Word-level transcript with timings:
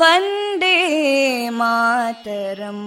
Vande 0.00 0.76
Mataram 1.58 2.86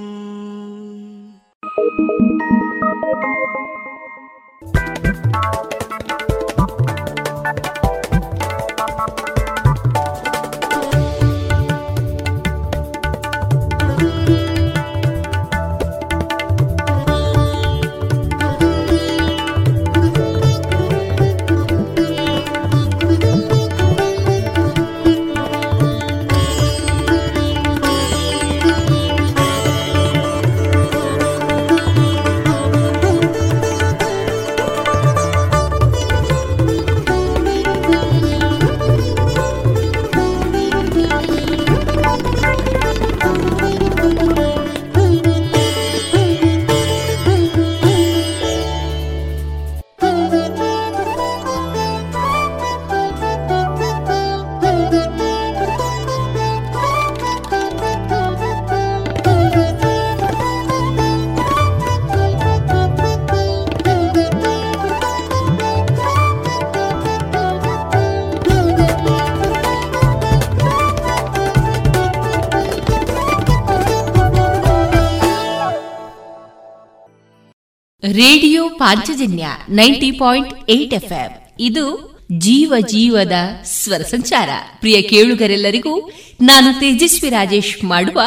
radio 78.13 78.69
Panchajanya 78.69 79.47
ninety 79.69 80.11
point 80.11 80.71
eight 80.71 80.95
F 80.95 81.53
ಇದು 81.61 82.11
ಜೀವ 82.39 82.75
ಜೀವದ 82.81 83.33
ಸ್ವರ 83.65 83.99
ಸಂಚಾರ. 83.99 84.49
ಪ್ರಿಯ 84.81 85.03
ಕೇಳುಗರೆಲ್ಲರಿಗೂ 85.03 86.11
ನಾನು 86.41 86.81
ತೇಜಸ್ವಿ 86.81 87.29
ರಾಜೇಶ್ 87.29 87.85
ಮಾಡುವ 87.85 88.21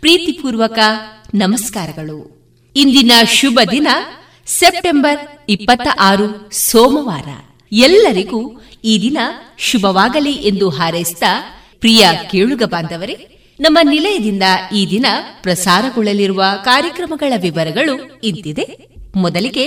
ಪ್ರೀತಿಪೂರ್ವಕ 0.00 0.78
ನಮಸ್ಕಾರಗಳು. 1.34 2.18
ಇಂದಿನ 2.76 3.12
ಶುಭ 3.32 3.60
ದಿನ 3.70 3.88
ಸೆಪ್ಟೆಂಬರ್ 4.46 5.18
ಇಪ್ಪತ್ತ 5.48 5.88
ಆರು, 6.00 6.50
ಸೋಮವಾರ. 6.52 7.28
ಎಲ್ಲರಿಗೂ 7.72 8.62
ಈ 8.84 8.98
ದಿನ 9.02 9.18
ಶುಭವಾಗಲಿ 9.58 10.32
ಎಂದು 10.32 10.68
ಹಾರೈಸಿದ 10.68 11.22
ಪ್ರಿಯ 11.80 12.08
ಕೇಳುಗ 12.30 12.62
ಬಾಂಧವರೇ, 12.62 13.28
ನಮ್ಮ 13.60 13.78
ನಿಲಯದಿಂದ 13.82 14.42
ಈ 14.74 14.90
ದಿನ 14.90 15.06
ಪ್ರಸಾರಗೊಳ್ಳಲಿರುವ 15.42 16.44
ಕಾರ್ಯಕ್ರಮಗಳ 16.64 17.32
ವಿವರಗಳು 17.42 18.20
ಇಂತಿದೆ. 18.24 18.93
ಮೊದಲಿಗೆ 19.16 19.66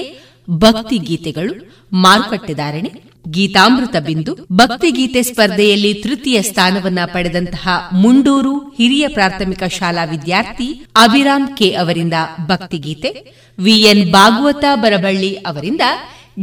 ಭಕ್ತಿ 0.49 0.97
ಗೀತೆಗಳು 0.97 1.53
ಮಾರುಕಟ್ಟೆದಾರಣೆ 1.94 2.91
ಗೀತಾಮೃತ 3.29 3.95
ಬಿಂದು, 4.05 4.47
ಭಕ್ತಿಗೀತೆ 4.51 5.23
ಸ್ಪರ್ಧೆಯಲ್ಲಿ 5.23 5.94
ತೃತೀಯ 5.94 6.41
ಸ್ಥಾನವನ್ನ 6.41 6.99
ಪಡೆದಂತಹ 7.13 7.65
ಮುಂಡೂರು 7.94 8.57
ಹಿರಿಯ 8.77 9.07
ಪ್ರಾಥಮಿಕ 9.07 9.63
ಶಾಲಾ 9.63 10.03
ವಿದ್ಯಾರ್ಥಿ 10.03 10.67
ಅಭಿರಾಮ್ 10.95 11.57
ಕೆ 11.57 11.71
ಅವರಿಂದ 11.73 12.13
ಭಕ್ತಿಗೀತೆ 12.47 13.11
ವಿಎನ್ 13.57 14.11
ಭಾಗವತ 14.11 14.63
ಬರಬಳ್ಳಿ 14.75 15.35
ಅವರಿಂದ 15.35 15.81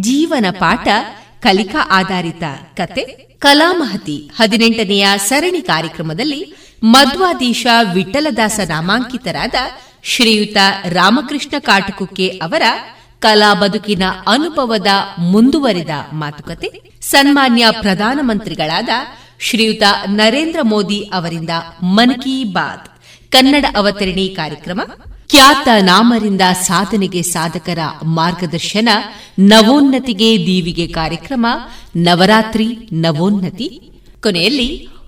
ಜೀವನ 0.00 0.46
ಪಾಠ, 0.58 0.86
ಕಲಿಕಾ 1.40 1.88
ಆಧಾರಿತ 1.90 2.44
ಕತೆ, 2.76 3.02
ಕಲಾಮಹತಿ 3.38 4.30
ಹದಿನೆಂಟನೆಯ 4.36 5.06
ಸರಣಿ 5.16 5.62
ಕಾರ್ಯಕ್ರಮದಲ್ಲಿ 5.62 6.40
ಮಧ್ವಾದೀಶ 6.84 7.66
ವಿಠಲದಾಸ 7.94 8.60
ನಾಮಾಂಕಿತರಾದ 8.68 9.54
ಶ್ರೀಯುತ 10.02 10.56
ರಾಮಕೃಷ್ಣ 10.88 11.54
ಕಾಟುಕುಕ್ಕೆ 11.58 12.28
ಅವರ 12.28 12.62
ಕಲಾ 13.18 13.54
ಬದುಕಿನ 13.54 14.02
ಅನುಭವದ 14.26 14.86
ಮುಂದುವರಿದ 15.18 15.90
ಮಾತುಕತೆ, 16.12 16.82
ಸನ್ಮಾನ್ಯ 17.00 17.66
ಪ್ರಧಾನಮಂತ್ರಿಗಳಾದ 17.80 18.88
ಶ್ರೀಯುತ 19.40 19.82
ನರೇಂದ್ರ 20.06 20.58
ಮೋದಿ 20.62 21.00
ಅವರಿಂದ 21.00 21.50
ಮನ್ 21.82 22.14
ಕಿ 22.14 22.44
ಬಾತ್, 22.44 22.88
ಕನ್ನಡ 23.30 23.64
ಅವತರಣಿ 23.76 24.28
ಕಾರ್ಯಕ್ರಮ, 24.28 24.80
ಖ್ಯಾತ 25.30 25.68
ನಾಮರಿಂದ 25.80 26.40
ಸಾಧನೆಗೆ 26.62 27.22
ಸಾಧಕರ 27.22 27.78
ಮಾರ್ಗದರ್ಶನ, 28.02 28.88
ನವೋನ್ನತಿಗೆ 29.38 30.38
ದೀವಿಗೆ 30.38 30.86
ಕಾರ್ಯಕ್ರಮ, 30.86 31.46
ನವರಾತ್ರಿ, 31.96 32.78
ನವೋನ್ನತಿ, 32.92 33.92
ಕೊನೆಯಲ್ಲಿ 34.22 34.88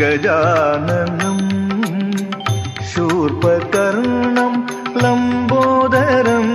गजाननम् 0.00 1.42
शूर्पकर्णं 2.90 4.54
लम्बोदरम् 5.02 6.52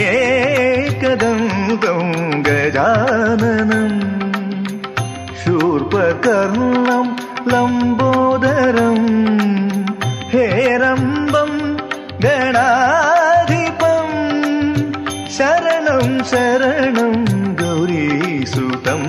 एकदन्तं 0.00 2.02
गजाननम् 2.48 3.96
शूर्पकर्णं 5.42 7.06
लम्बोदरम् 7.52 9.08
हेरम्बं 10.34 11.52
गणाधिपम् 12.24 14.16
शरणं 15.38 16.22
शरणं 16.32 17.14
गौरीसुतम् 17.62 19.08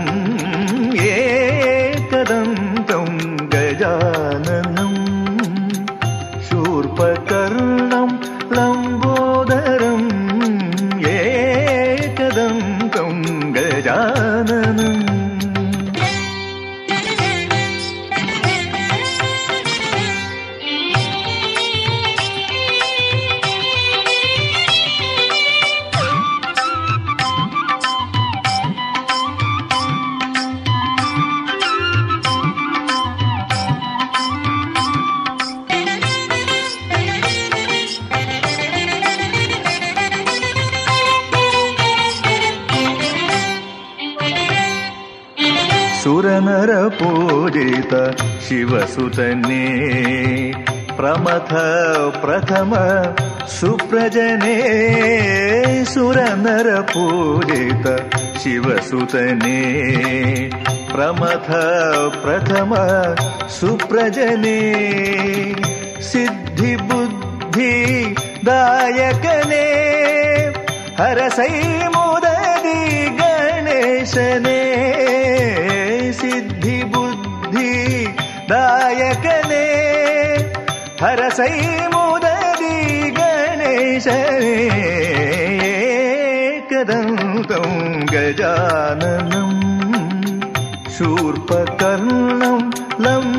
जा 3.80 4.29
पूजित 46.68 48.16
शिवसुतने। 48.42 49.64
प्रमथ 50.98 51.52
प्रथम 52.22 52.72
सुप्रजने। 53.48 55.84
पूजित 56.82 58.10
शिवसुतने। 58.40 59.60
प्रमथ 60.66 61.50
प्रथम 62.24 62.76
सुप्रजने। 63.50 64.76
सिद्धिबुद्धि 66.02 68.16
दायकने। 68.46 69.90
हरसै 71.04 71.88
मुददि 71.88 73.10
गणेशने 73.10 74.60
दायकने 78.50 79.66
हरसै 81.02 81.52
मुदरी 81.94 82.78
गणेशने 83.18 84.56
कदन्तं 86.72 87.68
गजाननम् 88.14 89.60
शूर्पकर्णं 90.96 92.58
लम्बोदरम् 93.06 93.39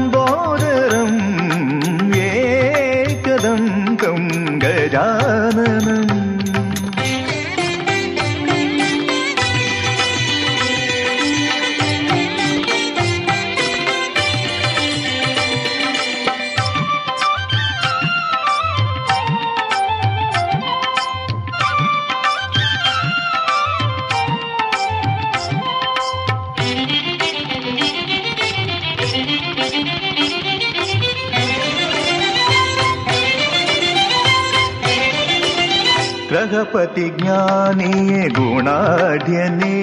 ज्ञानीये 36.76 38.28
गुणाढ्यने 38.36 39.78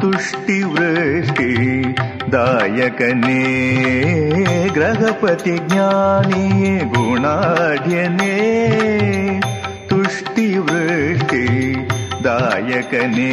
तुष्टिवृष्टि 0.00 1.52
दायकने 2.34 3.42
ग्रहपति 4.76 5.58
ज्ञानीये 5.72 6.78
गुणाढ्यने 6.94 8.32
तुष्टिवृष्टि 9.90 11.46
दायकने 12.26 13.32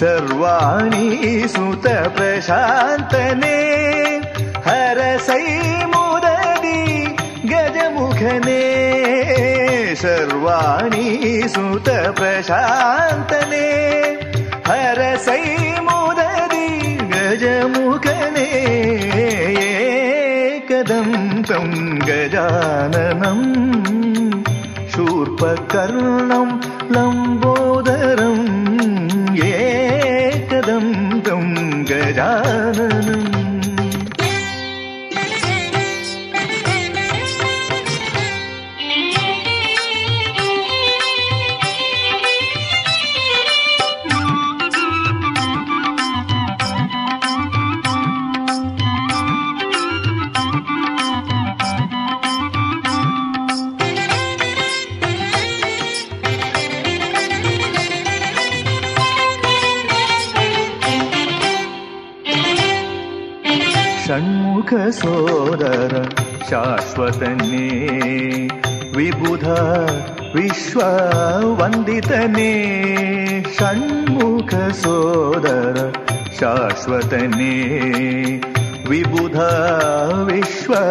सर्वाणि 0.00 1.48
सुत 1.48 1.86
प्रशान्तने 2.16 3.58
सर्वाणि 10.00 11.42
सुत 11.48 11.88
प्रशान्तने। 11.88 13.68
हरसै 14.68 15.80
मोदरि 15.80 16.68
गजमुखने। 17.12 18.48
कदन्तं 20.70 21.68
गजाननम् 21.98 23.50
शूर्पकर्णम् 24.90 26.79
शाश्वतने 66.50 67.66
विबुध 68.96 69.44
विश्ववन्दितने 70.36 71.34
षण्मुख 73.58 74.50
सोदर 74.80 75.76
शाश्वतने 76.40 77.54
विबुध 78.88 79.36
विश्ववन्दितने 80.30 80.88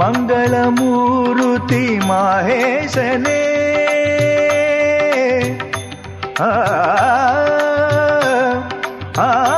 मङ्गलमूरुति 0.00 1.84
माहेशने। 2.08 3.42
आ 6.40 6.50
आ 9.18 9.28
आ 9.28 9.57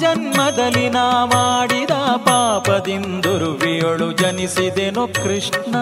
ಜನ್ಮದಲ್ಲಿ 0.00 0.90
ನಾ 0.90 1.24
ಮಾಡಿದ 1.24 1.90
ಪಾಪದಿಂದುರುವಿಯೊಳು 2.16 4.12
ಜನಿಸಿದೆನು 4.12 5.08
ಕೃಷ್ಣ. 5.08 5.76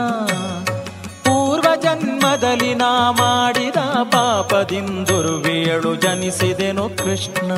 ಪೂರ್ವ 1.23 1.69
ಜನ್ಮದಲ್ಲಿ 1.83 2.75
ನಾ 2.75 3.11
ಮಾಡಿದ 3.11 3.77
ಪಾಪದಿಂದುರುವಿಯಳು 4.03 5.95
ಜನಿಸಿದೆನು 5.95 6.89
ಕೃಷ್ಣ. 6.89 7.53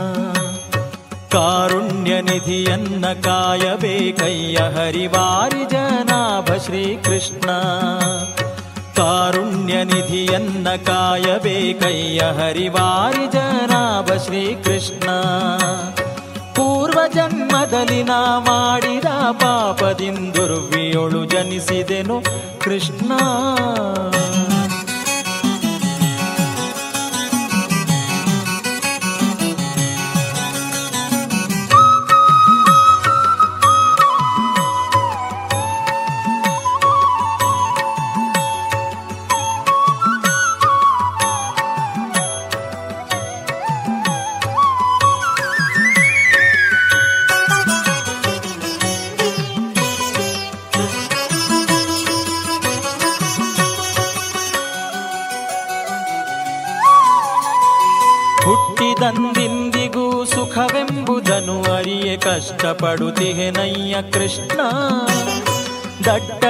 ಕಾರುಣ್ಯ 1.33 2.21
ನಿಧಿಯನ್ನ 2.21 3.07
ಕಾಯಬೇಕಯ್ಯ 3.13 4.57
ಹರಿವಾರಿ 4.57 5.65
ಜನಾಭ 5.65 6.45
ಶ್ರೀಕೃಷ್ಣ. 6.45 7.51
ಕಾರುಣ್ಯ 8.97 9.85
ನಿಧಿಯನ್ನ 9.85 10.69
ಕಾಯಬೇಕಯ್ಯ 10.87 12.19
ಹರಿವಾರಿ 12.19 13.33
ಜನಾಭ 13.33 14.13
ಶ್ರೀಕೃಷ್ಣ. 14.13 15.09
ಜನ್ಮದಲ್ಲಿ 17.15 18.03
ನಾ 18.03 18.39
ಮಾಡಿದ 18.39 19.05
ಪಾಪದಿಂದುರ್ವಿಯೊಳು 19.33 21.25
ಜನಿಸಿದೆನು 21.25 22.17
ಕೃಷ್ಣ. 22.61 23.13
ಅರಿಯೆ 62.35 62.51
ಕಷ್ಟಪಡುತ್ತಿಹೆನಯ್ಯ 62.51 63.97
ಕೃಷ್ಣ. 64.11 64.61
ದಟ್ಟ 66.05 66.45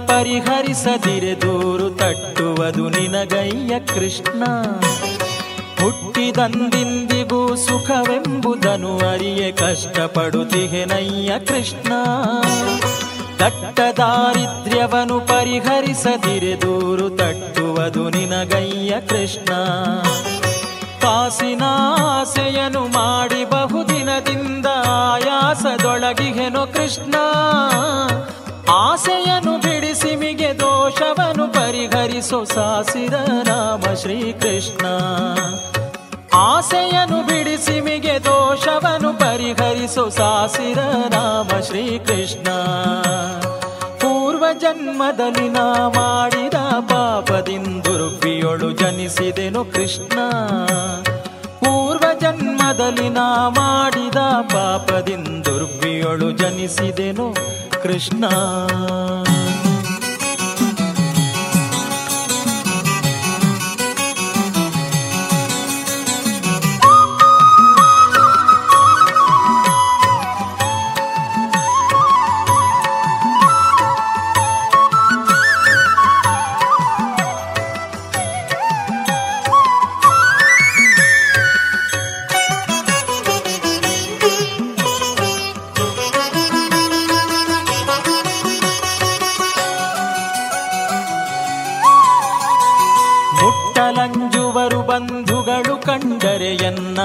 ಪರಿಹರಿಸದಿರೆ 0.00 1.42
ದೂರು 1.42 1.90
ತಟ್ಟುವುದು 1.90 2.88
ನಿನಗಯ್ಯ 2.88 3.80
ಕೃಷ್ಣ. 3.80 4.44
ಹುಟ್ಟಿದಂದಿಂದಿಗೂ 5.82 7.56
ಸುಖವೆಂಬುದನ್ನು 7.56 8.98
ಅರಿಯೆ 8.98 9.52
ಕಷ್ಟಪಡುತ್ತಿಹೆನಯ್ಯ 9.52 11.32
ಕೃಷ್ಣ. 11.38 11.92
ದಟ್ಟ 13.40 13.80
ಪರಿಹರಿಸದಿರೆ 15.20 16.62
ದೂರು 16.62 17.10
ತಟ್ಟುವುದು 17.10 18.10
ನಿನಗಯ್ಯ 18.10 18.94
ಕೃಷ್ಣ. 19.08 19.54
ಕಾಸಿನಾಸೆಯನು 21.00 22.86
ಮಾಡಿ 22.86 23.44
ಬಹುದಿನದಿಂದ 23.44 23.67
ಆಯಾಸದೊಳಗಿಹೆನೋ 24.88 26.66
ಕೃಷ್ಣ. 26.66 27.14
ಆಸೆಯನು 28.72 29.58
ಬಿಡಿಸಿ 29.58 30.16
ಮಿಗೆ 30.16 30.58
ದೋಷವನು 30.58 31.48
ಪರಿಹರಿಸೋ 31.48 32.44
ಸಾಸಿರ 32.44 33.14
ರಾಮ 33.42 33.94
ಶ್ರೀಕೃಷ್ಣ. 33.94 34.86
ಆಸೆಯನು 36.34 37.26
ಬಿಡಿಸಿ 37.26 37.80
ಮಿಗೆ 37.80 38.24
ದೋಷವನು 38.24 39.12
ಪರಿಹರಿಸೋ 39.18 40.08
ಸಾಸಿರ 40.08 40.78
ರಾಮ 41.08 41.60
ಶ್ರೀಕೃಷ್ಣ. 41.60 42.48
ಪೂರ್ವ 43.96 44.44
ಜನ್ಮದಲ್ಲಿ 44.60 45.48
ನಾ 45.48 45.88
ಮಾಡಿದ 45.88 46.54
ಪಾಪದಿಂದುರುಪಿಯೊಳು 46.80 48.70
ಜನಿಸಿದೆನು 48.70 49.64
ಕೃಷ್ಣ. 49.64 50.18
ಜನ್ಮದಲ್ಲಿ 52.20 53.08
ನಾ 53.08 53.48
ಮಾಡಿದ 53.48 54.16
ಪಾಪದಿಂದುರ್ವಿಯೊಳು 54.52 56.30
ಜನಿಸಿದೆನು 56.30 57.34
ಕೃಷ್ಣ. 57.82 58.24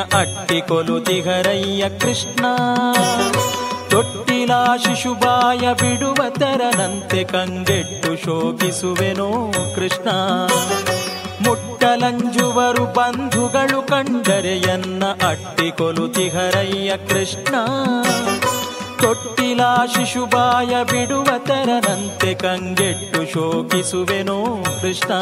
ಎನ್ನ 0.04 0.18
ಅಟ್ಟಿಕೊಲುತಿಹರಯ್ಯ 0.18 1.90
ಕೃಷ್ಣ. 1.90 2.46
ತೊಟ್ಟಿಲ 3.90 4.52
ಶಿಶುಬಾಯ 4.84 5.58
ಬಿಡುವ 5.58 6.30
ತೆರನಂತೆ 6.30 7.24
ಕಂಗೆಟ್ಟು 7.24 8.16
ಶೋಕಿಸುವೆನೋ 8.16 9.54
ಕೃಷ್ಣ. 9.76 10.10
ಮುಟ್ಟಲಂಜುವರು 11.48 12.86
ಬಂಧುಗಳು 12.86 13.88
ಕಂಡರೆ 13.88 14.58
ಎನ್ನ 14.60 15.04
ಅಟ್ಟಿಕೊಲುತಿಹರಯ್ಯ 15.06 16.98
ಕೃಷ್ಣ. 16.98 17.56
ತೊಟ್ಟಿಲ 19.02 19.62
ಶಿಶುಬಾಯ 19.96 20.84
ಬಿಡುವ 20.84 21.28
ತೆರನಂತೆ 21.38 22.34
ಕಂಗೆಟ್ಟು 22.34 23.34
ಶೋಕಿಸುವೆನೋ 23.34 24.64
ಕೃಷ್ಣ. 24.82 25.14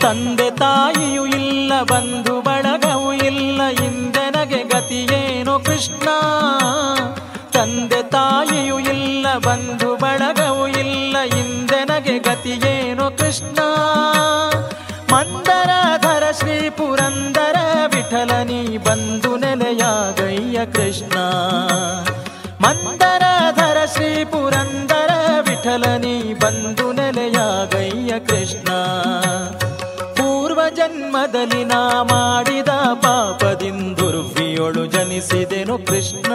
ತಂದೆ 0.00 0.50
ತಾಯಿಯೂ 0.50 1.26
ಇಲ್ಲ 1.26 1.82
ಬಂಧು 1.82 2.40
ಬಳಗವು 2.40 2.79
ಇಲ್ಲ 3.30 3.62
ಇಂದೆನಗೆ 3.62 4.62
ಗತಿಯೇನು 4.62 5.60
ಕೃಷ್ಣ? 5.60 6.08
ತಂದೆ 7.50 8.02
ತಾಯಿಯೂ 8.02 8.78
ಇಲ್ಲ, 8.78 9.26
ಬಂಧು 9.38 9.96
ಬಳಗವು 9.96 10.68
ಇಲ್ಲ, 10.68 11.18
ಇಂದೆನಗೆ 11.18 12.18
ಗತಿಯೇನು 12.18 13.18
ಕೃಷ್ಣ? 13.18 13.58
ಮಂದರಾಧರ 15.12 16.30
ಶ್ರೀ 16.30 16.70
ಪುರಂದರ 16.70 17.56
ವಿಠಲನಿ 17.94 18.78
ಬಂಧು 18.78 19.36
ನೆಲೆಯಾಗಯ್ಯ 19.36 20.66
ಕೃಷ್ಣ. 20.66 21.18
ಮಂದರಾಧರ 22.60 22.99
ಜನಿಸಿದೆನು 35.20 35.78
ಕೃಷ್ಣ. 35.78 36.32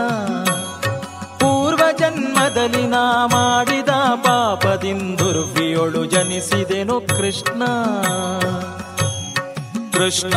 ಪೂರ್ವ 1.35 1.79
ಜನ್ಮದಲ್ಲಿ 1.97 2.87
ನಾ 2.87 3.25
ಮಾಡಿದ 3.25 3.89
ಪಾಪದಿಂದುರ್ವಿಯೊಳು 4.15 6.05
ಜನಿಸಿದೆನು 6.05 7.01
ಕೃಷ್ಣ. 7.01 7.63
ಕೃಷ್ಣ 9.93 10.33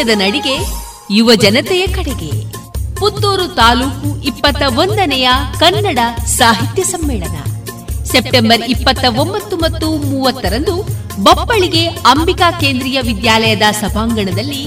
ಸಾಹಿತ್ಯದ 0.00 0.20
ನಡಿಗೆ 0.20 0.54
ಯುವ 1.10 1.34
ಜನತೆಯ 1.34 1.86
ಕಡೆಗೆ. 1.86 2.28
ಪುತ್ತೂರು 2.94 3.54
ತಾಲೂಕು 3.54 4.22
ಇಪ್ಪತ್ತ 4.24 4.62
ಒಂದನೆಯ 4.76 5.28
ಕನ್ನಡ 5.58 5.98
ಸಾಹಿತ್ಯ 6.24 6.82
ಸಮ್ಮೇಳನ. 6.82 7.36
ಸೆಪ್ಟೆಂಬರ್ 8.04 8.62
ಇಪ್ಪತ್ತ 8.68 9.04
ಒಂಬತ್ತು 9.18 9.56
ಮತ್ತು 9.56 9.86
ಮೂವತ್ತರಂದು 9.96 10.74
ಬಪ್ಪಳಿಗೆ 11.22 11.86
ಅಂಬಿಕಾ 11.86 12.50
ಕೇಂದ್ರೀಯ 12.50 13.00
ವಿದ್ಯಾಲಯದ 13.00 13.62
ಸಭಾಂಗಣದಲ್ಲಿ 13.70 14.62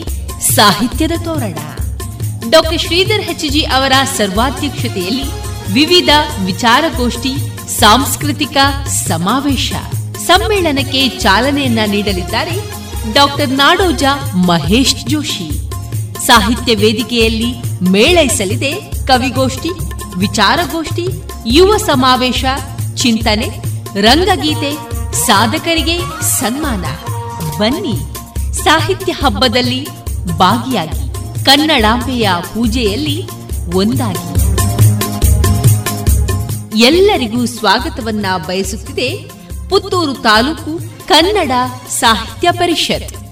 ಸಾಹಿತ್ಯದ 0.55 1.11
ತೋರಣ. 1.23 1.57
ಡಾಕ್ಟರ್ 2.49 2.79
ಶ್ರೀಧರ್ 2.79 3.21
ಹೆಚ್ಜಿ 3.21 3.63
ಅವರ 3.63 3.91
ಸರ್ವಾಧ್ಯಕ್ಷತೆಯಲ್ಲಿ 4.17 5.27
ವಿವಿಧ 5.73 6.09
ವಿಚಾರಗೋಷ್ಠಿ, 6.45 7.33
ಸಾಂಸ್ಕೃತಿಕ 7.79 8.57
ಸಮಾವೇಶ. 9.07 9.73
ಸಮ್ಮೇಳನಕ್ಕೆ 10.25 11.07
ಚಾಲನೆಯನ್ನ 11.07 11.79
ನೀಡಲಿದ್ದಾರೆ 11.87 12.82
ಡಾಕ್ಟರ್ 13.11 13.49
ನಾಡೋಜ 13.49 14.03
ಮಹೇಶ್ 14.35 14.95
ಜೋಶಿ. 15.09 15.69
ಸಾಹಿತ್ಯ 16.25 16.75
ವೇದಿಕೆಯಲ್ಲಿ 16.75 17.55
ಮೇಳೈಸಲಿದೆ 17.89 18.73
ಕವಿಗೋಷ್ಠಿ, 19.07 19.69
ವಿಚಾರಗೋಷ್ಠಿ, 20.17 21.07
ಯುವ 21.45 21.77
ಸಮಾವೇಶ, 21.77 22.45
ಚಿಂತನೆ, 22.95 23.49
ರಂಗಗೀತೆ, 24.01 24.77
ಸಾಧಕರಿಗೆ 25.25 25.99
ಸನ್ಮಾನ. 26.21 26.85
ಬನ್ನಿ, 27.57 27.97
ಸಾಹಿತ್ಯ 28.63 29.11
ಹಬ್ಬದಲ್ಲಿ 29.11 29.87
ಭಾಗಿಯಾಗಿ 30.37 31.13
ಕನ್ನಡಾಂಬೆಯ 31.45 32.29
ಪೂಜೆಯಲ್ಲಿ 32.41 33.23
ಒಂದಾಗಿ. 33.75 34.43
ಎಲ್ಲರಿಗೂ 36.79 37.45
ಸ್ವಾಗತವನ್ನ 37.45 38.25
ಬಯಸುತ್ತಿದೆ 38.47 39.09
ಪುತ್ತೂರು 39.69 40.13
ತಾಲೂಕು 40.13 40.92
ಕನ್ನಡ 41.07 41.51
ಸಾಹಿತ್ಯ 41.99 42.51
ಪರಿಷತ್. 42.51 43.22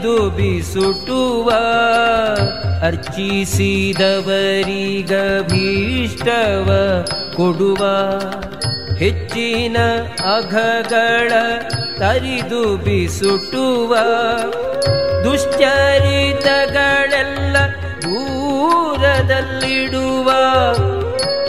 ತರಿದು 0.00 0.16
ಬಿಸುಟುವ 0.36 1.48
ಅರ್ಚಿಸಿದವರಿಗ 2.88 3.12
ಭೀಷ್ಟವ 5.50 6.68
ಕೊಡುವ 7.36 7.82
ಹೆಚ್ಚಿನ 9.00 9.76
ಅಘಗಳ 10.34 11.32
ತರಿದು 11.98 12.62
ಬಿಸುಟುವ 12.84 13.92
ದುಶ್ಚರಿತಗಳೆಲ್ಲ 15.24 15.56
ದೂರದಲ್ಲಿಡುವ 18.04 19.18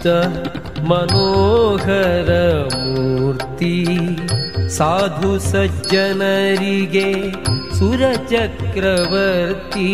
ಗೆದ್ದ 0.03 0.81
ಮನೋಹರ 0.81 2.31
ಮೂರ್ತಿ. 2.77 3.99
ಸಾಧು 4.69 5.39
ಸಜ್ಜನರಿಗೆ 5.39 7.07
ಸುರ 7.79 8.03
ಚಕ್ರವರ್ತಿ 8.31 9.91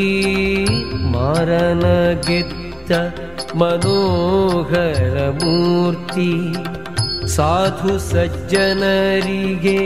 ಮಾರನ 1.12 1.87
ಗೆತ್ತ 2.27 2.92
ಮನೋಹರ 3.55 5.29
ಮೂರ್ತಿ. 5.44 6.33
ಸಾಧು 7.29 7.99
ಸಜ್ಜನರಿಗೆ 7.99 9.81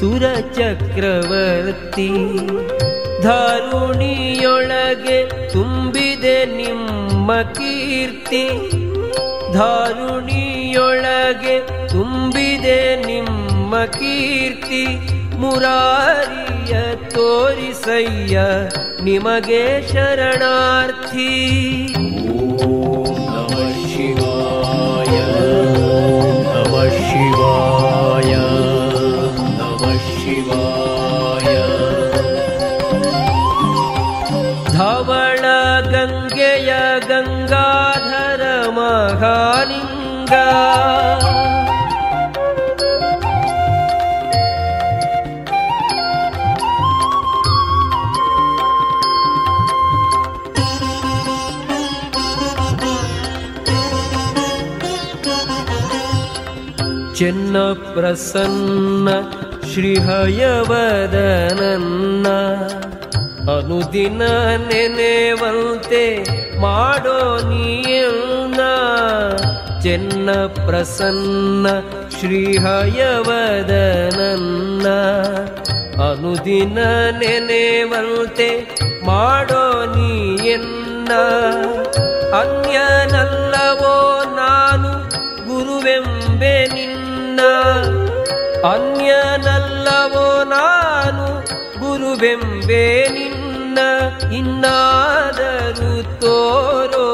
ಸುರ 0.00 0.24
ಚಕ್ರವರ್ತಿ 0.56 2.10
ಧಾರುಣಿಯೊಳಗೆ 3.22 5.18
ತುಂಬಿದೆ 5.52 6.44
ನಿಮ್ಮ 6.44 7.42
ಕೀರ್ತಿ. 7.42 8.83
ಧಾರುಣಿಯೊಳಗೆ 9.54 11.88
ತುಂಬಿದೆ 11.88 13.06
ನಿಮ್ಮ 13.06 13.84
ಕೀರ್ತಿ. 13.84 15.10
ಮುರಾರಿಯ 15.36 16.96
ತೋರಿಸಯ್ಯ 16.96 18.40
ನಿಮಗೆ 19.02 19.92
ಶರಣಾರ್ಥಿ. 19.92 21.83
ಚೆನ್ನ 57.14 57.56
ಪ್ರಸನ್ನ 57.94 59.08
ಶ್ರೀಹಯವದನನ್ನ 59.72 60.26
ಅನುದಿನ 63.50 64.22
ನೆನೆವಂತೆ 64.68 66.04
ಮಾಡೋ 66.58 67.18
ನೀಯನ್ನ 67.48 68.60
ಚೆನ್ನ 69.82 70.30
ಪ್ರಸನ್ನ 70.58 71.66
ಶ್ರೀಹಯವದನನ್ನ 72.18 72.76
ಅನುದಿನ 76.08 76.78
ನೆನೆವಂತೆ 77.18 78.50
ಮಾಡೋ 79.04 79.64
ನೀಯನ್ನ 79.94 81.12
ಅನ್ಯನಲ್ಲವೋ 82.40 83.96
ನಾನು 84.36 84.90
ಗುರುವೆಂಬೆ 85.48 86.54
ನಿನ್ನ 86.74 86.93
ಅನ್ಯನಲ್ಲವೋ 88.70 90.26
ನಾನು 90.52 91.26
ಗುರುವೆಂಬೆ 91.80 92.84
ನಿನ್ನ 93.14 93.78
ಇನ್ನಾದರೂ 94.32 95.92
ತೋರೋ 96.20 97.08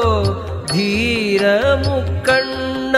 ಧೀರ 0.73 1.43
ಮುಕ್ಕಣ್ಣ 1.85 2.95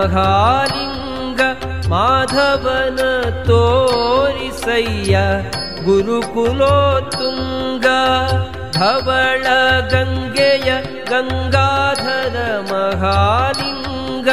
ಮಹಾಲಿಂಗ 0.00 1.40
ಮಾಧವನ 1.92 3.00
ತೋರಿಸಯ್ಯ 3.48 5.16
ಗುರುಕುಲೋತ್ತುಂಗ 5.86 7.86
ಧವಳ 8.78 9.46
ಗಂಗೆಯ 9.92 10.70
ಗಂಗಾಧರ 11.10 12.36
ಮಹಾಲಿಂಗ 12.72 14.30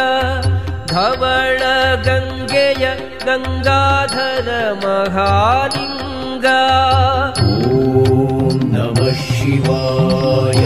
ಧವಳ 0.93 1.61
ಗಂಗೆಯ 2.07 2.85
ಗಂಗಾಧರ 3.25 4.49
ಮಹಾಲಿಂಗ 4.83 6.47
ಓಂ 7.75 8.57
ನಮ 8.73 8.99
ಶಿವಾಯ 9.21 10.65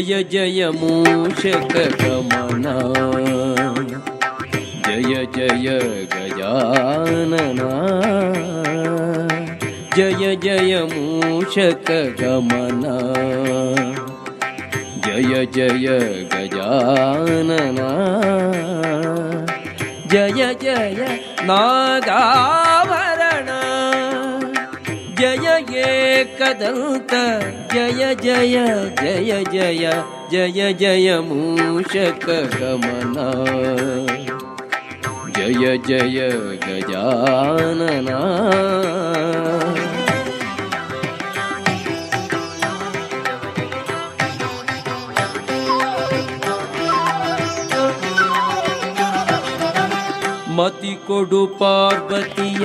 जय 0.00 0.22
जय 0.22 0.70
मूषकगमना 0.74 2.74
जय 4.86 5.26
जय 5.36 5.66
गजानना। 6.12 7.68
जय 9.96 10.36
जय 10.44 10.72
मूषकगमना 10.92 12.94
जय 15.06 15.46
जय 15.54 15.86
गजानना। 16.32 17.90
जय 20.12 20.40
जय 20.62 21.08
नागाभरण 21.42 22.59
जगदन्त 26.50 27.12
जय 27.72 28.14
जय 28.22 28.56
जय 29.02 29.42
जय 29.52 29.92
जय 30.30 30.72
जय 30.80 31.18
मूषक 31.26 32.24
गमना 32.54 33.26
जय 35.36 35.76
जय 35.86 36.28
गजानना 36.64 38.18
मति 50.56 50.94
कोडु 51.06 51.46
निज 52.40 52.64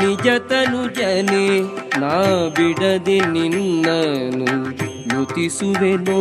निजतनु 0.00 0.86
जने 0.98 1.83
ನಾ 2.00 2.14
ಬಿಡದೆ 2.56 3.18
ನಿನ್ನನು 3.32 4.54
ಯುತಿಸುವೆನೋ 5.10 6.20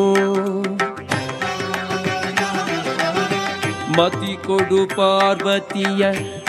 ಮತಿ 3.98 4.34
ಕೊಡು 4.46 4.82
ಪಾರ್ವತಿಯ 4.96 6.04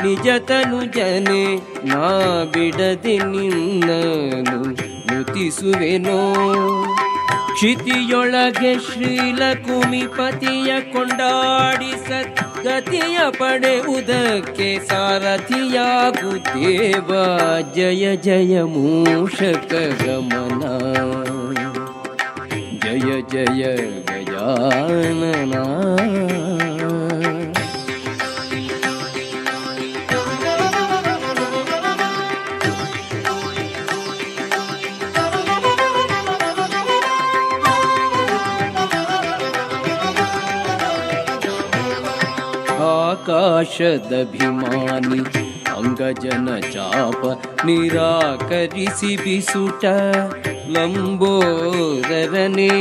ನಿಜತನು 0.05 0.81
ಜನೆ 0.97 1.43
ನಾ 1.85 2.05
ಬಿಡದೆ 2.55 3.17
ನಿನ್ನನು 3.33 4.59
ಯುತಿಸುವೆನೋ 5.11 6.19
ಕ್ಷಿತಿಯೊಳಗೆ 7.55 8.73
ಶ್ರೀಲಕುಮಿಪತಿಯ 12.65 13.17
ಕೊಂಡಾಡಿ 13.29 13.35
ಸದ್ಗತಿಯ 13.37 13.39
ಪಡೆಯುವುದಕ್ಕೆ 13.39 14.69
ಸಾರಥಿಯಾಗು 14.89 16.31
ದೇವ 16.47 17.11
ಜಯ 17.77 18.05
ಜಯ 18.17 18.55
ಮೂಷಕ 18.67 19.73
ಗಮನ 20.01 20.63
ಜಯ 22.85 23.11
ಜಯ 23.33 23.63
ಗಜಾನನ 24.09 25.55
ಆಕಾಶದಭಿಮಾನಿ 43.54 45.20
ಅಂಗಜನ 45.74 46.50
ಚಾಪ 46.74 47.22
ನಿರಾಕರಿಸಿ 47.68 49.12
ಬಿಸುಟ 49.24 49.84
ಲಂಬೋದರನೇ 50.76 52.72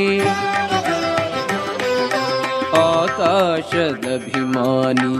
ಆಕಾಶದಭಿಮಾನಿ 3.61 5.11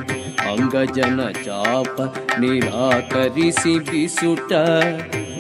ಅಂಗಜನ 0.55 1.21
ಚಾಪ 1.45 2.01
ನಿರಾಕರಿಸಿ 2.39 3.79
ಬಿಸುಟ 3.79 4.53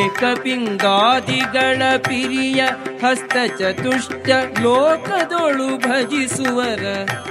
ಏಕಪಿಂಗಾದಿಗಳ 0.00 1.82
ಪಿರಿಯ 1.96 2.62
ಹಸ್ತ 3.04 3.36
ಚತುಷ್ಟ 3.58 4.28
ಲೋಕದೊಳು 4.60 5.78
ಭಜಿಸುವರ 5.78 6.84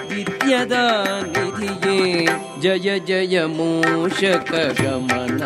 ವಿದ್ಯದ 0.10 0.71
ನಿಧಿಯೇ 1.38 2.25
ಜಯ 2.62 2.99
ಜಯ 2.99 3.43
ಮೂಷಕ 3.43 4.51
ಗಮನ. 4.82 5.41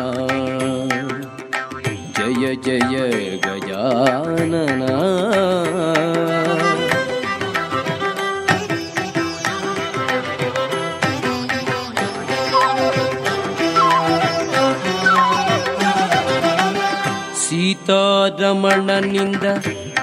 ಜಯ 2.16 2.54
ಜಯ 2.54 2.98
ಗಜಾನನ. 3.36 4.82
ಸೀತಾರಮಣನಿಂದ 17.90 19.44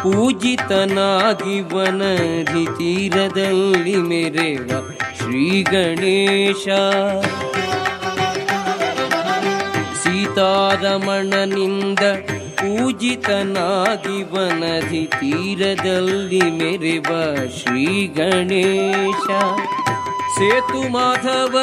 ಪೂಜಿತನಾಗಿ 0.04 1.60
ವನದಿ 1.62 2.65
ತೀರದಲ್ಲಿ 2.65 3.95
ಮೆರೆವ 3.95 4.69
ಶ್ರೀ 5.17 5.63
ಗಣೇಶ. 5.63 6.67
ಸೀತಾರಮಣನಿಂದ 10.04 12.00
ಪೂಜಿತನಾಗಿ 12.56 14.23
ವನದಿ 14.23 15.06
ತೀರದಲ್ಲಿ 15.06 16.41
ಮೆರೆವ 16.41 17.36
ಶ್ರೀ 17.58 18.08
ಗಣೇಶ. 18.08 19.28
ಸೇತು 20.38 20.89
ಮಾಧವ 20.89 21.56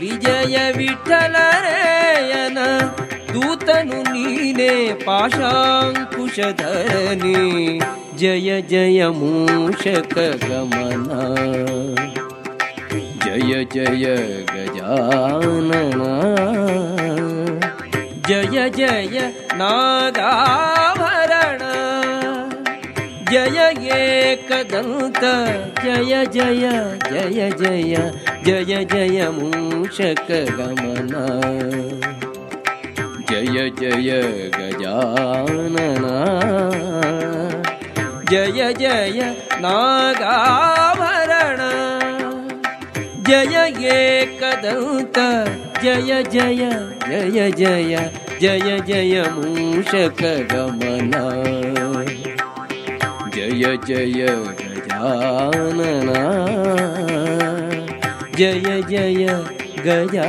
ವಿಜಯ 0.00 0.72
ವಿಠಲರೇಯನ 0.76 2.58
दूतनु 3.32 3.98
नीले 4.12 4.74
पाशाङ्कुशधरणी 5.06 6.10
जय 8.20 8.48
जय 8.70 9.00
मूषकगमना 9.18 11.20
जय 13.24 13.52
जय 13.74 14.04
गजानन। 14.52 16.00
जय 18.28 18.56
जय 18.78 19.16
नादाभरण 19.60 21.62
जय 23.30 23.58
एकदन्त 23.98 25.22
जय 25.84 26.12
जय 26.34 26.64
जय 27.10 27.40
जय। 27.60 27.94
जय 28.46 28.72
जय 28.92 29.18
मूषकगमना 29.38 31.24
जय 33.30 33.70
जय 33.80 34.10
गजानना। 34.56 36.14
जय 38.30 38.72
जय 38.78 39.20
नागाभरण। 39.60 41.60
जय 43.28 43.54
एकदन्त 43.92 45.18
जय 45.82 46.10
जय 46.32 46.62
जय 47.06 47.50
जय 47.50 48.10
जय 48.40 48.78
जय 48.86 49.22
मूषकगमना 49.34 51.22
जय 53.34 53.62
जय 53.86 54.26
गजानना। 54.60 56.22
जय 58.38 58.82
जय 58.90 59.26
गया 59.86 60.28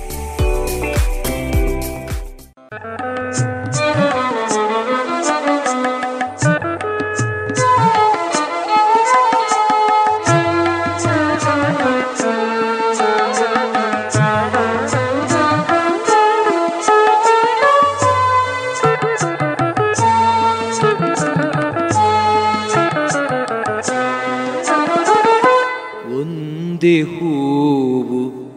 원대 26.09 27.01
후부 27.01 28.49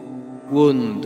원대 0.51 1.04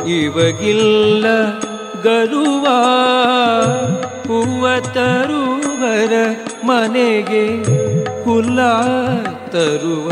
ಇವಗಿಲ್ಲ 0.07 1.25
ಗರುವ. 2.03 2.67
ಹೂವ 4.27 4.67
ತರುವರ 4.93 6.13
ಮನೆಗೆ 6.65 7.71
ಹುಲ್ಲ 8.23 8.59
ತರುವ 9.53 10.09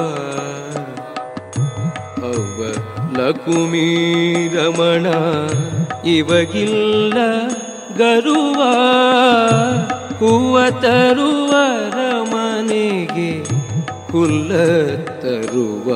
ಅವ್ವ 2.29 2.59
ಲಕುಮಿ 3.17 3.87
ರಮಣ 4.55 5.05
ಇವಗಿಲ್ಲ 6.13 7.17
ಗರುವ 7.97 8.59
ಹೂವ 10.19 10.57
ತರುವ 10.81 11.51
ಮನೆಗೆ 12.33 13.31
ಕುಲ 14.11 14.51
ತರುವ 15.23 15.87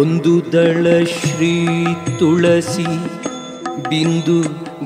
ಒಂದು 0.00 0.32
ದಳ 0.52 0.86
ಶ್ರೀ 1.04 1.54
ತುಳಸಿ, 2.18 2.86
ಬಿಂದು 3.88 4.36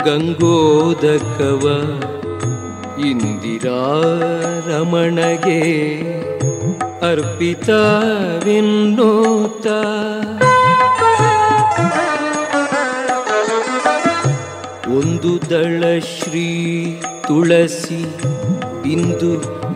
ಗಂಗೋದಕವ. 0.04 1.64
ಇಂದಿರಾ 3.08 3.82
ರಮಣಗೆ 4.68 5.60
ಅರ್ಪಿತವೆನ್ನೋತ. 7.10 9.66
ಒಂದು 14.88 15.50
ದಳ 15.50 15.98
ಶ್ರೀ 15.98 16.48
ತುಳಸಿ, 17.28 18.02
ಬಿಂದು 18.82 19.32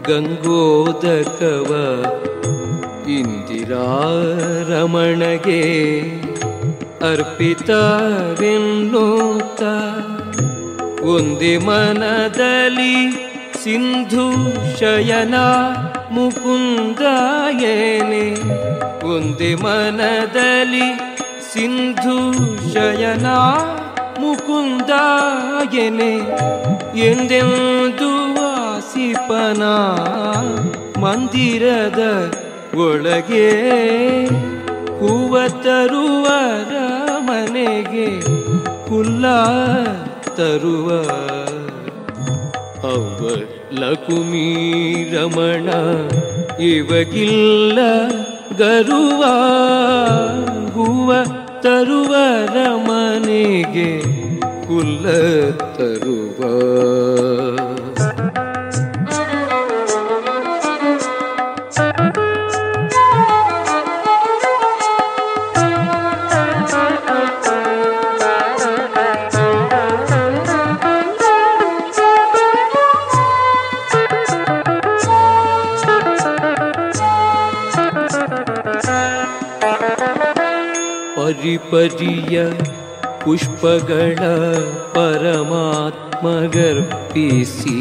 ಗಂಗೋದಕವ. 0.08 1.70
ಇಂದಿರಾ 3.08 3.96
ರಮಣಗೆ 4.68 5.62
ಅರ್ಪಿತವೆನ್ನೋತ 7.02 9.62
ಒಂದಿ 11.06 11.58
ಮನದಲ್ಲಿ 11.58 13.06
ಸಿಂಧು 13.64 14.36
ಶಯನ 14.78 15.36
ಮುಕುಂದ 16.10 17.02
ಏನೆ? 17.70 18.36
ಒಂದೇ 19.06 19.54
ಮನದಲ್ಲಿ 19.54 20.88
ಸಿಂಧು 21.52 22.18
ಶಯನ 22.74 23.28
ಮುಕುಂದ 24.18 24.92
ಎನೆ 25.78 26.20
ಎಂದೆಂದು 27.00 28.36
ವಾಸಿಪನ 28.36 29.64
ಮಂದಿರದ 31.00 32.00
ಒಳಗೆ 32.78 33.50
ಹೂವ 34.98 35.38
ತರುವರ 35.48 36.74
ಮನೆಗೆ 37.18 38.20
ಕುಲ್ಲ 38.88 39.26
ತರುವ. 40.36 40.88
ಅವ 42.86 43.30
ಲಕುಮಿ 43.72 44.46
ರಮಣ 45.12 45.68
ಇವಗಿಲ್ಲ 46.60 47.78
ಗರುವ. 48.58 49.24
ಹೂವ 50.72 51.14
ತರುವರ 51.60 52.56
ಮನೆಗೆ 52.74 54.00
ಕುಲ್ಲ 54.66 55.06
ತರುವ. 55.50 56.44
ಪರಿಪರಿಯ 81.58 82.36
ಪುಷ್ಪಗಳ 83.24 84.18
ಪರಮಾತ್ಮಗರ್ಪಿಸಿ 84.94 87.78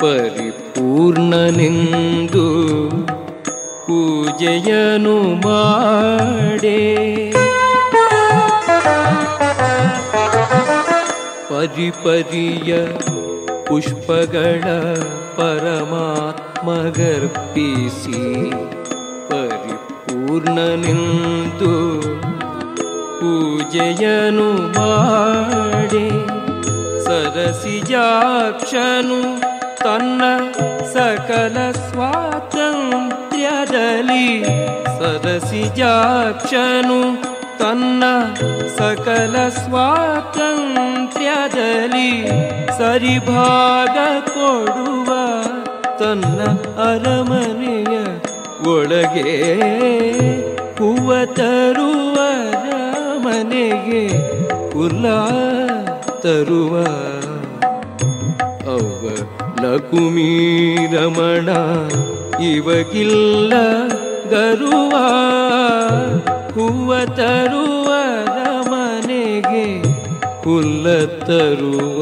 ಪರಿಪೂರ್ಣನೆಂದು 0.00 2.46
ಪೂಜೆಯನು 3.86 5.16
ಮಾಡೇ. 5.46 6.80
ಪರಿಪರಿಯ 11.48 12.70
ಪುಷ್ಪಗಳ 13.68 14.64
ಪರಮಾತ್ಮಗರ್ಪಿಸಿ 15.36 18.20
ಪರಿಪೂರ್ಣನೆಂದು 19.30 21.72
ಪೂಜೆಯನು 23.24 24.46
ಮಾಡಿ 24.76 26.06
ಸರಸಿಜಾಕ್ಷನು 27.04 29.18
ತನ್ನ 29.82 30.22
ಸಕಲ 30.92 31.56
ಸ್ವಾತಂತ್ರ್ಯದಲ್ಲಿ 31.84 34.26
ಸರಸಿಜಾಕ್ಷನು 34.98 37.00
ತನ್ನ 37.58 38.04
ಸಕಲ 38.78 39.34
ಸ್ವಾತಂತ್ರ್ಯದಲ್ಲಿ 39.60 42.10
ಸರಿಭಾಗ 42.78 43.96
ಕೊಡುವ 44.30 45.10
ತನ್ನ 45.98 46.38
ಅರಮನೆಯ 46.88 47.94
ಒಳಗೆ 48.68 49.34
ಹೂವ 50.78 51.10
ತರುವ 51.36 52.16
ಮನೆಗೆ 53.24 54.04
ಕುಲ್ಲ 54.72 55.06
ತರುವ 56.22 56.74
ಅವ 58.74 59.02
ಲಕುಮಿ 59.62 60.30
ರಮಣ 60.94 61.48
ಇವಗಿಲ್ಲ 62.48 63.52
ಗರುವ 64.30 64.94
ಹೂವ 66.54 66.92
ತರುವ 67.16 67.88
ಮನೆಗೆ 68.70 69.66
ಕುಲ್ಲ 70.44 70.86
ತರುವ 71.26 72.00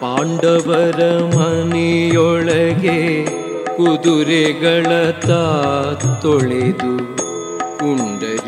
ಪಾಂಡವರ 0.01 1.01
ಮನೆಯೊಳಗೆ 1.37 2.99
ಕುದುರೆಗಳ 3.77 4.87
ತೊಳೆದು 6.21 6.93
ಪುಂಡರೀಕಾಕ್ಷತ 7.79 8.45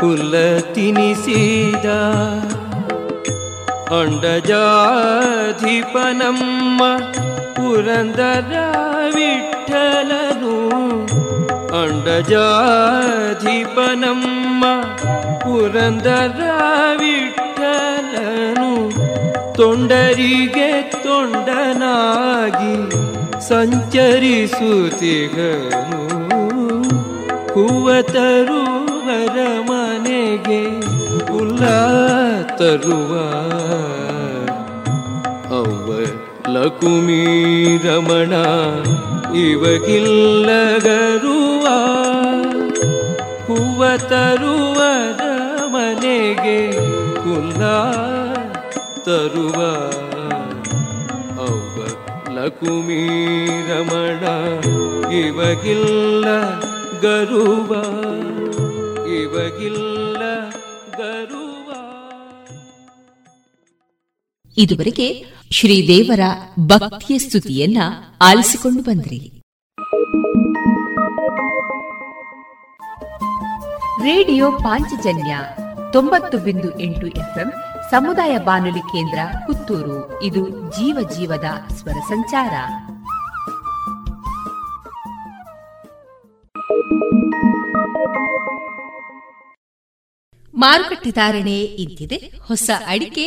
ಕುಲ 0.00 0.34
ತಿನಿಸಿದ 0.74 1.86
ಅಂಡಜಾಧಿಪನಮ್ಮ 5.50 6.80
ಪುರಂದರ 7.56 8.54
ವಿಠಲನು 9.14 10.56
ಅಂಡಜಾಧಿಪನಮ್ಮ 11.80 12.34
ಪುರಂದರ 15.44 16.42
ವಿಠಲನು 17.00 18.70
ತೊಂಡರಿಗೆ 19.54 20.70
ತೊಂಡನಾಗಿ 21.02 22.74
ಸಂಚರಿಸುತ್ತಿಗನು 23.48 26.00
ಹೂವ 27.52 28.02
ತರುವರ 28.02 29.60
ಮನೆಗೆ 29.60 30.80
ಉಲ್ಲ 31.38 31.64
ತರುವ. 32.44 33.14
ಅವ್ವ 35.54 36.06
ಲಕುಮಿ 36.52 37.76
ರಮಣ 37.76 38.32
ಇವಗಿಲ್ಲಗರುವ 39.36 41.66
ಹೂವ 43.46 43.96
ತರುವರ 43.96 45.20
ಮನೆಗೆ 45.66 46.78
ಉಲ್ಲ 47.32 47.62
ತರುವ. 49.00 50.07
ಲಕುಮಿ 52.44 53.46
ರಮಣ 53.68 54.26
ಇವಗಿಲ್ಲ 55.10 56.24
ಗರುವ 57.00 57.72
ಇವಗಿಲ್ಲ 59.06 60.50
ಗರುವ. 60.98 61.70
ಇದುವರೆಗೆ 64.56 65.24
ಶ್ರೀದೇವರ 65.50 66.20
ಭಕ್ತಿಯ 66.66 67.18
ಸ್ತುತಿಯನ್ನ 67.18 67.78
ಆಲಿಸಿಕೊಂಡು 68.20 68.82
ಬಂದ್ರಿ. 68.82 69.40
ರೇಡಿಯೋ 74.02 74.52
ಪಾಂಚಜನ್ಯ 74.52 75.38
ತೊಂಬತ್ತು 75.92 76.38
ಬಿಂದು 76.38 76.80
ಎಂಟು 76.80 77.06
ಎಫ್ಎಂ 77.06 77.52
ಸಮುದಾಯ 77.90 78.38
ಬಾನುಲಿ 78.38 78.80
ಕೇಂದ್ರ 78.80 79.18
ಪುತ್ತೂರು. 79.46 80.22
ಇದು 80.22 80.48
ಜೀವ 80.48 81.08
ಜೀವದ 81.16 81.44
ಸ್ವರ 81.76 81.98
ಸಂಚಾರ. 82.08 82.54
ಮಾರುಕಟ್ಟೆ 90.54 91.10
ಧಾರಣೆ 91.10 91.60
ಇದ್ದಿದೆ 91.60 92.32
ಹೊಸ 92.48 92.70
ಅಡಿಕೆ 92.86 93.24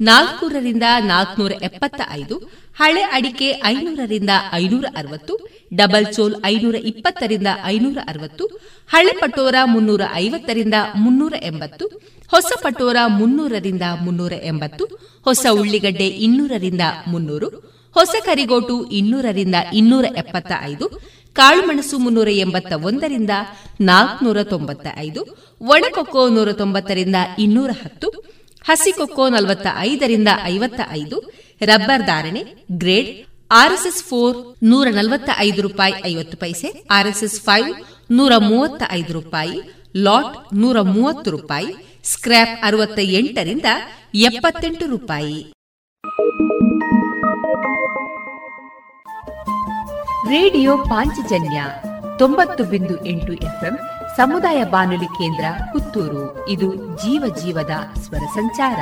ನಾಲ್ಕೂರರಿಂದ 0.00 0.82
ನಾಲ್ಕನೂರ 1.00 1.52
ಎಪ್ಪತ್ತ 1.62 2.00
ಐದು 2.10 2.36
ಹಳೆ 2.78 3.02
ಅಡಿಕೆ 3.02 3.62
ಐನೂರರಿಂದ 3.64 4.30
ಐನೂರ 4.52 4.84
ಅರವತ್ತು 4.96 5.34
ಡಬಲ್ 5.74 6.14
ಚೋಲ್ 6.14 6.34
ಐನೂರ 6.44 6.74
ಇಪ್ಪತ್ತರಿಂದ 6.74 7.46
ಐನೂರ 7.64 7.98
ಅರವತ್ತು 8.08 8.44
ಹಳೆ 8.88 9.12
ಪಟೋರ 9.20 9.54
ಮುನ್ನೂರ 9.64 10.00
ಐವತ್ತರಿಂದ 10.14 10.74
ಮುನ್ನೂರ 10.94 11.34
ಎಂಬತ್ತು 11.42 11.86
ಹೊಸ 12.32 12.50
ಪಟೋರ 12.62 12.96
ಮುನ್ನೂರರಿಂದ 13.18 13.84
ಮುನ್ನೂರ 14.04 14.32
ಎಂಬತ್ತು, 14.42 14.84
ಹೊಸ 15.24 15.46
ಉಳ್ಳಿಗಡ್ಡೆ 15.50 16.08
ಇನ್ನೂರರಿಂದ 16.26 16.84
ಮುನ್ನೂರು, 17.06 17.48
ಹೊಸ 17.96 18.14
ಕರಿಗೋಟು 18.24 18.76
ಇನ್ನೂರರಿಂದ 18.90 19.54
ಇನ್ನೂರ 19.72 20.04
ಎಪ್ಪತ್ತ 20.16 20.52
ಐದು 20.64 20.86
ಕಾಳುಮೆಣಸು 21.32 21.96
ಮುನ್ನೂರ 21.98 22.28
ಎಂಬತ್ತ 22.44 22.72
ಒಂದರಿಂದ 22.88 23.30
ನಾಲ್ಕುನೂರ 23.80 24.42
ತೊಂಬತ್ತ 24.42 24.86
ಐದು 24.98 25.20
ಒಣಕೊಕ್ಕೋ 25.60 26.22
ನೂರ 26.28 26.52
ತೊಂಬತ್ತರಿಂದ 26.52 27.16
ಇನ್ನೂರ 27.38 27.70
ಹತ್ತು 27.82 28.08
ಹಸಿಕೊಕ್ಕೋ 28.68 29.28
ನಲವತ್ತ 29.28 29.66
ಐದರಿಂದ 29.80 30.28
ಐವತ್ತ 30.44 30.80
ಐದು, 30.92 31.16
ರಬ್ಬರ್ 31.60 32.06
ಧಾರಣೆ 32.06 32.42
ಗ್ರೇಡ್ 32.72 33.10
ಆರ್ಎಸ್ಎಸ್ 33.50 34.02
ಫೋರ್ 34.04 34.36
ನೂರ 34.62 34.86
ನಲವತ್ತ 34.90 35.30
ಐದು 35.38 35.60
ರೂಪಾಯಿ 35.62 35.94
ಐವತ್ತು 36.06 36.36
ಪೈಸೆ, 36.36 36.68
ಆರ್ಎಸ್ಎಸ್ 36.90 37.38
ಫೈವ್ 37.40 37.70
ನೂರ 38.10 38.32
ಮೂವತ್ತ 38.38 38.82
ಐದು 38.90 39.12
ರೂಪಾಯಿ, 39.12 39.56
ಲಾಟ್ 39.96 40.36
ನೂರ 40.54 40.80
ಮೂವತ್ತು 40.80 41.30
ರೂಪಾಯಿ 41.30 41.70
ಸ್ಕ್ರಾಪ್ 42.04 42.64
ಅರವತ್ತ 42.64 42.98
ಎಂಟರಿಂದ 42.98 43.64
ಎಪ್ಪತ್ತೆಂಟು 44.14 44.86
ರೂಪಾಯಿ. 44.86 45.52
ರೇಡಿಯೋ 50.28 50.78
ಪಾಂಚಜನ್ಯ 50.78 51.64
ತೊಂಬತ್ತು 52.18 52.64
ಬಿಂದು 52.64 53.06
ಎಂಟು 53.06 53.32
ಎಫ್ಎಂ 53.32 53.78
ಸಮುದಾಯ 54.16 54.64
ಬಾನುಲಿ 54.64 55.06
ಕೇಂದ್ರ 55.06 55.44
ಪುತ್ತೂರು. 55.72 56.48
ಇದು 56.48 56.74
ಜೀವ 56.74 57.34
ಜೀವದ 57.36 57.98
ಸ್ವರ 57.98 58.18
ಸಂಚಾರ. 58.18 58.78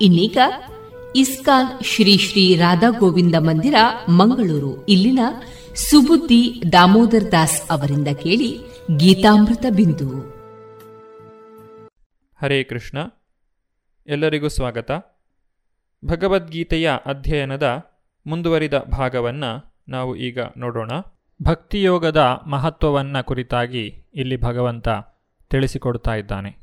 ಇನ್ನೀಗ 0.00 0.38
ಇಸ್ಕಾನ್ 1.16 1.84
ಶ್ರೀ 1.84 2.18
ಶ್ರೀ 2.18 2.54
ರಾಧಾ 2.54 2.98
ಗೋವಿಂದ 2.98 3.34
ಮಂದಿರ, 3.38 3.74
ಮಂಗಳೂರು. 4.08 4.86
ಇಲ್ಲಿನ 4.86 5.18
ಸುಬುದ್ದಿ 5.74 6.62
ದಾಮೋದರ್ 6.72 7.32
ದಾಸ್ 7.32 7.62
ಅವರಿಂದ 7.70 8.08
ಕೇಳಿ 8.08 8.58
ಗೀತಾಮೃತ 8.96 9.66
ಬಿಂದು. 9.76 10.34
ಹರೇ 12.42 12.62
ಕೃಷ್ಣ. 12.62 12.98
ಎಲ್ಲರಿಗೂ 14.06 14.48
ಸ್ವಾಗತ. 14.48 14.90
ಭಗವದ್ಗೀತೆಯ 16.04 16.90
ಅಧ್ಯಯನದ 17.06 17.82
ಮುಂದುವರಿದ 18.26 18.74
ಭಾಗವನ್ನು 18.74 19.82
ನಾವು 19.88 20.16
ಈಗ 20.16 20.38
ನೋಡೋಣ. 20.56 20.90
ಭಕ್ತಿಯೋಗದ 21.42 22.40
ಮಹತ್ವವನ್ನು 22.46 23.24
ಕುರಿತಾಗಿ 23.24 24.04
ಇಲ್ಲಿ 24.14 24.36
ಭಗವಂತ 24.36 24.88
ತಿಳಿಸಿಕೊಡ್ತಾ 25.50 26.14
ಇದ್ದಾನೆ. 26.14 26.58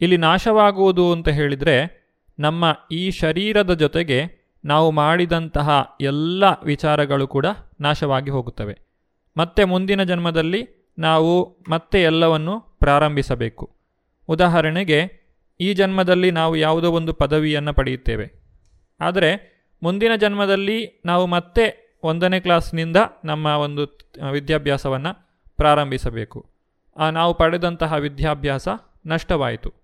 ಇಲ್ಲಿ 0.00 0.16
ನಾಶವಾಗುವುದು 0.16 1.12
ಅಂತ 1.12 1.28
ಹೇಳಿದರೆ 1.28 2.04
ನಮ್ಮ 2.38 2.76
ಈ 2.92 3.10
ಶರೀರದ 3.10 3.74
ಜೊತೆಗೆ 3.74 4.44
ನಾವು 4.64 4.90
ಮಾಡಿದಂತಹ 4.90 5.96
ಎಲ್ಲ 6.00 6.44
ವಿಚಾರಗಳು 6.64 7.28
ಕೂಡ 7.28 7.46
ನಾಶವಾಗಿ 7.80 8.30
ಹೋಗುತ್ತವೆ. 8.30 8.78
ಮತ್ತೆ 9.36 9.64
ಮುಂದಿನ 9.64 10.02
ಜನ್ಮದಲ್ಲಿ 10.02 10.92
ನಾವು 10.98 11.58
ಮತ್ತೆ 11.68 12.02
ಎಲ್ಲವನ್ನು 12.02 12.60
ಪ್ರಾರಂಭಿಸಬೇಕು. 12.60 13.76
ಉದಾಹರಣೆಗೆ, 14.28 15.24
ಈ 15.60 15.74
ಜನ್ಮದಲ್ಲಿ 15.74 16.30
ನಾವು 16.30 16.56
ಯಾವುದೋ 16.56 16.92
ಒಂದು 16.92 17.14
ಪದವಿಯನ್ನು 17.14 17.72
ಪಡೆಯುತ್ತೇವೆ. 17.72 18.32
ಆದರೆ 19.00 19.54
ಮುಂದಿನ 19.82 20.16
ಜನ್ಮದಲ್ಲಿ 20.16 21.02
ನಾವು 21.06 21.26
ಮತ್ತೆ 21.26 21.98
ಒಂದನೇ 22.02 22.40
ಕ್ಲಾಸ್ನಿಂದ 22.40 22.96
ನಮ್ಮ 23.24 23.46
ಒಂದು 23.46 23.98
ವಿದ್ಯಾಭ್ಯಾಸವನ್ನು 24.30 25.38
ಪ್ರಾರಂಭಿಸಬೇಕು. 25.56 26.46
ನಾವು 27.12 27.34
ಪಡೆದಂತಹ 27.34 27.92
ವಿದ್ಯಾಭ್ಯಾಸ 27.92 28.68
ನಷ್ಟವಾಯಿತು. 29.06 29.83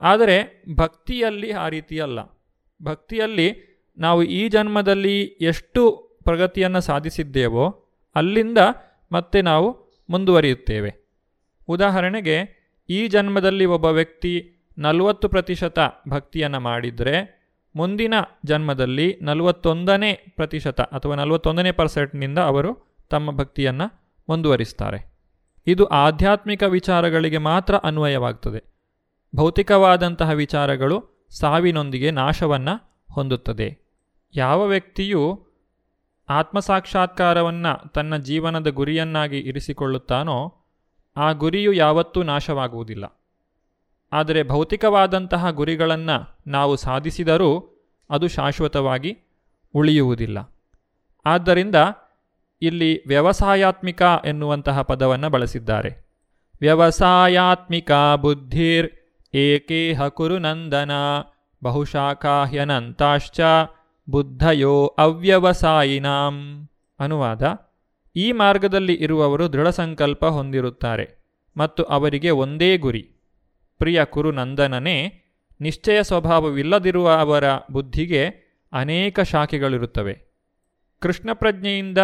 ಆದರೆ 0.00 0.64
ಭಕ್ತಿಯಲ್ಲಿ 0.74 1.52
ಆ 1.52 1.68
ರೀತಿ 1.68 2.00
ಅಲ್ಲ. 2.00 2.18
ಭಕ್ತಿಯಲ್ಲಿ 2.82 3.70
ನಾವು 3.98 4.22
ಈ 4.22 4.48
ಜನ್ಮದಲ್ಲಿ 4.48 5.22
ಎಷ್ಟು 5.22 6.10
ಪ್ರಗತಿಯನ್ನು 6.24 6.80
ಸಾಧಿಸಿದ್ದೇವೋ 6.80 7.86
ಅಲ್ಲಿಂದ 8.14 8.58
ಮತ್ತೆ 9.12 9.42
ನಾವು 9.42 9.98
ಮುಂದುವರಿಯುತ್ತೇವೆ. 10.10 10.94
ಉದಾಹರಣೆಗೆ 11.68 12.60
ಈ 12.88 13.08
ಜನ್ಮದಲ್ಲಿ 13.08 13.64
ಒಬ್ಬ 13.64 13.84
ವ್ಯಕ್ತಿ 13.84 14.56
ನಲವತ್ತು 14.78 15.28
ಪ್ರತಿಶತ 15.28 15.78
ಭಕ್ತಿಯನ್ನು 16.08 16.60
ಮಾಡಿದರೆ 16.60 17.40
ಮುಂದಿನ 17.76 18.14
ಜನ್ಮದಲ್ಲಿ 18.44 19.18
ನಲವತ್ತೊಂದನೇ 19.22 20.12
ಪ್ರತಿಶತ 20.36 20.80
ಅಥವಾ 20.80 21.14
ನಲವತ್ತೊಂದನೇ 21.14 21.72
ಪರ್ಸೆಂಟ್ನಿಂದ 21.72 22.38
ಅವರು 22.38 22.98
ತಮ್ಮ 23.10 23.30
ಭಕ್ತಿಯನ್ನು 23.30 24.14
ಮುಂದುವರಿಸ್ತಾರೆ. 24.28 25.12
ಇದು 25.66 25.84
ಆಧ್ಯಾತ್ಮಿಕ 25.84 26.62
ವಿಚಾರಗಳಿಗೆ 26.62 27.38
ಮಾತ್ರ 27.38 27.74
ಅನ್ವಯವಾಗ್ತದೆ. 27.74 28.79
ಭೌತಿಕವಾದಂತಹ 29.36 30.30
ವಿಚಾರಗಳು 30.30 31.26
ಸಾವಿನೊಂದಿಗೆ 31.30 32.10
ನಾಶವನ್ನು 32.10 33.04
ಹೊಂದುತ್ತದೆ. 33.12 33.78
ಯಾವ 34.36 34.66
ವ್ಯಕ್ತಿಯು 34.66 35.46
ಆತ್ಮಸಾಕ್ಷಾತ್ಕಾರವನ್ನು 36.28 37.88
ತನ್ನ 37.88 38.16
ಜೀವನದ 38.16 38.68
ಗುರಿಯನ್ನಾಗಿ 38.68 39.38
ಇರಿಸಿಕೊಳ್ಳುತ್ತಾನೋ, 39.38 40.56
ಆ 41.16 41.32
ಗುರಿಯು 41.32 41.72
ಯಾವತ್ತೂ 41.72 42.22
ನಾಶವಾಗುವುದಿಲ್ಲ. 42.22 43.20
ಆದರೆ 44.12 44.42
ಭೌತಿಕವಾದಂತಹ 44.42 45.50
ಗುರಿಗಳನ್ನು 45.50 46.38
ನಾವು 46.46 46.76
ಸಾಧಿಸಿದರೂ 46.76 47.76
ಅದು 48.10 48.28
ಶಾಶ್ವತವಾಗಿ 48.28 49.18
ಉಳಿಯುವುದಿಲ್ಲ. 49.74 50.58
ಆದ್ದರಿಂದ 51.26 51.74
ಇಲ್ಲಿ 52.62 53.08
ವ್ಯವಸಾಯಾತ್ಮಿಕ 53.08 54.02
ಎನ್ನುವಂತಹ 54.24 54.82
ಪದವನ್ನು 54.82 55.30
ಬಳಸಿದ್ದಾರೆ. 55.30 56.10
ವ್ಯವಸಾಯಾತ್ಮಿಕ 56.60 57.90
ಬುದ್ಧಿರ್ 58.16 58.99
ಏಕೇಹ 59.34 60.08
ಕುರುನಂದನ 60.08 60.90
ಬಹುಶಾಖಾಹ್ಯನಂತಾಶ್ಚ 61.64 63.40
ಬುದ್ಧಯೋ 64.10 64.86
ಅವ್ಯವಸಾಯಿನಾಂ. 64.98 66.68
ಅನುವಾದ, 66.98 67.42
ಈ 68.16 68.32
ಮಾರ್ಗದಲ್ಲಿ 68.32 68.94
ಇರುವವರು 68.94 69.52
ದೃಢ 69.52 69.68
ಸಂಕಲ್ಪ 69.68 70.24
ಹೊಂದಿರುತ್ತಾರೆ 70.24 71.18
ಮತ್ತು 71.56 71.82
ಅವರಿಗೆ 71.82 72.30
ಒಂದೇ 72.30 72.76
ಗುರಿ. 72.76 73.10
ಪ್ರಿಯ 73.78 74.04
ಕುರುನಂದನನೇ, 74.04 75.22
ನಿಶ್ಚಯ 75.60 76.02
ಸ್ವಭಾವವಿಲ್ಲದಿರುವ 76.02 77.10
ಅವರ 77.10 77.44
ಬುದ್ಧಿಗೆ 77.70 78.28
ಅನೇಕ 78.72 79.20
ಶಾಖೆಗಳಿರುತ್ತವೆ. 79.20 80.20
ಕೃಷ್ಣ 81.00 81.30
ಪ್ರಜ್ಞೆಯಿಂದ 81.32 81.98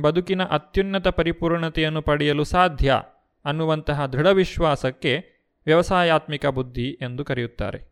ಬದುಕಿನ 0.00 0.42
ಅತ್ಯುನ್ನತ 0.42 1.08
ಪರಿಪೂರ್ಣತೆಯನ್ನು 1.08 2.02
ಪಡೆಯಲು 2.02 2.44
ಸಾಧ್ಯ 2.44 3.02
ಅನ್ನುವಂತಹ 3.44 4.06
ದೃಢ 4.06 4.26
ವಿಶ್ವಾಸಕ್ಕೆ 4.26 5.29
ವ್ಯವಸಾಯಾತ್ಮಿಕ 5.66 6.46
ಬುದ್ಧಿ 6.46 6.88
ಎಂದು 6.90 7.24
ಕರೆಯುತ್ತಾರೆ. 7.24 7.90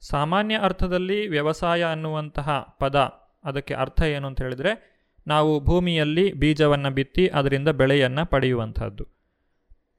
ಸಾಮಾನ್ಯ 0.00 0.58
ಅರ್ಥದಲ್ಲಿ 0.58 1.28
ವ್ಯವಸಾಯ 1.28 1.84
ಅನ್ನುವಂತಹ 1.84 2.76
ಪದ, 2.78 2.96
ಅದಕ್ಕೆ 3.44 3.74
ಅರ್ಥ 3.74 4.02
ಏನು 4.02 4.26
ಅಂತ 4.26 4.42
ಹೇಳಿದರೆ, 4.42 4.98
ನಾವು 5.26 5.60
ಭೂಮಿಯಲ್ಲಿ 5.60 6.32
ಬೀಜವನ್ನು 6.32 6.90
ಬಿತ್ತಿ 6.90 7.28
ಅದರಿಂದ 7.28 7.68
ಬೆಳೆಯನ್ನು 7.68 8.26
ಪಡೆಯುವಂಥದ್ದು 8.26 9.06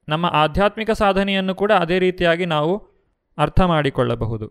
ನಮ್ಮ 0.08 0.26
ಆಧ್ಯಾತ್ಮಿಕ 0.26 0.90
ಸಾಧನೆಯನ್ನು 0.90 1.54
ಕೂಡ 1.54 1.72
ಅದೇ 1.72 1.98
ರೀತಿಯಾಗಿ 1.98 2.46
ನಾವು 2.46 2.72
ಅರ್ಥ 3.38 3.60
ಮಾಡಿಕೊಳ್ಳಬಹುದು. 3.60 4.46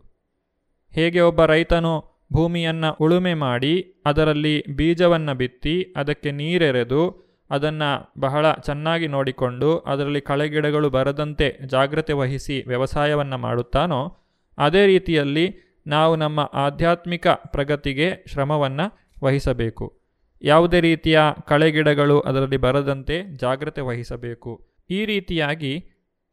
ಹೇಗೆ 0.94 1.20
ಒಬ್ಬ 1.20 1.46
ರೈತನು 1.46 1.94
ಭೂಮಿಯನ್ನು 2.34 2.94
ಉಳುಮೆ 2.94 3.34
ಮಾಡಿ 3.34 4.02
ಅದರಲ್ಲಿ 4.06 4.76
ಬೀಜವನ್ನು 4.76 5.36
ಬಿತ್ತಿ 5.36 5.94
ಅದಕ್ಕೆ 5.98 6.32
ನೀರೆರೆದು 6.32 7.29
ಅದನ್ನು 7.50 8.14
ಬಹಳ 8.20 8.54
ಚೆನ್ನಾಗಿ 8.54 9.08
ನೋಡಿಕೊಂಡು 9.08 9.80
ಅದರಲ್ಲಿ 9.80 10.22
ಕಳೆಗಿಡಗಳು 10.22 10.90
ಬರದಂತೆ 10.90 11.60
ಜಾಗ್ರತೆ 11.66 12.14
ವಹಿಸಿ 12.14 12.64
ವ್ಯವಸಾಯವನ್ನು 12.68 13.38
ಮಾಡುತ್ತಾನೋ, 13.38 14.18
ಅದೇ 14.58 14.86
ರೀತಿಯಲ್ಲಿ 14.86 15.56
ನಾವು 15.88 16.16
ನಮ್ಮ 16.16 16.40
ಆಧ್ಯಾತ್ಮಿಕ 16.40 17.28
ಪ್ರಗತಿಗೆ 17.28 18.14
ಶ್ರಮವನ್ನು 18.28 19.16
ವಹಿಸಬೇಕು. 19.24 20.02
ಯಾವುದೇ 20.42 20.80
ರೀತಿಯ 20.80 21.20
ಕಳೆಗಿಡಗಳು 21.48 22.20
ಅದರಲ್ಲಿ 22.20 22.58
ಬರದಂತೆ 22.58 23.24
ಜಾಗ್ರತೆ 23.36 23.82
ವಹಿಸಬೇಕು. 23.82 24.70
ಈ 24.90 25.06
ರೀತಿಯಾಗಿ 25.06 25.90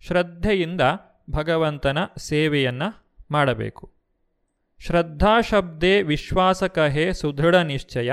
ಶ್ರದ್ಧೆಯಿಂದ 0.07 0.81
ಭಗವಂತನ 1.31 1.99
ಸೇವೆಯನ್ನು 2.19 3.17
ಮಾಡಬೇಕು. 3.31 3.93
ಶ್ರದ್ಧಾಶಬ್ದೆ 4.87 6.03
ವಿಶ್ವಾಸಕ 6.03 6.79
ಹೇ 6.79 6.89
ಕಹೆ 6.89 7.13
ಸುದೃಢ 7.13 7.55
ನಿಶ್ಚಯ 7.55 8.13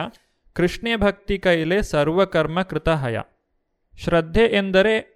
ಕೃಷ್ಣೆ 0.53 0.95
ಭಕ್ತಿ 0.95 1.39
ಕೈಲೆ 1.39 1.81
ಸರ್ವಕರ್ಮ 1.81 2.61
ಕೃತಹಯ 2.61 3.19
ಶ್ರದ್ಧೆ 3.97 4.45
ಎಂದರೆ 4.45 5.13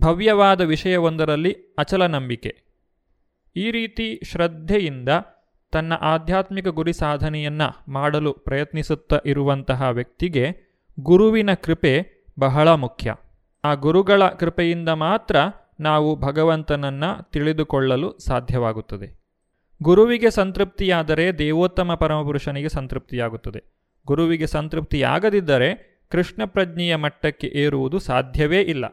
ಭವ್ಯವಾದ 0.00 0.60
ವಿಷಯವೊಂದರಲ್ಲಿ 0.60 1.74
ಅಚಲ 1.78 2.06
ನಂಬಿಕೆ. 2.06 2.62
ಈ 3.56 3.70
ರೀತಿ 3.70 4.20
ಶ್ರದ್ಧೆಯಿಂದ 4.24 5.08
ತನ್ನ 5.72 5.92
ಆಧ್ಯಾತ್ಮಿಕ 5.92 6.68
ಗುರಿ 6.68 6.92
ಸಾಧನೆಯನ್ನು 6.92 7.92
ಮಾಡಲು 7.92 8.32
ಪ್ರಯತ್ನಿಸುತ್ತಾ 8.32 9.20
ಇರುವಂತಹ 9.26 9.88
ವ್ಯಕ್ತಿಗೆ 9.90 10.56
ಗುರುವಿನ 11.00 11.54
ಕೃಪೆ 11.54 12.24
ಬಹಳ 12.38 12.68
ಮುಖ್ಯ. 12.68 13.14
ಆ 13.64 13.74
ಗುರುಗಳ 13.74 14.28
ಕೃಪೆಯಿಂದ 14.28 14.88
ಮಾತ್ರ 14.88 15.36
ನಾವು 15.80 16.16
ಭಗವಂತನನ್ನು 16.16 17.30
ತಿಳಿದುಕೊಳ್ಳಲು 17.30 18.18
ಸಾಧ್ಯವಾಗುತ್ತದೆ. 18.18 19.24
ಗುರುವಿಗೆ 19.82 20.30
ಸಂತೃಪ್ತಿಯಾದರೆ 20.30 21.38
ದೇವೋತ್ತಮ 21.38 21.94
ಪರಮಪುರುಷನಿಗೆ 21.94 22.68
ಸಂತೃಪ್ತಿಯಾಗುತ್ತದೆ. 22.68 23.73
ಗುರುವಿಗೆ 24.06 24.46
ಸಂತೃಪ್ತಿಯಾಗದಿದ್ದರೆ 24.46 26.00
ಕೃಷ್ಣ 26.10 26.44
ಪ್ರಜ್ಞೆಯ 26.44 26.96
ಮಟ್ಟಕ್ಕೆ 26.96 27.46
ಏರುವುದು 27.46 27.98
ಸಾಧ್ಯವೇ 27.98 28.60
ಇಲ್ಲ. 28.62 28.84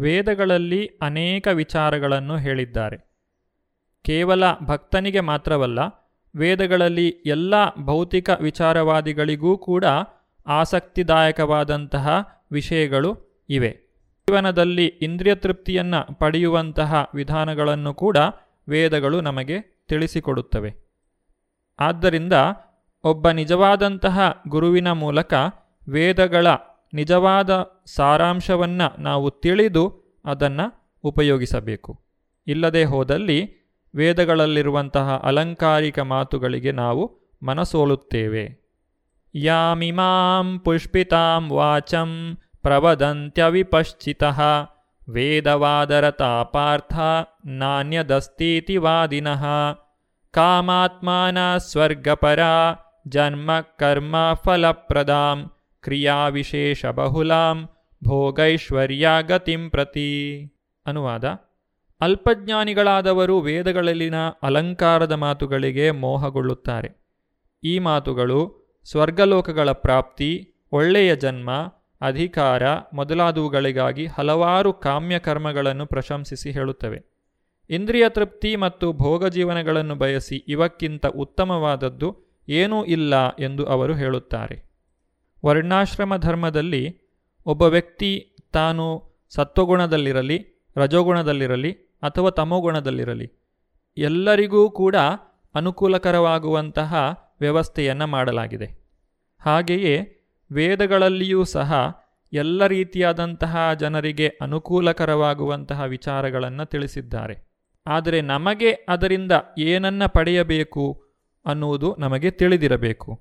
ವೇದಗಳಲ್ಲಿ 0.00 0.86
ಅನೇಕ 1.02 1.48
ವಿಚಾರಗಳನ್ನು 1.48 2.36
ಹೇಳಿದ್ದಾರೆ. 2.36 2.96
ಕೇವಲ 4.04 4.44
ಭಕ್ತನಿಗೆ 4.64 5.20
ಮಾತ್ರವಲ್ಲ, 5.20 5.78
ವೇದಗಳಲ್ಲಿ 6.36 7.08
ಎಲ್ಲ 7.08 7.54
ಭೌತಿಕ 7.84 8.30
ವಿಚಾರವಾದಿಗಳಿಗೂ 8.30 9.58
ಕೂಡ 9.58 9.84
ಆಸಕ್ತಿದಾಯಕವಾದಂತಹ 10.46 12.28
ವಿಷಯಗಳು 12.52 13.16
ಇವೆ. 13.48 13.70
ಜೀವನದಲ್ಲಿ 14.28 14.86
ಇಂದ್ರಿಯ 14.86 15.34
ತೃಪ್ತಿಯನ್ನು 15.34 16.18
ಪಡೆಯುವಂತಹ 16.18 17.10
ವಿಧಾನಗಳನ್ನು 17.14 17.94
ಕೂಡ 17.94 18.16
ವೇದಗಳು 18.68 19.20
ನಮಗೆ 19.20 19.84
ತಿಳಿಸಿಕೊಡುತ್ತವೆ. 19.88 20.74
ಆದ್ದರಿಂದ 21.80 22.32
ಒಬ್ಬ 23.04 23.30
ನಿಜವಾದಂತಹ 23.30 24.42
ಗುರುವಿನ 24.48 24.92
ಮೂಲಕ 24.92 25.34
ವೇದಗಳ 25.88 26.46
ನಿಜವಾದ 26.94 27.70
ಸಾರಾಂಶವನ್ನು 27.86 29.02
ನಾವು 29.02 29.30
ತಿಳಿದು 29.30 30.16
ಅದನ್ನು 30.24 30.96
ಉಪಯೋಗಿಸಬೇಕು. 31.04 32.00
ಇಲ್ಲದೆ 32.46 32.84
ಹೋದಲ್ಲಿ 32.84 33.58
ವೇದಗಳಲ್ಲಿರುವಂತಹ 33.94 35.20
ಅಲಂಕಾರಿಕ 35.24 35.98
ಮಾತುಗಳಿಗೆ 35.98 36.72
ನಾವು 36.72 37.18
ಮನಸೋಲುತ್ತೇವೆ. 37.42 38.68
ಯಾಮಿಮಾಂ 39.34 40.58
ಪುಷ್ಪಿತಾಂ 40.58 41.50
ವಾಚಂ 41.52 42.38
ಪ್ರವದಂತ್ಯವಿಪಶ್ಚಿತ 42.62 44.22
ವೇದವಾದರ 45.08 46.10
ತಾಪಾರ್ಥ 46.10 46.94
ನಾಣ್ಯದಸ್ತೀತಿ 47.46 48.76
ವಾದಿನಃ 48.76 49.44
ಕಾಮಾತ್ಮಾನ 50.30 51.56
ಸ್ವರ್ಗಪರ 51.56 52.38
ಜನ್ಮ 53.08 53.50
ಕರ್ಮ 53.60 54.16
ಫಲಪ್ರದಾಂ 54.44 55.50
ಕ್ರಿಯಾವಿಶೇಷ 55.82 56.86
ಬಹುಲಾಂ 56.86 57.68
ಭೋಗೈಶ್ವರ್ಯಾಗತಿಂ 58.04 59.70
ಪ್ರತಿ 59.70 60.08
ಅನುವಾದ 60.86 61.24
ಅಲ್ಪಜ್ಞಾನಿಗಳಾದವರು 62.00 63.40
ವೇದಗಳಲ್ಲಿನ 63.40 64.14
ಅಲಂಕಾರದ 64.42 65.12
ಮಾತುಗಳಿಗೆ 65.12 65.90
ಮೋಹಗೊಳ್ಳುತ್ತಾರೆ. 65.90 66.90
ಈ 67.64 67.78
ಮಾತುಗಳು 67.78 68.68
ಸ್ವರ್ಗಲೋಕಗಳ 68.84 69.70
ಪ್ರಾಪ್ತಿ, 69.70 70.52
ಒಳ್ಳೆಯ 70.72 71.16
ಜನ್ಮ, 71.16 71.50
ಅಧಿಕಾರ 72.00 72.62
ಮೊದಲಾದವುಗಳಿಗಾಗಿ 72.94 74.06
ಹಲವಾರು 74.06 74.72
ಕಾಮ್ಯಕರ್ಮಗಳನ್ನು 74.72 75.86
ಪ್ರಶಂಸಿಸಿ 75.86 76.50
ಹೇಳುತ್ತವೆ. 76.50 77.02
ಇಂದ್ರಿಯ 77.70 78.08
ತೃಪ್ತಿ 78.08 78.56
ಮತ್ತು 78.56 78.92
ಭೋಗಜೀವನಗಳನ್ನು 78.92 79.94
ಬಯಸಿ 79.94 80.36
ಇವಕ್ಕಿಂತ 80.48 81.06
ಉತ್ತಮವಾದದ್ದು 81.06 82.27
ಏನೂ 82.48 82.84
ಇಲ್ಲ 82.84 83.28
ಎಂದು 83.28 83.66
ಅವರು 83.66 83.94
ಹೇಳುತ್ತಾರೆ. 83.94 84.68
ವರ್ಣಾಶ್ರಮ 85.44 86.16
ಧರ್ಮದಲ್ಲಿ 86.16 87.00
ಒಬ್ಬ 87.46 87.62
ವ್ಯಕ್ತಿ 87.62 88.36
ತಾನು 88.52 89.02
ಸತ್ವಗುಣದಲ್ಲಿರಲಿ, 89.28 90.66
ರಜೋಗುಣದಲ್ಲಿರಲಿ 90.76 91.72
ಅಥವಾ 92.02 92.30
ತಮೋಗುಣದಲ್ಲಿರಲಿ, 92.30 93.32
ಎಲ್ಲರಿಗೂ 93.98 94.70
ಕೂಡ 94.70 94.96
ಅನುಕೂಲಕರವಾಗುವಂತಹ 95.54 96.94
ವ್ಯವಸ್ಥೆಯನ್ನು 97.40 98.06
ಮಾಡಲಾಗಿದೆ. 98.06 98.88
ಹಾಗೆಯೇ 99.40 100.12
ವೇದಗಳಲ್ಲಿಯೂ 100.52 101.44
ಸಹ 101.44 101.72
ಎಲ್ಲ 102.32 102.66
ರೀತಿಯಾದಂತಹ 102.66 103.72
ಜನರಿಗೆ 103.74 104.28
ಅನುಕೂಲಕರವಾಗುವಂತಹ 104.28 105.82
ವಿಚಾರಗಳನ್ನು 105.82 106.66
ತಿಳಿಸಿದ್ದಾರೆ. 106.66 107.48
ಆದರೆ 107.86 108.20
ನಮಗೆ 108.20 108.72
ಅದರಿಂದ 108.72 109.32
ಏನನ್ನ 109.58 110.06
ಪಡೆಯಬೇಕು 110.06 111.07
ಅನ್ನುವುದು 111.48 111.96
ನಮಗೆ 111.98 112.30
ತಿಳಿದಿರಬೇಕು. 112.30 113.20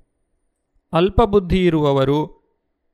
ಅಲ್ಪಬುದ್ಧಿ 0.94 1.66
ಇರುವವರು, 1.66 2.38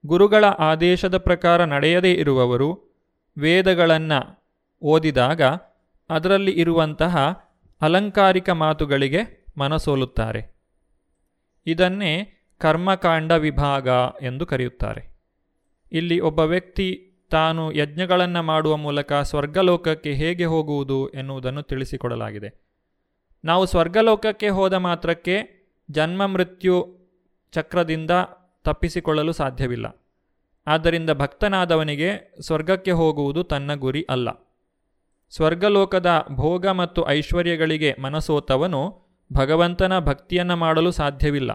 ಗುರುಗಳ 0.06 0.46
ಆದೇಶದ 0.46 1.18
ಪ್ರಕಾರ 1.18 1.64
ನಡೆಯದೇ 1.64 2.14
ಇರುವವರು, 2.14 2.94
ವೇದಗಳನ್ನು 3.38 4.44
ಓದಿದಾಗ 4.82 5.42
ಅದರಲ್ಲಿ 6.10 6.52
ಇರುವಂತಹ 6.52 7.18
ಅಲಂಕಾರಿಕ 7.82 8.50
ಮಾತುಗಳಿಗೆ 8.50 9.46
ಮನಸೋಲುತ್ತಾರೆ. 9.58 10.56
ಇದನ್ನೇ 11.66 12.34
ಕರ್ಮಕಾಂಡ 12.58 13.32
ವಿಭಾಗ 13.32 13.88
ಎಂದು 14.22 14.46
ಕರೆಯುತ್ತಾರೆ. 14.46 15.14
ಇಲ್ಲಿ 15.92 16.20
ಒಬ್ಬ 16.20 16.40
ವ್ಯಕ್ತಿ 16.40 17.10
ತಾನು 17.32 17.72
ಯಜ್ಞಗಳನ್ನು 17.72 18.44
ಮಾಡುವ 18.44 18.78
ಮೂಲಕ 18.78 19.14
ಸ್ವರ್ಗಲೋಕಕ್ಕೆ 19.14 20.14
ಹೇಗೆ 20.14 20.46
ಹೋಗುವುದು 20.46 21.10
ಎನ್ನುವುದನ್ನು 21.10 21.64
ತಿಳಿಸಿಕೊಡಲಾಗಿದೆ. 21.64 22.63
ನಾವು 23.46 23.66
ಸ್ವರ್ಗಲೋಕಕ್ಕೆ 23.66 24.50
ಹೋದ 24.50 24.74
ಮಾತ್ರಕ್ಕೆ 24.74 25.64
ಜನ್ಮ 25.92 26.26
ಮೃತ್ಯು 26.26 26.98
ಚಕ್ರದಿಂದ 27.52 28.12
ತಪ್ಪಿಸಿಕೊಳ್ಳಲು 28.64 29.32
ಸಾಧ್ಯವಿಲ್ಲ. 29.32 30.06
ಆದ್ದರಿಂದ 30.68 31.10
ಭಕ್ತನಾದವನಿಗೆ 31.10 32.34
ಸ್ವರ್ಗಕ್ಕೆ 32.42 32.92
ಹೋಗುವುದು 32.92 33.44
ತನ್ನ 33.44 33.76
ಗುರಿ 33.76 34.06
ಅಲ್ಲ. 34.10 34.30
ಸ್ವರ್ಗಲೋಕದ 35.30 36.26
ಭೋಗ 36.32 36.68
ಮತ್ತು 36.68 37.10
ಐಶ್ವರ್ಯಗಳಿಗೆ 37.10 37.96
ಮನಸೋತವನು 38.02 39.02
ಭಗವಂತನ 39.34 40.00
ಭಕ್ತಿಯನ್ನು 40.00 40.56
ಮಾಡಲು 40.56 40.92
ಸಾಧ್ಯವಿಲ್ಲ. 40.92 41.52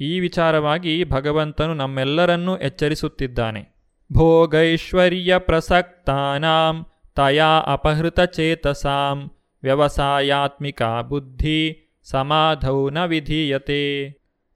ಈ 0.00 0.20
ವಿಚಾರವಾಗಿ 0.20 1.04
ಭಗವಂತನು 1.04 1.74
ನಮ್ಮೆಲ್ಲರನ್ನೂ 1.74 2.56
ಎಚ್ಚರಿಸುತ್ತಿದ್ದಾನೆ. 2.56 3.78
ಭೋಗೈಶ್ವರ್ಯ 4.12 5.38
ಪ್ರಸಕ್ತಾನಾಂ 5.38 6.86
ತಯಾ 7.14 7.60
ಅಪಹೃತ 7.66 8.20
ಚೇತಸಾಂ 8.20 9.30
ವ್ಯವಸಾಯಾತ್ಮಿಕ 9.62 10.82
ಬುದ್ಧಿ 11.08 11.88
ಸಮಾಧೌ 12.04 12.90
ನ 12.90 13.04
ವಿಧೀಯತೆ. 13.04 14.06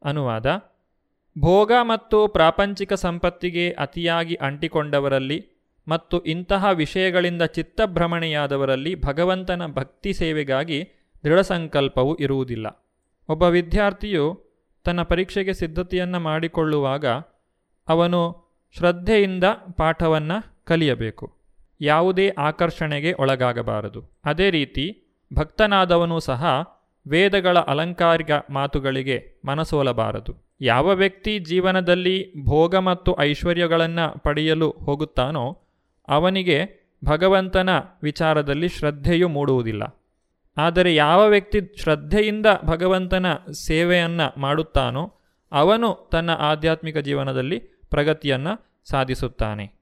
ಅನುವಾದ, 0.05 0.47
ಭೋಗ 1.39 1.73
ಮತ್ತು 1.83 2.29
ಪ್ರಾಪಂಚಿಕ 2.29 2.93
ಸಂಪತ್ತಿಗೆ 2.93 3.71
ಅತಿಯಾಗಿ 3.71 4.35
ಅಂಟಿಕೊಂಡವರಲ್ಲಿ 4.35 5.47
ಮತ್ತು 5.89 6.21
ಇಂತಹ 6.21 6.69
ವಿಷಯಗಳಿಂದ 6.73 7.43
ಚಿತ್ತಭ್ರಮಣೆಯಾದವರಲ್ಲಿ 7.43 8.95
ಭಗವಂತನ 8.95 9.67
ಭಕ್ತಿ 9.67 10.13
ಸೇವೆಗಾಗಿ 10.13 10.89
ದೃಢ 11.25 11.41
ಸಂಕಲ್ಪವು 11.41 12.17
ಇರುವುದಿಲ್ಲ. 12.17 12.67
ಒಬ್ಬ 13.29 13.43
ವಿದ್ಯಾರ್ಥಿಯು 13.43 14.41
ತನ್ನ 14.85 15.03
ಪರೀಕ್ಷೆಗೆ 15.03 15.53
ಸಿದ್ಧತೆಯನ್ನು 15.53 16.21
ಮಾಡಿಕೊಳ್ಳುವಾಗ 16.21 17.07
ಅವನು 17.89 18.21
ಶ್ರದ್ಧೆಯಿಂದ 18.77 19.45
ಪಾಠವನ್ನು 19.77 20.65
ಕಲಿಯಬೇಕು. 20.65 21.42
ಯಾವುದೇ 21.83 22.29
ಆಕರ್ಷಣೆಗೆ 22.29 23.13
ಒಳಗಾಗಬಾರದು. 23.13 24.11
ಅದೇ 24.25 24.51
ರೀತಿ, 24.51 25.03
ಭಕ್ತನಾದವನು 25.35 26.21
ಸಹ 26.21 26.45
ವೇದಗಳ 27.09 27.59
ಅಲಂಕಾರಿಕ 27.59 28.31
ಮಾತುಗಳಿಗೆ 28.51 29.43
ಮನಸೋಲಬಾರದು. 29.45 30.35
ಯಾವ 30.61 30.89
ವ್ಯಕ್ತಿ 30.89 31.39
ಜೀವನದಲ್ಲಿ 31.39 32.45
ಭೋಗ 32.45 32.77
ಮತ್ತು 32.77 33.21
ಐಶ್ವರ್ಯಗಳನ್ನು 33.21 34.19
ಪಡೆಯಲು 34.19 34.71
ಹೋಗುತ್ತಾನೋ, 34.71 35.59
ಅವನಿಗೆ 36.09 36.83
ಭಗವಂತನ 37.05 37.71
ವಿಚಾರದಲ್ಲಿ 38.03 38.69
ಶ್ರದ್ಧೆಯೂ 38.69 39.29
ಮೂಡುವುದಿಲ್ಲ. 39.29 39.83
ಆದರೆ 40.57 40.95
ಯಾವ 40.95 41.29
ವ್ಯಕ್ತಿ 41.29 41.61
ಶ್ರದ್ಧೆಯಿಂದ 41.83 42.47
ಭಗವಂತನ 42.65 43.27
ಸೇವೆಯನ್ನು 43.67 44.41
ಮಾಡುತ್ತಾನೋ, 44.41 45.15
ಅವನು 45.53 46.09
ತನ್ನ 46.13 46.31
ಆಧ್ಯಾತ್ಮಿಕ 46.31 46.99
ಜೀವನದಲ್ಲಿ 46.99 47.59
ಪ್ರಗತಿಯನ್ನು 47.91 48.83
ಸಾಧಿಸುತ್ತಾನೆ. 48.91 49.82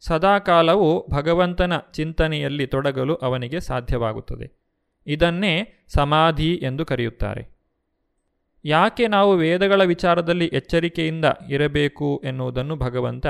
ಸದಾಕಾಲವೂ 0.00 1.06
ಭಗವಂತನ 1.10 1.72
ಚಿಂತನೆಯಲ್ಲಿ 1.92 2.66
ತೊಡಗಲು 2.66 3.14
ಅವನಿಗೆ 3.14 3.60
ಸಾಧ್ಯವಾಗುತ್ತದೆ. 3.60 4.58
ಇದನ್ನೇ 5.06 5.72
ಸಮಾಧಿ 5.88 6.54
ಎಂದು 6.54 6.84
ಕರೆಯುತ್ತಾರೆ. 6.84 7.58
ಯಾಕೆ 8.64 9.08
ನಾವು 9.08 9.36
ವೇದಗಳ 9.36 9.84
ವಿಚಾರದಲ್ಲಿ 9.84 10.46
ಎಚ್ಚರಿಕೆಯಿಂದ 10.46 11.24
ಇರಬೇಕು 11.48 12.22
ಎನ್ನುವುದನ್ನು 12.24 12.76
ಭಗವಂತ 12.76 13.26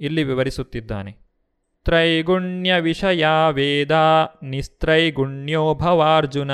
ಇಲ್ಲಿ 0.00 0.24
ವಿವರಿಸುತ್ತಿದ್ದಾನೆ. 0.24 1.16
ತ್ರೈಗುಣ್ಯ 1.84 2.80
ವಿಷಯ 2.80 3.26
ವೇದ 3.52 3.90
ನಿಸ್ತ್ರೈಗುಣ್ಯೋಭವಾರ್ಜುನ 4.42 6.50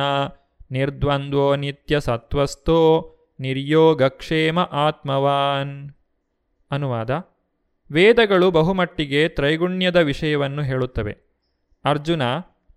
ನಿರ್ದ್ವಂದ್ವೋ 0.70 1.56
ನಿತ್ಯ 1.56 2.00
ಸತ್ವಸ್ಥೋ 2.00 3.14
ನಿರ್ಯೋಗಕ್ಷೇಮ 3.40 4.58
ಆತ್ಮವಾನ್. 4.58 5.90
ಅನುವಾದ 6.70 7.10
ವೇದಗಳು 7.92 8.50
ಬಹುಮಟ್ಟಿಗೆ 8.50 9.28
ತ್ರೈಗುಣ್ಯದ 9.28 9.96
ವಿಷಯವನ್ನು 9.96 10.62
ಹೇಳುತ್ತವೆ. 10.62 11.18
ಅರ್ಜುನ, 11.84 12.22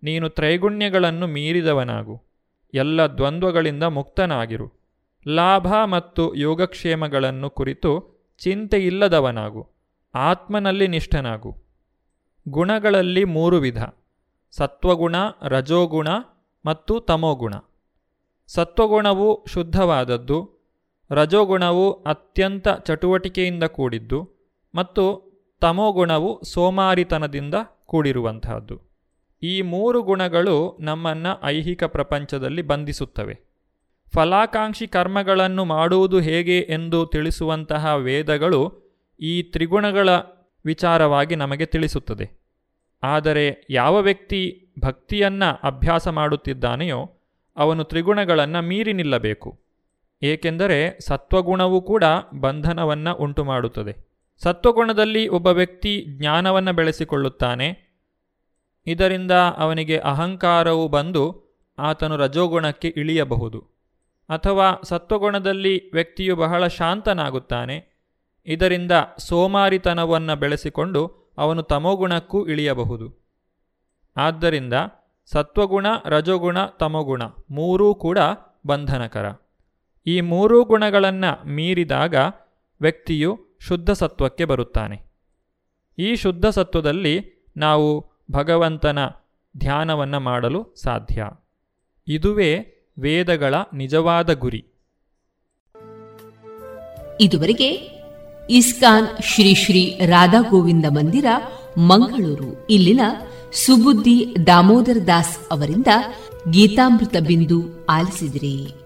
ನೀನು 0.04 0.30
ತ್ರೈಗುಣ್ಯಗಳನ್ನು 0.30 1.28
ಮೀರಿದವನಾಗು. 1.28 2.24
ಎಲ್ಲ 2.74 3.02
ದ್ವಂದ್ವಗಳಿಂದ 3.02 3.84
ಮುಕ್ತನಾಗಿರು. 3.84 4.74
ಲಾಭ 5.28 5.74
ಮತ್ತು 5.86 6.36
ಯೋಗಕ್ಷೇಮಗಳನ್ನು 6.36 7.50
ಕುರಿತು 7.50 8.22
ಚಿಂತೆಯಿಲ್ಲದವನಾಗು. 8.40 9.70
ಆತ್ಮನಲ್ಲಿ 10.16 10.88
ನಿಷ್ಠನಾಗು. 10.88 11.58
ಗುಣಗಳಲ್ಲಿ 12.48 13.24
ಮೂರು 13.24 13.58
ವಿಧ. 13.58 13.84
ಸತ್ವಗುಣ, 14.52 15.16
ರಜೋಗುಣ 15.44 16.08
ಮತ್ತು 16.66 17.00
ತಮೋಗುಣ. 17.00 17.54
ಸತ್ವಗುಣವು 18.48 19.46
ಶುದ್ಧವಾದದ್ದು. 19.48 20.50
ರಜೋಗುಣವು 21.12 21.92
ಅತ್ಯಂತ 21.92 22.68
ಚಟುವಟಿಕೆಯಿಂದ 22.70 23.64
ಕೂಡಿದ್ದು. 23.64 24.41
ಮತ್ತು 24.76 25.32
ತಮೋಗುಣವು 25.62 26.44
ಸೋಮಾರಿತನದಿಂದ 26.44 27.54
ಕೂಡಿರುವಂತಹದ್ದು. 27.86 28.82
ಈ 29.44 29.62
ಮೂರು 29.62 30.04
ಗುಣಗಳು 30.04 30.78
ನಮ್ಮನ್ನು 30.80 31.46
ಐಹಿಕ 31.46 31.84
ಪ್ರಪಂಚದಲ್ಲಿ 31.84 32.62
ಬಂಧಿಸುತ್ತವೆ. 32.62 33.40
ಫಲಾಕಾಂಕ್ಷಿ 34.14 34.88
ಕರ್ಮಗಳನ್ನು 34.88 35.66
ಮಾಡುವುದು 35.66 36.20
ಹೇಗೆ 36.20 36.60
ಎಂದು 36.60 37.06
ತಿಳಿಸುವಂತಹ 37.06 37.96
ವೇದಗಳು 37.96 38.92
ಈ 39.20 39.44
ತ್ರಿಗುಣಗಳ 39.44 40.10
ವಿಚಾರವಾಗಿ 40.66 41.36
ನಮಗೆ 41.36 41.66
ತಿಳಿಸುತ್ತದೆ. 41.66 42.42
ಆದರೆ 43.04 43.66
ಯಾವ 43.70 43.98
ವ್ಯಕ್ತಿ 43.98 44.68
ಭಕ್ತಿಯನ್ನು 44.80 45.60
ಅಭ್ಯಾಸ 45.64 46.08
ಮಾಡುತ್ತಿದ್ದಾನೆಯೋ 46.08 47.12
ಅವನು 47.58 47.84
ತ್ರಿಗುಣಗಳನ್ನು 47.84 48.62
ಮೀರಿ 48.62 48.94
ನಿಲ್ಲಬೇಕು. 48.94 49.60
ಏಕೆಂದರೆ 50.24 51.00
ಸತ್ವಗುಣವೂ 51.00 51.82
ಕೂಡ 51.82 52.04
ಬಂಧನವನ್ನು 52.40 53.16
ಉಂಟು 53.16 53.44
ಮಾಡುತ್ತದೆ 53.44 54.11
ಸತ್ವಗುಣದಲ್ಲಿ 54.44 55.28
ಒಬ್ಬ 55.28 55.48
ವ್ಯಕ್ತಿ 55.48 56.06
ಜ್ಞಾನವನ್ನು 56.08 56.74
ಬೆಳೆಸಿಕೊಳ್ಳುತ್ತಾನೆ. 56.74 57.92
ಇದರಿಂದ 58.88 59.32
ಅವನಿಗೆ 59.32 59.98
ಅಹಂಕಾರವು 59.98 60.88
ಬಂದು 60.88 61.52
ಆತನು 61.80 62.18
ರಜೋಗುಣಕ್ಕೆ 62.18 62.88
ಇಳಿಯಬಹುದು. 62.88 63.60
ಅಥವಾ 64.30 64.82
ಸತ್ವಗುಣದಲ್ಲಿ 64.84 65.92
ವ್ಯಕ್ತಿಯು 65.92 66.36
ಬಹಳ 66.36 66.68
ಶಾಂತನಾಗುತ್ತಾನೆ. 66.68 67.92
ಇದರಿಂದ 68.46 68.92
ಸೋಮಾರಿತನವನ್ನು 69.18 70.36
ಬೆಳೆಸಿಕೊಂಡು 70.36 71.34
ಅವನು 71.38 71.64
ತಮೋಗುಣಕ್ಕೂ 71.64 72.48
ಇಳಿಯಬಹುದು. 72.48 73.28
ಆದ್ದರಿಂದ 74.18 74.74
ಸತ್ವಗುಣ, 75.26 75.86
ರಜೋಗುಣ, 76.06 76.66
ತಮೋಗುಣ 76.66 77.24
ಮೂರೂ 77.52 77.96
ಕೂಡ 77.96 78.18
ಬಂಧನಕರ. 78.68 79.26
ಈ 80.08 80.22
ಮೂರೂ 80.22 80.64
ಗುಣಗಳನ್ನು 80.64 81.48
ಮೀರಿದಾಗ 81.48 82.16
ವ್ಯಕ್ತಿಯು 82.82 83.51
ಶುದ್ಧ 83.68 83.92
ಸತ್ವಕ್ಕೆ 83.92 84.46
ಬರುತ್ತಾನೆ. 84.46 85.12
ಈ 86.00 86.16
ಶುದ್ಧ 86.16 86.46
ಸತ್ವದಲ್ಲಿ 86.46 87.46
ನಾವು 87.58 88.12
ಭಗವಂತನ 88.32 89.00
ಧ್ಯಾನವನ್ನು 89.58 90.20
ಮಾಡಲು 90.20 90.74
ಸಾಧ್ಯ. 90.84 91.28
ಇದುವೇ 92.08 92.60
ವೇದಗಳ 93.00 93.56
ನಿಜವಾದ 93.74 94.34
ಗುರಿ. 94.34 94.66
ಇದುವರೆಗೆ 97.22 97.70
ಇಸ್ಕಾನ್ 98.50 99.24
ಶ್ರೀ 99.24 99.56
ಶ್ರೀ 99.56 100.00
ರಾಧಾ 100.06 100.42
ಗೋವಿಂದ 100.50 100.86
ಮಂದಿರ 100.90 101.26
ಮಂಗಳೂರು, 101.78 102.68
ಇಲ್ಲಿನ 102.70 103.00
ಸುಬುದ್ದಿ 103.54 104.36
ದಾಮೋದರ 104.48 104.98
ದಾಸ್ 105.08 105.38
ಅವರಿಂದ 105.52 105.88
ಗೀತಾಮೃತ 106.52 107.16
ಬಿಂದು 107.28 107.86
ಆಲಿಸಿದಿರಿ. 107.86 108.81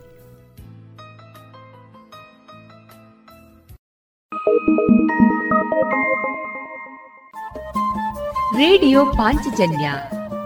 ರೇಡಿಯೋ 8.55 9.05
ಪಾಂಚಜನ್ಯ 9.05 9.91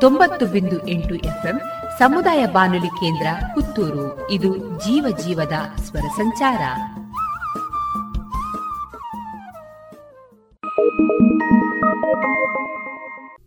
ತೊಂಬತ್ತು 0.01 0.45
ಬಿಂದು 0.45 0.87
ಎಂಟು 0.87 1.15
ಎಫ್ಎಂ 1.15 1.59
ಸಮುದಾಯ 1.99 2.45
ಬಾನುಲಿ 2.45 2.87
ಕೇಂದ್ರ 2.87 3.27
ಪುತ್ತೂರು. 3.55 4.31
ಇದು 4.31 4.57
ಜೀವ 4.57 5.17
ಜೀವದ 5.17 5.53
ಸ್ವರ 5.81 5.99
ಸಂಚಾರ. 5.99 6.61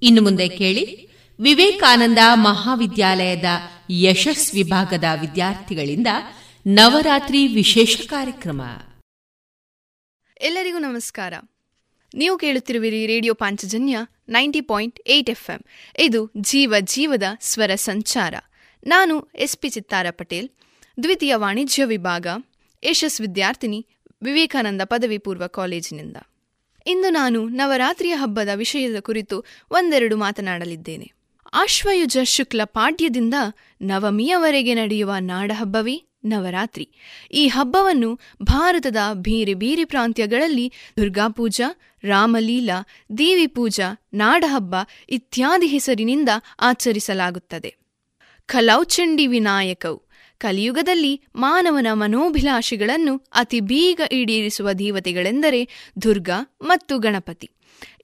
ಇನ್ನು 0.02 0.22
ಮುಂದೆ 0.22 0.48
ಕೇಳಿ, 0.48 1.08
ವಿವೇಕಾನಂದ 1.40 2.18
ಮಹಾವಿದ್ಯಾಲಯದ 2.32 3.44
ಯಶಸ್ 3.90 4.54
ವಿಭಾಗದ 4.54 5.04
ವಿದ್ಯಾರ್ಥಿಗಳಿಂದ 5.20 6.06
ನವರಾತ್ರಿ 6.66 7.46
ವಿಶೇಷ 7.46 8.00
ಕಾರ್ಯಕ್ರಮ. 8.06 8.62
ಎಲ್ಲರಿಗೂ 10.40 10.78
ನಮಸ್ಕಾರ. 10.78 11.34
ನೀವು 12.14 12.38
ಕೇಳುತ್ತಿರುವಿರಿ 12.38 13.06
radio 13.06 13.34
Panchajanya 13.34 13.98
ninety 14.28 14.60
point 14.60 15.00
eight 15.06 15.30
F 15.30 15.50
M 15.50 15.60
ಇದು 15.98 16.32
ಜೀವ 16.36 16.74
ಜೀವದ 16.80 17.22
ಸ್ವರ 17.40 17.74
ಸಂಚಾರ. 17.74 18.34
ನಾನು 18.86 19.28
ಎಸ್ 19.34 19.56
ಪಿ 19.56 19.68
ಚಿತ್ತಾರ 19.68 20.06
ಪಟೇಲ್. 20.10 20.48
ದ್ವಿತೀಯ 21.02 21.34
ವಾಣಿಜ್ಯ 21.34 21.84
ವಿಭಾಗ. 21.84 22.26
ಯಶಸ್ 22.84 23.20
ವಿದ್ಯಾರ್ಥಿನಿ 23.20 23.86
ವಿವೇಕಾನಂದ 24.22 24.80
ಪದವಿ 24.84 25.18
ಪೂರ್ವ 25.18 25.46
ಕಾಲೇಜಿನಿಂದ. 25.46 26.16
ಇಂದು 26.86 27.10
ನಾನು 27.10 27.48
ನವರಾತ್ರಿಯ 27.48 28.12
ಹಬ್ಬದ 28.12 28.48
ವಿಷಯದ 28.54 29.00
ಕುರಿತು 29.00 29.44
ಒಂದೆರಡು 29.70 30.16
ಮಾತನಾಡಲಿದ್ದೇನೆ. 30.16 31.12
ಆಶ್ವಯುಜ 31.52 32.18
ಶುಕ್ಲ 32.22 32.60
ಪಾಡ್ಯದಿಂದ 32.64 33.34
ನವಮಿಯವರೆಗೆ 33.82 34.74
ನಡೆಯುವ 34.74 35.12
ನಾಡಹಬ್ಬವೇ? 35.20 36.04
ನವರಾತ್ರಿ. 36.24 36.88
ಈ 37.32 37.46
ಹಬ್ಬವನ್ನು 37.46 38.20
ಭಾರತದ 38.42 38.96
ಬೇರೆ 39.12 39.54
ಬೇರೆ 39.54 39.84
ಪ್ರಾಂತ್ಯಗಳಲ್ಲಿ 39.84 40.72
ದುರ್ಗಾಪೂಜಾ, 40.96 41.80
ರಾಮಲೀಲಾ, 42.04 42.86
ದೇವಿ 43.18 43.46
ಪೂಜಾ, 43.46 44.08
ನಾಡಹಬ್ಬ 44.14 44.74
ಇತ್ಯಾದಿ 45.08 45.66
ಹೆಸರಿನಿಂದ 45.66 46.28
ಆಚರಿಸಲಾಗುತ್ತದೆ. 46.60 47.76
ಖಲೌಚಂಡಿ 48.46 49.26
ವಿನಾಯಕವು 49.26 50.12
ಕಲಿಯುಗದಲ್ಲಿ 50.38 51.20
ಮಾನವನ 51.36 51.86
ಮನೋಭಿಲಾಷೆಗಳನ್ನು 51.92 53.16
ಅತಿ 53.34 53.60
ಬೀಗ 53.60 54.00
ಈಡೇರಿಸುವ 54.12 54.72
ದೇವತೆಗಳೆಂದರೆ 54.72 55.68
ದುರ್ಗಾ 56.02 56.56
ಮತ್ತು 56.62 56.98
ಗಣಪತಿ. 56.98 57.50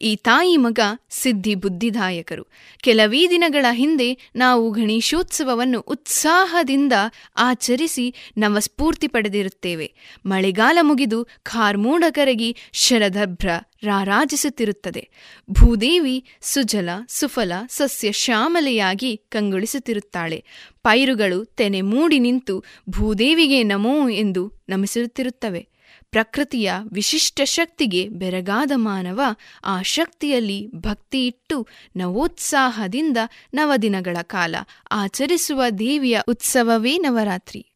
ಈ 0.02 0.16
ತಾಯಿ 0.16 0.56
ಮಗ 0.56 0.80
ಸಿದ್ಧಿ 1.10 1.54
ಬುದ್ಧಿದಾಯಕರು. 1.54 2.46
ಕೆಲವೇ 2.78 3.28
ದಿನಗಳ 3.30 3.66
ಹಿಂದೆ 3.72 4.30
ನಾವು 4.36 4.70
ಗಣೇಶೋತ್ಸವವನ್ನು 4.70 5.80
ಉತ್ಸಾಹದಿಂದ 5.80 6.92
ಆಚರಿಸಿ 7.36 8.14
ನವಸ್ಫೂರ್ತಿ 8.38 9.08
ಪಡೆದಿರುತ್ತೇವೆ. 9.08 9.94
ಮಳೆಗಾಲ 10.26 10.78
ಮುಗಿದು 10.80 11.24
ಖಾರ್ಮೂಡ 11.42 12.04
ಕರಗಿ 12.10 12.56
ಶರದಭ್ರ 12.72 13.48
ರಾರಾಜಿಸುತ್ತಿರುತ್ತದೆ. 13.82 15.10
ಭೂದೇವಿ 15.50 16.24
ಸುಜಲ, 16.40 16.88
ಸುಫಲ, 17.08 17.52
ಸಸ್ಯ 17.68 18.12
ಶ್ಯಾಮಲೆಯಾಗಿ 18.12 19.16
ಕಂಗೊಳಿಸುತ್ತಿರುತ್ತಾಳೆ. 19.16 20.44
ಪೈರುಗಳು 20.82 21.44
ತೆನೆ 21.44 21.80
ಮೂಡಿ 21.80 22.18
ನಿಂತು 22.18 22.64
ಭೂದೇವಿಗೆ 22.90 23.62
ನಮೋ 23.62 24.08
ಎಂದು 24.08 24.52
ನಮಿಸುತ್ತಿರುತ್ತವೆ. 24.68 25.68
ಪ್ರಕೃತಿಯ 26.10 26.72
ವಿಶಿಷ್ಟ 26.92 27.40
ಶಕ್ತಿಗೆ 27.44 28.08
ಬೆರಗಾದ 28.08 28.72
ಮಾನವ 28.74 29.20
ಆ 29.64 29.82
ಶಕ್ತಿಯಲ್ಲಿ 29.82 30.66
ಭಕ್ತಿಯಿಟ್ಟು 30.76 31.68
ನವೋತ್ಸಾಹದಿಂದ 31.96 33.16
ನವದಿನಗಳ 33.54 34.16
ಕಾಲ 34.22 34.54
ಆಚರಿಸುವ 34.90 35.62
ದೇವಿಯ 35.78 36.20
ಉತ್ಸವವೇ 36.28 36.98
ನವರಾತ್ರಿ. 36.98 37.66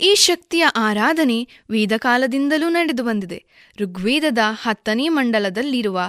ಈ 0.00 0.14
ಶಕ್ತಿಯ 0.14 0.64
ಆರಾಧನೆ 0.64 1.48
ವೇದಕಾಲದಿಂದಲೂ 1.70 2.68
ನಡೆದು 2.68 3.04
ಬಂದಿದೆ. 3.04 3.44
ಋಗ್ವೇದದ 3.80 4.38
ಹತ್ತನೇ 4.62 5.08
ಮಂಡಲದಲ್ಲಿರುವ 5.08 6.00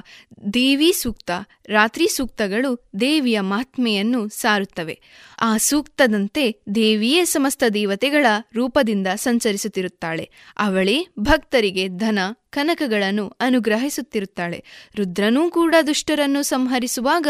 ದೇವಿ 0.54 0.94
ಸೂಕ್ತ, 0.94 1.32
ರಾತ್ರಿ 1.70 2.08
ಸೂಕ್ತಗಳು 2.08 2.90
ದೇವಿಯ 3.00 3.40
ಮಹಾತ್ಮೆಯನ್ನು 3.40 4.30
ಸಾರುತ್ತವೆ. 4.30 5.02
ಆ 5.42 5.58
ಸೂಕ್ತದಂತೆ 5.58 6.62
ದೇವಿಯೇ 6.76 7.26
ಸಮಸ್ತ 7.26 7.64
ದೇವತೆಗಳ 7.74 8.26
ರೂಪದಿಂದ 8.54 9.08
ಸಂಚರಿಸುತ್ತಿರುತ್ತಾಳೆ. 9.16 10.30
ಅವಳೇ 10.58 11.08
ಭಕ್ತರಿಗೆ 11.20 11.88
ಧನ, 11.88 12.20
ಕನಕಗಳನ್ನು 12.50 13.28
ಅನುಗ್ರಹಿಸುತ್ತಿರುತ್ತಾಳೆ. 13.28 14.64
ರುದ್ರನೂ 14.96 15.50
ಕೂಡ 15.50 15.76
ದುಷ್ಟರನ್ನು 15.88 16.44
ಸಂಹರಿಸುವಾಗ 16.44 17.28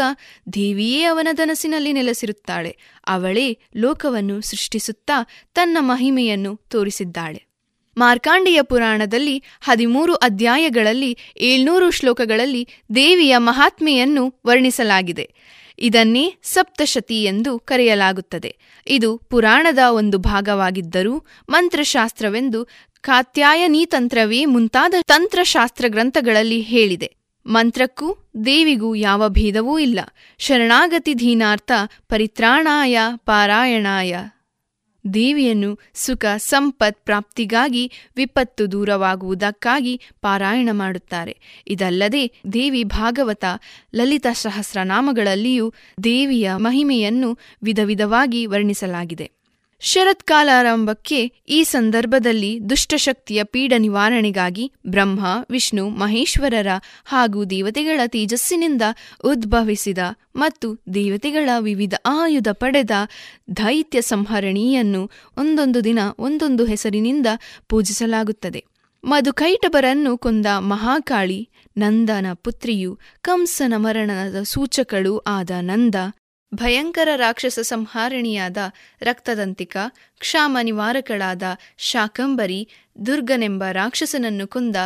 ದೇವಿಯೇ 0.52 1.02
ಅವನ 1.02 1.28
ಧನಸಿನಲ್ಲಿ 1.32 1.92
ನೆಲೆಸಿರುತ್ತಾಳೆ. 1.92 2.76
ಅವಳೇ 3.06 3.58
ಲೋಕವನ್ನು 3.76 4.40
ಸೃಷ್ಟಿಸುತ್ತಾ 4.40 5.26
ತನ್ನ 5.54 5.76
ಮಹಿಮೆಯನ್ನು 5.80 6.56
ತೋರಿಸಿದ್ದಾಳೆ. 6.56 7.53
ಮಾರ್ಕಾಂಡಿಯ 7.98 8.62
ಪುರಾಣದಲ್ಲಿ 8.62 9.42
ಹದಿಮೂರು 9.60 10.14
ಅಧ್ಯಾಯಗಳಲ್ಲಿ 10.14 11.18
ಏಳ್ನೂರು 11.36 11.90
ಶ್ಲೋಕಗಳಲ್ಲಿ 11.90 12.68
ದೇವಿಯ 12.94 13.34
ಮಹಾತ್ಮೆಯನ್ನು 13.38 14.40
ವರ್ಣಿಸಲಾಗಿದೆ. 14.46 15.34
ಇದನ್ನೇ 15.78 16.34
ಸಪ್ತಶತಿ 16.42 17.24
ಎಂದು 17.24 17.58
ಕರೆಯಲಾಗುತ್ತದೆ. 17.58 18.56
ಇದು 18.86 19.16
ಪುರಾಣದ 19.16 19.78
ಒಂದು 19.90 20.18
ಭಾಗವಾಗಿದ್ದರೂ 20.18 21.26
ಮಂತ್ರಶಾಸ್ತ್ರವೆಂದು 21.50 22.68
ಕಾತ್ಯಾಯನೀತಂತ್ರವೇ 23.00 24.44
ಮುಂತಾದ 24.44 24.94
ತಂತ್ರಶಾಸ್ತ್ರ 25.06 25.84
ಗ್ರಂಥಗಳಲ್ಲಿ 25.88 26.60
ಹೇಳಿದೆ. 26.60 27.16
ಮಂತ್ರಕ್ಕೂ 27.46 28.18
ದೇವಿಗೂ 28.46 28.94
ಯಾವ 28.94 29.28
ಭೇದವೂ 29.28 29.78
ಇಲ್ಲ. 29.78 30.00
ಶರಣಾಗತಿ 30.38 31.14
ಧೀನಾರ್ಥ 31.14 31.72
ಪರಿತ್ರಾಣಾಯ 32.08 32.98
ಪಾರಾಯಣಾಯ. 33.16 34.16
ದೇವಿಯನ್ನು 35.14 35.78
ಸುಖ, 35.94 36.24
ಸಂಪತ್ 36.36 37.04
ಪ್ರಾಪ್ತಿಗಾಗಿ 37.04 37.92
ವಿಪತ್ತು 38.16 38.72
ದೂರವಾಗುವುದಕ್ಕಾಗಿ 38.72 40.00
ಪಾರಾಯಣ 40.20 40.68
ಮಾಡುತ್ತಾರೆ. 40.72 41.36
ಇದಲ್ಲದೆ 41.66 42.32
ದೇವಿ 42.52 42.84
ಭಾಗವತ, 42.84 43.44
ಲಲಿತ 43.94 44.26
ಸಹಸ್ರನಾಮಗಳಲ್ಲಿಯೂ 44.32 45.72
ದೇವಿಯ 46.04 46.52
ಮಹಿಮೆಯನ್ನು 46.56 47.38
ವಿಧ 47.62 47.78
ವಿಧವಾಗಿ 47.84 48.46
ವರ್ಣಿಸಲಾಗಿದೆ. 48.46 49.43
ಶರತ್ಕಾಲಾರಂಭಕ್ಕೆ 49.80 51.18
ಈ 51.48 51.62
ಸಂದರ್ಭದಲ್ಲಿ 51.62 52.58
ದುಷ್ಟಶಕ್ತಿಯ 52.70 53.44
ಪೀಡ 53.44 53.72
ನಿವಾರಣೆಗಾಗಿ 53.78 54.72
ಬ್ರಹ್ಮ, 54.86 55.24
ವಿಷ್ಣು, 55.50 55.88
ಮಹೇಶ್ವರರ 55.88 56.66
ಹಾಗೂ 57.04 57.44
ದೇವತೆಗಳ 57.44 58.00
ತೇಜಸ್ಸಿನಿಂದ 58.06 58.82
ಉದ್ಭವಿಸಿದ 59.24 59.98
ಮತ್ತು 60.36 60.82
ದೇವತೆಗಳ 60.94 61.50
ವಿವಿಧ 61.58 61.94
ಆಯುಧ 62.06 62.48
ಪಡೆದ 62.52 62.90
ದೈತ್ಯ 63.56 64.02
ಸಂಹರಣಿಯನ್ನು 64.02 65.10
ಒಂದೊಂದು 65.36 65.84
ದಿನ 65.84 65.98
ಒಂದೊಂದು 66.18 66.64
ಹೆಸರಿನಿಂದ 66.64 67.26
ಪೂಜಿಸಲಾಗುತ್ತದೆ. 67.68 68.64
ಮಧುಕೈಟಬರನ್ನು 69.04 70.18
ಕೊಂದ 70.18 70.46
ಮಹಾಕಾಳಿ, 70.58 71.48
ನಂದನ 71.76 72.26
ಪುತ್ರಿಯು 72.34 72.98
ಕಂಸನ 73.20 73.74
ಮರಣದ 73.76 74.42
ಸೂಚಕಳು 74.42 75.18
ಆದ 75.18 75.50
ನಂದ 75.60 75.94
ಭಯಂಕರ 76.54 77.08
ರಾಕ್ಷಸ 77.16 77.58
ಸಂಹಾರಣಿಯಾದ 77.58 78.56
ರಕ್ತದಂತಿಕ, 79.00 79.76
ಕ್ಷಾಮ 80.18 80.58
ನಿವಾರಕಳಾದ 80.62 81.42
ಶಾಕಂಬರಿ, 81.78 82.68
ದುರ್ಗನೆಂಬ 83.06 83.64
ರಾಕ್ಷಸನನ್ನು 83.72 84.46
ಕೊಂದ 84.46 84.76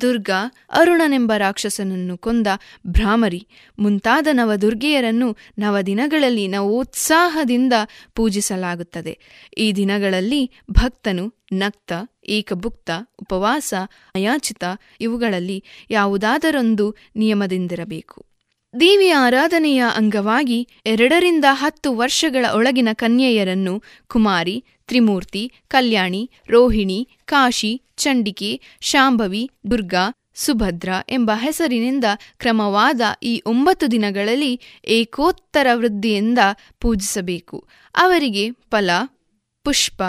ದುರ್ಗಾ, 0.00 0.52
ಅರುಣನೆಂಬ 0.70 1.32
ರಾಕ್ಷಸನನ್ನು 1.36 2.18
ಕೊಂದ 2.18 2.46
ಭ್ರಾಮರಿ. 2.86 3.46
ಮುಂತಾದ 3.78 4.26
ನವದುರ್ಗೆಯರನ್ನು 4.32 5.36
ನವದಿನಗಳಲ್ಲಿ 5.58 6.48
ನವೋತ್ಸಾಹದಿಂದ 6.48 7.72
ಪೂಜಿಸಲಾಗುತ್ತದೆ. 8.14 9.18
ಈ 9.58 9.72
ದಿನಗಳಲ್ಲಿ 9.72 10.50
ಭಕ್ತನು, 10.70 11.34
ನಕ್ತ, 11.52 11.92
ಏಕಭುಕ್ತ, 12.28 12.90
ಉಪವಾಸ, 13.22 13.74
ಅಯಾಚಿತ 14.14 14.64
ಇವುಗಳಲ್ಲಿ 15.00 15.64
ಯಾವುದಾದರೊಂದು 15.90 16.96
ನಿಯಮದಿಂದಿರಬೇಕು. 17.16 18.27
ದೇವಿಯ 18.80 19.14
ಆರಾಧನೆಯ 19.14 19.84
ಅಂಗವಾಗಿ 19.96 20.68
ಎರಡರಿಂದ 20.86 21.44
ಹತ್ತು 21.50 21.96
ವರ್ಷಗಳ 21.96 22.46
ಒಳಗಿನ 22.54 22.88
ಕನ್ಯೆಯರನ್ನು 22.92 23.82
ಕುಮಾರಿ, 24.06 24.64
ತ್ರಿಮೂರ್ತಿ, 24.86 25.52
ಕಲ್ಯಾಣಿ, 25.68 26.30
ರೋಹಿಣಿ, 26.48 27.08
ಕಾಶಿ, 27.24 27.82
ಚಂಡಿಕೆ, 27.96 28.60
ಶಾಂಭವಿ, 28.80 29.50
ದುರ್ಗಾ, 29.70 30.10
ಸುಭದ್ರ 30.34 30.88
ಎಂಬ 31.08 31.30
ಹೆಸರಿನಿಂದ 31.34 32.04
ಕ್ರಮವಾದ 32.38 33.00
ಈ 33.22 33.42
ಒಂಬತ್ತು 33.46 33.90
ದಿನಗಳಲ್ಲಿ 33.90 34.60
ಏಕೋತ್ತರ 34.84 35.66
ವೃದ್ಧಿಯಿಂದ 35.74 36.38
ಪೂಜಿಸಬೇಕು. 36.80 37.68
ಅವರಿಗೆ 37.94 38.50
ಫಲ, 38.50 38.90
ಪುಷ್ಪ, 39.64 40.02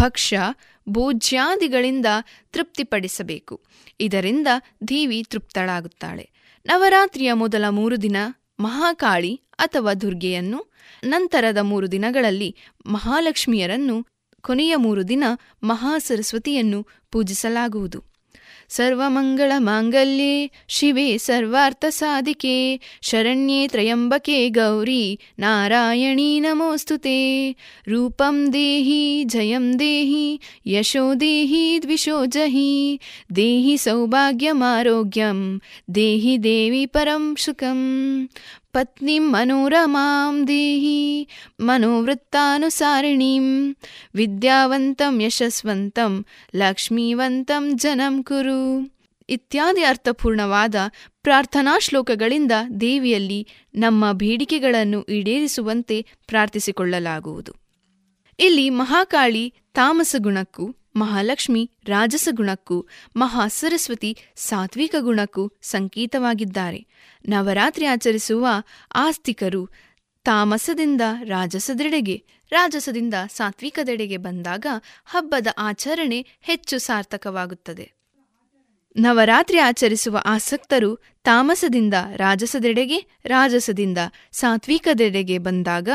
ಭಕ್ಷ್ಯ, 0.00 0.40
ಭೋಜ್ಯಾದಿಗಳಿಂದ 0.88 2.06
ತೃಪ್ತಿಪಡಿಸಬೇಕು. 2.52 3.60
ಇದರಿಂದ 4.00 4.48
ದೇವಿ 4.88 5.22
ತೃಪ್ತಳಾಗುತ್ತಾಳೆ. 5.22 6.39
ನವರಾತ್ರಿಯ 6.66 7.32
ಮೊದಲ 7.32 7.64
ಮೂರು 7.68 8.02
ದಿನ 8.02 8.16
ಮಹಾಕಾಳಿ 8.60 9.40
ಅಥವಾ 9.58 9.94
ದುರ್ಗೆಯನ್ನು, 9.94 10.72
ನಂತರದ 11.04 11.58
ಮೂರು 11.62 11.92
ದಿನಗಳಲ್ಲಿ 11.92 12.56
ಮಹಾಲಕ್ಷ್ಮಿಯರನ್ನು, 12.86 14.06
ಕೊನೆಯ 14.40 14.76
ಮೂರು 14.76 15.08
ದಿನ 15.08 15.24
ಮಹಾಸರಸ್ವತಿಯನ್ನು 15.62 16.86
ಪೂಜಿಸಲಾಗುವುದು. 17.10 18.09
सर्वमङ्गलमाङ्गल्ये 18.70 20.50
शिवे 20.68 21.18
सर्वार्थसादिके 21.18 22.80
शरण्ये 23.02 23.68
त्र्यम्बके 23.68 24.50
गौरी 24.50 25.18
नारायणी 25.38 26.40
नमोऽस्तु 26.40 26.96
ते। 26.96 27.54
रूपं 27.88 28.50
देहि 28.50 29.24
जयं 29.26 29.76
देहि 29.76 30.38
यशो 30.66 31.14
देहि 31.14 31.78
द्विषो 31.78 32.26
जहि। 32.26 32.98
देहि 33.32 33.78
सौभाग्यमारोग्यं 33.78 35.58
देहि 35.90 36.38
देवि 36.38 36.86
परं 36.86 37.34
सुखम्। 37.34 38.26
ಪತ್ನಿಂ 38.72 39.32
ಮನೋರಮಾಂ 39.32 40.48
ದೇಹಿ, 40.48 41.28
ಮನೋವೃತ್ತಾನುಸಾರಿಣೀಂ, 41.60 43.76
ವಿದ್ಯಾವಂತಂ 44.14 45.20
ಯಶಸ್ವಂತಂ, 45.20 46.24
ಲಕ್ಷ್ಮೀವಂತಂ 46.56 47.76
ಜನಂ 47.76 48.22
ಕುರು. 48.22 49.00
ಇತ್ಯಾದಿ 49.28 49.82
ಅರ್ಥಪೂರ್ಣವಾದ 49.82 50.74
ಪ್ರಾರ್ಥನಾ 51.22 51.78
ಶ್ಲೋಕಗಳಿಂದ 51.78 52.52
ದೇವಿಯಲ್ಲಿ 52.80 53.46
ನಮ್ಮ 53.74 54.12
ಬೇಡಿಕೆಗಳನ್ನು 54.12 55.02
ಈಡೇರಿಸುವಂತೆ 55.02 56.06
ಪ್ರಾರ್ಥಿಸಿಕೊಳ್ಳಲಾಗುವುದು. 56.26 57.52
ಇಲ್ಲಿ 58.38 58.70
ಮಹಾಕಾಳಿ 58.70 59.54
ತಾಮಸ 59.74 60.16
ಗುಣಕ್ಕೂ, 60.18 60.76
ಮಹಾಲಕ್ಷ್ಮಿ 60.96 61.70
ರಾಜಸ 61.86 62.28
ಗುಣಕ್ಕೂ, 62.30 62.86
ಮಹಾಸರಸ್ವತಿ 63.16 64.16
ಸಾತ್ವಿಕ 64.36 64.94
ಗುಣಕ್ಕೂ 65.00 65.52
ಸಂಕೇತವಾಗಿದ್ದಾರೆ. 65.62 66.86
ನವರಾತ್ರಿ 67.28 67.86
ಆಚರಿಸುವ 67.86 68.46
ಆಸ್ತಿಕರು 68.94 69.68
ತಾಮಸದಿಂದ 70.24 71.00
ರಾಜಸದೆಡೆಗೆ 71.22 72.24
ರಾಜಸದಿಂದ 72.50 73.14
ಸಾತ್ವಿಕದೆಡೆಗೆ 73.28 74.16
ಬಂದಾಗ 74.16 74.66
ಹಬ್ಬದ 75.06 75.46
ಆಚರಣೆ 75.58 76.26
ಹೆಚ್ಚು 76.40 76.78
ಸಾರ್ಥಕವಾಗುತ್ತದೆ. 76.78 77.92
ನವರಾತ್ರಿ 78.96 79.58
ಆಚರಿಸುವ 79.58 80.22
ಆಸಕ್ತರು 80.24 80.96
ತಾಮಸದಿಂದ 81.24 81.94
ರಾಜಸದೆಡೆಗೆ 82.16 83.06
ರಾಜಸದಿಂದ 83.24 83.98
ಸಾತ್ವಿಕದೆಡೆಗೆ 84.32 85.38
ಬಂದಾಗ 85.38 85.88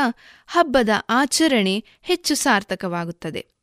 ಹಬ್ಬದ 0.46 0.88
ಆಚರಣೆ 1.08 1.84
ಹೆಚ್ಚು 2.02 2.34
ಸಾರ್ಥಕವಾಗುತ್ತದೆ. 2.34 3.55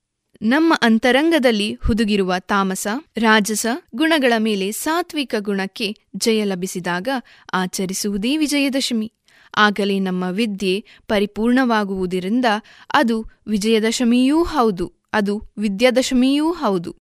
ನಮ್ಮ 0.44 0.74
ಅಂತರಂಗದಲ್ಲಿ 0.82 1.74
ಹುದುಗಿರುವ 1.74 2.34
ತಾಮಸ, 2.40 2.88
ರಾಜಸ 3.18 3.66
ಗುಣಗಳ 3.96 4.34
ಮೇಲೆ 4.38 4.72
ಸಾತ್ವಿಕ 4.72 5.36
ಗುಣಕ್ಕೆ 5.40 5.98
ಜಯ 6.16 6.44
ಲಭಿಸಿದಾಗ 6.44 7.08
ಆಚರಿಸುವುದೇ 7.54 8.38
ವಿಜಯದಶಮಿ. 8.38 9.14
ಆಗಲೇ 9.58 10.00
ನಮ್ಮ 10.00 10.24
ವಿದ್ಯೆ 10.32 10.86
ಪರಿಪೂರ್ಣವಾಗುವುದರಿಂದ 11.08 12.46
ಅದು 12.94 13.26
ವಿಜಯದಶಮಿಯೂ 13.48 14.44
ಹೌದು, 14.44 14.94
ಅದು 15.14 15.44
ವಿದ್ಯಾದಶಮಿಯೂ 15.58 16.52
ಹೌದು. 16.52 16.96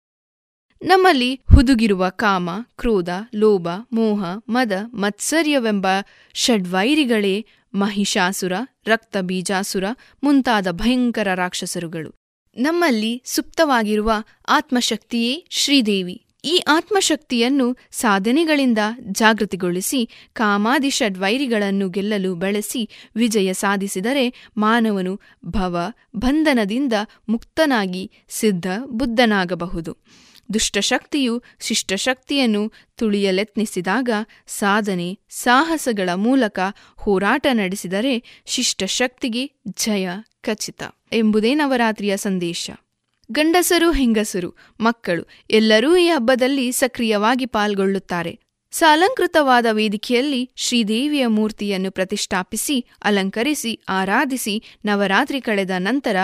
ನಮ್ಮಲ್ಲಿ 0.81 1.35
ಹುದುಗಿರುವ 1.35 2.09
ಕಾಮ, 2.09 2.49
ಕ್ರೋಧ, 2.77 3.09
ಲೋಭ, 3.35 3.67
ಮೋಹ, 3.91 4.23
ಮದ, 4.49 4.71
ಮತ್ಸರ್ಯವೆಂಬ 4.93 5.87
ಷಡ್ವೈರಿಗಳೇ 6.33 7.45
ಮಹಿಷಾಸುರ, 7.73 8.53
ರಕ್ತಬೀಜಾಸುರ 8.85 9.83
ಮುಂತಾದ 10.23 10.71
ಭಯಂಕರ 10.71 11.27
ರಾಕ್ಷಸರುಗಳು. 11.35 12.20
ನಮ್ಮಲ್ಲಿ 12.55 13.21
ಸುಪ್ತವಾಗಿರುವ 13.25 14.11
ಆತ್ಮಶಕ್ತಿಯೇ 14.47 15.45
ಶ್ರೀದೇವಿ. 15.49 16.25
ಈ 16.45 16.63
ಆತ್ಮಶಕ್ತಿಯನ್ನು 16.67 17.77
ಸಾಧನೆಗಳಿಂದ 17.91 18.77
ಜಾಗೃತಿಗೊಳಿಸಿ 19.11 20.09
ಕಾಮಾದಿಷಡ್ವೈರಿಗಳನ್ನು 20.33 21.89
ಗೆಲ್ಲಲು 21.89 22.35
ಬಳಸಿ 22.35 22.89
ವಿಜಯ 23.15 23.53
ಸಾಧಿಸಿದರೆ 23.53 24.49
ಮಾನವನು 24.57 25.19
ಭವ 25.45 25.77
ಬಂಧನದಿಂದ 26.15 26.93
ಮುಕ್ತನಾಗಿ 27.29 28.11
ಸಿದ್ಧ 28.29 28.65
ಬುದ್ಧನಾಗಬಹುದು. 28.85 29.97
ದುಷ್ಟಶಕ್ತಿಯು 30.53 31.43
ಶಿಷ್ಟಶಕ್ತಿಯನ್ನು 31.59 32.71
ತುಳಿಯಲೆತ್ನಿಸಿದಾಗ 32.97 34.09
ಸಾಧನೆ 34.47 35.19
ಸಾಹಸಗಳ 35.29 36.09
ಮೂಲಕ 36.15 36.59
ಹೋರಾಟ 36.97 37.47
ನಡೆಸಿದರೆ 37.53 38.43
ಶಿಷ್ಟಶಕ್ತಿಗೆ 38.45 39.51
ಜಯ 39.69 40.09
ಖಚಿತ. 40.41 40.83
ಎಂಬುದೇ 41.11 41.53
ನವರಾತ್ರಿಯ 41.53 42.17
ಸಂದೇಶ. 42.17 42.71
ಗಂಡಸರು, 43.31 43.91
ಹೆಂಗಸರು, 43.91 44.55
ಮಕ್ಕಳು 44.79 45.23
ಎಲ್ಲರೂ 45.49 45.95
ಈ 45.95 46.07
ಹಬ್ಬದಲ್ಲಿ 46.07 46.71
ಸಕ್ರಿಯವಾಗಿ 46.71 47.45
ಪಾಲ್ಗೊಳ್ಳುತ್ತಾರೆ. 47.45 48.39
ಸಾಲಂಕೃತವಾದ 48.71 49.65
ವೇದಿಕೆಯಲ್ಲಿ 49.71 50.51
ಶ್ರೀದೇವಿಯ 50.55 51.27
ಮೂರ್ತಿಯನ್ನು 51.27 51.91
ಪ್ರತಿಷ್ಠಾಪಿಸಿ, 51.91 52.85
ಅಲಂಕರಿಸಿ, 53.03 53.79
ಆರಾಧಿಸಿ 53.89 54.63
ನವರಾತ್ರಿ 54.85 55.41
ಕಳೆದ 55.41 55.69
ನಂತರ 55.77 56.15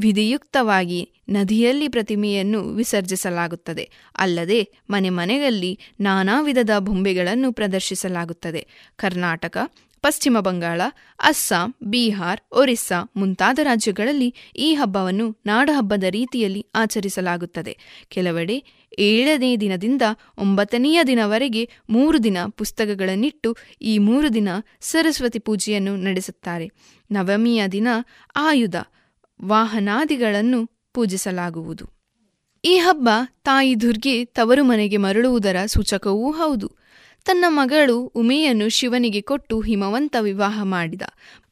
ವಿಧಿಯುಕ್ತವಾಗಿ 0.00 1.08
ನದಿಯಲ್ಲಿ 1.28 1.88
ಪ್ರತಿಮೆಯನ್ನು 1.88 2.62
ವಿಸರ್ಜಿಸಲಾಗುತ್ತದೆ. 2.62 3.90
ಅಲ್ಲದೆ 4.18 4.68
ಮನೆ 4.90 5.10
ಮನೆಯಲ್ಲಿ 5.10 5.78
ನಾನಾ 6.00 6.40
ವಿಧದ 6.40 6.70
ಬೊಂಬೆಗಳನ್ನು 6.78 7.52
ಪ್ರದರ್ಶಿಸಲಾಗುತ್ತದೆ. 7.52 8.66
ಕರ್ನಾಟಕ 8.96 9.58
ಪಶ್ಚಿಮ 10.02 10.40
ಬಂಗಾಳ, 10.40 10.80
ಅಸ್ಸಾಂ, 11.18 11.74
ಬಿಹಾರ್, 11.82 12.40
ಒರಿಸ್ಸಾ 12.52 13.12
ಮುಂತಾದ 13.16 13.58
ರಾಜ್ಯಗಳಲ್ಲಿ 13.62 14.34
ಈ 14.56 14.74
ಹಬ್ಬವನ್ನು 14.74 15.36
ನಾಡಹಬ್ಬದ 15.46 16.04
ರೀತಿಯಲ್ಲಿ 16.10 16.66
ಆಚರಿಸಲಾಗುತ್ತದೆ. 16.74 17.78
ಕೆಲವೆಡೆ 18.08 18.64
ಏಳನೇ 18.98 19.56
ದಿನದಿಂದ 19.56 20.02
ಒಂಬತ್ತನೆಯ 20.38 21.04
ದಿನವರೆಗೆ 21.06 21.68
ಮೂರು 21.90 22.24
ದಿನ 22.24 22.36
ಪುಸ್ತಕಗಳನ್ನಿಟ್ಟು 22.50 23.56
ಈ 23.82 23.98
ಮೂರು 23.98 24.34
ದಿನ 24.34 24.48
ಸರಸ್ವತಿ 24.80 25.38
ಪೂಜೆಯನ್ನು 25.38 25.96
ನಡೆಸುತ್ತಾರೆ. 25.96 26.70
ನವಮಿಯ 27.10 27.66
ದಿನ 27.66 27.88
ಆಯುಧ, 28.36 28.76
ವಾಹನಾದಿಗಳನ್ನು 29.44 30.66
ಪೂಜಿಸಲಾಗುವುದು. 30.92 31.90
ಈ 32.64 32.76
ಹಬ್ಬ 32.76 33.08
ತಾಯಿ 33.44 33.80
ದುರ್ಗೆ 33.80 34.24
ತವರು 34.24 34.64
ಮನೆಗೆ 34.64 34.96
ಮರಳುವುದರ 34.96 35.56
ಸೂಚಕವೂ 35.66 36.30
ಹೌದು. 36.30 36.81
ತನ್ನ 37.24 37.44
ಮಗಳು 37.48 37.98
ಉಮೆಯನ್ನು 37.98 38.68
ಶಿವನಿಗೆ 38.68 39.20
ಕೊಟ್ಟು 39.20 39.60
ಹಿಮವಂತ 39.60 40.16
ವಿವಾಹ 40.20 40.60
ಮಾಡಿದ. 40.62 41.02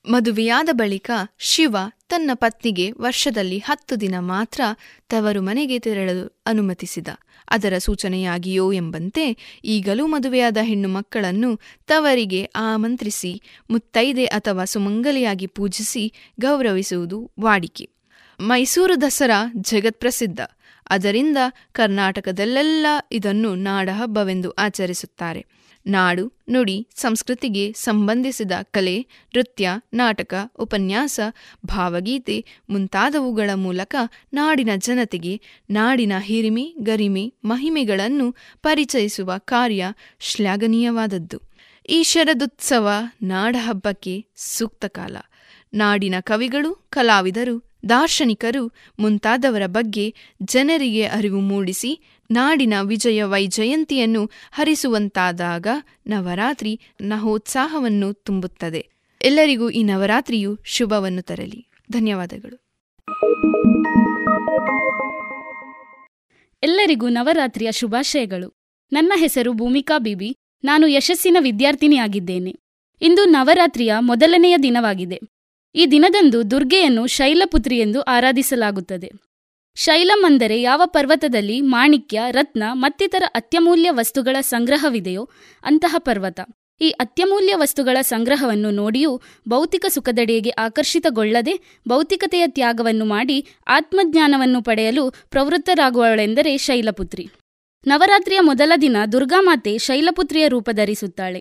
ಮದುವೆಯಾದ 0.06 0.68
ಬಳಿಕ 0.72 1.10
ಶಿವ 1.38 1.76
ತನ್ನ 2.08 2.30
ಪತ್ನಿಗೆ 2.34 2.90
ವರ್ಷದಲ್ಲಿ 2.90 3.58
ಹತ್ತು 3.58 4.00
ದಿನ 4.00 4.14
ಮಾತ್ರ 4.18 4.60
ತವರು 5.08 5.42
ಮನೆಗೆ 5.42 5.78
ತೆರಳಲು 5.78 6.42
ಅನುಮತಿಸಿದ. 6.46 7.08
ಅದರ 7.50 7.78
ಸೂಚನೆಯಾಗಿಯೋ 7.78 8.72
ಎಂಬಂತೆ 8.72 9.36
ಈಗಲೂ 9.64 10.06
ಮದುವೆಯಾದ 10.06 10.56
ಹೆಣ್ಣು 10.62 10.88
ಮಕ್ಕಳನ್ನು 10.88 11.60
ತವರಿಗೆ 11.86 12.44
ಆಮಂತ್ರಿಸಿ, 12.44 13.42
ಮುತ್ತೈದೆ 13.70 14.24
ಅಥವಾ 14.24 14.64
ಸುಮಂಗಲಿಯಾಗಿ 14.64 15.46
ಪೂಜಿಸಿ 15.46 16.12
ಗೌರವಿಸುವುದು 16.40 17.30
ವಾಡಿಕೆ. 17.40 17.90
ಮೈಸೂರು 18.40 19.00
ದಸರಾ 19.00 19.52
ಜಗತ್ಪ್ರಸಿದ್ಧ 19.56 20.40
ಅದರಿಂದ 20.90 21.36
ಕರ್ನಾಟಕದಲ್ಲೆಲ್ಲ 21.72 22.86
ಇದನ್ನು 23.12 23.54
ನಾಡಹಬ್ಬವೆಂದು 23.54 24.50
ಆಚರಿಸುತ್ತಾರೆ. 24.50 25.59
ನಾಡು, 25.86 26.32
ನುಡಿ, 26.50 26.88
ಸಂಸ್ಕೃತಿಗೆ 26.94 27.72
ಸಂಬಂಧಿಸಿದ 27.72 28.52
ಕಲೆ, 28.62 29.06
ನೃತ್ಯ, 29.36 29.70
ನಾಟಕ, 29.94 30.34
ಉಪನ್ಯಾಸ, 30.58 31.20
ಭಾವಗೀತೆ 31.66 32.44
ಮುಂತಾದವುಗಳ 32.70 33.50
ಮೂಲಕ 33.54 33.96
ನಾಡಿನ 34.32 34.68
ಜನತೆಗೆ 34.76 35.40
ನಾಡಿನ 35.70 36.12
ಹಿರಿಮೆ, 36.18 36.74
ಗರಿಮೆ, 36.80 37.34
ಮಹಿಮೆಗಳನ್ನು 37.44 38.34
ಪರಿಚಯಿಸುವ 38.62 39.34
ಕಾರ್ಯ 39.38 39.86
ಶ್ಲಾಘನೀಯವಾದದ್ದು. 40.20 41.42
ಈ 41.88 42.02
ಶರದುತ್ಸವ 42.02 42.90
ನಾಡಹಬ್ಬಕ್ಕೆ 43.22 44.26
ಸೂಕ್ತ 44.36 44.84
ಕಾಲ. 44.84 45.16
ನಾಡಿನ 45.74 46.14
ಕವಿಗಳು, 46.20 46.86
ಕಲಾವಿದರು, 46.90 47.70
ದಾರ್ಶನಿಕರು 47.88 48.72
ಮುಂತಾದವರ 48.98 49.62
ಬಗ್ಗೆ 49.66 50.14
ಜನರಿಗೆ 50.42 51.04
ಅರಿವು 51.04 51.40
ಮೂಡಿಸಿ 51.40 52.19
ನಾಡಿನ 52.30 52.74
ವಿಜಯ 52.82 53.22
ವೈಜಯಂತಿಯನ್ನು 53.22 54.30
ಹರಿಸುವಂತಾದಾಗ 54.52 55.66
ನವರಾತ್ರಿ 56.06 56.80
ನಹೋತ್ಸಾಹವನ್ನು 57.00 58.12
ತುಂಬುತ್ತದೆ. 58.12 58.90
ಎಲ್ಲರಿಗೂ 59.22 59.70
ಈ 59.70 59.82
ನವರಾತ್ರಿಯು 59.82 60.58
ಶುಭವನ್ನು 60.64 61.22
ತರಲಿ. 61.22 61.68
ಧನ್ಯವಾದಗಳು. 61.92 62.56
ಎಲ್ಲರಿಗೂ 66.62 67.08
ನವರಾತ್ರಿಯ 67.08 67.72
ಶುಭಾಶಯಗಳು. 67.72 68.54
ನನ್ನ 68.92 69.12
ಹೆಸರು 69.16 69.52
ಭೂಮಿಕಾ 69.52 69.98
ಬಿಬಿ. 69.98 70.36
ನಾನು 70.64 70.86
ಯಶಸ್ಸಿನ 70.86 71.36
ವಿದ್ಯಾರ್ಥಿನಿಯಾಗಿದ್ದೇನೆ. 71.40 72.60
ಇಂದು 73.02 73.24
ನವರಾತ್ರಿಯ 73.24 73.94
ಮೊದಲನೆಯ 74.00 74.58
ದಿನವಾಗಿದೆ. 74.58 75.20
ಈ 75.74 75.86
ದಿನದಂದು 75.86 76.50
ದುರ್ಗೆಯನ್ನು 76.50 77.06
ಶೈಲಪುತ್ರಿ 77.06 77.78
ಎಂದು 77.78 78.00
ಆರಾಧಿಸಲಾಗುತ್ತದೆ. 78.00 79.29
ಶೈಲಂ 79.84 80.24
ಅಂದರೆ 80.24 80.56
ಯಾವ 80.60 80.82
ಪರ್ವತದಲ್ಲಿ 80.86 81.60
ಮಾಣಿಕ್ಯ, 81.60 82.22
ರತ್ನ 82.30 82.62
ಮತ್ತಿತರ 82.72 83.24
ಅತ್ಯಮೂಲ್ಯ 83.34 83.90
ವಸ್ತುಗಳ 83.90 84.36
ಸಂಗ್ರಹವಿದೆಯೋ 84.40 85.22
ಅಂತಹ 85.64 85.94
ಪರ್ವತ. 85.98 86.40
ಈ 86.80 86.88
ಅತ್ಯಮೂಲ್ಯ 86.90 87.54
ವಸ್ತುಗಳ 87.54 87.96
ಸಂಗ್ರಹವನ್ನು 88.02 88.70
ನೋಡಿಯೂ 88.70 89.12
ಭೌತಿಕ 89.48 89.86
ಸುಖದೆಡೆಗೆ 89.88 90.50
ಆಕರ್ಷಿತಗೊಳ್ಳದೆ 90.50 91.54
ಭೌತಿಕತೆಯ 91.88 92.44
ತ್ಯಾಗವನ್ನು 92.46 93.04
ಮಾಡಿ 93.04 93.38
ಆತ್ಮಜ್ಞಾನವನ್ನು 93.68 94.62
ಪಡೆಯಲು 94.62 95.10
ಪ್ರವೃತ್ತರಾಗುವಳೆಂದರೆ 95.30 96.56
ಶೈಲಪುತ್ರಿ. 96.56 97.26
ನವರಾತ್ರಿಯ 97.86 98.40
ಮೊದಲ 98.40 98.72
ದಿನ 98.80 98.96
ದುರ್ಗಾಮಾತೆ 99.12 99.78
ಶೈಲಪುತ್ರಿಯ 99.78 100.48
ರೂಪ 100.48 100.70
ಧರಿಸುತ್ತಾಳೆ. 100.72 101.40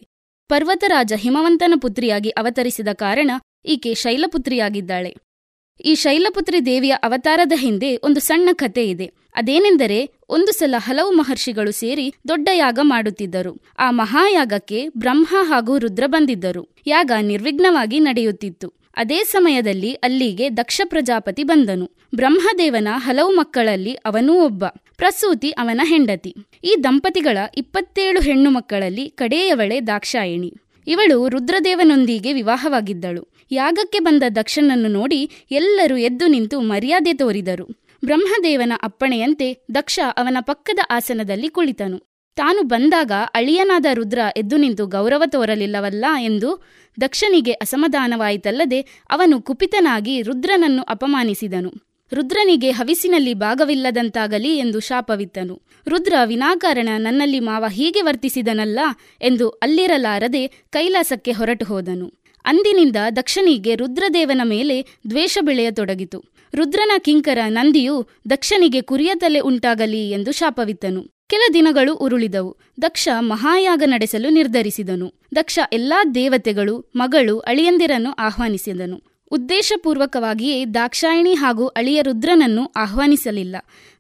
ಪರ್ವತರಾಜ 0.50 1.14
ಹಿಮವಂತನ 1.16 1.74
ಪುತ್ರಿಯಾಗಿ 1.82 2.30
ಅವತರಿಸಿದ 2.30 2.88
ಕಾರಣ 2.94 3.32
ಈಕೆ 3.66 3.94
ಶೈಲಪುತ್ರಿಯಾಗಿದ್ದಾಳೆ. 3.94 5.12
ಈ 5.86 5.96
ಶೈಲಪುತ್ರಿ 5.96 6.66
ದೇವಿಯ 6.66 6.92
ಅವತಾರದ 6.92 7.52
ಹಿಂದೆ 7.56 7.96
ಒಂದು 7.96 8.20
ಸಣ್ಣ 8.20 8.50
ಕಥೆ 8.54 8.90
ಇದೆ. 8.90 9.12
ಅದೇನೆಂದರೆ 9.36 10.12
ಒಂದು 10.30 10.52
ಸಲ 10.52 10.76
ಹಲವು 10.78 11.12
ಮಹರ್ಷಿಗಳು 11.12 11.72
ಸೇರಿ 11.72 12.14
ದೊಡ್ಡ 12.28 12.50
ಯಾಗ 12.54 12.80
ಮಾಡುತ್ತಿದ್ದರು. 12.82 13.62
ಆ 13.80 13.92
ಮಹಾಯಾಗಕ್ಕೆ 13.92 14.90
ಬ್ರಹ್ಮ 14.98 15.26
ಹಾಗೂ 15.30 15.78
ರುದ್ರ 15.78 16.04
ಬಂದಿದ್ದರು. 16.08 16.76
ಯಾಗ 16.88 17.12
ನಿರ್ವಿಘ್ನವಾಗಿ 17.22 18.00
ನಡೆಯುತ್ತಿತ್ತು. 18.00 18.74
ಅದೇ 18.98 19.24
ಸಮಯದಲ್ಲಿ 19.24 19.94
ಅಲ್ಲಿಗೆ 19.94 20.58
ದಕ್ಷ 20.58 20.82
ಪ್ರಜಾಪತಿ 20.84 21.44
ಬಂದನು. 21.44 21.92
ಬ್ರಹ್ಮದೇವನ 22.16 22.88
ಹಲವು 22.92 23.30
ಮಕ್ಕಳಲ್ಲಿ 23.30 23.94
ಅವನೂ 23.94 24.46
ಒಬ್ಬ. 24.46 24.66
ಪ್ರಸೂತಿ 24.98 25.50
ಅವನ 25.50 25.82
ಹೆಂಡತಿ. 25.84 26.36
ಈ 26.64 26.76
ದಂಪತಿಗಳ 26.84 27.38
ಇಪ್ಪತ್ತೇಳು 27.58 28.22
ಹೆಣ್ಣು 28.22 28.50
ಮಕ್ಕಳಲ್ಲಿ 28.50 29.10
ಕಡೆಯವಳೆ 29.10 29.88
ದಾಕ್ಷಾಯಿಣಿ. 29.88 30.54
ಇವಳು 30.88 31.30
ರುದ್ರದೇವನೊಂದಿಗೆ 31.30 32.34
ವಿವಾಹವಾಗಿದ್ದಳು. 32.34 33.28
ಯಾಗಕ್ಕೆ 33.52 34.00
ಬಂದ 34.00 34.24
ದಕ್ಷನನ್ನು 34.30 34.90
ನೋಡಿ 34.90 35.32
ಎಲ್ಲರೂ 35.52 35.98
ಎದ್ದು 35.98 36.28
ನಿಂತು 36.28 36.62
ಮರ್ಯಾದೆ 36.62 37.14
ತೋರಿದರು. 37.14 37.66
ಬ್ರಹ್ಮದೇವನ 38.06 38.74
ಅಪ್ಪಣೆಯಂತೆ 38.84 39.66
ದಕ್ಷ 39.76 40.00
ಅವನ 40.18 40.38
ಪಕ್ಕದ 40.42 40.80
ಆಸನದಲ್ಲಿ 40.90 41.50
ಕುಳಿತನು. 41.50 42.10
ತಾನು 42.36 42.62
ಬಂದಾಗ 42.62 43.12
ಅಳಿಯನಾದ 43.34 43.86
ರುದ್ರ 43.94 44.20
ಎದ್ದು 44.38 44.58
ನಿಂತು 44.58 44.88
ಗೌರವ 44.88 45.24
ತೋರಲಿಲ್ಲವಲ್ಲ 45.26 46.06
ಎಂದು 46.20 46.64
ದಕ್ಷನಿಗೆ 47.02 47.52
ಅಸಮಾಧಾನವಾಯಿತಲ್ಲದೆ 47.52 48.82
ಅವನು 49.10 49.42
ಕುಪಿತನಾಗಿ 49.42 50.22
ರುದ್ರನನ್ನು 50.22 50.84
ಅಪಮಾನಿಸಿದನು. 50.84 51.74
ರುದ್ರನಿಗೆ 52.14 52.72
ಹವಿಸಿನಲ್ಲಿ 52.72 53.34
ಭಾಗವಿಲ್ಲದಂತಾಗಲಿ 53.34 54.58
ಎಂದು 54.58 54.80
ಶಾಪವಿತ್ತನು. 54.80 55.62
ರುದ್ರ 55.88 56.14
ವಿನಾಕಾರಣ 56.26 56.90
ನನ್ನಲ್ಲಿ 56.98 57.40
ಮಾವ 57.40 57.66
ಹೀಗೆ 57.72 58.02
ವರ್ತಿಸಿದನಲ್ಲ 58.02 58.80
ಎಂದು 59.22 59.50
ಅಲ್ಲಿರಲಾರದೆ 59.50 60.48
ಕೈಲಾಸಕ್ಕೆ 60.48 61.32
ಹೊರಟು 61.32 61.66
ಹೋದನು. 61.66 62.19
ಅಂದಿನಿಂದ 62.46 62.96
ದಕ್ಷನಿಗೆ 63.16 63.76
ರುದ್ರದೇವನ 63.76 64.42
ಮೇಲೆ 64.44 64.86
ದ್ವೇಷ 65.10 65.38
ಬೆಳೆಯತೊಡಗಿತು. 65.42 66.24
ರುದ್ರನ 66.56 66.92
ಕಿಂಕರ 67.00 67.38
ನಂದಿಯು 67.48 68.08
ದಕ್ಷನಿಗೆ 68.30 68.82
ಕುರಿಯ 68.82 69.12
ತಲೆ 69.16 69.40
ಉಂಟಾಗಲಿ 69.40 70.12
ಎಂದು 70.12 70.32
ಶಾಪವಿತ್ತನು. 70.32 71.04
ಕೆಲ 71.30 71.42
ದಿನಗಳು 71.54 71.96
ಉರುಳಿದವು. 71.96 72.58
ದಕ್ಷ 72.82 73.10
ಮಹಾಯಾಗ 73.20 73.84
ನಡೆಸಲು 73.86 74.30
ನಿರ್ಧರಿಸಿದನು. 74.30 75.14
ದಕ್ಷ 75.36 75.60
ಎಲ್ಲಾ 75.74 76.04
ದೇವತೆಗಳು, 76.16 76.92
ಮಗಳು, 76.96 77.40
ಅಳಿಯಂದಿರನ್ನು 77.40 78.12
ಆಹ್ವಾನಿಸಿದನು. 78.12 79.26
ಉದ್ದೇಶಪೂರ್ವಕವಾಗಿಯೇ 79.32 80.66
ದಾಕ್ಷಾಯಿಣಿ 80.66 81.34
ಹಾಗೂ 81.34 81.68
ಅಳಿಯ 81.68 82.02
ರುದ್ರನನ್ನು 82.02 82.66
ಆಹ್ವಾನಿಸಲಿಲ್ಲ. 82.76 83.56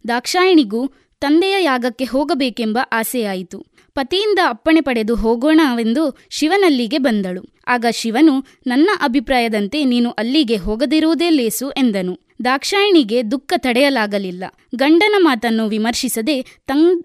ದಾಕ್ಷಾಯಿಣಿಗೂ 0.07 0.87
ತಂದೆಯ 1.21 1.63
ಯಾಗಕ್ಕೆ 1.63 2.05
ಹೋಗಬೇಕೆಂಬ 2.05 2.79
ಆಸೆಯಾಯಿತು. 2.91 3.65
ಪತಿಯಿಂದ 3.95 4.39
ಅಪ್ಪಣೆ 4.47 4.81
ಪಡೆದು 4.81 5.15
ಹೋಗೋಣವೆಂದು 5.15 6.17
ಶಿವನಲ್ಲಿಗೆ 6.29 6.97
ಬಂದಳು. 6.97 7.43
ಆಗ 7.67 7.85
ಶಿವನು, 7.91 8.45
ನನ್ನ 8.67 8.89
ಅಭಿಪ್ರಾಯದಂತೆ 9.03 9.85
ನೀನು 9.85 10.09
ಅಲ್ಲಿಗೆ 10.09 10.55
ಹೋಗದಿರುವುದೇ 10.55 11.29
ಲೇಸು 11.29 11.69
ಎಂದನು. 11.69 12.19
ದಾಕ್ಷಾಯಿಣಿಗೆ 12.45 13.31
ದುಃಖ 13.31 13.53
ತಡೆಯಲಾಗಲಿಲ್ಲ. 13.57 14.43
ಗಂಡನ 14.75 15.15
ಮಾತನ್ನು 15.17 15.67
ವಿಮರ್ಶಿಸದೆ 15.67 16.41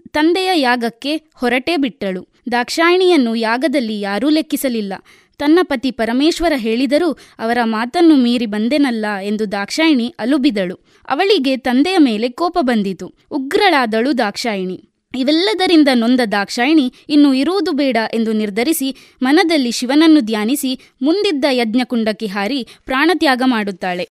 ತಂದೆಯ 0.07 0.49
ಯಾಗಕ್ಕೆ 0.55 1.21
ಹೊರಟೇ 1.33 1.77
ಬಿಟ್ಟಳು. 1.77 2.27
ದಾಕ್ಷಾಯಿಣಿಯನ್ನು 2.51 3.35
ಯಾಗದಲ್ಲಿ 3.35 3.99
ಯಾರೂ 3.99 4.29
ಲೆಕ್ಕಿಸಲಿಲ್ಲ. 4.29 4.93
ತನ್ನ 5.37 5.59
ಪತಿ 5.61 5.91
ಪರಮೇಶ್ವರ 5.91 6.53
ಹೇಳಿದರೂ 6.55 7.11
ಅವರ 7.39 7.57
ಮಾತನ್ನು 7.63 8.15
ಮೀರಿ 8.15 8.45
ಬಂದೆನಲ್ಲ 8.45 9.05
ಎಂದು 9.23 9.51
ದಾಕ್ಷಾಯಿಣಿ 9.51 10.15
ಅಲುಬಿದಳು. 10.19 10.75
ಅವಳಿಗೆ 11.09 11.57
ತಂದೆಯ 11.57 11.97
ಮೇಲೆ 11.97 12.29
ಕೋಪ 12.29 12.57
ಬಂದಿತು. 12.61 13.13
ಉಗ್ರಳಾದಳು 13.31 14.17
ದಾಕ್ಷಾಯಿಣಿ. 14.17 14.89
ಇವೆಲ್ಲದರಿಂದ 15.17 15.87
ನೊಂದ 15.93 16.19
ದಾಕ್ಷಾಯಿಣಿ 16.31 16.93
ಇನ್ನು 17.09 17.33
ಇರುವುದು 17.33 17.71
ಬೇಡ 17.71 17.97
ಎಂದು 18.13 18.33
ನಿರ್ಧರಿಸಿ 18.33 18.95
ಮನದಲ್ಲಿ 19.21 19.71
ಶಿವನನ್ನು 19.71 20.19
ಧ್ಯಾನಿಸಿ 20.19 20.79
ಮುಂದಿದ್ದ 21.01 21.45
ಯಜ್ಞಕುಂಡಕ್ಕೆ 21.51 22.25
ಹಾರಿ 22.25 22.67
ಪ್ರಾಣತ್ಯಾಗ 22.85 23.41
ಮಾಡುತ್ತಾಳೆ. 23.45 24.07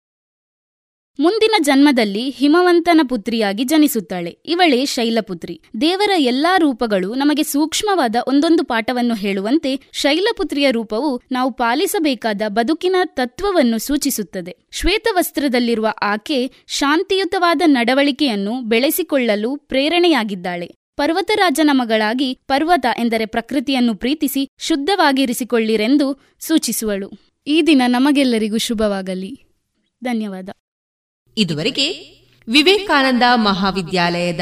ಮುಂದಿನ 1.19 1.51
ಜನ್ಮದಲ್ಲಿ 1.63 2.31
ಹಿಮವಂತನ 2.31 3.01
ಪುತ್ರಿಯಾಗಿ 3.09 3.65
ಜನಿಸುತ್ತಾಳೆ. 3.65 4.39
ಇವಳೇ 4.45 4.85
ಶೈಲಪುತ್ರಿ. 4.85 5.61
ದೇವರ 5.81 6.11
ಎಲ್ಲಾ 6.17 6.57
ರೂಪಗಳು 6.57 7.15
ನಮಗೆ 7.15 7.43
ಸೂಕ್ಷ್ಮವಾದ 7.43 8.17
ಒಂದೊಂದು 8.29 8.65
ಪಾಠವನ್ನು 8.65 9.15
ಹೇಳುವಂತೆ 9.15 9.81
ಶೈಲಪುತ್ರಿಯ 9.93 10.71
ರೂಪವು 10.71 11.23
ನಾವು 11.33 11.51
ಪಾಲಿಸಬೇಕಾದ 11.51 12.43
ಬದುಕಿನ 12.49 12.97
ತತ್ವವನ್ನು 13.05 13.79
ಸೂಚಿಸುತ್ತದೆ. 13.79 14.57
ಶ್ವೇತವಸ್ತ್ರದಲ್ಲಿರುವ 14.73 15.89
ಆಕೆ 16.03 16.51
ಶಾಂತಿಯುತವಾದ 16.67 17.63
ನಡವಳಿಕೆಯನ್ನು 17.67 18.63
ಬೆಳೆಸಿಕೊಳ್ಳಲು 18.63 19.57
ಪ್ರೇರಣೆಯಾಗಿದ್ದಾಳೆ. 19.57 20.82
ಪರ್ವತರಾಜನ 20.97 21.71
ಮಗಳಾಗಿ 21.73 22.39
ಪರ್ವತ 22.47 22.87
ಎಂದರೆ 22.99 23.27
ಪ್ರಕೃತಿಯನ್ನು 23.27 23.95
ಪ್ರೀತಿಸಿ 23.95 24.49
ಶುದ್ಧವಾಗಿರಿಸಿಕೊಳ್ಳಿರೆಂದು 24.59 26.21
ಸೂಚಿಸುವಳು. 26.41 27.11
ಈ 27.47 27.63
ದಿನ 27.67 27.83
ನಮಗೆಲ್ಲರಿಗೂ 27.87 28.59
ಶುಭವಾಗಲಿ. 28.59 29.45
ಧನ್ಯವಾದ. 30.05 30.49
ಇದುವರೆಗೆ 31.37 31.93
ವಿವೇಕಾನಂದ 32.49 33.23
ಮಹಾವಿದ್ಯಾಲಯದ 33.35 34.41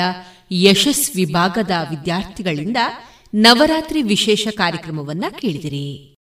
ಯಶಸ್ 0.53 1.17
ವಿಭಾಗದ 1.17 1.71
ವಿದ್ಯಾರ್ಥಿಗಳಿಂದ 1.91 2.77
ನವರಾತ್ರಿ 3.35 4.03
ವಿಶೇಷ 4.03 4.49
ಕಾರ್ಯಕ್ರಮವನ್ನ 4.49 5.25
ಕೇಳಿದಿರಿ. 5.41 6.15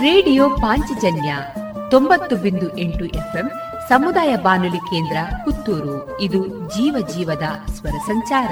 ರೇಡಿಯೋ 0.00 0.50
ಪಾಂಚಜನ್ಯ 0.50 1.36
ತೊಂಬತ್ತು 1.90 2.36
ಬಿಂದು 2.36 2.78
ಎಂಟು 2.78 3.04
ಎಫ್ಎಂ 3.04 3.50
ಸಮುದಾಯ 3.88 4.36
ಬಾನುಲಿ 4.36 4.76
ಕೇಂದ್ರ 4.76 5.16
ಪುತ್ತೂರು. 5.44 6.20
ಇದು 6.20 6.46
ಜೀವ 6.46 7.06
ಜೀವದ 7.16 7.70
ಸ್ವರ 7.70 7.90
ಸಂಚಾರ. 7.90 8.50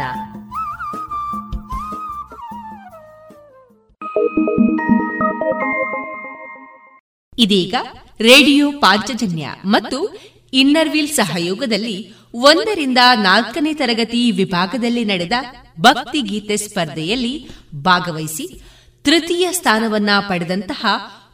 ಇದೀಗ 7.39 7.75
ರೇಡಿಯೋ 8.21 8.73
ಪಾಂಚಜನ್ಯ 8.73 9.49
ಮತ್ತು 9.67 10.17
ಇನ್ನರ್ವೀಲ್ 10.53 11.09
ಸಹಯೋಗದಲ್ಲಿ 11.09 12.15
ಒಂದರಿಂದ 12.35 12.99
ನಾಲ್ಕನೇ 13.15 13.75
ತರಗತಿ 13.75 14.31
ವಿಭಾಗದಲ್ಲಿ 14.31 15.05
ನಡೆದ 15.05 15.33
ಭಕ್ತಿ 15.81 16.23
ಗೀತೆ 16.23 16.57
ಸ್ಪರ್ಧೆಯಲ್ಲಿ 16.57 17.51
ಭಾಗವಹಿಸಿ 17.83 18.63
ತೃತೀಯ 19.05 19.49
ಸ್ಥಾನವನ್ನ 19.53 20.11
ಪಡೆದಂತಹ 20.29 20.87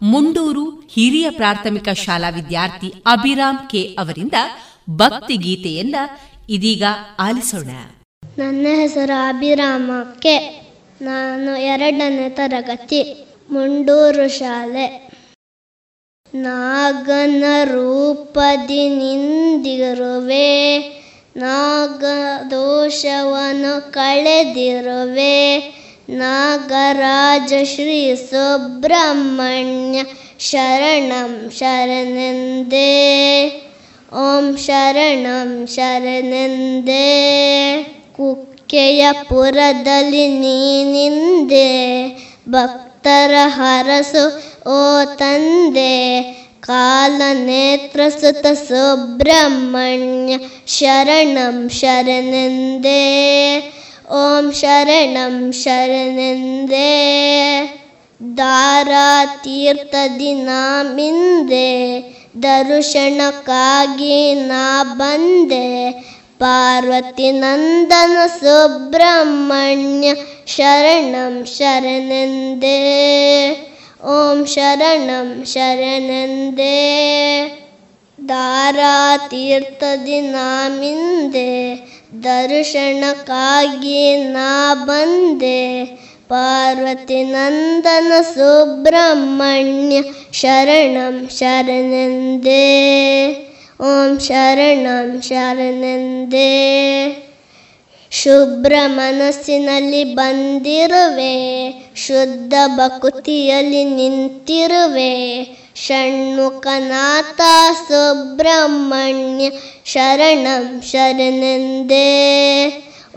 ಮುಂಡೂರು 0.02 0.70
ಹಿರಿಯ 0.70 1.30
ಪ್ರಾಥಮಿಕ 1.30 1.88
ಶಾಲಾ 1.88 2.28
ವಿದ್ಯಾರ್ಥಿ 2.28 3.02
ಅಭಿರಾಮ್ 3.06 3.70
ಕೆ 3.70 3.96
ಅವರಿಂದ 3.98 4.34
ಭಕ್ತಿ 4.90 5.36
ಗೀತೆಯನ್ನ 5.36 5.96
ಇದೀಗ 6.48 6.82
ಆಲಿಸೋಣ. 7.18 7.70
ನನ್ನ 8.38 8.66
ಹೆಸರು 8.74 9.28
ಅಭಿರಾಮ 9.28 9.90
ಕೆ. 10.18 10.66
ನಾನು 11.02 11.62
ಎರಡನೇ 11.62 12.28
ತರಗತಿ, 12.28 13.26
ಮುಂಡೂರು 13.50 14.28
ಶಾಲೆ. 14.28 15.10
ನಾಗನ 16.34 17.44
ರೂಪದಿ 17.64 18.88
ನಿಂದಿರುವೆ, 18.88 20.80
ನಾಗದೋಷವನ್ನು 21.36 23.92
ಕಳೆದಿರುವೆ. 23.92 25.75
ನಾಗರಾಜ 26.17 27.53
ಶ್ರೀ 27.65 27.99
ಸುಬ್ರಹ್ಮಣ್ಯ 28.29 29.99
ಶರಣಂ 30.41 31.33
ಶರಣೆಂದೇ 31.57 32.89
ಓಂ 34.21 34.45
ಶರಣಂ 34.57 35.49
ಶರಣೆಂದೇ 35.75 37.05
ಕುಕ್ಕೆಯ 38.15 39.03
ಪುರದಲ್ಲಿ 39.29 40.25
ನೀನಿಂದೆ 40.37 41.67
ಭಕ್ತರ 42.49 43.33
ಹರಸು 43.49 44.25
ಓ 44.69 44.79
ತಂದೆ 45.15 45.93
ಕಾಲನೇತ್ರಸುತ 46.67 48.45
ಸುಬ್ರಹ್ಮಣ್ಯ 48.67 50.33
ಶರಣಂ 50.69 51.57
ಶರಣೆಂದೇ 51.79 53.01
ಓಂ 54.15 54.51
ಶರಣಂ 54.51 55.51
ಶರಣೆಂದೇ 55.61 56.89
ದಾರಾತೀರ್ಥದಿ 58.37 60.43
ನಾ 60.43 60.83
ಮಿಂದೆ 60.95 61.67
ದರ್ಶನಕ್ಕಾಗಿ 62.43 64.43
ನಾ 64.43 64.83
ಬಂದೆ 64.93 65.91
ಪಾರ್ವತಿ 66.37 67.39
ನಂದನ 67.39 68.27
ಸುಬ್ರಹ್ಮಣ್ಯ 68.37 70.13
ಶರಣಂ 70.47 71.45
ಶರಣೆಂದೇ 71.55 72.77
ಓಂ 74.11 74.45
ಶರಣಂ 74.45 75.45
ಶರಣೆಂದೇ 75.45 76.77
ದಾರಾತೀರ್ಥದಿ 78.19 80.29
ನಾಮಿಂದೆ 80.29 81.49
ದರ್ಶನಕ್ಕಾಗಿ 82.22 84.16
ನಾ 84.16 84.74
ಬಂದೆ. 84.74 85.84
ಪಾರ್ವತಿ 86.28 87.24
ನಂದನ 87.24 88.12
ಸುಬ್ರಹ್ಮಣ್ಯ 88.34 90.02
ಶರಣಂ 90.32 91.28
ಶರಣೆಂದೇ. 91.38 92.62
ಓಂ 93.80 94.18
ಶರಣಂ 94.18 95.20
ಶರಣೆಂದೇ. 95.20 96.42
ಶುಭ್ರ 98.10 98.74
ಮನಸ್ಸಿನಲ್ಲಿ 98.86 100.04
ಬಂದಿರುವೆ. 100.04 101.72
ಶುದ್ಧ 101.96 102.54
ಭಕುತಿಯಲ್ಲಿ 102.66 103.84
ನಿಂತಿರುವೆ. 103.84 105.42
ಷಣ್ಮುಖನಾಥ 105.83 107.41
ಸುಬ್ರಹ್ಮಣ್ಯ 107.87 109.47
ಶರಣಂ 109.85 110.65
ಶರಣೆಂದೇ 110.91 112.07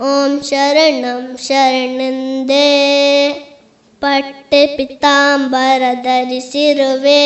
ಓಂ 0.04 0.32
ಶರಣಂ 0.42 1.24
ಶರಣೆಂದೇ 1.46 2.68
ಪಟ್ಟೆ 4.02 4.62
ಪಿತಾಂಬರ 4.76 5.82
ಧರಿಸಿರುವೆ 6.02 7.22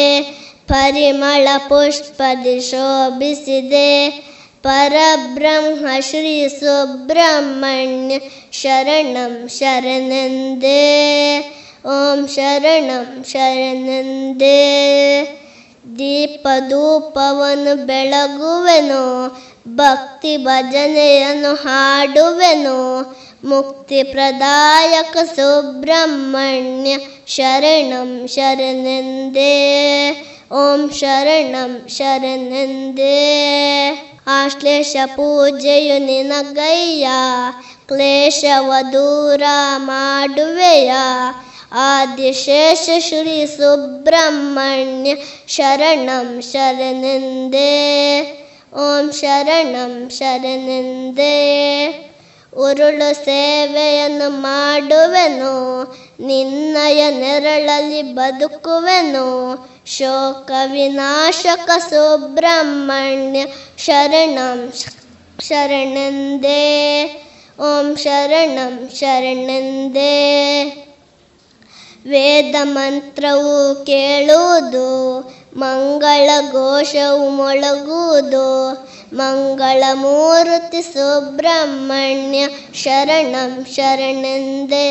ಪರಿಮಳ 0.67 1.49
ಪುಷ್ಪದಿ 1.69 2.57
ಶೋಭಿಸಿದೆ 2.71 3.91
ಪರಬ್ರಹ್ಮ 4.63 5.87
ಶ್ರೀ 6.01 6.35
ಸುಬ್ರಹ್ಮಣ್ಯ 6.59 8.15
ಶರಣಂ 8.53 9.35
ಶರಣೆಂದೇ 9.59 10.81
ಓಂ 11.86 12.28
ಶರಣಂ 12.28 13.26
ಶರಣಂದೇ. 13.32 14.50
ದೀಪಧೂಪವನ್ನು 15.98 17.86
ಬೆಳಗುವೆನು, 17.86 19.28
ಭಕ್ತಿ 19.76 20.38
ಭಜನೆಯನ್ನು 20.38 21.56
ಹಾಡುವೆನು, 21.56 23.02
ಮುಕ್ತಿ 23.44 24.04
ಪ್ರದಾಯಕ 24.04 25.18
ಸುಬ್ರಹ್ಮಣ್ಯ 25.36 26.96
ಶರಣಂ 27.28 28.28
ಶರಣಂದೇ. 28.28 29.52
ಓಂ 30.52 30.90
ಶರಣಂ 30.90 31.88
ಶರಣಂದೇ. 31.98 33.20
ಆಶ್ಲೇಷ 34.28 34.96
ಪೂಜೆಯು 35.06 36.06
ನಿನಗಯ್ಯ, 36.06 37.08
ಕ್ಲೇಶವ 37.88 38.74
ದೂರ 38.94 39.42
ಮಾಡುವೆಯ 39.78 40.92
ಆದಿಶೇಷ 41.74 42.86
ಶ್ರೀ 43.00 43.38
ಸುಬ್ರಹ್ಮಣ್ಯ 43.54 45.12
ಶರಣಂ 45.48 46.28
ಶರಣೆಂದೇ 46.50 47.70
ಓಂ 48.80 49.06
ಶರಣಂ 49.12 49.94
ಶರಣೆಂದೇ 50.10 51.36
ಉರುಳು 52.54 53.10
ಸೇವೆಯನ್ನು 53.20 54.30
ಮಾಡುವೆನು 54.44 55.54
ನಿನ್ನಯ 56.28 57.02
ನೆರಳಲ್ಲಿ 57.18 58.02
ಬದುಕುವೆನು 58.14 59.28
ಶೋಕ 59.88 60.52
ವಿನಾಶಕ 60.72 61.70
ಸುಬ್ರಹ್ಮಣ್ಯ 61.90 63.42
ಶರಣಂ 63.78 64.62
ಶರಣೆಂದೇ 65.40 66.62
ಓಂ 67.64 67.90
ಶರಣಂ 67.98 68.74
ಶರಣೆಂದೇ 68.96 70.14
ವೇದ 72.06 72.56
ಮಂತ್ರವು 72.64 73.86
ಕೇಳುವುದು 73.86 75.20
ಮಂಗಳ 75.56 76.30
ಘೋಷವು 76.52 77.30
ಮೊಳಗುವುದು 77.30 78.72
ಮಂಗಳ 79.14 79.84
ಮೂರ್ತಿ 79.94 80.82
ಸುಬ್ರಹ್ಮಣ್ಯ 80.82 82.48
ಶರಣಂ 82.74 83.66
ಶರಣೆಂದೇ 83.76 84.88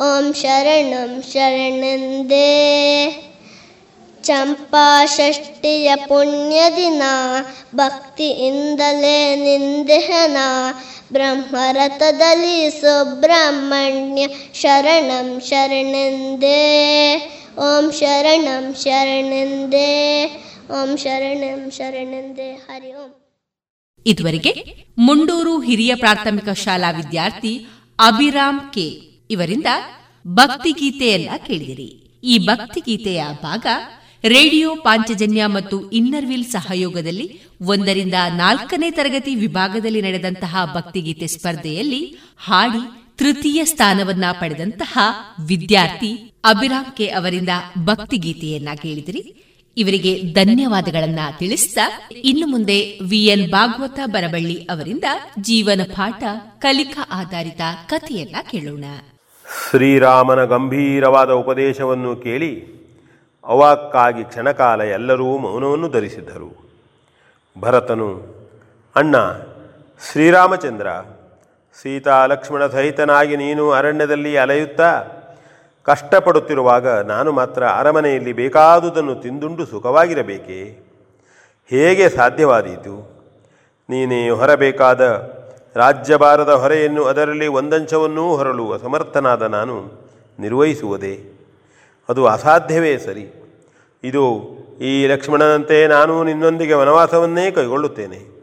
ಓಂ 0.00 0.32
ಶರಣಂ 0.32 1.22
ಶರಣೆಂದೇ. 1.32 2.46
ಚಂಪಾ 4.26 5.06
ಷಷ್ಠಿಯ 5.06 5.94
ಪುಣ್ಯ 5.96 6.62
ದಿನ 6.76 7.02
ಭಕ್ತಿಯಿಂದಲೇ 7.74 9.36
ನಿಂದೆಹನ, 9.36 10.36
ಬ್ರಹ್ಮರಥದಲ್ಲಿ 11.12 12.70
ಸುಬ್ರಹ್ಮಣ್ಯ 12.70 14.26
ಶರಣಂ 14.54 15.40
ಶರಣೆಂದೇ, 15.40 16.52
ಓಂ 17.58 17.92
ಶರಣಂ 17.92 18.74
ಶರಣೆಂದೇ, 18.74 20.24
ಓಂ 20.70 20.96
ಶರಣಂ 20.96 21.70
ಶರಣೆಂದೇ, 21.70 22.52
ಹರಿ 22.52 22.94
ಓಂ. 22.94 23.12
ಇದುವರೆಗೆ 24.06 24.84
ಮುಂಡೂರು 24.98 25.60
ಹಿರಿಯ 25.60 25.94
ಪ್ರಾಥಮಿಕ 25.94 26.48
ಶಾಲಾ 26.48 26.90
ವಿದ್ಯಾರ್ಥಿ 26.90 27.66
ಅಭಿರಾಮ್ 27.98 28.74
ಕೆ. 28.74 28.86
ಇವರಿಂದ 29.30 29.66
ಭಕ್ತಿಗೀತೆಯನ್ನ 30.26 31.36
ಕೇಳಿದಿರಿ. 31.46 32.20
ಈ 32.24 32.38
ಭಕ್ತಿಗೀತೆಯ 32.38 33.24
ಭಾಗ 33.42 33.66
ರೇಡಿಯೋ 34.28 34.74
ಪಾಂಚಜನ್ಯ 34.74 35.46
ಮತ್ತು 35.46 35.90
ಇನ್ನರ್ವಿಲ್ 35.90 36.44
ಸಹಯೋಗದಲ್ಲಿ 36.44 37.40
ಒಂದರಿಂದ 37.62 38.14
ನಾಲ್ಕನೇ 38.36 38.90
ತರಗತಿ 38.90 39.34
ವಿಭಾಗದಲ್ಲಿ 39.34 40.02
ನಡೆದಂತಹ 40.02 40.72
ಭಕ್ತಿಗೀತೆ 40.74 41.26
ಸ್ಪರ್ಧೆಯಲ್ಲಿ 41.26 42.18
ಹಾಡಿ 42.38 43.06
ತೃತೀಯ 43.18 43.64
ಸ್ಥಾನವನ್ನ 43.64 44.24
ಪಡೆದಂತಹ 44.40 44.98
ವಿದ್ಯಾರ್ಥಿ 45.46 46.34
ಅಭಿರಾಮ್ 46.44 46.96
ಕೆ 46.96 47.06
ಅವರಿಂದ 47.06 47.48
ಭಕ್ತಿಗೀತೆಯನ್ನ 47.84 48.68
ಕೇಳಿದಿರಿ. 48.82 49.42
ಇವರಿಗೆ 49.76 50.22
ಧನ್ಯವಾದಗಳನ್ನ 50.22 51.18
ತಿಳಿಸಿದ 51.38 51.78
ಇನ್ನು 52.24 52.46
ಮುಂದೆ 52.46 52.98
ವಿಎನ್ 53.02 53.50
ಭಾಗವತ 53.50 54.00
ಬರಬಳ್ಳಿ 54.06 54.54
ಅವರಿಂದ 54.54 55.04
ಜೀವನ 55.40 55.80
ಪಾಠ 55.82 56.22
ಕಲಿಕಾ 56.58 57.08
ಆಧಾರಿತ 57.10 57.60
ಕಥೆಯನ್ನ 57.86 58.36
ಕೇಳೋಣ. 58.50 58.84
ಶ್ರೀರಾಮನ 59.70 60.44
ಗಂಭೀರವಾದ 60.44 61.30
ಉಪದೇಶವನ್ನು 61.30 62.16
ಕೇಳಿ 62.16 62.75
ಅವಾಕ್ಕಾಗಿ 63.46 64.24
ಕ್ಷಣಕಾಲ 64.24 64.80
ಎಲ್ಲರೂ 64.80 65.38
ಮೌನವನ್ನು 65.38 65.88
ಧರಿಸಿದ್ದರು. 65.88 66.66
ಭರತನು, 67.60 68.24
ಅಣ್ಣ, 68.96 69.16
ಶ್ರೀರಾಮಚಂದ್ರ, 70.12 70.86
ಸೀತಾ 71.82 72.26
ಲಕ್ಷ್ಮಣ 72.26 72.66
ಸಹಿತನಾಗಿ 72.66 73.36
ನೀನು 73.36 73.70
ಅರಣ್ಯದಲ್ಲಿ 73.70 74.36
ಅಲೆಯುತ್ತಾ? 74.36 75.02
ಕಷ್ಟಪಡುತ್ತಿರುವಾಗ 75.82 76.88
ನಾನು 76.88 77.32
ಮಾತ್ರ 77.32 77.68
ಅರಮನೆಯಲ್ಲಿ 77.68 78.32
ಬೇಕಾದುದನ್ನು 78.32 79.14
ತಿಂದುಂಡು 79.14 79.66
ಸುಖವಾಗಿರಬೇಕೇ? 79.66 80.78
ಹೇಗೆ 81.70 82.08
ಸಾಧ್ಯವಾದೀತು? 82.08 83.16
ನೀನೇ 83.90 84.30
ಹೊರಬೇಕಾದ 84.30 85.00
ರಾಜ್ಯಭಾರದ 85.76 86.48
ಹೊರೆಯನ್ನು 86.48 87.04
ಅದರಲ್ಲಿ 87.04 87.46
ಒಂದಂಶವನ್ನೂ 87.46 88.36
ಹೊರಲು 88.36 88.72
ಅಸಮರ್ಥನಾದ 88.72 89.42
ನಾನು 89.42 89.92
ನಿರ್ವಹಿಸುವುದೇ? 90.38 91.35
ಅದು 92.08 92.26
ಅಸಾಧ್ಯವೇ 92.26 92.98
ಸರಿ. 92.98 93.32
ಇದು 94.04 94.56
ಈ 94.80 95.06
ಲಕ್ಷ್ಮಣನಂತೆ 95.06 95.86
ನಾನು 95.86 96.24
ನಿನ್ನೊಂದಿಗೆ 96.24 96.74
ವನವಾಸವನ್ನೇ 96.74 97.50
ಕೈಗೊಳ್ಳುತ್ತೇನೆ. 97.50 98.36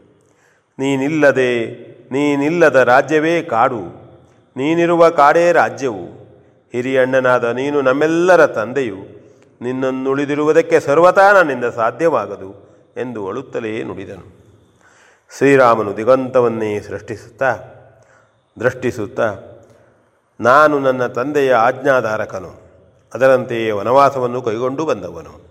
ನೀನಿಲ್ಲದೆ, 0.78 1.66
ನೀನಿಲ್ಲದ 2.12 2.76
ರಾಜ್ಯವೇ 2.76 3.42
ಕಾಡು. 3.42 4.04
ನೀನಿರುವ 4.56 5.08
ಕಾಡೇ 5.08 5.52
ರಾಜ್ಯವು. 5.52 6.24
ಹಿರಿಯಣ್ಣನಾದ 6.72 7.44
ನೀನು 7.44 7.82
ನಮ್ಮೆಲ್ಲರ 7.82 8.46
ತಂದೆಯು. 8.46 8.96
ನಿನ್ನನ್ನುಳಿದಿರುವುದಕ್ಕೆ 9.62 10.80
ಸರ್ವತಾ 10.80 11.32
ನನ್ನಿಂದ 11.32 11.64
ಸಾಧ್ಯವಾಗದು 11.64 12.80
ಎಂದು 12.96 13.28
ಅಳುತ್ತಲೇ 13.28 13.82
ನುಡಿದನು. 13.82 14.34
ಶ್ರೀರಾಮನು 15.38 15.96
ದಿಗಂತವನ್ನೇ 15.96 16.80
ಸೃಷ್ಟಿಸುತ್ತಾ, 16.80 17.56
ದೃಷ್ಟಿಸುತ್ತಾ, 18.60 19.34
ನಾನು 20.40 20.78
ನನ್ನ 20.78 21.06
ತಂದೆಯ 21.06 21.54
ಆಜ್ಞಾಧಾರಕನು. 21.54 22.63
ಅದರಂತೆಯೇ 23.14 23.70
ವನವಾಸವನ್ನು 23.70 24.42
ಕೈಗೊಂಡು 24.42 24.84
ಬಂದವನು. 24.84 25.44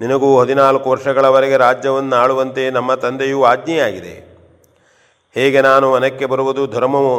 ನಿನಗೂ 0.00 0.40
ಹದಿನಾಲ್ಕು 0.40 0.90
ವರ್ಷಗಳವರೆಗೆ 0.90 1.56
ರಾಜ್ಯವನ್ನು 1.56 2.16
ಆಳುವಂತೆ 2.16 2.70
ನಮ್ಮ 2.70 2.94
ತಂದೆಯು 2.94 3.44
ಆಜ್ಞೆಯಾಗಿದೆ. 3.44 4.32
ಹೇಗೆ 5.34 5.60
ನಾನು 5.60 5.92
ವನಕ್ಕೆ 5.92 6.26
ಬರುವುದು 6.26 6.66
ಧರ್ಮವೋ, 6.66 7.16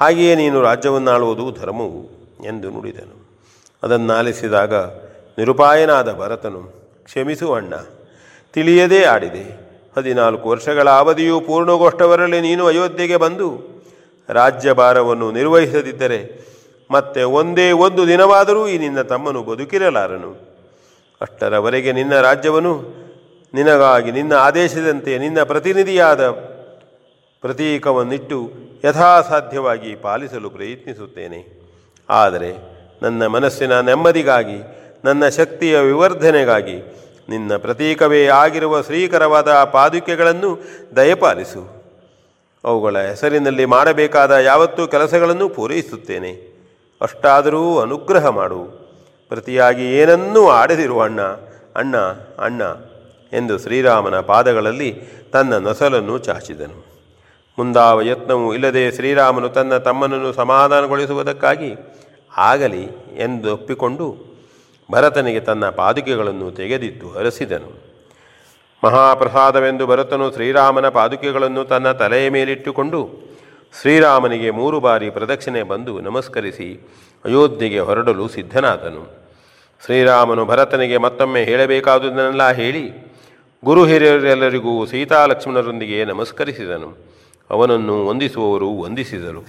ಹಾಗೆಯೇ 0.00 0.34
ನೀನು 0.34 0.62
ರಾಜ್ಯವನ್ನು 0.62 1.10
ಆಳುವುದು 1.10 1.60
ಧರ್ಮವು 1.60 2.02
ಎಂದು 2.44 2.70
ನುಡಿದನು. 2.70 3.28
ಅದನ್ನಾಲಿಸಿದಾಗ 3.82 4.74
ನಿರುಪಾಯನಾದ 5.38 6.12
ಭರತನು, 6.12 6.62
ಕ್ಷಮಿಸು 7.04 7.52
ಅಣ್ಣ, 7.52 7.74
ತಿಳಿಯದೇ 8.52 9.04
ಆಡಿದೆ. 9.04 9.64
ಹದಿನಾಲ್ಕು 9.96 10.48
ವರ್ಷಗಳ 10.48 10.90
ಅವಧಿಯು 10.90 11.40
ಪೂರ್ಣಗೋಷ್ಠವರಲ್ಲಿ 11.40 12.40
ನೀನು 12.40 12.66
ಅಯೋಧ್ಯೆಗೆ 12.66 13.16
ಬಂದು 13.16 13.74
ರಾಜ್ಯಭಾರವನ್ನು 14.28 15.32
ನಿರ್ವಹಿಸದಿದ್ದರೆ 15.32 16.53
ಮತ್ತೆ 16.90 17.22
ಒಂದೇ 17.22 17.72
ಒಂದು 17.72 18.06
ದಿನವಾದರೂ 18.06 18.68
ಈ 18.68 18.78
ನಿನ್ನ 18.78 19.02
ತಮ್ಮನು 19.02 19.42
ಬದುಕಿರಲಾರನು. 19.42 20.36
ಅಷ್ಟರವರೆಗೆ 21.20 21.92
ನಿನ್ನ 21.92 22.20
ರಾಜ್ಯವನ್ನು 22.20 23.04
ನಿನಗಾಗಿ, 23.54 24.12
ನಿನ್ನ 24.12 24.32
ಆದೇಶದಂತೆ 24.32 25.18
ನಿನ್ನ 25.18 25.42
ಪ್ರತಿನಿಧಿಯಾದ 25.42 26.30
ಪ್ರತೀಕವನ್ನಿಟ್ಟು 27.40 28.50
ಯಥಾಸಾಧ್ಯವಾಗಿ 28.84 29.94
ಪಾಲಿಸಲು 29.94 30.50
ಪ್ರಯತ್ನಿಸುತ್ತೇನೆ. 30.50 31.60
ಆದರೆ 32.10 32.56
ನನ್ನ 33.02 33.26
ಮನಸ್ಸಿನ 33.26 33.80
ನೆಮ್ಮದಿಗಾಗಿ, 33.80 34.62
ನನ್ನ 35.04 35.28
ಶಕ್ತಿಯ 35.28 35.78
ವಿವರ್ಧನೆಗಾಗಿ 35.78 36.76
ನಿನ್ನ 37.28 37.56
ಪ್ರತೀಕವೇ 37.56 38.26
ಆಗಿರುವ 38.26 38.82
ಶ್ರೀಕರವಾದ 38.82 39.52
ಪಾದುಕೆಗಳನ್ನು 39.52 40.58
ದಯಪಾಲಿಸು. 40.96 41.84
ಅವುಗಳ 42.64 42.98
ಹೆಸರಿನಲ್ಲಿ 42.98 43.64
ಮಾಡಬೇಕಾದ 43.64 44.30
ಯಾವತ್ತೂ 44.30 44.86
ಕೆಲಸಗಳನ್ನು 44.86 45.48
ಪೂರೈಸುತ್ತೇನೆ. 45.48 46.53
ಅಷ್ಟಾದರೂ 47.00 47.78
ಅನುಗ್ರಹ 47.78 48.28
ಮಾಡು. 48.28 48.64
ಪ್ರತಿಯಾಗಿ 49.28 49.94
ಏನನ್ನೂ 49.94 50.48
ಆಡದಿರುವ 50.48 51.02
ಅಣ್ಣ. 51.02 51.20
ಅಣ್ಣ 51.76 51.96
ಅಣ್ಣ 52.38 52.62
ಎಂದು 53.32 53.58
ಶ್ರೀರಾಮನ 53.58 54.20
ಪಾದಗಳಲ್ಲಿ 54.20 55.02
ತನ್ನ 55.32 55.58
ನಸಲನ್ನು 55.58 56.18
ಚಾಚಿದನು. 56.18 56.84
ಮುಂದಾವ 57.58 58.00
ಯತ್ನವೂ 58.00 58.54
ಇಲ್ಲದೆ 58.54 58.92
ಶ್ರೀರಾಮನು 58.92 59.48
ತನ್ನ 59.48 59.76
ತಮ್ಮನನ್ನು 59.76 60.32
ಸಮಾಧಾನಗೊಳಿಸುವುದಕ್ಕಾಗಿ 60.32 61.74
ಆಗಲಿ 62.36 62.82
ಎಂದು 63.16 63.52
ಒಪ್ಪಿಕೊಂಡು 63.52 64.16
ಭರತನಿಗೆ 64.92 65.40
ತನ್ನ 65.40 65.70
ಪಾದುಕೆಗಳನ್ನು 65.70 66.50
ತೆಗೆದಿದ್ದು 66.50 67.10
ಹರಸಿದನು. 67.10 67.84
ಮಹಾಪ್ರಸಾದವೆಂದು 68.84 69.86
ಭರತನು 69.86 70.32
ಶ್ರೀರಾಮನ 70.32 70.88
ಪಾದುಕೆಗಳನ್ನು 70.88 71.64
ತನ್ನ 71.64 71.92
ತಲೆಯ 71.92 72.28
ಮೇಲಿಟ್ಟುಕೊಂಡು 72.28 73.34
ಶ್ರೀರಾಮನಿಗೆ 73.80 74.50
ಮೂರು 74.50 74.80
ಬಾರಿ 74.80 75.10
ಪ್ರದಕ್ಷಿಣೆ 75.10 75.62
ಬಂದು 75.62 76.00
ನಮಸ್ಕರಿಸಿ 76.00 76.80
ಅಯೋಧ್ಯೆಗೆ 77.24 77.78
ಹೊರಡಲು 77.78 78.28
ಸಿದ್ಧನಾದನು. 78.28 79.12
ಶ್ರೀರಾಮನು 79.84 80.44
ಭರತನಿಗೆ 80.44 80.96
ಮತ್ತೊಮ್ಮೆ 80.96 81.44
ಹೇಳಬೇಕಾದುದನ್ನೆಲ್ಲ 81.44 82.50
ಹೇಳಿ 82.50 82.90
ಗುರು 83.64 83.86
ಹಿರಿಯರೆಲ್ಲರಿಗೂ 83.86 84.86
ಸೀತಾಲಕ್ಷ್ಮಣರೊಂದಿಗೆ 84.86 86.04
ನಮಸ್ಕರಿಸಿದನು. 86.04 86.96
ಅವನನ್ನು 87.50 88.06
ವಂದಿಸುವವರು 88.06 88.78
ವಂದಿಸಿದರು. 88.78 89.42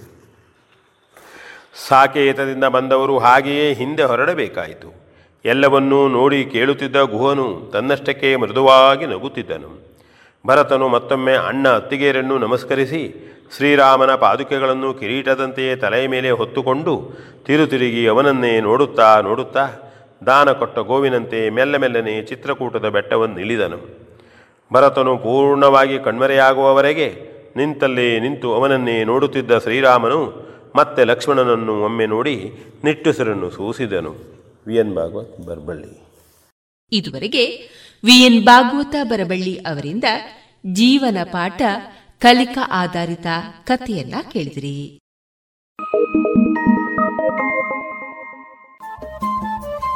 ಸಾಕೇತದಿಂದ 1.87 2.63
ಬಂದವರು 2.63 3.17
ಹಾಗೆಯೇ 3.17 3.73
ಹಿಂದೆ 3.73 4.03
ಹೊರಡಬೇಕಾಯಿತು. 4.03 5.05
ಎಲ್ಲವನ್ನೂ 5.45 6.07
ನೋಡಿ 6.07 6.45
ಕೇಳುತ್ತಿದ್ದ 6.45 6.95
ಗುಹನು 6.95 7.69
ತನ್ನಷ್ಟಕ್ಕೆ 7.73 8.35
ಮೃದುವಾಗಿ 8.35 9.05
ನಗುತ್ತಿದ್ದನು. 9.05 9.94
ಭರತನು 10.45 10.87
ಮತ್ತೊಮ್ಮೆ 10.87 11.33
ಅಣ್ಣ 11.33 11.69
ಅತ್ತಿಗೆರನ್ನು 11.69 12.37
ನಮಸ್ಕರಿಸಿ 12.37 13.01
ಶ್ರೀರಾಮನ 13.55 14.15
ಪಾದುಕೆಗಳನ್ನು 14.15 14.93
ಕಿರೀಟದಂತೆಯೇ 14.93 15.75
ತಲೆಯ 15.75 16.07
ಮೇಲೆ 16.07 16.31
ಹೊತ್ತುಕೊಂಡು 16.31 17.11
ತಿರುತಿರುಗಿ 17.45 18.07
ಅವನನ್ನೇ 18.07 18.59
ನೋಡುತ್ತಾ 18.59 19.21
ನೋಡುತ್ತಾ 19.21 19.67
ದಾನ 20.25 20.51
ಕೊಟ್ಟ 20.51 20.79
ಗೋವಿನಂತೆ 20.79 21.49
ಮೆಲ್ಲ 21.49 21.77
ಮೆಲ್ಲನೆ 21.77 22.21
ಚಿತ್ರಕೂಟದ 22.21 22.89
ಬೆಟ್ಟವನ್ನು 22.89 23.39
ಇಳಿದನು. 23.39 23.77
ಭರತನು 24.73 25.17
ಪೂರ್ಣವಾಗಿ 25.17 25.99
ಕಣ್ಮರೆಯಾಗುವವರೆಗೆ 25.99 27.07
ನಿಂತಲ್ಲೇ 27.55 28.19
ನಿಂತು 28.19 28.53
ಅವನನ್ನೇ 28.53 29.03
ನೋಡುತ್ತಿದ್ದ 29.03 29.57
ಶ್ರೀರಾಮನು 29.57 30.49
ಮತ್ತೆ 30.75 31.03
ಲಕ್ಷ್ಮಣನನ್ನು 31.03 31.83
ಒಮ್ಮೆ 31.83 32.05
ನೋಡಿ 32.05 32.53
ನಿಟ್ಟುಸಿರನ್ನು 32.83 33.49
ಸೂಸಿದನು. 33.49 34.15
V 34.67 34.75
N 34.75 34.95
Bhagwat 34.95 35.47
Barballi. 35.47 36.05
ಇದುವರೆಗೆ 36.91 37.45
ವಿಎನ್ 38.05 38.45
ಭಾಗವತ 38.45 38.95
ಬರಬಳ್ಳಿ 39.03 39.57
ಅವರಿಂದ 39.57 40.03
ಜೀವನ 40.73 41.17
ಪಾಠ 41.23 41.61
ಕಲಿಕಾ 42.19 42.69
ಆಧಾರಿತ 42.71 43.27
ಕಥೆಯನ್ನ 43.63 44.15
ಕೇಳಿದಿರಿ. 44.31 44.99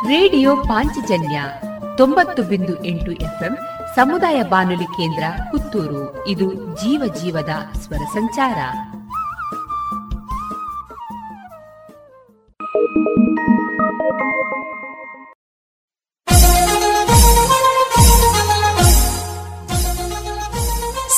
ರೇಡಿಯೋ 0.08 0.56
ಪಾಂಚಜನ್ಯ 0.56 1.44
ತೊಂಬತ್ತು 1.98 2.44
ಬಿಂದು 2.44 2.86
ಎಂಟು 2.86 3.12
ಎಫ್ಎಂ 3.12 3.58
ಸಮುದಾಯ 3.96 4.44
ಬಾನುಲಿ 4.44 4.86
ಕೇಂದ್ರ 4.86 5.24
ಪುತ್ತೂರು. 5.52 6.28
ಇದು 6.28 6.54
ಜೀವ 6.54 7.14
ಜೀವದ 7.22 7.78
ಸ್ವರ 7.80 8.04
ಸಂಚಾರ. 8.14 8.58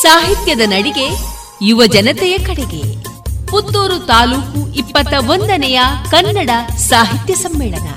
ಸಾಹಿತ್ಯದ 0.01 0.59
ನಡಿಗೆ 0.65 1.07
ಯುವ 1.61 1.85
ಜನತೆಯ 1.85 2.37
ಕಡೆಗೆ. 2.37 2.81
ಪುತ್ತೂರು 3.45 3.99
ತಾಲೂಕು 3.99 4.75
ಇಪ್ಪತ್ತ 4.75 5.13
ಒಂದನೆಯ 5.29 5.79
ಕನ್ನಡ 6.11 6.49
ಸಾಹಿತ್ಯ 6.77 7.33
ಸಮ್ಮೇಳನ. 7.33 7.87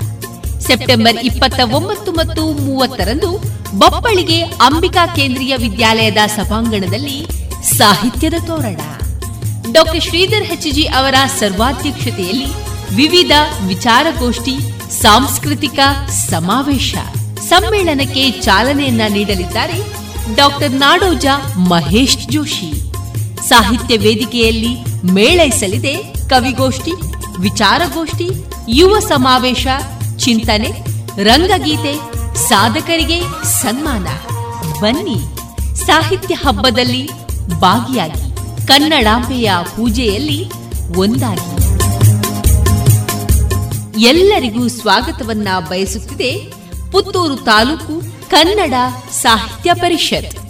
ಸೆಪ್ಟೆಂಬರ್ 0.59 1.15
ಇಪ್ಪತ್ತ 1.15 1.59
ಒಂಬತ್ತು 1.73 2.11
ಮತ್ತು 2.11 2.51
ಮೂವತ್ತರಂದು 2.61 3.29
ಬಪ್ಪಳಿಗೆ 3.77 4.41
ಅಂಬಿಕಾ 4.41 5.07
ಕೇಂದ್ರೀಯ 5.07 5.55
ವಿದ್ಯಾಲಯದ 5.55 6.17
ಸಭಾಂಗಣದಲ್ಲಿ 6.25 7.27
ಸಾಹಿತ್ಯದ 7.77 8.33
ತೋರಣ. 8.47 8.81
ಡಾಕ್ಟರ್ 9.71 10.01
ಶ್ರೀಧರ್ 10.01 10.43
ಹೆಚ್ಜಿ 10.43 10.85
ಅವರ 10.85 11.15
ಸರ್ವಾಧ್ಯಕ್ಷತೆಯಲ್ಲಿ 11.39 12.49
ವಿವಿಧ 12.95 13.31
ವಿಚಾರಗೋಷ್ಠಿ, 13.67 14.55
ಸಾಂಸ್ಕೃತಿಕ 15.01 15.79
ಸಮಾವೇಶ. 16.29 16.95
ಸಮ್ಮೇಳನಕ್ಕೆ 17.49 18.31
ಚಾಲನೆಯನ್ನ 18.31 19.01
ನೀಡಲಿದ್ದಾರೆ 19.09 20.04
ಡಾಕ್ಟರ್ 20.33 20.71
ನಾಡೋಜ 20.71 21.25
ಮಹೇಶ್ 21.57 22.17
ಜೋಶಿ. 22.31 22.91
ಸಾಹಿತ್ಯ 23.47 23.97
ವೇದಿಕೆಯಲ್ಲಿ 23.97 24.77
ಮೇಳೈಸಲಿದೆ 25.11 25.95
ಕವಿಗೋಷ್ಠಿ, 26.29 26.91
ವಿಚಾರಗೋಷ್ಠಿ, 27.39 28.29
ಯುವ 28.69 28.99
ಸಮಾವೇಶ, 28.99 29.67
ಚಿಂತನೆ, 30.17 30.71
ರಂಗಗೀತೆ, 31.23 31.99
ಸಾಧಕರಿಗೆ 32.35 33.21
ಸನ್ಮಾನ. 33.43 34.07
ಬನ್ನಿ, 34.79 35.19
ಸಾಹಿತ್ಯ 35.85 36.35
ಹಬ್ಬದಲ್ಲಿ 36.35 37.09
ಭಾಗಿಯಾಗಿ 37.59 38.35
ಕನ್ನಡಾಂಬೆಯ 38.67 39.51
ಪೂಜೆಯಲ್ಲಿ 39.63 40.45
ಒಂದಾಗಿ. 40.97 41.65
ಎಲ್ಲರಿಗೂ 44.01 44.67
ಸ್ವಾಗತವನ್ನ 44.67 45.47
ಬಯಸುತ್ತಿದೆ 45.69 46.31
ಪುತ್ತೂರು 46.91 47.35
ತಾಲೂಕು 47.35 48.14
ಕನ್ನಡ 48.29 48.73
ಸಾಹಿತ್ಯ 49.11 49.73
ಪರಿಷತ್. 49.73 50.44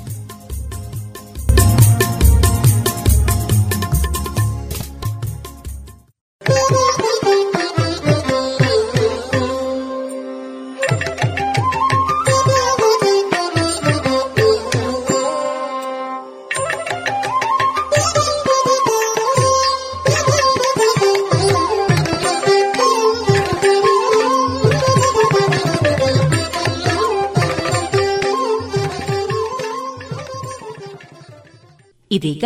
ಇದೀಗ 32.15 32.43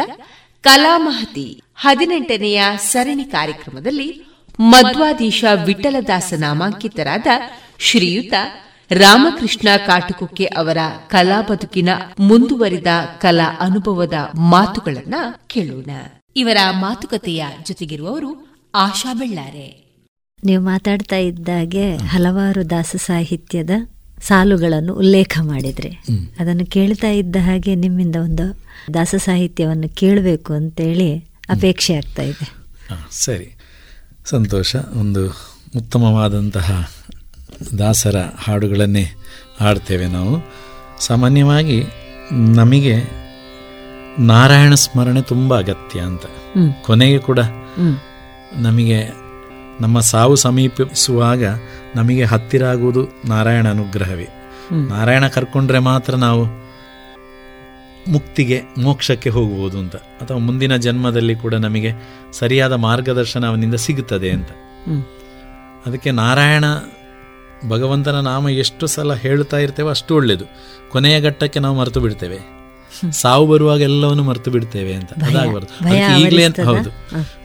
ಕಲಾಮಹತಿ 0.62 1.62
ಹದಿನೆಂಟನೆಯ 1.76 2.64
ಸರಣಿ 2.78 3.24
ಕಾರ್ಯಕ್ರಮದಲ್ಲಿ 3.24 4.26
ಮಧ್ವಾದೀಶ 4.60 5.46
ವಿಠಲದಾಸ 5.66 6.34
ನಾಮಾಂಕಿತರಾದ 6.38 7.28
ಶ್ರೀಯುತ 7.80 8.34
ರಾಮಕೃಷ್ಣ 8.92 9.68
ಕಾಟುಕುಕ್ಕೆ 9.86 10.46
ಅವರ 10.46 10.78
ಕಲಾ 11.08 11.42
ಬದುಕಿನ 11.42 11.90
ಮುಂದುವರಿದ 12.20 12.88
ಕಲಾ 13.22 13.58
ಅನುಭವದ 13.60 14.14
ಮಾತುಗಳನ್ನ 14.36 15.16
ಕೇಳೋಣ. 15.48 15.90
ಇವರ 16.36 16.58
ಮಾತುಕತೆಯ 16.72 17.46
ಜೊತೆಗಿರುವವರು 17.64 18.32
ಆಶಾ 18.76 19.14
ಬೆಳ್ಳಾರೆ. 19.14 19.90
ನೀವು 20.44 20.64
ಮಾತಾಡ್ತಾ 20.64 21.16
ಇದ್ದಾಗೆ 21.16 21.98
ಹಲವಾರು 21.98 22.70
ದಾಸ 22.70 22.96
ಸಾಹಿತ್ಯದ 22.96 23.70
ಸಾಲುಗಳನ್ನು 24.22 24.94
ಉಲ್ಲೇಖ 24.94 25.38
ಮಾಡಿದ್ರೆ. 25.42 25.90
ಅದನ್ನು 26.40 26.66
ಕೇಳ್ತಾ 26.66 27.10
ಇದ್ದ 27.10 27.36
ಹಾಗೆ 27.36 27.76
ನಿಮ್ಮಿಂದ 27.76 28.16
ಒಂದು 28.16 28.58
ದಾಸ 28.94 29.16
ಸಾಹಿತ್ಯವನ್ನು 29.18 29.96
ಕೇಳಬೇಕು 29.96 30.54
ಅಂತೇಳಿ 30.54 31.18
ಅಪೇಕ್ಷೆ 31.50 31.94
ಆಗ್ತಾ 31.94 32.24
ಇದೆ. 32.24 32.54
ಸರಿ. 33.12 33.56
ಸಂತೋಷ. 34.26 34.76
ಒಂದು 35.00 35.28
ಉತ್ತಮವಾದಂತಹ 35.78 36.92
ದಾಸರ 37.80 38.16
ಹಾಡುಗಳನ್ನೇ 38.38 39.06
ಹಾಡ್ತೇವೆ 39.60 40.08
ನಾವು. 40.08 40.54
ಸಾಮಾನ್ಯವಾಗಿ 41.00 41.84
ನಮಗೆ 42.32 42.96
ನಾರಾಯಣ 44.20 44.74
ಸ್ಮರಣೆ 44.74 45.22
ತುಂಬ 45.22 45.58
ಅಗತ್ಯ 45.58 46.00
ಅಂತ. 46.00 46.22
ಕೊನೆಗೆ 46.82 47.18
ಕೂಡ 47.18 47.40
ನಮಗೆ 48.56 49.29
ನಮ್ಮ 49.82 50.00
ಸಾವು 50.00 50.36
ಸಮೀಪಿಸುವಾಗ 50.36 51.44
ನಮಗೆ 51.96 52.24
ಹತ್ತಿರ 52.24 52.66
ಆಗುವುದು 52.66 53.08
ನಾರಾಯಣ 53.26 53.70
ಅನುಗ್ರಹವೇ. 53.70 54.28
ನಾರಾಯಣ 54.90 55.28
ಕರ್ಕೊಂಡ್ರೆ 55.28 55.80
ಮಾತ್ರ 55.80 56.16
ನಾವು 56.16 56.70
ಮುಕ್ತಿಗೆ 58.12 58.62
ಮೋಕ್ಷಕ್ಕೆ 58.78 59.30
ಹೋಗುವುದು 59.30 59.80
ಅಂತ. 59.80 59.96
ಅಥವಾ 59.96 60.38
ಮುಂದಿನ 60.38 60.76
ಜನ್ಮದಲ್ಲಿ 60.76 61.36
ಕೂಡ 61.36 61.54
ನಮಗೆ 61.54 61.92
ಸರಿಯಾದ 62.32 62.74
ಮಾರ್ಗದರ್ಶನ 62.74 63.46
ಅವನಿಂದ 63.46 63.76
ಸಿಗುತ್ತದೆ 63.76 64.32
ಅಂತ. 64.32 64.50
ಅದಕ್ಕೆ 65.86 66.12
ನಾರಾಯಣ 66.12 66.66
ಭಗವಂತನ 67.70 68.20
ನಾಮ 68.20 68.50
ಎಷ್ಟು 68.50 68.88
ಸಲ 68.88 69.14
ಹೇಳ್ತಾ 69.14 69.58
ಇರ್ತೇವೆ 69.58 69.90
ಅಷ್ಟು 69.90 70.16
ಒಳ್ಳೆಯದು. 70.16 70.46
ಕೊನೆಯ 70.90 71.22
ಘಟ್ಟಕ್ಕೆ 71.22 71.60
ನಾವು 71.60 71.80
ಮರೆತು 71.80 72.00
ಬಿಡ್ತೇವೆ. 72.00 72.59
ಸಾವು 73.12 73.48
ಬರುವಾಗ 73.48 73.82
ಎಲ್ಲವನ್ನು 73.82 74.24
ಮರೆತು 74.24 74.52
ಬಿಡ್ತೇವೆ 74.52 74.94
ಅಂತ. 74.94 75.14
ಅದಾಗಬಾರ್ದು. 75.14 75.86
ಅದಕ್ಕೆ 75.86 76.22
ಈಗಲೇ 76.22 76.44
ಅಂತ 76.44 76.60
ಹೌದು. 76.60 76.90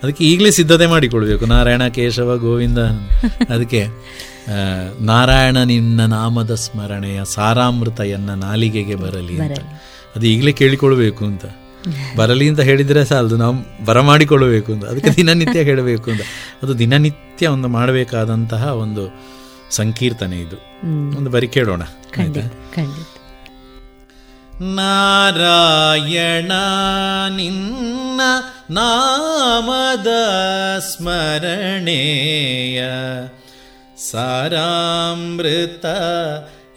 ಅದಕ್ಕೆ 0.02 0.24
ಈಗಲೇ 0.24 0.50
ಸಿದ್ಧತೆ 0.50 0.86
ಮಾಡಿಕೊಳ್ಬೇಕು. 0.86 1.46
ನಾರಾಯಣ 1.46 1.86
ಕೇಶವ 1.88 2.38
ಗೋವಿಂದ. 2.38 2.78
ಅದಕ್ಕೆ 3.48 3.86
ನಾರಾಯಣ 5.00 5.58
ನಿನ್ನ 5.58 6.04
ನಾಮದ 6.06 6.54
ಸ್ಮರಣೆಯ 6.54 7.20
ಸಾರಾಮೃತ 7.24 8.00
ಎನ್ನ 8.00 8.34
ನಾಲಿಗೆಗೆ 8.34 8.94
ಬರಲಿ 8.94 9.40
ಅಂತ. 9.40 9.58
ಅದು 10.16 10.26
ಈಗಲೇ 10.26 10.52
ಕೇಳಿಕೊಳ್ಬೇಕು 10.52 11.24
ಅಂತ. 11.24 11.44
ಬರಲಿ 12.16 12.48
ಅಂತ 12.48 12.60
ಹೇಳಿದ್ರೆ 12.60 13.04
ಸಾಲದು. 13.04 13.36
ನಾವು 13.36 13.84
ಬರಮಾಡಿಕೊಳ್ಳಬೇಕು 13.84 14.72
ಅಂತ. 14.72 14.84
ಅದಕ್ಕೆ 14.84 15.10
ದಿನನಿತ್ಯ 15.16 15.62
ಹೇಳಬೇಕು 15.62 16.10
ಅಂತ. 16.10 16.20
ಅದು 16.62 16.78
ದಿನನಿತ್ಯ 16.78 17.48
ಒಂದು 17.48 17.68
ಮಾಡಬೇಕಾದಂತಹ 17.68 18.66
ಒಂದು 18.66 19.22
ಸಂಕೀರ್ತನೆ 19.70 20.40
ಇದು. 20.40 20.56
ಒಂದು 21.18 21.30
ಬರಿ 21.30 21.48
ಕೇಳೋಣ. 21.48 21.82
ನಾರಾಯಣ 24.60 26.52
ನಿನ್ನ 27.28 28.20
ನಾಮದ 28.70 30.06
ಸ್ಮರಣೆಯ 30.78 32.84
ಸಾರಾಮೃತ 34.10 35.86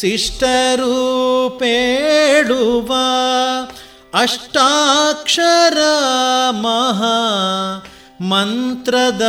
ಶಿಷ್ಟರು 0.00 1.56
ಪೇಡುವ 1.60 2.94
ಅಷ್ಟಾಕ್ಷರ 4.14 5.78
ಮಹಾ 6.50 7.18
ಮಂತ್ರದ 8.22 9.22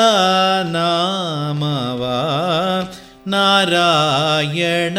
ನಾಮವ 0.72 2.03
ನಾರಾಯಣ 3.28 4.98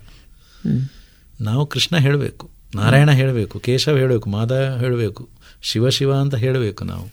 ನಾವು 1.40 1.66
ಕೃಷ್ಣ 1.66 1.96
ಹೇಳಬೇಕು. 1.96 2.50
ನಾರಾಯಣ 2.74 3.10
ಹೇಳಬೇಕು. 3.10 3.58
ಕೇಶವ 3.58 3.96
ಹೇಳಬೇಕು. 3.96 4.30
ಮಾಧವ 4.30 4.76
ಹೇಳಬೇಕು. 4.78 5.28
ಶಿವ 5.62 5.88
ಶಿವ 5.88 6.14
ಅಂತ 6.14 6.34
ಹೇಳಬೇಕು 6.34 6.84
ನಾವು. 6.84 7.06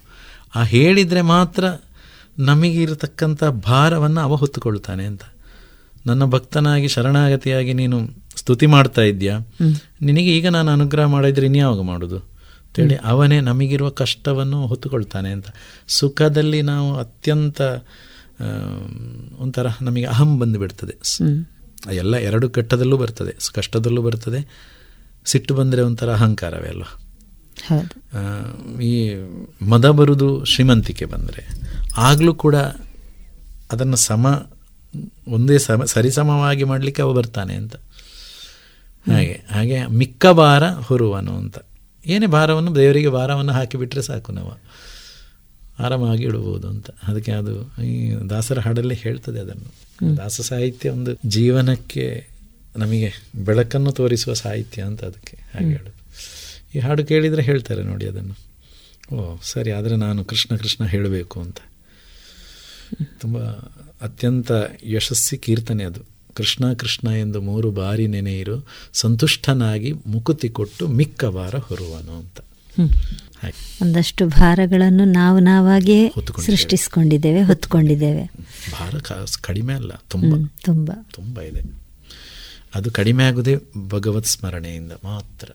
ಆ 0.55 0.63
ಹೇಳಿದರೆ 0.63 1.21
ಮಾತ್ರ 1.21 1.63
ನಮಗಿರತಕ್ಕಂಥ 2.39 3.43
ಭಾರವನ್ನು 3.43 4.21
ಅವ 4.21 4.35
ಹೊತ್ತುಕೊಳ್ತಾನೆ 4.35 5.05
ಅಂತ. 5.05 5.21
ನನ್ನ 6.05 6.25
ಭಕ್ತನಾಗಿ 6.25 6.87
ಶರಣಾಗತಿಯಾಗಿ 6.87 7.73
ನೀನು 7.73 8.09
ಸ್ತುತಿ 8.35 8.65
ಮಾಡ್ತಾ 8.65 9.01
ಇದ್ದೀಯ 9.01 9.33
ಹ್ಮ್. 9.33 9.75
ನಿನಗೆ 10.01 10.37
ಈಗ 10.37 10.47
ನಾನು 10.47 10.71
ಅನುಗ್ರಹ 10.71 11.05
ಮಾಡಿದ್ರೆ 11.05 11.45
ಇನ್ಯಾವಾಗ 11.45 11.81
ಮಾಡೋದು? 11.81 12.38
ಅಂತೇಳಿ 12.69 12.95
ಅವನೇ 12.95 13.41
ನಮಗಿರುವ 13.41 13.89
ಕಷ್ಟವನ್ನು 13.89 14.67
ಹೊತ್ತುಕೊಳ್ತಾನೆ 14.67 15.29
ಅಂತ. 15.29 15.47
ಸುಖದಲ್ಲಿ 15.87 16.61
ನಾವು 16.61 16.97
ಅತ್ಯಂತ 16.97 17.61
ಒಂಥರ 19.39 19.67
ನಮಗೆ 19.81 20.05
ಅಹಂ 20.05 20.39
ಬಂದುಬಿಡ್ತದೆ. 20.39 20.95
ಎಲ್ಲ 21.93 22.15
ಎರಡು 22.15 22.49
ಕಟ್ಟದಲ್ಲೂ 22.49 22.97
ಬರ್ತದೆ 22.97 23.51
ಕಷ್ಟದಲ್ಲೂ 23.53 24.01
ಬರ್ತದೆ 24.01 24.41
ಸಿಟ್ಟು 25.25 25.55
ಬಂದರೆ 25.55 25.81
ಒಂಥರ 25.81 26.13
ಅಹಂಕಾರವೇ 26.13 26.67
ಅಲ್ವಾ? 26.67 27.01
ಈ 28.81 29.15
ಮದ 29.61 29.89
ಬರುದು 29.89 30.45
ಶ್ರೀಮಂತಿಕೆ 30.45 31.05
ಬಂದರೆ 31.05 31.47
ಆಗಲೂ 31.97 32.33
ಕೂಡ 32.33 32.55
ಅದನ್ನು 33.71 33.95
ಸಮ 33.95 34.49
ಒಂದೇ 35.27 35.57
ಸಮ 35.57 35.83
ಸರಿಸಮವಾಗಿ 35.83 36.63
ಮಾಡಲಿಕ್ಕೆ 36.63 37.01
ಅವ 37.01 37.13
ಬರ್ತಾನೆ 37.13 37.55
ಅಂತ. 37.55 37.75
ಹಾಗೆ 39.11 39.41
ಹಾಗೆ 39.51 39.85
ಮಿಕ್ಕ 39.87 40.25
ಹೊರುವನು 40.79 41.37
ಅಂತ. 41.37 41.57
ಏನೇ 42.09 42.25
ಭಾರವನ್ನು 42.25 42.75
ದೇವರಿಗೆ 42.75 43.09
ಭಾರವನ್ನು 43.09 43.51
ಹಾಕಿಬಿಟ್ರೆ 43.51 44.01
ಸಾಕು 44.01 44.31
ನಾವು. 44.31 44.63
ಆರಾಮಾಗಿ 45.83 46.23
ಇಡಬಹುದು 46.23 46.69
ಅಂತ. 46.69 46.89
ಅದಕ್ಕೆ 47.03 47.31
ಅದು 47.31 47.83
ಈ 47.83 48.13
ದಾಸರ 48.29 48.59
ಹಾಡಲ್ಲೇ 48.59 48.95
ಹೇಳ್ತದೆ 48.95 49.39
ಅದನ್ನು. 49.39 49.89
ದಾಸ 50.17 50.41
ಸಾಹಿತ್ಯ 50.41 50.89
ಒಂದು 50.89 51.11
ಜೀವನಕ್ಕೆ 51.25 52.27
ನಮಗೆ 52.77 53.11
ಬೆಳಕನ್ನು 53.35 53.91
ತೋರಿಸುವ 53.91 54.33
ಸಾಹಿತ್ಯ 54.33 54.81
ಅಂತ 54.81 55.03
ಅದಕ್ಕೆ 55.03 55.37
ಹಾಗೆ 55.53 55.67
ಹೇಳೋದು. 55.67 55.99
ಈ 56.75 56.79
ಹಾಡು 56.79 57.05
ಕೇಳಿದರೆ 57.05 57.41
ಹೇಳ್ತಾರೆ 57.41 57.83
ನೋಡಿ 57.83 58.07
ಅದನ್ನು. 58.07 58.35
ಓ 59.15 59.37
ಸರಿ 59.41 59.71
ಆದರೆ 59.71 59.95
ನಾನು 59.95 60.25
ಕೃಷ್ಣ 60.25 60.55
ಕೃಷ್ಣ 60.55 60.85
ಹೇಳಬೇಕು 60.85 61.41
ಅಂತ. 61.41 61.57
ತುಂಬ 63.19 63.37
ಅತ್ಯಂತ 64.01 64.51
ಯಶಸ್ವಿ 64.83 65.39
ಕೀರ್ತನೆ 65.39 65.83
ಅದು. 65.83 66.18
ಕೃಷ್ಣ 66.33 66.73
ಕೃಷ್ಣ 66.73 67.07
ಎಂದು 67.07 67.41
ಮೂರು 67.41 67.71
ಬಾರಿ 67.71 68.07
ನೆನೆಯಿರು 68.07 68.67
ಸಂತುಷ್ಟನಾಗಿ 68.93 69.93
ಮುಕುತಿ 70.07 70.49
ಕೊಟ್ಟು 70.49 70.87
ಮಿಕ್ಕ 70.87 71.25
ಭಾರ 71.25 71.55
ಹೊರುವನು 71.55 72.17
ಅಂತ. 72.17 72.39
ಒಂದಷ್ಟು 73.81 74.27
ಭಾರಗಳನ್ನು 74.27 75.05
ನಾವು 75.05 75.39
ನಾವಾಗಿಯೇ 75.39 76.13
ಸೃಷ್ಟಿಸಿಕೊಂಡಿದ್ದೇವೆ 76.45 77.41
ಹೊತ್ಕೊಂಡಿದ್ದೇವೆ. 77.41 78.25
ಭಾರ 78.71 78.95
ಕಡಿಮೆ 79.41 79.73
ಅಲ್ಲ 79.73 79.91
ತುಂಬ. 80.09 80.35
ತುಂಬ. 80.63 80.91
ತುಂಬ 81.13 81.41
ಇದೆ. 81.41 81.61
ಅದು 82.75 82.91
ಕಡಿಮೆ 82.91 83.23
ಆಗುದೇ 83.23 83.55
ಭಗವತ್ 83.87 84.25
ಸ್ಮರಣೆಯಿಂದ 84.25 84.91
ಮಾತ್ರ. 84.91 85.49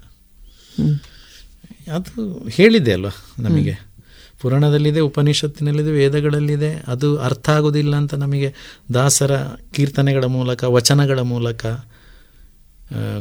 ಅದು 1.92 2.48
ಹೇಳಿದೆ 2.48 2.92
ಅಲ್ವಾ 2.92 3.10
ನಮಗೆ. 3.38 3.93
ಪುರಾಣದಲ್ಲಿದೆ 4.44 5.00
ಉಪನಿಷತ್ತಿನಲ್ಲಿದೆ 5.00 5.90
ವೇದಗಳಲ್ಲಿದೆ. 5.90 6.84
ಅದು 6.86 7.18
ಅರ್ಥ 7.18 7.50
ಆಗೋದಿಲ್ಲ 7.50 7.96
ಅಂತ 7.96 8.14
ನಮಗೆ 8.14 8.54
ದಾಸರ 8.94 9.36
ಕೀರ್ತನೆಗಳ 9.72 10.24
ಮೂಲಕ 10.24 10.64
ವಚನಗಳ 10.64 11.18
ಮೂಲಕ 11.18 11.66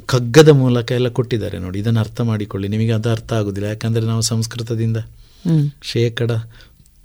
ಕಗ್ಗದ 0.05 0.49
ಮೂಲಕ 0.49 0.91
ಎಲ್ಲ 0.91 1.07
ಕೊಟ್ಟಿದ್ದಾರೆ 1.07 1.59
ನೋಡಿ. 1.59 1.79
ಇದನ್ನು 1.79 1.99
ಅರ್ಥ 1.99 2.21
ಮಾಡಿಕೊಳ್ಳಿ. 2.21 2.67
ನಿಮಗೆ 2.67 2.91
ಅದು 2.91 3.09
ಅರ್ಥ 3.09 3.33
ಆಗೋದಿಲ್ಲ. 3.33 3.67
ಯಾಕಂದರೆ 3.67 4.03
ನಾವು 4.03 4.21
ಸಂಸ್ಕೃತದಿಂದ. 4.21 4.97
ಶೇಕಡ 5.81 6.31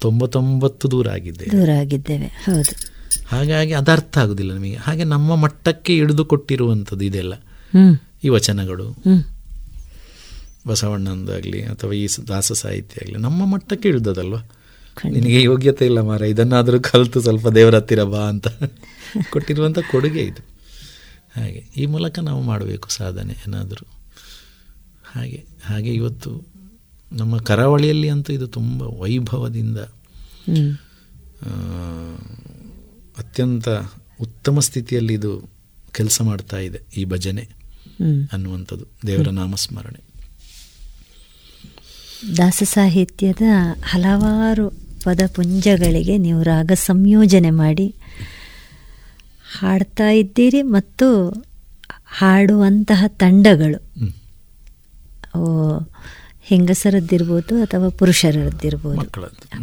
ತೊಂಬತ್ತೊಂಬತ್ತು 0.00 0.90
ದೂರ 0.90 1.08
ಆಗಿದ್ದೇವೆ. 1.08 1.60
ದೂರ 1.60 1.70
ಆಗಿದ್ದೇವೆ. 1.80 2.26
ಹೌದು. 2.26 2.76
ಹಾಗಾಗಿ 3.28 3.72
ಅದು 3.72 3.90
ಅರ್ಥ 3.90 4.18
ಆಗೋದಿಲ್ಲ 4.18 4.52
ನಮಗೆ. 4.52 4.74
ಹಾಗೆ 4.74 5.04
ನಮ್ಮ 5.04 5.34
ಮಟ್ಟಕ್ಕೆ 5.34 5.94
ಹಿಡಿದು 5.94 6.24
ಕೊಟ್ಟಿರುವಂಥದ್ದು 6.24 7.04
ಇದೆಲ್ಲ. 7.04 7.34
ಈ 8.24 8.28
ವಚನಗಳು. 8.28 8.88
ಬಸವಣ್ಣಂದಾಗಲಿ 10.68 11.62
ಅಥವಾ 11.62 11.92
ಈ 11.92 12.06
ದಾಸ 12.28 12.52
ಸಾಹಿತ್ಯ 12.52 13.00
ಆಗಲಿ 13.02 13.18
ನಮ್ಮ 13.18 13.46
ಮಟ್ಟಕ್ಕೆ 13.46 13.88
ಇಳಿದದಲ್ವ? 13.88 14.36
ನಿನಗೆ 15.04 15.42
ಯೋಗ್ಯತೆ 15.42 15.84
ಇಲ್ಲ 15.86 16.00
ಮಾರ 16.00 16.22
ಇದನ್ನಾದರೂ 16.22 16.80
ಕಲಿತು 16.80 17.20
ಸ್ವಲ್ಪ 17.20 17.48
ದೇವರ 17.48 17.76
ಹತ್ತಿರ 17.76 18.02
ಬಾ 18.02 18.18
ಅಂತ 18.18 18.48
ಕೊಟ್ಟಿರುವಂಥ 19.30 19.78
ಕೊಡುಗೆ 19.90 20.20
ಇದು. 20.20 20.42
ಹಾಗೆ 21.40 21.60
ಈ 21.76 21.86
ಮೂಲಕ 21.86 22.18
ನಾವು 22.18 22.42
ಮಾಡಬೇಕು 22.42 22.88
ಸಾಧನೆ 22.90 23.32
ಏನಾದರೂ. 23.32 23.86
ಹಾಗೆ 25.14 25.44
ಹಾಗೆ 25.64 25.90
ಇವತ್ತು 25.94 26.32
ನಮ್ಮ 27.12 27.38
ಕರಾವಳಿಯಲ್ಲಿ 27.38 28.08
ಅಂತೂ 28.08 28.32
ಇದು 28.32 28.46
ತುಂಬ 28.46 28.82
ವೈಭವದಿಂದ. 28.82 29.78
ಅತ್ಯಂತ 33.18 33.68
ಉತ್ತಮ 34.20 34.58
ಸ್ಥಿತಿಯಲ್ಲಿ 34.58 35.14
ಇದು 35.14 35.32
ಕೆಲಸ 35.92 36.22
ಮಾಡ್ತಾ 36.22 36.58
ಇದೆ 36.58 36.80
ಈ 36.96 37.04
ಭಜನೆ. 37.04 37.48
ಅನ್ನುವಂಥದ್ದು 38.32 38.86
ದೇವರ 39.06 39.28
ನಾಮಸ್ಮರಣೆ. 39.28 40.07
ದಾಸ 42.36 42.62
ಸಾಹಿತ್ಯದ 42.64 43.42
ಹಲವಾರು 43.84 44.68
ಪದಪುಂಜಗಳಿಗೆ 45.04 46.18
ನೀವು 46.18 46.42
ರಾಗ 46.42 46.72
ಸಂಯೋಜನೆ 46.74 47.50
ಮಾಡಿ 47.50 47.94
ಹಾಡ್ತಾ 49.58 50.10
ಇದ್ದೀರಿ 50.10 50.62
ಮತ್ತು 50.62 51.28
ಹಾಡುವಂತಹ 52.06 53.04
ತಂಡಗಳು. 53.06 53.78
ಹೆಂಗಸರದ್ದಿರ್ಬೋದು 56.42 57.62
ಅಥವಾ 57.62 57.88
ಪುರುಷರದ್ದಿರ್ಬೋದು? 57.88 59.00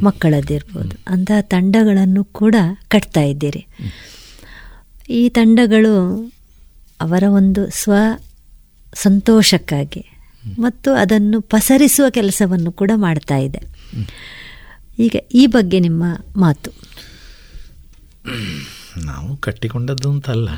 ಮಕ್ಕಳದ್ದಿರ್ಬೋದು. 0.04 0.98
ಅಂತಹ 1.08 1.42
ತಂಡಗಳನ್ನು 1.42 2.24
ಕೂಡ 2.24 2.56
ಕಟ್ತಾ 2.88 3.22
ಇದ್ದೀರಿ. 3.22 3.68
ಈ 5.10 5.30
ತಂಡಗಳು 5.30 5.94
ಅವರ 7.02 7.24
ಒಂದು 7.30 7.70
ಸ್ವ 7.70 7.94
ಸಂತೋಷಕ್ಕಾಗಿ 8.94 10.15
ಮತ್ತು 10.60 10.94
ಅದನ್ನು 10.94 11.42
ಪಸರಿಸುವ 11.42 12.10
ಕೆಲಸವನ್ನು 12.10 12.72
ಕೂಡ 12.72 12.92
ಮಾಡ್ತಾ 12.96 13.38
ಇದೆ. 13.38 13.62
ಈಗ 15.00 15.16
ಈ 15.34 15.48
ಬಗ್ಗೆ 15.48 15.80
ನಿಮ್ಮ 15.80 16.04
ಮಾತು. 16.38 16.72
ನಾವು 18.98 19.38
ಕಟ್ಟಿಕೊಂಡದ್ದು 19.38 20.10
ಅಂತಲ್ಲ. 20.10 20.50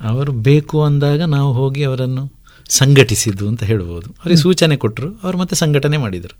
ಅವರು 0.00 0.32
ಬೇಕು 0.32 0.84
ಅಂದಾಗ 0.84 1.22
ನಾವು 1.22 1.52
ಹೋಗಿ 1.52 1.84
ಅವರನ್ನು 1.84 2.32
ಸಂಘಟಿಸಿದ್ದು 2.68 3.48
ಅಂತ 3.48 3.62
ಹೇಳ್ಬೋದು. 3.62 4.10
ಅವರಿಗೆ 4.10 4.40
ಸೂಚನೆ 4.40 4.76
ಕೊಟ್ಟರು 4.76 5.08
ಅವರು 5.22 5.38
ಮತ್ತೆ 5.38 5.56
ಸಂಘಟನೆ 5.56 5.96
ಮಾಡಿದರು. 5.96 6.38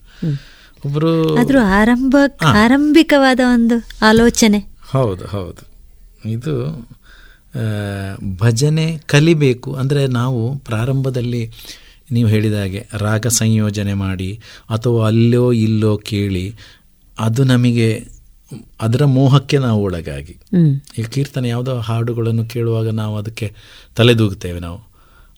ಒಬ್ಬರು 0.86 1.36
ಆದರೂ 1.36 1.60
ಆರಂಭ 1.60 2.16
ಆರಂಭಿಕವಾದ 2.44 3.40
ಒಂದು 3.54 4.06
ಆಲೋಚನೆ. 4.06 4.66
ಹೌದು 4.90 5.26
ಹೌದು. 5.26 5.68
ಇದು 6.28 6.88
ಭಜನೆ 8.36 8.98
ಕಲಿಬೇಕು. 9.06 9.74
ಅಂದರೆ 9.74 10.06
ನಾವು 10.06 10.58
ಪ್ರಾರಂಭದಲ್ಲಿ 10.58 11.52
ನೀವು 12.10 12.28
ಹೇಳಿದ 12.28 12.54
ಹಾಗೆ 12.54 12.88
ರಾಗ 12.98 13.26
ಸಂಯೋಜನೆ 13.26 13.94
ಮಾಡಿ 13.94 14.40
ಅಥವಾ 14.70 15.06
ಅಲ್ಲೋ 15.06 15.52
ಇಲ್ಲೋ 15.52 15.96
ಕೇಳಿ 15.96 16.54
ಅದು 17.18 17.44
ನಮಗೆ 17.44 18.18
ಅದರ 18.80 19.04
ಮೋಹಕ್ಕೆ 19.04 19.58
ನಾವು 19.58 19.82
ಒಳಗಾಗಿ. 19.82 20.34
ಈ 20.98 21.02
ಕೀರ್ತನೆ 21.02 21.48
ಯಾವುದೋ 21.48 21.78
ಹಾಡುಗಳನ್ನು 21.78 22.44
ಕೇಳುವಾಗ 22.44 22.88
ನಾವು 22.88 23.16
ಅದಕ್ಕೆ 23.16 23.54
ತಲೆದೂಗುತ್ತೇವೆ 23.96 24.60
ನಾವು. 24.60 24.78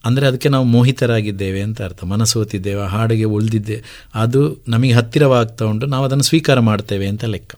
ಅಂದರೆ 0.04 0.26
ಅದಕ್ಕೆ 0.26 0.48
ನಾವು 0.48 0.64
ಮೋಹಿತರಾಗಿದ್ದೇವೆ 0.64 1.62
ಅಂತ 1.62 1.82
ಅರ್ಥ. 1.82 2.04
ಮನಸ್ಸು 2.04 2.40
ಓತಿದ್ದೇವೆ 2.40 2.86
ಹಾಡಿಗೆ 2.86 3.24
ಉಳಿದಿದ್ದೆ 3.24 4.08
ಅದು 4.14 4.64
ನಮಗೆ 4.68 4.92
ಹತ್ತಿರವಾಗ್ತಾ 4.92 5.64
ಉಂಟು 5.64 5.86
ನಾವು 5.86 6.04
ಅದನ್ನು 6.04 6.22
ಸ್ವೀಕಾರ 6.22 6.60
ಮಾಡ್ತೇವೆ 6.60 7.06
ಅಂತ 7.06 7.24
ಲೆಕ್ಕ. 7.24 7.54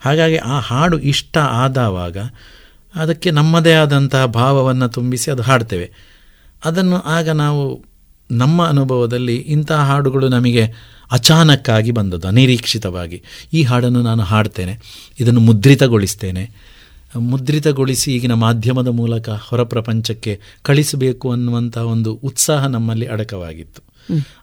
ಹಾಗಾಗಿ 0.00 0.36
ಆ 0.36 0.58
ಹಾಡು 0.58 0.98
ಇಷ್ಟ 0.98 1.38
ಆದವಾಗ 1.38 2.16
ಅದಕ್ಕೆ 2.94 3.30
ನಮ್ಮದೇ 3.30 3.72
ಆದಂತಹ 3.72 4.24
ಭಾವವನ್ನು 4.24 4.88
ತುಂಬಿಸಿ 4.88 5.30
ಅದು 5.30 5.42
ಹಾಡ್ತೇವೆ. 5.42 5.90
ಅದನ್ನು 6.64 7.00
ಆಗ 7.00 7.28
ನಾವು 7.28 7.62
ನಮ್ಮ 8.30 8.66
ಅನುಭವದಲ್ಲಿ 8.66 9.36
ಇಂತಹ 9.36 9.86
ಹಾಡುಗಳು 9.86 10.28
ನಮಗೆ 10.28 10.72
ಅಚಾನಕ್ಕಾಗಿ 11.12 11.90
ಬಂದದ್ದು 11.90 12.28
ಅನಿರೀಕ್ಷಿತವಾಗಿ. 12.28 13.22
ಈ 13.52 13.62
ಹಾಡನ್ನು 13.62 14.02
ನಾನು 14.02 14.22
ಹಾಡ್ತೇನೆ. 14.22 14.78
ಇದನ್ನು 15.20 15.40
ಮುದ್ರಿತಗೊಳಿಸ್ತೇನೆ. 15.40 16.50
ಮುದ್ರಿತಗೊಳಿಸಿ 17.16 18.14
ಈಗಿನ 18.14 18.32
ಮಾಧ್ಯಮದ 18.32 18.88
ಮೂಲಕ 18.88 19.28
ಹೊರ 19.28 19.62
ಪ್ರಪಂಚಕ್ಕೆ 19.62 20.40
ಕಳಿಸಬೇಕು 20.62 21.32
ಅನ್ನುವಂಥ 21.32 21.78
ಒಂದು 21.78 22.14
ಉತ್ಸಾಹ 22.14 22.66
ನಮ್ಮಲ್ಲಿ 22.66 23.06
ಅಡಕವಾಗಿತ್ತು. 23.06 23.82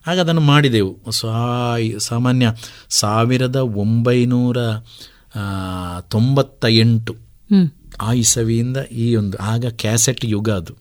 ಆಗ 0.06 0.20
ಅದನ್ನು 0.20 0.40
ಮಾಡಿದೆವು. 0.40 1.10
ಸಾಯ್ 1.10 2.00
ಸಾಮಾನ್ಯ 2.00 2.54
ಸಾವಿರದ 2.88 3.56
ಒಂಬೈನೂರ 3.56 4.56
ತೊಂಬತ್ತ 6.00 6.64
ಎಂಟು. 6.68 7.16
ಆ 8.00 8.12
ಇಸವಿಯಿಂದ 8.12 8.76
ಈ 8.76 9.16
ಒಂದು 9.16 9.38
ಆಗ 9.38 9.64
ಕ್ಯಾಸೆಟ್ 9.70 10.24
ಯುಗ 10.24 10.50
ಅದು. 10.50 10.74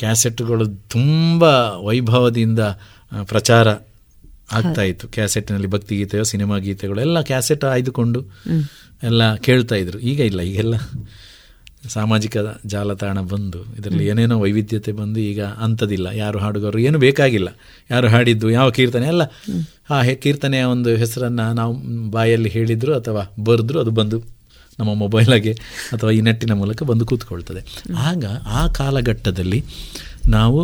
ಕ್ಯಾಸೆಟ್ಗಳು 0.00 0.66
ತುಂಬ 0.66 1.44
ವೈಭವದಿಂದ 1.84 2.58
ಪ್ರಚಾರ 3.22 3.68
ಆಗ್ತಾ 4.52 4.82
ಇತ್ತು. 4.82 5.08
ಕ್ಯಾಸೆಟ್ನಲ್ಲಿ 5.08 5.66
ಭಕ್ತಿಗೀತೆಯೋ 5.66 6.22
ಸಿನಿಮಾ 6.22 6.58
ಗೀತೆಗಳು 6.58 7.00
ಎಲ್ಲ 7.00 7.20
ಕ್ಯಾಸೆಟ್ 7.20 7.64
ಆಯ್ದುಕೊಂಡು. 7.64 8.20
ಎಲ್ಲ 9.02 9.34
ಕೇಳ್ತಾ 9.34 9.74
ಇದ್ರು. 9.74 9.98
ಈಗ 9.98 10.20
ಇಲ್ಲ 10.20 10.40
ಈಗೆಲ್ಲ 10.40 10.74
ಸಾಮಾಜಿಕ 11.88 12.36
ಜಾಲತಾಣ 12.66 13.20
ಬಂದು 13.20 13.58
ಇದರಲ್ಲಿ 13.78 14.06
ಏನೇನೋ 14.06 14.38
ವೈವಿಧ್ಯತೆ 14.38 14.92
ಬಂದು 14.92 15.20
ಈಗ 15.20 15.42
ಅಂಥದ್ದಿಲ್ಲ. 15.42 16.06
ಯಾರು 16.06 16.38
ಹಾಡುಗಾರರು 16.38 16.78
ಏನು 16.78 16.98
ಬೇಕಾಗಿಲ್ಲ. 16.98 17.48
ಯಾರು 17.90 18.08
ಹಾಡಿದ್ದು 18.08 18.50
ಯಾವ 18.50 18.70
ಕೀರ್ತನೆ 18.70 19.06
ಎಲ್ಲ 19.06 19.22
ಆ 19.90 20.02
ಹೆ- 20.02 20.14
ಕೀರ್ತನೆಯ 20.14 20.62
ಒಂದು 20.62 20.90
ಹೆಸರನ್ನು 20.90 21.52
ನಾವು 21.52 21.76
ಬಾಯಲ್ಲಿ 22.10 22.48
ಹೇಳಿದ್ರು 22.48 22.94
ಅಥವಾ 22.94 23.44
ಬರೆದ್ರು 23.44 23.80
ಅದು 23.80 23.90
ಬಂದು 23.90 24.39
ನಮ್ಮ 24.80 24.94
ಮೊಬೈಲಾಗೆ 24.94 25.52
ಅಥವಾ 25.92 26.10
ಈ 26.10 26.20
ನೆಟ್ಟಿನ 26.20 26.52
ಮೂಲಕ 26.52 26.82
ಬಂದು 26.82 27.06
ಕೂತ್ಕೊಳ್ತದೆ. 27.06 27.62
ಆಗ 27.98 28.24
ಆ 28.46 28.62
ಕಾಲಘಟ್ಟದಲ್ಲಿ 28.66 29.60
ನಾವು 30.28 30.60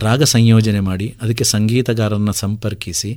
ರಾಗ 0.00 0.22
ಸಂಯೋಜನೆ 0.22 0.80
ಮಾಡಿ, 0.80 1.06
ಅದಕ್ಕೆ 1.22 1.44
ಸಂಗೀತಗಾರರನ್ನು 1.44 2.32
ಸಂಪರ್ಕಿಸಿ 2.32 3.10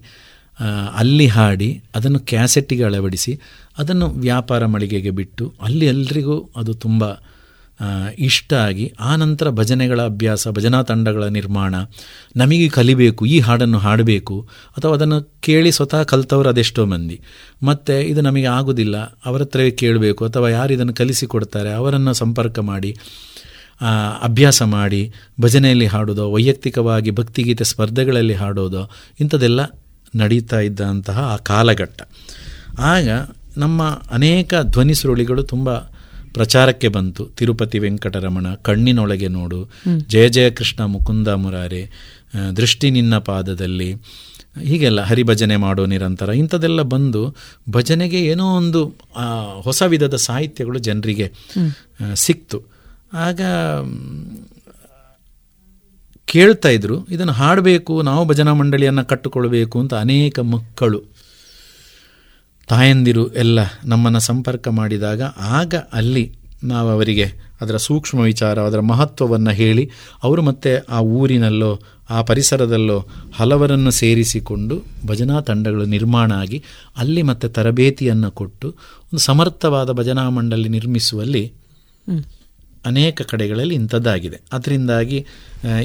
ಅಲ್ಲಿ 0.96 1.28
ಹಾಡಿ, 1.28 1.70
ಅದನ್ನು 1.96 2.20
ಕ್ಯಾಸೆಟ್ಟಿಗೆ 2.20 2.84
ಅಳವಡಿಸಿ, 2.84 3.32
ಅದನ್ನು 3.78 4.08
ವ್ಯಾಪಾರ 4.10 4.66
ಮಳಿಗೆಗೆ 4.66 5.12
ಬಿಟ್ಟು, 5.12 5.46
ಅಲ್ಲಿ 5.62 5.86
ಎಲ್ರಿಗೂ 5.86 6.38
ಅದು 6.58 6.74
ತುಂಬ 6.74 7.04
ಇಷ್ಟ 8.19 8.53
ಆಗಿ 8.53 8.93
ಆ 8.99 9.15
ಭಜನೆಗಳ 9.49 10.02
ಅಭ್ಯಾಸ, 10.02 10.47
ಭಜನಾ 10.47 10.84
ತಂಡಗಳ 10.84 11.23
ನಿರ್ಮಾಣ, 11.23 11.76
ನಮಗೆ 12.35 12.69
ಕಲಿಬೇಕು, 12.69 13.26
ಈ 13.26 13.39
ಹಾಡನ್ನು 13.39 13.77
ಹಾಡಬೇಕು, 13.77 14.47
ಅಥವಾ 14.77 14.93
ಅದನ್ನು 14.93 15.34
ಕೇಳಿ 15.39 15.72
ಸ್ವತಃ 15.72 16.03
ಕಲ್ತವ್ರು 16.03 16.49
ಅದೆಷ್ಟೋ 16.49 16.85
ಮಂದಿ. 16.85 17.22
ಮತ್ತು 17.64 18.02
ಇದು 18.07 18.22
ನಮಗೆ 18.22 18.45
ಆಗೋದಿಲ್ಲ, 18.45 18.97
ಅವರ 18.97 19.41
ಹತ್ರವೇ 19.41 19.72
ಕೇಳಬೇಕು, 19.72 20.26
ಅಥವಾ 20.26 20.49
ಯಾರು 20.49 20.73
ಇದನ್ನು 20.73 20.93
ಕಲಿಸಿಕೊಡ್ತಾರೆ, 20.93 21.73
ಅವರನ್ನು 21.73 22.14
ಸಂಪರ್ಕ 22.14 22.60
ಮಾಡಿ 22.60 22.97
ಅಭ್ಯಾಸ 24.23 24.61
ಮಾಡಿ, 24.61 25.14
ಭಜನೆಯಲ್ಲಿ 25.41 25.85
ಹಾಡೋದೋ, 25.85 26.31
ವೈಯಕ್ತಿಕವಾಗಿ 26.31 27.11
ಭಕ್ತಿಗೀತೆ 27.11 27.64
ಸ್ಪರ್ಧೆಗಳಲ್ಲಿ 27.64 28.34
ಹಾಡೋದೋ 28.34 28.91
ಇಂಥದೆಲ್ಲ 29.19 29.60
ನಡೀತಾ 30.15 30.60
ಇದ್ದಂತಹ 30.60 31.19
ಆ 31.19 31.35
ಕಾಲಘಟ್ಟ. 31.35 32.02
ಆಗ 32.80 33.10
ನಮ್ಮ 33.57 33.84
ಅನೇಕ 34.11 34.53
ಧ್ವನಿ 34.61 34.93
ಸುರುಳಿಗಳು 34.93 35.43
ತುಂಬ 35.43 35.69
ಪ್ರಚಾರಕ್ಕೆ 36.38 36.88
ಬಂತು. 36.88 37.24
ತಿರುಪತಿ 37.38 37.80
ವೆಂಕಟರಮಣ 37.80 38.48
ಕಣ್ಣಿನೊಳಗೆ 38.62 39.28
ನೋಡು. 39.28 39.60
ಜಯ 40.07 40.28
ಜಯ 40.30 40.49
ಕೃಷ್ಣ 40.52 40.84
ಮುಕುಂದ 40.94 41.28
ಮುರಾರೆ 41.44 41.82
ದೃಷ್ಟಿ 42.57 42.88
ನಿನ್ನ 42.90 43.18
ಪಾದದಲ್ಲಿ. 43.30 43.90
ಹೀಗೆಲ್ಲ 44.64 45.02
ಹರಿಭಜನೆ 45.02 45.56
ಮಾಡೋ 45.56 45.84
ನಿರಂತರ. 45.86 46.30
ಇಂಥದ್ದೆಲ್ಲ 46.34 46.82
ಬಂದು 46.94 47.22
ಭಜನೆಗೆ 47.72 48.20
ಏನೋ 48.26 48.45
ಒಂದು 48.57 48.82
ಹೊಸ 49.62 49.82
ವಿಧದ 49.88 50.16
ಸಾಹಿತ್ಯಗಳು 50.26 50.80
ಜನರಿಗೆ 50.80 51.28
ಸಿಕ್ತು. 52.16 52.60
ಆಗ 53.26 53.41
ಕೇಳ್ತಾ 56.26 56.70
ಇದ್ರು 56.70 56.98
ಇದನ್ನು 57.07 57.34
ಹಾಡಬೇಕು 57.34 57.94
ನಾವು 58.02 58.24
ಭಜನಾ 58.26 58.53
ಮಂಡಳಿಯನ್ನು 58.53 59.03
ಕಟ್ಟಿಕೊಳ್ಬೇಕು 59.06 59.76
ಅಂತ 59.80 59.94
ಅನೇಕ 59.94 60.40
ಮಕ್ಕಳು. 60.53 61.02
ತಾಯಂದಿರು 62.70 63.30
ಎಲ್ಲ 63.34 63.60
ನಮ್ಮನ್ನು 63.86 64.20
ಸಂಪರ್ಕ 64.20 64.68
ಮಾಡಿದಾಗ 64.68 65.22
ಆಗ 65.54 65.76
ಅಲ್ಲಿ 65.94 66.26
ನಾವು 66.64 66.90
ಅವರಿಗೆ 66.90 67.26
ಅದರ 67.62 67.78
ಸೂಕ್ಷ್ಮ 67.78 68.20
ವಿಚಾರ 68.20 68.62
ಅದರ 68.62 68.80
ಮಹತ್ವವನ್ನು 68.80 69.52
ಹೇಳಿ 69.52 69.84
ಅವರು 70.24 70.42
ಮತ್ತೆ 70.42 70.76
ಆ 70.90 71.02
ಊರಿನಲ್ಲೋ 71.02 71.82
ಆ 72.10 72.22
ಪರಿಸರದಲ್ಲೋ 72.22 72.98
ಹಲವರನ್ನು 73.36 73.92
ಸೇರಿಸಿಕೊಂಡು 73.92 74.76
ಭಜನಾ 75.06 75.42
ತಂಡಗಳು 75.42 75.86
ನಿರ್ಮಾಣ 75.86 76.32
ಆಗಿ 76.34 76.64
ಅಲ್ಲಿ 76.98 77.22
ಮತ್ತೆ 77.22 77.48
ತರಬೇತಿಯನ್ನು 77.50 78.32
ಕೊಟ್ಟು 78.32 78.68
ಒಂದು 79.04 79.18
ಸಮರ್ಥವಾದ 79.18 79.92
ಭಜನಾ 79.92 80.30
ಮಂಡಳಿ 80.30 80.70
ನಿರ್ಮಿಸುವಲ್ಲಿ 80.70 81.44
ಅನೇಕ 82.86 83.22
ಕಡೆಗಳಲ್ಲಿ 83.22 83.76
ಇಂಥದ್ದಾಗಿದೆ 83.76 84.42
ಅದರಿಂದಾಗಿ 84.54 85.20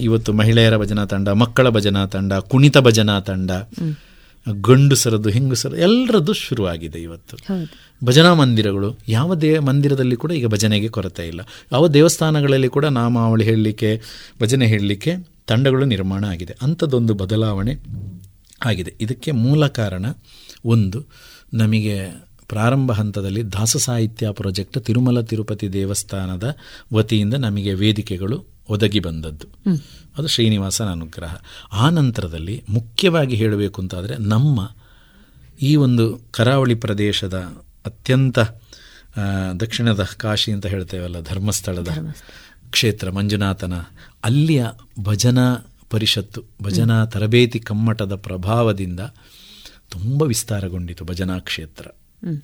ಇವತ್ತು 0.00 0.32
ಮಹಿಳೆಯರ 0.32 0.76
ಭಜನಾ 0.76 1.04
ತಂಡ 1.04 1.28
ಮಕ್ಕಳ 1.28 1.68
ಭಜನಾ 1.68 2.06
ತಂಡ 2.06 2.32
ಕುಣಿತ 2.48 2.78
ಭಜನಾ 2.78 3.20
ತಂಡ. 3.20 3.50
ಗಂಡುಸರದ್ದು 4.48 5.28
ಹೆಂಗುಸರದ್ದು 5.28 5.80
ಎಲ್ಲರದ್ದು 5.80 6.32
ಶುರುವಾಗಿದೆ 6.32 7.02
ಇವತ್ತು. 7.02 7.36
ಭಜನಾ 8.04 8.34
ಮಂದಿರಗಳು 8.34 8.98
ಯಾವ 9.08 9.34
ದೇ 9.34 9.58
ಮಂದಿರದಲ್ಲಿ 9.58 10.16
ಕೂಡ 10.16 10.32
ಈಗ 10.32 10.46
ಭಜನೆಗೆ 10.46 10.88
ಕೊರತೆ 10.88 11.28
ಇಲ್ಲ. 11.28 11.40
ಯಾವ 11.72 11.88
ದೇವಸ್ಥಾನಗಳಲ್ಲಿ 11.88 12.68
ಕೂಡ 12.68 12.84
ನಾಮಾವಳಿ 12.84 13.44
ಹೇಳಲಿಕ್ಕೆ 13.44 14.00
ಭಜನೆ 14.42 14.66
ಹೇಳಲಿಕ್ಕೆ 14.66 15.16
ತಂಡಗಳು 15.46 15.84
ನಿರ್ಮಾಣ 15.84 16.24
ಆಗಿದೆ. 16.24 16.56
ಅಂಥದ್ದೊಂದು 16.62 17.14
ಬದಲಾವಣೆ 17.14 17.74
ಆಗಿದೆ. 18.64 18.94
ಇದಕ್ಕೆ 19.00 19.30
ಮೂಲ 19.30 19.66
ಕಾರಣ 19.66 20.06
ಒಂದು 20.64 21.04
ನಮಗೆ 21.54 22.00
ಪ್ರಾರಂಭ 22.48 22.92
ಹಂತದಲ್ಲಿ 22.92 23.52
ದಾಸ 23.52 23.76
ಸಾಹಿತ್ಯ 23.76 24.30
ಪ್ರಾಜೆಕ್ಟ್ 24.30 24.84
ತಿರುಮಲ 24.84 25.20
ತಿರುಪತಿ 25.20 25.72
ದೇವಸ್ಥಾನದ 25.72 26.56
ವತಿಯಿಂದ 26.94 27.34
ನಮಗೆ 27.34 27.74
ವೇದಿಕೆಗಳು 27.74 28.59
ಒದಗಿ 28.68 29.00
ಬಂದದ್ದು. 29.00 29.46
ಅದು 30.18 30.28
ಶ್ರೀನಿವಾಸನ 30.28 30.84
ಅನುಗ್ರಹ. 30.84 31.36
ಆ 31.72 31.90
ನಂತರದಲ್ಲಿ 31.90 32.64
ಮುಖ್ಯವಾಗಿ 32.68 33.36
ಹೇಳಬೇಕು 33.36 33.82
ಅಂತಾದರೆ 33.82 34.16
ನಮ್ಮ 34.18 34.70
ಈ 35.62 35.76
ಒಂದು 35.76 36.20
ಕರಾವಳಿ 36.30 36.74
ಪ್ರದೇಶದ 36.74 37.34
ಅತ್ಯಂತ 37.86 38.38
ದಕ್ಷಿಣದ 39.60 40.02
ಕಾಶಿ 40.02 40.52
ಅಂತ 40.52 40.66
ಹೇಳ್ತೇವಲ್ಲ 40.66 41.20
ಧರ್ಮಸ್ಥಳದ 41.20 41.88
ಕ್ಷೇತ್ರ 42.70 43.10
ಮಂಜುನಾಥನ 43.10 43.74
ಅಲ್ಲಿಯ 44.24 44.66
ಭಜನಾ 45.00 45.66
ಪರಿಷತ್ತು 45.90 46.42
ಭಜನಾ 46.62 47.04
ತರಬೇತಿ 47.04 47.60
ಕಮ್ಮಟದ 47.60 48.14
ಪ್ರಭಾವದಿಂದ 48.14 49.00
ತುಂಬ 49.90 50.22
ವಿಸ್ತಾರಗೊಂಡಿತು 50.22 51.04
ಭಜನಾ 51.04 51.38
ಕ್ಷೇತ್ರ. 51.38 51.86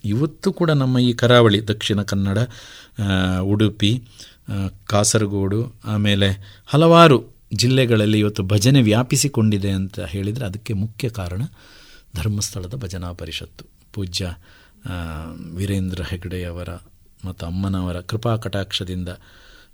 ಇವತ್ತು 0.04 0.52
ಕೂಡ 0.52 0.70
ನಮ್ಮ 0.70 0.98
ಈ 0.98 1.12
ಕರಾವಳಿ 1.12 1.68
ದಕ್ಷಿಣ 1.68 2.02
ಕನ್ನಡ 2.02 2.38
ಉಡುಪಿ 3.40 4.02
ಕಾಸರಗೋಡು, 4.86 5.74
ಆಮೇಲೆ 5.84 6.28
ಹಲವಾರು 6.66 7.36
ಜಿಲ್ಲೆಗಳಲ್ಲಿ 7.54 8.18
ಇವತ್ತು 8.18 8.42
ಭಜನೆ 8.42 8.82
ವ್ಯಾಪಿಸಿಕೊಂಡಿದೆ 8.82 9.70
ಅಂತ 9.70 10.00
ಹೇಳಿದರೆ 10.00 10.44
ಅದಕ್ಕೆ 10.46 10.72
ಮುಖ್ಯ 10.72 11.08
ಕಾರಣ 11.08 11.42
ಧರ್ಮಸ್ಥಳದ 12.16 12.74
ಭಜನಾ 12.74 13.12
ಪರಿಷತ್ತು. 13.12 13.64
ಪೂಜ್ಯ 13.92 14.32
ವೀರೇಂದ್ರ 15.54 16.02
ಹೆಗ್ಡೆಯವರ 16.02 16.68
ಮತ್ತು 17.24 17.46
ಅಮ್ಮನವರ 17.46 18.00
ಕೃಪಾ 18.00 18.36
ಕಟಾಕ್ಷದಿಂದ 18.36 19.08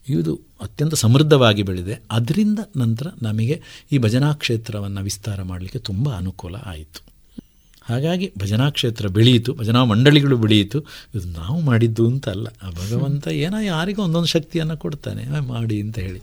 ಇದು 0.08 0.34
ಅತ್ಯಂತ 0.60 0.94
ಸಮೃದ್ಧವಾಗಿ 0.94 1.62
ಬೆಳೆದಿದೆ. 1.62 1.96
ಅದರಿಂದ 2.10 2.58
ನಂತರ 2.76 3.06
ನಮಗೆ 3.22 3.62
ಈ 3.92 3.98
ಭಜನಾ 3.98 4.32
ಕ್ಷೇತ್ರವನ್ನು 4.32 5.02
ವಿಸ್ತಾರ 5.02 5.42
ಮಾಡಲಿಕ್ಕೆ 5.42 5.78
ತುಂಬ 5.78 6.08
ಅನುಕೂಲ 6.16 6.56
ಆಯಿತು. 6.56 7.11
ಹಾಗಾಗಿ 7.88 8.32
ಭಜನಾ 8.38 8.70
ಕ್ಷೇತ್ರ 8.70 9.08
ಬೆಳೆಯಿತು 9.08 9.54
ಭಜನಾ 9.54 9.84
ಮಂಡಳಿಗಳು 9.84 10.36
ಬೆಳೆಯಿತು. 10.36 10.80
ಇದು 11.14 11.26
ನಾವು 11.40 11.60
ಮಾಡಿದ್ದು 11.60 12.06
ಅಂತ 12.06 12.28
ಅಲ್ಲ. 12.28 12.46
ಆ 12.62 12.70
ಭಗವಂತ 12.70 13.28
ಏನೋ 13.28 13.60
ಯಾರಿಗೂ 13.60 14.02
ಒಂದೊಂದು 14.02 14.26
ಶಕ್ತಿಯನ್ನು 14.26 14.76
ಕೊಡ್ತಾನೆ. 14.76 15.40
ಮಾಡಿ 15.40 15.80
ಅಂತ 15.80 15.98
ಹೇಳಿ. 15.98 16.20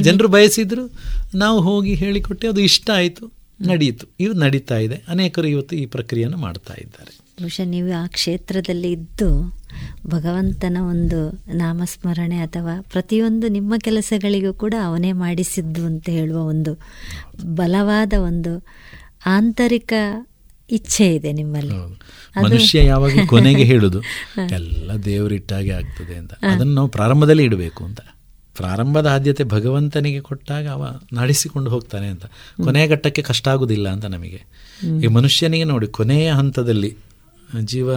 ಜನರು 0.00 0.28
ಬಯಸಿದ್ರು 0.28 0.90
ನಾವು 1.34 1.60
ಹೋಗಿ 1.60 1.94
ಹೇಳಿಕೊಟ್ಟೆ 1.94 2.48
ಅದು 2.48 2.60
ಇಷ್ಟ 2.60 2.90
ಆಯಿತು 2.94 3.32
ನಡೆಯಿತು 3.68 4.06
ಇದು 4.20 4.32
ನಡೀತಾ 4.32 4.78
ಇದೆ. 4.78 5.02
ಅನೇಕರು 5.08 5.46
ಇವತ್ತು 5.46 5.76
ಈ 5.76 5.86
ಪ್ರಕ್ರಿಯೆಯನ್ನು 5.86 6.38
ಮಾಡ್ತಾ 6.38 6.74
ಇದ್ದಾರೆ. 6.78 7.18
ಬಹುಶಃ 7.40 7.64
ನೀವು 7.64 8.02
ಆ 8.02 8.06
ಕ್ಷೇತ್ರದಲ್ಲಿ 8.06 8.92
ಇದ್ದು 8.92 9.60
ಭಗವಂತನ 10.06 10.76
ಒಂದು 10.80 11.30
ನಾಮಸ್ಮರಣೆ 11.54 12.36
ಅಥವಾ 12.36 12.80
ಪ್ರತಿಯೊಂದು 12.92 13.48
ನಿಮ್ಮ 13.48 13.74
ಕೆಲಸಗಳಿಗೂ 13.78 14.54
ಕೂಡ 14.54 14.74
ಅವನೇ 14.84 15.12
ಮಾಡಿಸಿದ್ದು 15.12 15.86
ಅಂತ 15.86 16.08
ಹೇಳುವ 16.08 16.38
ಒಂದು 16.38 16.78
ಬಲವಾದ 17.54 18.12
ಒಂದು 18.18 18.64
ಆಂತರಿಕ 19.26 19.92
ಇಚ್ಛೆ 20.70 21.14
ಇದೆ 21.14 21.32
ನಿಮ್ಮಲ್ಲಿ. 21.32 21.74
ಮನುಷ್ಯ 22.42 22.86
ಯಾವಾಗ 22.86 23.10
ಕೊನೆಗೆ 23.26 23.64
ಹೇಳುದು 23.64 24.02
ಎಲ್ಲ 24.50 24.92
ದೇವರಿಟ್ಟಾಗೆ 25.04 25.70
ಆಗ್ತದೆ 25.70 26.14
ಅಂತ. 26.14 26.32
ಅದನ್ನು 26.32 26.74
ನಾವು 26.74 26.88
ಪ್ರಾರಂಭದಲ್ಲಿ 26.88 27.44
ಇಡಬೇಕು 27.44 27.84
ಅಂತ. 27.84 28.00
ಪ್ರಾರಂಭದ 28.56 29.06
ಆದ್ಯತೆ 29.06 29.44
ಭಗವಂತನಿಗೆ 29.44 30.20
ಕೊಟ್ಟಾಗ 30.20 30.68
ಅವ 30.68 31.00
ನಡೆಸಿಕೊಂಡು 31.12 31.70
ಹೋಗ್ತಾನೆ 31.70 32.06
ಅಂತ. 32.06 32.24
ಕೊನೆಯ 32.64 32.88
ಘಟ್ಟಕ್ಕೆ 32.88 33.22
ಕಷ್ಟ 33.22 33.48
ಆಗುದಿಲ್ಲ 33.48 33.88
ಅಂತ 33.88 34.04
ನಮಗೆ. 34.04 34.40
ಈ 35.04 35.06
ಮನುಷ್ಯನಿಗೆ 35.06 35.64
ನೋಡಿ 35.64 35.86
ಕೊನೆಯ 35.86 36.30
ಹಂತದಲ್ಲಿ 36.30 36.96
ಜೀವ 37.64 37.90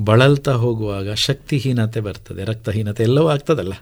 ಬಳಲ್ತಾ 0.00 0.52
ಹೋಗುವಾಗ 0.52 1.12
ಶಕ್ತಿಹೀನತೆ 1.12 2.00
ಬರ್ತದೆ 2.00 2.44
ರಕ್ತಹೀನತೆ 2.44 3.02
ಎಲ್ಲವೂ 3.02 3.28
ಆಗ್ತದಲ್ಲ. 3.28 3.72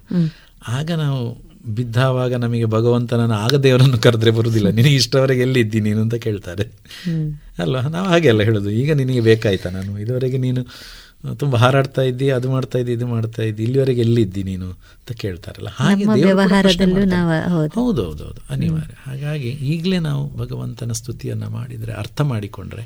ಆಗ 0.69 0.91
ನಾವು 0.93 1.54
ಬಿದ್ದಾವಾಗ 1.67 2.35
ನಮಗೆ 2.35 2.65
ಭಗವಂತನನ್ನು 2.65 3.35
ಆಗ 3.35 3.55
ದೇವರನ್ನು 3.55 3.99
ಕರೆದ್ರೆ 3.99 4.31
ಬರುವುದಿಲ್ಲ. 4.31 4.69
ನಿನಗೆ 4.69 4.95
ಇಷ್ಟವರೆಗೆ 4.95 5.41
ಎಲ್ಲಿದ್ದಿ 5.41 5.81
ನೀನು 5.81 6.01
ಅಂತ 6.01 6.15
ಕೇಳ್ತಾರೆ. 6.15 6.73
ಅಲ್ವಾ 7.59 7.81
ನಾವು 7.81 8.07
ಹಾಗೆಲ್ಲ 8.07 8.43
ಹೇಳೋದು. 8.43 8.71
ಈಗ 8.71 8.93
ನಿನಗೆ 8.93 9.21
ಬೇಕಾಯ್ತಾ 9.21 9.71
ನಾನು? 9.71 9.99
ಇದುವರೆಗೆ 9.99 10.39
ನೀನು 10.39 10.67
ತುಂಬ 11.35 11.57
ಹಾರಾಡ್ತಾ 11.57 12.03
ಇದ್ದಿ 12.03 12.31
ಅದು 12.31 12.51
ಮಾಡ್ತಾ 12.51 12.79
ಇದ್ದಿ 12.79 12.93
ಇದು 12.93 13.07
ಮಾಡ್ತಾ 13.07 13.43
ಇದ್ದಿ 13.43 13.63
ಇಲ್ಲಿವರೆಗೆ 13.63 14.01
ಎಲ್ಲಿದ್ದಿ 14.01 14.43
ನೀನು 14.43 14.67
ಅಂತ 14.67 15.13
ಕೇಳ್ತಾರಲ್ಲ? 15.13 15.69
ಹಾಗೆ 15.69 16.05
ನಮ್ಮ 16.05 16.17
ದೇವರು 16.17 16.49
ಕೂಡ 16.49 16.61
ಪ್ರಶ್ನೆ 16.61 16.87
ವ್ಯವಹಾರದಲ್ಲೂ 16.87 17.17
ನಾವು 17.17 17.51
ಹೌದು. 17.55 17.81
ಹೌದು 17.81 18.05
ಹೌದು 18.05 18.25
ಹೌದು 18.25 18.41
ಅನಿವಾರ್ಯ. 18.51 18.97
ಹಾಗಾಗಿ 19.07 19.49
ಈಗಲೇ 19.49 19.99
ನಾವು 19.99 20.37
ಭಗವಂತನ 20.37 20.93
ಸ್ತುತಿಯನ್ನು 20.93 21.51
ಮಾಡಿದರೆ 21.51 21.93
ಅರ್ಥ 21.93 22.21
ಮಾಡಿಕೊಂಡ್ರೆ 22.21 22.85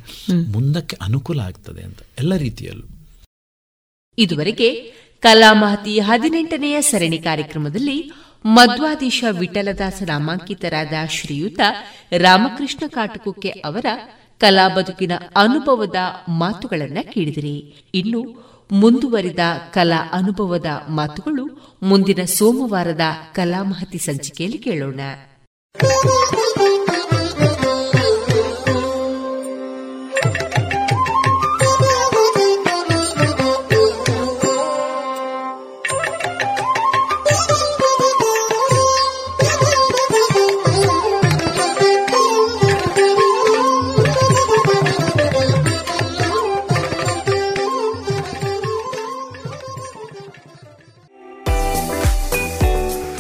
ಮುಂದಕ್ಕೆ 0.53 0.97
ಅನುಕೂಲ 1.01 1.41
ಆಗ್ತದೆ 1.41 1.83
ಅಂತ 1.83 1.99
ಎಲ್ಲ 2.19 2.37
ರೀತಿಯಲ್ಲೂ. 2.37 2.87
ಇದುವರೆಗೆ 4.19 4.93
ಕಲಾಮಹತಿ 5.21 5.99
ಹದಿನೆಂಟನೆಯ 5.99 6.81
ಸರಣಿ 6.81 7.19
ಕಾರ್ಯಕ್ರಮದಲ್ಲಿ 7.19 8.11
ಮಧ್ವಾಧೀಶ 8.45 9.25
ವಿಠಲದಾಸ 9.31 10.03
ನಾಮಾಂಕಿತರಾದ 10.07 10.93
ಶ್ರೀಯುತ 11.09 11.61
ರಾಮಕೃಷ್ಣ 12.19 12.87
ಕಾಟುಕುಕ್ಕೆ 12.89 13.49
ಅವರ 13.49 13.87
ಕಲಾ 14.39 14.69
ಬದುಕಿನ 14.69 15.13
ಅನುಭವದ 15.37 15.97
ಮಾತುಗಳನ್ನು 16.29 17.13
ಕೇಳಿದಿರಿ. 17.13 17.87
ಇನ್ನು 17.95 18.49
ಮುಂದುವರಿದ 18.73 19.39
ಕಲಾ 19.73 20.11
ಅನುಭವದ 20.13 20.67
ಮಾತುಗಳು 20.89 21.77
ಮುಂದಿನ 21.83 22.25
ಸೋಮವಾರದ 22.25 23.01
ಕಲಾಮಹತಿ 23.33 23.99
ಸಂಚಿಕೆಯಲ್ಲಿ 23.99 24.59
ಕೇಳೋಣ. 24.59 25.01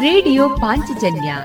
ರೇಡಿಯೋ 0.00 0.48
ಪಾಂಚಜನ್ಯ 0.48 1.36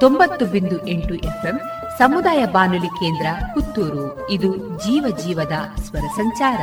ತೊಂಬತ್ತು 0.00 0.46
ಬಿಂದು 0.46 0.86
ಎಂಟು 0.86 1.14
ಎಫ್ಎಂ 1.14 1.60
ಸಮುದಾಯ 1.98 2.46
ಬಾನುಲಿ 2.46 2.86
ಕೇಂದ್ರ 2.86 3.26
ಪುತ್ತೂರು. 3.54 4.30
ಇದು 4.30 4.56
ಜೀವ 4.56 5.16
ಜೀವದ 5.24 5.52
ಸ್ವರ 5.80 6.00
ಸಂಚಾರ. 6.00 6.60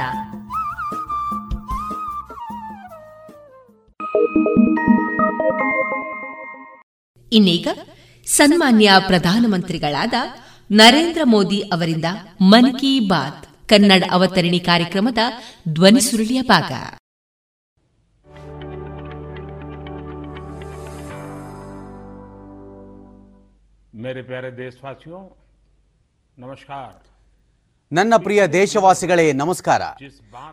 ಇನ್ನೀಗ 7.33 7.67
ಸನ್ಮಾನ್ಯ 8.25 8.91
ಪ್ರಧಾನಮಂತ್ರಿಗಳಾದ 9.07 10.13
ನರೇಂದ್ರ 10.71 11.21
ಮೋದಿ 11.25 11.59
ಅವರಿಂದ 11.59 12.05
ಮನ್ 12.41 12.79
ಕಿ 12.79 12.99
ಬಾತ್ 12.99 13.69
ಕನ್ನಡ 13.69 14.03
ಅವತರಣಿ 14.11 14.59
ಕಾರ್ಯಕ್ರಮದ 14.59 15.17
ಧ್ವನಿ 15.69 16.01
ಸುರುಳಿಯ 16.01 16.41
ಭಾಗ. 16.41 16.71
मेरे 24.04 24.22
प्यारे 24.22 24.50
देशवासियों 24.54 25.22
नमस्कार 26.36 26.90
ನನ್ನ 27.92 28.14
ಪ್ರಿಯ 28.16 28.40
ದೇಶವಾಸಿಗಳೇ 28.52 29.24
ನಮಸ್ಕಾರ 29.34 29.82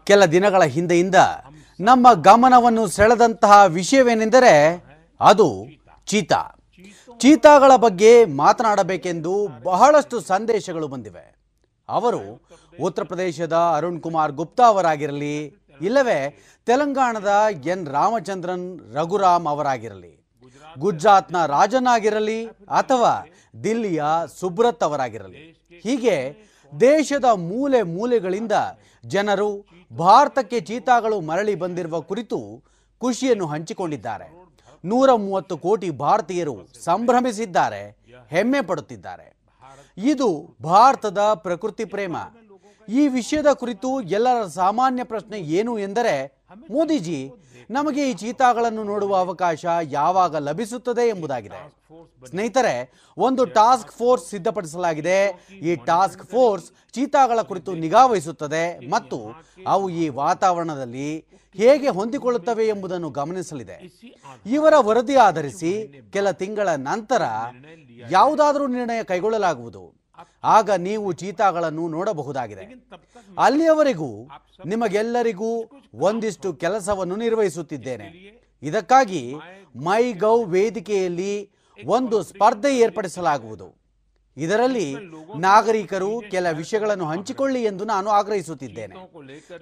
ಕೆಲ 0.08 0.22
ದಿನಗಳ 0.32 0.64
ಹಿಂದೆಯಿಂದ 0.76 1.18
ನಮ್ಮ 1.80 2.14
ಗಮನವನ್ನು 2.22 2.84
ಸೆಳೆದಂತಹ 2.96 3.58
ವಿಷಯವೇನೆಂದರೆ 3.76 4.54
ಅದು 5.22 5.48
ಚೀತಾ 6.08 6.42
ಚೀತಾಗಳ 7.22 7.72
ಬಗ್ಗೆ 7.78 8.12
ಮಾತನಾಡಬೇಕೆಂದು 8.40 9.34
ಬಹಳಷ್ಟು 9.64 10.20
ಸಂದೇಶಗಳು 10.26 10.88
ಬಂದಿವೆ 10.88 11.26
ಅವರು 11.90 12.24
ಉತ್ತರ 12.80 13.04
ಪ್ರದೇಶದ 13.04 13.58
ಅರುಣ್ 13.78 14.02
ಕುಮಾರ್ 14.02 14.34
ಗುಪ್ತಾ 14.34 14.68
ಅವರಾಗಿರಲಿ 14.68 15.36
ಇಲ್ಲವೇ 15.82 16.20
ತೆಲಂಗಾಣದ 16.68 17.32
ಎನ್ 17.74 17.88
ರಾಮಚಂದ್ರನ್ 17.94 18.68
ರಘುರಾಮ್ 18.94 19.48
ಅವರಾಗಿರಲಿ 19.48 20.14
ಗುಜರಾತ್ನ 20.78 21.38
ರಾಜನಾಗಿರಲಿ 21.48 22.40
ಅಥವಾ 22.80 23.14
ದಿಲ್ಲಿಯ 23.55 24.05
ಸುಬ್ರತ್ 24.41 24.83
ಅವರಾಗಿರಲಿ. 24.83 25.43
ಹೀಗೆ 25.83 26.17
ದೇಶದ 26.81 27.25
ಮೂಲೆ 27.25 27.83
ಮೂಲೆಗಳಿಂದ 27.83 28.53
ಜನರು 29.05 29.49
ಭಾರತಕ್ಕೆ 29.93 30.61
ಚೀತಾಗಳು 30.61 31.21
ಮರಳಿ 31.21 31.55
ಬಂದಿರುವ 31.55 32.01
ಕುರಿತು 32.01 32.39
ಖುಷಿಯನ್ನು 32.99 33.47
ಹಂಚಿಕೊಂಡಿದ್ದಾರೆ. 33.47 34.29
ನೂರ 34.85 35.13
ಮೂವತ್ತು 35.13 35.59
ಕೋಟಿ 35.59 35.91
ಭಾರತೀಯರು 35.91 36.55
ಸಂಭ್ರಮಿಸಿದ್ದಾರೆ, 36.85 37.83
ಹೆಮ್ಮೆ 38.31 38.61
ಪಡುತ್ತಿದ್ದಾರೆ. 38.61 39.27
ಇದು 39.99 40.57
ಭಾರತದ 40.63 41.19
ಪ್ರಕೃತಿ 41.35 41.85
ಪ್ರೇಮ. 41.85 42.17
ಈ 42.89 43.09
ವಿಷಯದ 43.09 43.53
ಕುರಿತು 43.53 44.01
ಎಲ್ಲರ 44.01 44.47
ಸಾಮಾನ್ಯ 44.47 45.05
ಪ್ರಶ್ನೆ 45.05 45.39
ಏನು 45.39 45.79
ಎಂದರೆ, 45.79 46.15
ಮೋದಿಜಿ 46.71 47.33
ನಮಗೆ 47.73 48.11
ಈ 48.11 48.13
ಚೀತಾಗಳನ್ನು 48.13 48.85
ನೋಡುವ 48.85 49.17
ಅವಕಾಶ 49.17 49.65
ಯಾವಾಗ 49.83 50.37
ಲಭಿಸುತ್ತದೆ 50.37 51.05
ಎಂಬುದಾಗಿದೆ. 51.09 51.61
ಸ್ನೇಹಿತರೆ, 52.29 52.75
ಒಂದು 53.19 53.45
ಟಾಸ್ಕ್ 53.45 53.93
ಫೋರ್ಸ್ 53.93 54.27
ಸಿದ್ಧಪಡಿಸಲಾಗಿದೆ. 54.31 55.19
ಈ 55.61 55.75
ಟಾಸ್ಕ್ 55.75 56.25
ಫೋರ್ಸ್ 56.25 56.71
ಚೀತಾಗಳ 56.93 57.41
ಕುರಿತು 57.41 57.73
ನಿಗಾ 57.73 58.05
ಮತ್ತು 58.89 59.19
ಅವು 59.67 59.91
ಈ 59.91 60.09
ವಾತಾವರಣದಲ್ಲಿ 60.09 61.11
ಹೇಗೆ 61.55 61.89
ಹೊಂದಿಕೊಳ್ಳುತ್ತವೆ 61.89 62.67
ಎಂಬುದನ್ನು 62.69 63.11
ಗಮನಿಸಲಿದೆ. 63.11 63.77
ಇವರ 64.47 64.75
ವರದಿ 64.79 65.17
ಆಧರಿಸಿ 65.17 65.73
ಕೆಲ 66.13 66.31
ತಿಂಗಳ 66.31 66.69
ನಂತರ 66.69 67.23
ಯಾವುದಾದರೂ 68.11 68.67
ನಿರ್ಣಯ 68.67 69.03
ಕೈಗೊಳ್ಳಲಾಗುವುದು. 69.03 70.02
ಆಗ 70.45 70.71
ನೀವು 70.71 71.13
ಚೀತಾಗಳನ್ನು 71.13 71.89
ನೋಡಬಹುದಾಗಿದೆ. 71.89 72.91
ಅಲ್ಲಿಯವರೆಗೂ 73.39 74.29
ನಿಮಗೆಲ್ಲರಿಗೂ 74.67 75.65
ಒಂದಿಷ್ಟು 75.95 76.53
ಕೆಲಸವನ್ನು 76.53 77.17
ನಿರ್ವಹಿಸುತ್ತಿದ್ದೇನೆ. 77.17 78.43
ಇದಕ್ಕಾಗಿ 78.63 79.35
ಮೈ 79.77 80.13
ಗೌ 80.13 80.45
ವೇದಿಕೆಯಲ್ಲಿ 80.45 81.51
ಒಂದು 81.87 82.23
ಸ್ಪರ್ಧೆ 82.23 82.79
ಏರ್ಪಡಿಸಲಾಗುವುದು. 82.79 83.83
ಇದರಲ್ಲಿ 84.37 84.97
ನಾಗರಿಕರು 85.37 86.23
ಕೆಲ 86.31 86.47
ವಿಷಯಗಳನ್ನು 86.51 87.05
ಹಂಚಿಕೊಳ್ಳಿ 87.05 87.65
ಎಂದು 87.65 87.85
ನಾನು 87.85 88.11
ಆಗ್ರಹಿಸುತ್ತಿದ್ದೇನೆ. 88.11 88.95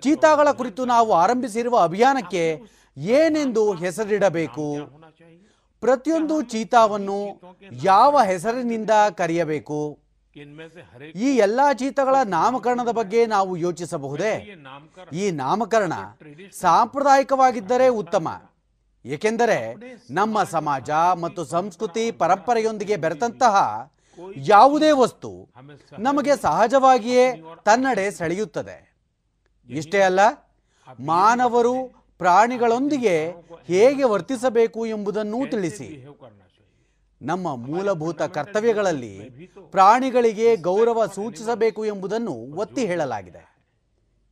ಚೀತಾಗಳ 0.01 0.51
ಕುರಿತು 0.51 0.85
ನಾವು 0.85 1.12
ಆರಂಭಿಸಿರುವ 1.12 1.78
ಅಭಿಯಾನಕ್ಕೆ 1.78 2.62
ಏನೆಂದು 2.97 3.74
ಹೆಸರಿಡಬೇಕು? 3.74 4.77
ಪ್ರತಿಯೊಂದು 5.81 6.43
ಚೀತಾವನ್ನು 6.43 7.41
ಯಾವ 7.73 8.23
ಹೆಸರಿನಿಂದ 8.23 8.91
ಕರೆಯಬೇಕು? 9.16 9.99
ಈ 11.16 11.36
ಎಲ್ಲಾ 11.36 11.73
ಜೀತಗಳ 11.73 12.16
ನಾಮಕರಣದ 12.24 12.89
ಬಗ್ಗೆ 12.89 13.27
ನಾವು 13.27 13.57
ಯೋಚಿಸಬಹುದೇ? 13.57 14.35
ಈ 15.12 15.31
ನಾಮಕರಣ 15.31 15.93
ಸಾಂಪ್ರದಾಯಿಕವಾಗಿದ್ದರೆ 16.52 17.89
ಉತ್ತಮ. 17.89 18.43
ಏಕೆಂದರೆ 19.05 19.74
ನಮ್ಮ 20.11 20.43
ಸಮಾಜ 20.43 20.90
ಮತ್ತು 20.90 21.44
ಸಂಸ್ಕೃತಿ 21.44 22.11
ಪರಂಪರೆಯೊಂದಿಗೆ 22.11 22.97
ಬೆರೆತಂತಹ 22.97 23.57
ಯಾವುದೇ 24.36 24.90
ವಸ್ತು 24.90 25.48
ನಮಗೆ 25.98 26.36
ಸಹಜವಾಗಿಯೇ 26.36 27.43
ತನ್ನಡೆ 27.65 28.11
ಸೆಳೆಯುತ್ತದೆ. 28.11 28.78
ಇಷ್ಟೇ 29.69 30.01
ಅಲ್ಲ 30.01 30.20
ಮಾನವರು 31.01 31.74
ಪ್ರಾಣಿಗಳೊಂದಿಗೆ 32.19 33.16
ಹೇಗೆ 33.65 34.05
ವರ್ತಿಸಬೇಕು 34.05 34.86
ಎಂಬುದನ್ನೂ 34.86 35.47
ತಿಳಿಸಿ. 35.47 36.07
ನಮ್ಮ 37.23 37.57
ಮೂಲಭೂತ 37.57 38.23
ಕರ್ತವ್ಯಗಳಲ್ಲಿ 38.23 39.31
ಪ್ರಾಣಿಗಳಿಗೆ 39.71 40.57
ಗೌರವ 40.57 41.07
ಸೂಚಿಸಬೇಕು 41.07 41.85
ಎಂಬುದನ್ನು 41.85 42.33
ಒತ್ತಿ 42.33 42.87
ಹೇಳಲಾಗಿದೆ. 42.87 43.43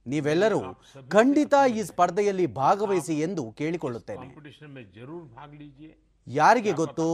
ನೀವೆಲ್ಲರೂ 0.07 0.61
ಖಂಡಿತ 1.09 1.55
ಈ 1.75 1.83
ಸ್ಪರ್ಧೆಯಲ್ಲಿ 1.83 2.47
ಭಾಗವಹಿಸಿ 2.47 3.21
ಎಂದು 3.21 3.53
ಕೇಳಿಕೊಳ್ಳುತ್ತೇನೆ. 3.53 4.27
ಯಾರಿಗೆ 6.27 6.73
ಗೊತ್ತು? 6.73 7.09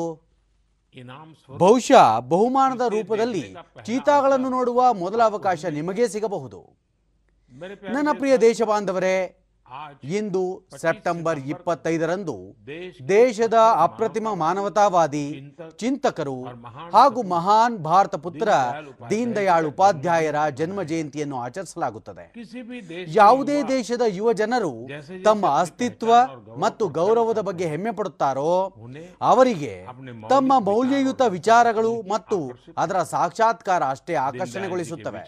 ಬಹುಶಃ 1.50 2.20
ಬಹುಮಾನದ 2.20 2.80
ರೂಪದಲ್ಲಿ 2.80 3.56
ಚೀತಾಗಳನ್ನು 3.84 4.50
ನೋಡುವ 4.50 4.94
ಮೊದಲ 4.94 5.22
ಅವಕಾಶ 5.22 5.64
ನಿಮಗೇ 5.64 6.08
ಸಿಗಬಹುದು. 6.08 6.60
ನನ್ನ 7.92 8.08
ಪ್ರಿಯ 8.12 8.36
ದೇಶ 8.36 8.62
ಬಾಂಧವರೇ 8.62 9.43
ಇಂದು 10.16 10.42
ಸೆಪ್ಟೆಂಬರ್ 10.82 11.38
ಇಪ್ಪತ್ತೈದರಂದು 11.52 12.34
ದೇಶದ 13.08 13.56
ಅಪ್ರತಿಮ 13.86 14.26
ಮಾನವತಾವಾದಿ 14.42 15.24
ಚಿಂತಕರು 15.82 16.36
ಹಾಗೂ 16.96 17.20
ಮಹಾನ್ 17.34 17.76
ಭಾರತ 17.88 18.14
ಪುತ್ರ 18.26 18.48
ದೀನ್ 19.10 19.32
ದಯಾಳ್ 19.36 19.66
ಉಪಾಧ್ಯಾಯರ 19.66 20.48
ಜನ್ಮ 20.60 20.82
ಜಯಂತಿಯನ್ನು 20.90 21.36
ಆಚರಿಸಲಾಗುತ್ತದೆ. 21.46 22.24
ಯಾವುದೇ 23.20 23.58
ದೇಶದ 23.68 24.02
ಯುವ 24.18 24.32
ಜನರು 24.42 24.72
ತಮ್ಮ 25.24 25.44
ಅಸ್ತಿತ್ವ 25.62 26.12
ಮತ್ತು 26.64 26.86
ಗೌರವದ 27.00 27.40
ಬಗ್ಗೆ 27.48 27.68
ಹೆಮ್ಮೆಪಡುತ್ತಾರೋ 27.72 28.52
ಅವರಿಗೆ 29.30 29.74
ತಮ್ಮ 30.34 30.52
ಮೌಲ್ಯಯುತ 30.70 31.22
ವಿಚಾರಗಳು 31.38 31.94
ಮತ್ತು 32.14 32.38
ಅದರ 32.78 32.98
ಸಾಕ್ಷಾತ್ಕಾರ 33.14 33.82
ಅಷ್ಟೇ 33.94 34.14
ಆಕರ್ಷಣೆಗೊಳಿಸುತ್ತವೆ. 34.14 35.22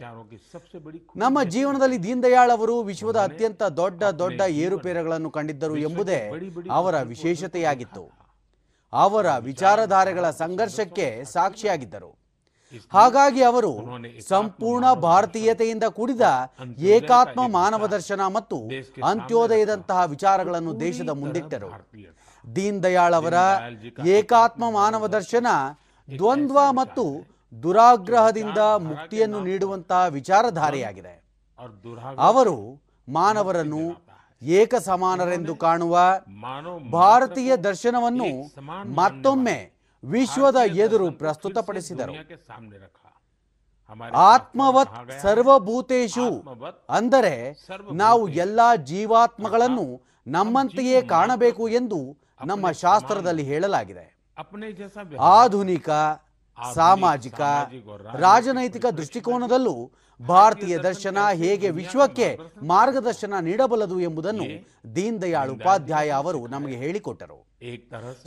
ನಮ್ಮ 1.24 1.38
ಜೀವನದಲ್ಲಿ 1.54 1.98
ದೀನ್ದಯಾಳ್ 2.06 2.54
ಅವರು 2.56 2.76
ವಿಶ್ವದ 2.82 3.18
ಅತ್ಯಂತ 3.28 3.62
ದೊಡ್ಡ 3.82 4.02
ದೊಡ್ಡ 4.26 4.42
ಏರುಪೇರುಗಳನ್ನು 4.64 5.32
ಕಂಡಿದ್ದರು 5.38 5.76
ಎಂಬುದೇ 5.88 6.20
ಅವರ 6.78 6.94
ವಿಶೇಷತೆಯಾಗಿತ್ತು. 7.14 8.04
ಅವರ 8.92 9.26
ವಿಚಾರಧಾರೆಗಳ 9.50 10.26
ಸಂಘರ್ಷಕ್ಕೆ 10.42 11.08
ಸಾಕ್ಷಿಯಾಗಿದ್ದರು. 11.32 12.12
ಹಾಗಾಗಿ 12.94 13.42
ಅವರು 13.48 13.70
ಸಂಪೂರ್ಣ 14.28 14.86
ಭಾರತೀಯತೆಯಿಂದ 15.08 15.86
ಕೂಡಿದ 15.96 16.24
ಏಕಾತ್ಮ 16.94 17.40
ಮಾನವ 17.56 17.86
ದರ್ಶನ 17.94 18.22
ಮತ್ತು 18.36 18.58
ಅಂತ್ಯೋದಯದಂತಹ 19.10 19.98
ವಿಚಾರಗಳನ್ನು 20.14 20.72
ದೇಶದ 20.80 21.10
ಮುಂದಿಟ್ಟರು. 21.20 21.70
ದೀನ್ 22.44 22.80
ದಯಾಳ್ 22.86 23.16
ಅವರ 23.20 23.36
ಏಕಾತ್ಮ 24.16 24.64
ಮಾನವ 24.78 25.06
ದರ್ಶನ 25.16 25.46
ದ್ವಂದ್ವ 26.08 26.58
ಮತ್ತು 26.80 27.04
ದುರಾಗ್ರಹದಿಂದ 27.62 28.60
ಮುಕ್ತಿಯನ್ನು 28.88 29.40
ನೀಡುವಂತಹ 29.48 30.02
ವಿಚಾರಧಾರೆಯಾಗಿದೆ. 30.18 31.14
ಅವರು 32.28 32.56
ಮಾನವರನ್ನು 33.08 33.84
ಏಕ 34.42 34.74
ಸಮಾನರೆಂದು 34.74 35.54
ಕಾಣುವ 35.56 35.98
ಭಾರತೀಯ 36.92 37.56
ದರ್ಶನವನ್ನು 37.56 38.30
ಮತ್ತೊಮ್ಮೆ 38.94 39.58
ವಿಶ್ವದ 40.04 40.56
ಎದುರು 40.84 41.10
ಪ್ರಸ್ತುತಪಡಿಸಿದರು. 41.12 42.14
ಆತ್ಮವತ್ 44.14 44.94
ಸರ್ವಭೂತೇಶು. 45.22 46.28
ಅಂದರೆ 46.88 47.34
ನಾವು 47.92 48.28
ಎಲ್ಲ 48.28 48.60
ಜೀವಾತ್ಮಗಳನ್ನು 48.90 49.86
ನಮ್ಮಂತೆಯೇ 50.26 51.02
ಕಾಣಬೇಕು 51.02 51.68
ಎಂದು 51.68 51.98
ನಮ್ಮ 52.44 52.70
ಶಾಸ್ತ್ರದಲ್ಲಿ 52.70 53.42
ಹೇಳಲಾಗಿದೆ. 53.42 54.06
ಆಧುನಿಕ 55.20 55.90
ಸಾಮಾಜಿಕ 56.58 57.40
ರಾಜನೈತಿಕ 58.14 58.86
ದೃಷ್ಟಿಕೋನದಲ್ಲೂ 58.86 59.76
ಭಾರತೀಯ 60.20 60.78
ದರ್ಶನ 60.78 61.28
ಹೇಗೆ 61.32 61.70
ವಿಶ್ವಕ್ಕೆ 61.70 62.38
ಮಾರ್ಗದರ್ಶನ 62.62 63.34
ನೀಡಬಲ್ಲದು 63.40 64.00
ಎಂಬುದನ್ನು 64.00 64.46
ದೀನ್ 64.96 65.22
ದಯಾಳ್ 65.22 65.50
ಉಪಾಧ್ಯಾಯ 65.50 66.10
ಅವರು 66.10 66.46
ನಮಗೆ 66.46 66.76
ಹೇಳಿಕೊಟ್ಟರು. 66.76 67.38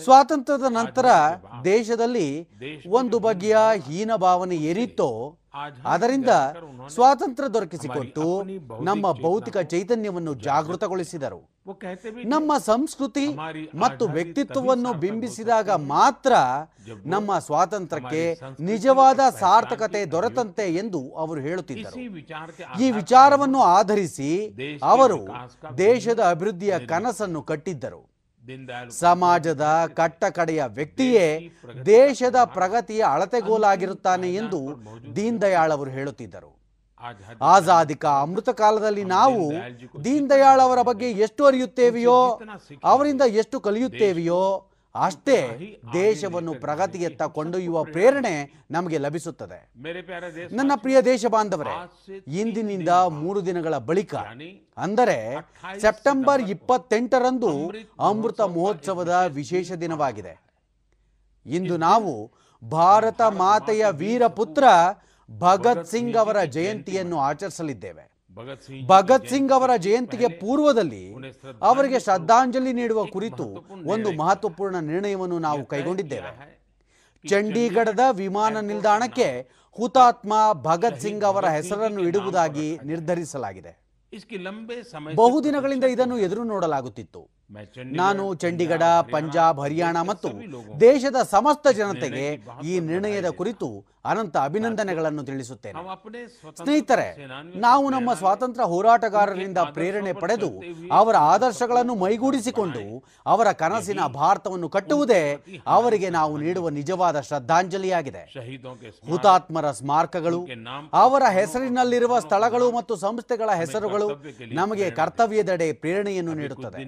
ಸ್ವಾತಂತ್ರ್ಯದ 0.03 0.63
ನಂತರ 0.69 1.05
ದೇಶದಲ್ಲಿ 1.63 2.47
ಒಂದು 2.87 3.19
ಬಗೆಯ 3.19 3.57
ಹೀನ 3.87 4.15
ಭಾವನೆ 4.15 4.55
ಏನಿತ್ತೋ 4.55 5.38
ಅದರಿಂದ 5.85 6.31
ಸ್ವಾತಂತ್ರ್ಯ 6.87 7.49
ದೊರಕಿಸಿಕೊಟ್ಟು 7.49 8.25
ನಮ್ಮ 8.81 9.11
ಭೌತಿಕ 9.21 9.57
ಚೈತನ್ಯವನ್ನು 9.57 10.33
ಜಾಗೃತಗೊಳಿಸಿದರು. 10.33 11.39
ನಮ್ಮ 12.25 12.51
ಸಂಸ್ಕೃತಿ 12.57 13.25
ಮತ್ತು 13.75 14.07
ವ್ಯಕ್ತಿತ್ವವನ್ನು 14.07 14.93
ಬಿಂಬಿಸಿದಾಗ 14.93 15.69
ಮಾತ್ರ 15.69 16.33
ನಮ್ಮ 17.05 17.39
ಸ್ವಾತಂತ್ರ್ಯಕ್ಕೆ 17.39 18.23
ನಿಜವಾದ 18.59 19.19
ಸಾರ್ಥಕತೆ 19.39 20.05
ದೊರೆತಂತೆ 20.05 20.67
ಎಂದು 20.75 21.01
ಅವರು 21.15 21.41
ಹೇಳುತ್ತಿದ್ದರು. 21.41 21.97
ಈ 22.81 22.91
ವಿಚಾರವನ್ನು 22.91 23.61
ಆಧರಿಸಿ 23.61 24.31
ಅವರು 24.83 25.19
ದೇಶದ 25.77 26.19
ಅಭಿವೃದ್ಧಿಯ 26.29 26.79
ಕನಸನ್ನು 26.79 27.41
ಕಟ್ಟಿದ್ದರು. 27.41 28.18
ಸಮಾಜದ 28.89 29.85
ಕಟ್ಟಕಡೆಯ 29.93 30.63
ವ್ಯಕ್ತಿಯೇ 30.67 31.49
ದೇಶದ 31.85 32.35
ಪ್ರಗತಿಯ 32.43 33.03
ಅಳತೆಗೋಲಾಗಿರುತ್ತಾನೆ 33.07 34.33
ಎಂದು 34.33 34.59
ದೀನ್ 35.15 35.41
ದಯಾಳ್ 35.41 35.71
ಅವರು 35.71 35.89
ಹೇಳುತ್ತಿದ್ದರು. 35.89 36.51
ಆಜಾದಿಕ 37.41 38.05
ಅಮೃತ 38.05 38.49
ಕಾಲದಲ್ಲಿ 38.49 39.03
ನಾವು 39.03 39.51
ದೀನ್ 40.03 40.29
ದಯಾಳ್ 40.29 40.61
ಅವರ 40.61 40.81
ಬಗ್ಗೆ 40.81 41.11
ಎಷ್ಟು 41.11 41.45
ಅರಿಯುತ್ತೇವೆಯೋ 41.45 42.39
ಅವರಿಂದ 42.83 43.21
ಎಷ್ಟು 43.21 43.59
ಕಲಿಯುತ್ತೇವೆಯೋ 43.59 44.68
ಅಷ್ಟೇ 44.95 45.37
ದೇಶವನ್ನು 45.93 46.53
ಪ್ರಗತಿಯತ್ತ 46.53 47.21
ಕೊಂಡೊಯ್ಯುವ 47.21 47.83
ಪ್ರೇರಣೆ 47.83 48.65
ನಮಗೆ 48.71 48.97
ಲಭಿಸುತ್ತದೆ. 48.97 49.71
ನನ್ನ 50.51 50.71
ಪ್ರಿಯ 50.75 51.01
ದೇಶ 51.01 51.25
ಬಾಂಧವರೇ 51.25 51.75
ಇಂದಿನಿಂದ 52.27 52.89
ಮೂರು 52.89 53.45
ದಿನಗಳ 53.45 53.77
ಬಳಿಕ 53.77 54.15
ಅಂದರೆ 54.77 55.35
ಸೆಪ್ಟೆಂಬರ್ 55.79 56.41
ಇಪ್ಪತ್ತೆಂಟರಂದು 56.41 57.71
ಅಮೃತ 57.99 58.41
ಮಹೋತ್ಸವದ 58.41 59.23
ವಿಶೇಷ 59.27 59.71
ದಿನವಾಗಿದೆ. 59.71 60.33
ಇಂದು 61.45 61.77
ನಾವು 61.77 62.31
ಭಾರತ 62.69 63.21
ಮಾತೆಯ 63.21 63.85
ವೀರಪುತ್ರ 63.89 64.63
ಭಗತ್ 65.31 65.87
ಸಿಂಗ್ 65.87 66.17
ಅವರ 66.17 66.43
ಜಯಂತಿಯನ್ನು 66.43 67.19
ಆಚರಿಸಲಿದ್ದೇವೆ. 67.19 68.18
ಭಗತ್ 68.91 69.27
ಸಿಂಗ್ 69.29 69.51
ಅವರ 69.51 69.71
ಜಯಂತಿಗೆ 69.75 70.27
ಪೂರ್ವದಲ್ಲಿ 70.27 71.03
ಅವರಿಗೆ 71.61 71.99
ಶ್ರದ್ಧಾಂಜಲಿ 71.99 72.73
ನೀಡುವ 72.73 73.05
ಕುರಿತು 73.05 73.47
ಒಂದು 73.93 74.11
ಮಹತ್ವಪೂರ್ಣ 74.11 74.77
ನಿರ್ಣಯವನ್ನು 74.91 75.39
ನಾವು 75.39 75.65
ಕೈಗೊಂಡಿದ್ದೇವೆ. 75.65 76.31
ಚಂಡೀಗಢದ 77.25 77.99
ವಿಮಾನ 78.11 78.59
ನಿಲ್ದಾಣಕ್ಕೆ 78.59 79.29
ಹುತಾತ್ಮ 79.77 80.33
ಭಗತ್ 80.61 81.01
ಸಿಂಗ್ 81.01 81.23
ಅವರ 81.23 81.45
ಹೆಸರನ್ನು 81.47 82.01
ಇಡುವುದಾಗಿ 82.09 82.79
ನಿರ್ಧರಿಸಲಾಗಿದೆ. 82.83 83.73
ಬಹುದಿನಗಳಿಂದ 85.15 85.83
ಇದನ್ನು 85.83 86.17
ಎದುರು 86.19 86.43
ನೋಡಲಾಗುತ್ತಿತ್ತು. 86.43 87.21
ನಾನು 88.01 88.23
ಚಂಡೀಗಢ 88.33 88.83
ಪಂಜಾಬ್ 89.11 89.59
ಹರಿಯಾಣ 89.59 89.97
ಮತ್ತು 90.01 90.29
ದೇಶದ 90.79 91.15
ಸಮಸ್ತ 91.31 91.67
ಜನತೆಗೆ 91.67 92.25
ಈ 92.63 92.79
ನಿರ್ಣಯದ 92.79 93.29
ಕುರಿತು 93.29 93.69
ಅನಂತ 94.05 94.35
ಅಭಿನಂದನೆಗಳನ್ನು 94.47 95.23
ತಿಳಿಸುತ್ತೇನೆ. 95.23 95.79
ಸ್ನೇಹಿತರೆ 96.59 97.07
ನಾವು 97.65 97.89
ನಮ್ಮ 97.89 98.09
ಸ್ವಾತಂತ್ರ್ಯ 98.13 98.65
ಹೋರಾಟಗಾರರಿಂದ 98.73 99.57
ಪ್ರೇರಣೆ 99.75 100.13
ಪಡೆದು 100.21 100.49
ಅವರ 100.99 101.15
ಆದರ್ಶಗಳನ್ನು 101.33 101.95
ಮೈಗೂಡಿಸಿಕೊಂಡು 102.03 102.83
ಅವರ 103.33 103.47
ಕನಸಿನ 103.63 104.01
ಭಾರತವನ್ನು 104.21 104.69
ಕಟ್ಟುವುದೇ 104.75 105.21
ಅವರಿಗೆ 105.67 106.09
ನಾವು 106.09 106.37
ನೀಡುವ 106.37 106.69
ನಿಜವಾದ 106.79 107.19
ಶ್ರದ್ಧಾಂಜಲಿಯಾಗಿದೆ. 107.29 108.23
ಹುತಾತ್ಮರ 109.11 109.71
ಸ್ಮಾರಕಗಳು 109.81 110.41
ಅವರ 111.03 111.23
ಹೆಸರಿನಲ್ಲಿರುವ 111.39 112.19
ಸ್ಥಳಗಳು 112.19 112.69
ಮತ್ತು 112.77 112.95
ಸಂಸ್ಥೆಗಳ 112.95 113.49
ಹೆಸರುಗಳು 113.63 114.09
ನಮಗೆ 114.61 114.89
ಕರ್ತವ್ಯದೆಡೆ 115.01 115.69
ಪ್ರೇರಣೆಯನ್ನು 115.73 116.33
ನೀಡುತ್ತದೆ. 116.33 116.81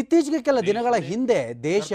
ಇತ್ತೀಚೆಗೆ 0.00 0.42
ಕೆಲ 0.42 0.58
ದಿನಗಳ 0.70 0.94
ಹಿಂದೆ 1.10 1.40
ದೇಶ 1.62 1.92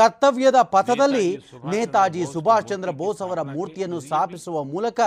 ಕರ್ತವ್ಯದ 0.00 0.58
ಪಥದಲ್ಲಿ 0.76 1.28
ನೇತಾಜಿ 1.74 2.24
ಸುಭಾಷ್ 2.32 2.68
ಚಂದ್ರ 2.68 2.90
ಬೋಸ್ 3.02 3.22
ಅವರ 3.22 3.40
ಮೂರ್ತಿಯನ್ನು 3.64 4.00
ಸ್ಥಾಪಿಸುವ 4.06 4.64
ಮೂಲಕ 4.72 5.00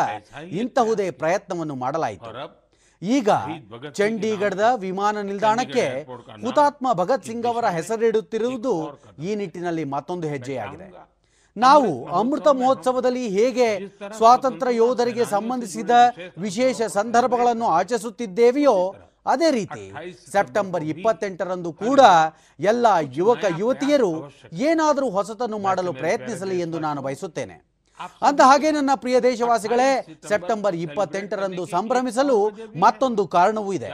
ಇಂತಹುದೇ 0.61 1.09
ಪ್ರಯತ್ನವನ್ನು 1.23 1.75
ಮಾಡಲಾಯಿತು. 1.83 2.31
ಈಗ 3.01 3.29
ಚಂಡೀಗಢದ 3.97 4.67
ವಿಮಾನ 4.83 5.17
ನಿಲ್ದಾಣಕ್ಕೆ 5.27 5.83
ಹುತಾತ್ಮ 6.45 6.93
ಭಗತ್ 7.01 7.27
ಸಿಂಗ್ 7.27 7.47
ಅವರ 7.49 7.65
ಹೆಸರಿಡುತ್ತಿರುವುದು 7.75 8.73
ಈ 9.27 9.35
ನಿಟ್ಟಿನಲ್ಲಿ 9.41 9.83
ಮತ್ತೊಂದು 9.95 10.27
ಹೆಜ್ಜೆಯಾಗಿದೆ. 10.33 10.87
ನಾವು 11.57 11.91
ಅಮೃತ 12.19 12.47
ಮಹೋತ್ಸವದಲ್ಲಿ 12.61 13.25
ಹೇಗೆ 13.35 13.67
ಸ್ವಾತಂತ್ರ್ಯ 14.17 14.73
ಯೋಧರಿಗೆ 14.83 15.25
ಸಂಬಂಧಿಸಿದ 15.35 15.91
ವಿಶೇಷ 16.45 16.81
ಸಂದರ್ಭಗಳನ್ನು 16.97 17.67
ಆಚರಿಸುತ್ತಿದ್ದೇವೆಯೋ 17.77 18.75
ಅದೇ 19.33 19.51
ರೀತಿ 19.59 19.85
ಸೆಪ್ಟೆಂಬರ್ 20.33 20.83
ಇಪ್ಪತ್ತೆಂಟರಂದು 20.93 21.71
ಕೂಡ 21.85 22.01
ಎಲ್ಲ 22.59 22.87
ಯುವಕ 23.19 23.45
ಯುವತಿಯರು 23.61 24.11
ಏನಾದರೂ 24.67 25.07
ಹೊಸತನ್ನು 25.17 25.59
ಮಾಡಲು 25.65 25.93
ಪ್ರಯತ್ನಿಸಲಿ 26.01 26.59
ಎಂದು 26.65 26.79
ನಾನು 26.87 27.01
ಬಯಸುತ್ತೇನೆ. 27.07 27.57
ಅಂದ 28.21 28.39
ಹಾಗೆ 28.39 28.71
ನನ್ನ 28.71 28.89
ಪ್ರಿಯ 28.95 29.19
ದೇಶವಾಸಿಗಳೇ 29.19 30.17
ಸೆಪ್ಟೆಂಬರ್ 30.27 30.75
ಇಪ್ಪತ್ತೆಂಟರಂದು 30.75 31.65
ಸಂಭ್ರಮಿಸಲು 31.65 32.51
ಮತ್ತೊಂದು 32.79 33.27
ಕಾರಣವೂ 33.27 33.73
ಇದೆ. 33.73 33.89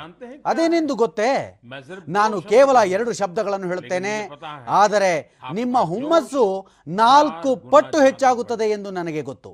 ಅದೇನೆಂದು 0.46 0.96
ಗೊತ್ತೇ? 0.96 1.62
ನಾನು 2.08 2.42
ಕೇವಲ 2.42 2.78
ಎರಡು 2.86 3.14
ಶಬ್ದಗಳನ್ನು 3.14 3.68
ಹೇಳುತ್ತೇನೆ. 3.68 4.30
ಆದರೆ 4.68 5.36
ನಿಮ್ಮ 5.54 5.78
ಹುಮ್ಮಸ್ಸು 5.80 6.68
ನಾಲ್ಕು 6.88 7.56
ಪಟ್ಟು 7.56 8.02
ಹೆಚ್ಚಾಗುತ್ತದೆ 8.02 8.70
ಎಂದು 8.70 8.92
ನನಗೆ 8.92 9.22
ಗೊತ್ತು. 9.22 9.52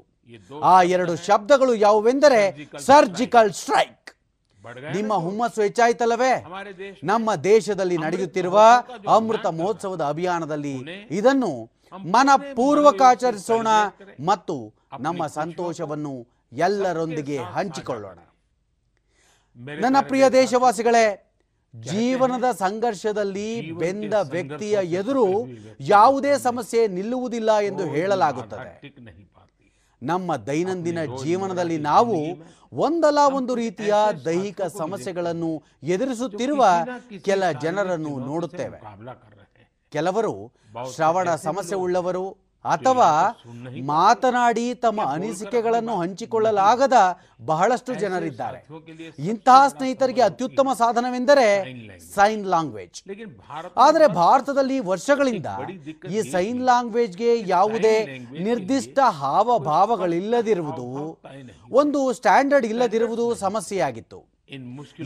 ಆ 0.63 0.81
ಎರಡು 0.81 1.15
ಶಬ್ದಗಳು 1.15 1.75
ಯಾವುವೆಂದರೆ 1.75 2.69
ಸರ್ಜಿಕಲ್ 2.79 3.53
ಸ್ಟ್ರೈಕ್ 3.53 3.95
ನಿಮ್ಮ 4.93 5.13
ಹುಮ್ಮಸ್ಸು 5.13 5.61
ಹೆಚ್ಚಾಯ್ತಲ್ಲವೇ? 5.61 6.33
ನಮ್ಮ 7.03 7.35
ದೇಶದಲ್ಲಿ 7.35 7.97
ನಡೆಯುತ್ತಿರುವ 7.97 8.61
ಅಮೃತ 9.07 9.45
ಮಹೋತ್ಸವದ 9.45 10.01
ಅಭಿಯಾನದಲ್ಲಿ 10.01 10.75
ಇದನ್ನು 11.11 11.78
ಮನಪೂರ್ವಕ 11.97 13.01
ಆಚರಿಸೋಣ 13.01 13.67
ಮತ್ತು 14.25 14.73
ನಮ್ಮ 14.99 15.27
ಸಂತೋಷವನ್ನು 15.27 16.27
ಎಲ್ಲರೊಂದಿಗೆ 16.53 17.37
ಹಂಚಿಕೊಳ್ಳೋಣ. 17.37 18.17
ನನ್ನ 19.79 19.97
ಪ್ರಿಯ 20.01 20.29
ದೇಶವಾಸಿಗಳೇ 20.29 21.25
ಜೀವನದ 21.75 22.51
ಸಂಘರ್ಷದಲ್ಲಿ 22.51 23.71
ಬೆಂದ 23.71 24.13
ವ್ಯಕ್ತಿಯ 24.13 24.79
ಎದುರು 24.83 25.47
ಯಾವುದೇ 25.79 26.37
ಸಮಸ್ಯೆ 26.37 26.87
ನಿಲ್ಲುವುದಿಲ್ಲ 26.87 27.59
ಎಂದು 27.59 27.87
ಹೇಳಲಾಗುತ್ತದೆ. 27.87 28.93
ನಮ್ಮ 30.03 30.35
ದೈನಂದಿನ 30.35 31.05
ಜೀವನದಲ್ಲಿ 31.23 31.77
ನಾವು 31.77 32.17
ಒಂದಲ್ಲ 32.73 33.17
ಒಂದು 33.33 33.55
ರೀತಿಯ 33.55 33.93
ದೈಹಿಕ 34.25 34.61
ಸಮಸ್ಯೆಗಳನ್ನು 34.61 35.63
ಎದುರಿಸುತ್ತಿರುವ 35.83 36.65
ಕೆಲ 37.25 37.51
ಜನರನ್ನು 37.51 38.19
ನೋಡುತ್ತೇವೆ. 38.19 38.79
ಕೆಲವರು 39.91 40.33
ಶ್ರವಣ 40.95 41.29
ಸಮಸ್ಯೆ 41.47 41.77
ಉಳ್ಳವರು 41.85 42.25
ಅಥವಾ 42.65 43.09
ಮಾತನಾಡಿ 43.89 44.65
ತಮ್ಮ 44.83 45.01
ಅನಿಸಿಕೆಗಳನ್ನು 45.15 45.93
ಹಂಚಿಕೊಳ್ಳಲಾಗದ 45.99 46.97
ಬಹಳಷ್ಟು 47.45 47.91
ಜನರಿದ್ದಾರೆ. 47.93 48.59
ಇಂತಹ 49.31 49.59
ಸ್ನೇಹಿತರಿಗೆ 49.67 50.21
ಅತ್ಯುತ್ತಮ 50.21 50.73
ಸಾಧನವೆಂದರೆ 50.73 51.45
ಸೈನ್ 52.15 52.45
ಲ್ಯಾಂಗ್ವೇಜ್ 52.45 52.97
ಆದರೆ 53.77 54.07
ಭಾರತದಲ್ಲಿ 54.07 54.79
ವರ್ಷಗಳಿಂದ 54.91 55.45
ಈ 56.15 56.21
ಸೈನ್ 56.31 56.61
ಲ್ಯಾಂಗ್ವೇಜ್ಗೆ 56.61 57.31
ಯಾವುದೇ 57.47 57.95
ನಿರ್ದಿಷ್ಟ 58.47 58.99
ಹಾವಭಾವಗಳಿಲ್ಲದಿರುವುದು 59.21 60.89
ಒಂದು 61.81 62.13
ಸ್ಟ್ಯಾಂಡರ್ಡ್ 62.13 62.65
ಇಲ್ಲದಿರುವುದು 62.65 63.27
ಸಮಸ್ಯೆಯಾಗಿತ್ತು. 63.45 64.21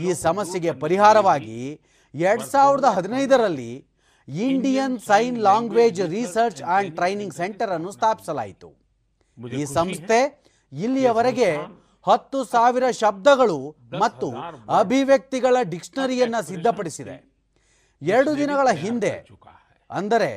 ಈ 0.06 0.12
ಸಮಸ್ಯೆಗೆ 0.26 0.72
ಪರಿಹಾರವಾಗಿ 0.84 1.58
ಎರಡ್ 2.14 2.46
ಸಾವಿರದ 2.52 2.88
ಹದಿನೈದರಲ್ಲಿ 2.96 3.72
Indian 4.28 4.96
sign 5.08 5.38
language 5.46 6.00
research 6.16 6.62
and 6.74 6.90
training 6.98 7.34
centre 7.40 7.72
ಅನ್ನು 7.76 7.90
ಸ್ಥಾಪಿಸಲಾಯಿತು. 7.96 8.70
ಈ 9.58 9.62
ಸಂಸ್ಥೆ 9.78 10.20
ಇಲ್ಲಿಯವರೆಗೆ 10.72 11.50
ಹತ್ತು 12.06 12.38
ಸಾವಿರ 12.54 12.86
ಶಬ್ದಗಳು 13.02 13.58
ಮತ್ತು 14.02 14.28
ಅಭಿವ್ಯಕ್ತಿಗಳ 14.80 15.56
ಡಿಕ್ಷನರಿಯನ್ನು 15.74 16.40
ಸಿದ್ಧಪಡಿಸಿದೆ. 16.50 17.16
ಎರಡು 18.02 18.30
ದಿನಗಳ 18.40 18.68
ಹಿಂದೆ 18.82 19.14
ಅಂದರೆ 19.90 20.30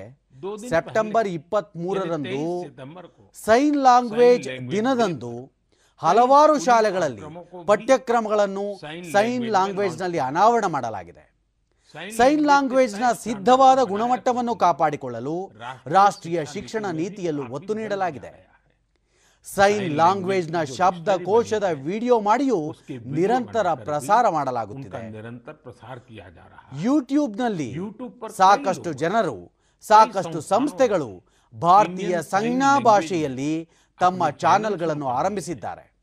ಸೆಪ್ಟೆಂಬರ್ 0.72 1.28
ಇಪ್ಪತ್ತ್ 1.38 1.76
ಮೂರರಂದು 1.84 2.44
ಸೈನ್ 3.46 3.80
ಲ್ಯಾಂಗ್ವೇಜ್ 3.88 4.48
ದಿನದಂದು 4.74 5.34
ಹಲವಾರು 6.02 6.56
ಶಾಲೆಗಳಲ್ಲಿ 6.66 7.24
ಪಠ್ಯಕ್ರಮಗಳನ್ನು 7.70 8.66
ಸೈನ್ 9.14 9.48
ಲ್ಯಾಂಗ್ವೇಜ್ನಲ್ಲಿ 9.56 10.20
ಅನಾವರಣ 10.30 10.66
ಮಾಡಲಾಗಿದೆ. 10.76 11.24
ಸೈನ್ 11.96 12.42
ಲ್ಯಾಂಗ್ವೇಜ್ನ 12.46 13.06
ಸಿದ್ಧವಾದ 13.24 13.80
ಗುಣಮಟ್ಟವನ್ನು 13.82 14.56
ಕಾಪಾಡಿಕೊಳ್ಳಲು 14.56 15.52
ರಾಷ್ಟ್ರೀಯ 15.86 16.46
ಶಿಕ್ಷಣ 16.46 16.86
ನೀತಿಯಲ್ಲೂ 16.92 17.44
ಒತ್ತು 17.58 17.74
ನೀಡಲಾಗಿದೆ. 17.74 18.32
ಸೈನ್ 19.44 19.96
ಲ್ಯಾಂಗ್ವೇಜ್ನ 19.96 20.64
ಶಬ್ದಕೋಶದ 20.64 21.64
ವಿಡಿಯೋ 21.64 22.20
ಮಾಡಿಯೂ 22.20 22.60
ನಿರಂತರ 23.18 23.74
ಪ್ರಸಾರ 23.74 24.30
ಮಾಡಲಾಗುತ್ತಿದೆ. 24.30 25.02
ಯೂಟ್ಯೂಬ್ನಲ್ಲಿ 26.84 27.70
ಸಾಕಷ್ಟು 28.38 28.94
ಜನರು 28.94 29.38
ಸಾಕಷ್ಟು 29.82 30.42
ಸಂಸ್ಥೆಗಳು 30.42 31.12
ಭಾರತೀಯ 31.54 32.22
ಸಂಜ್ಞಾ 32.22 32.80
ಭಾಷೆಯಲ್ಲಿ 32.80 33.70
ತಮ್ಮ 34.00 34.30
ಚಾನೆಲ್ಗಳನ್ನು 34.30 35.08
ಆರಂಭಿಸಿದ್ದಾರೆ. 35.08 35.97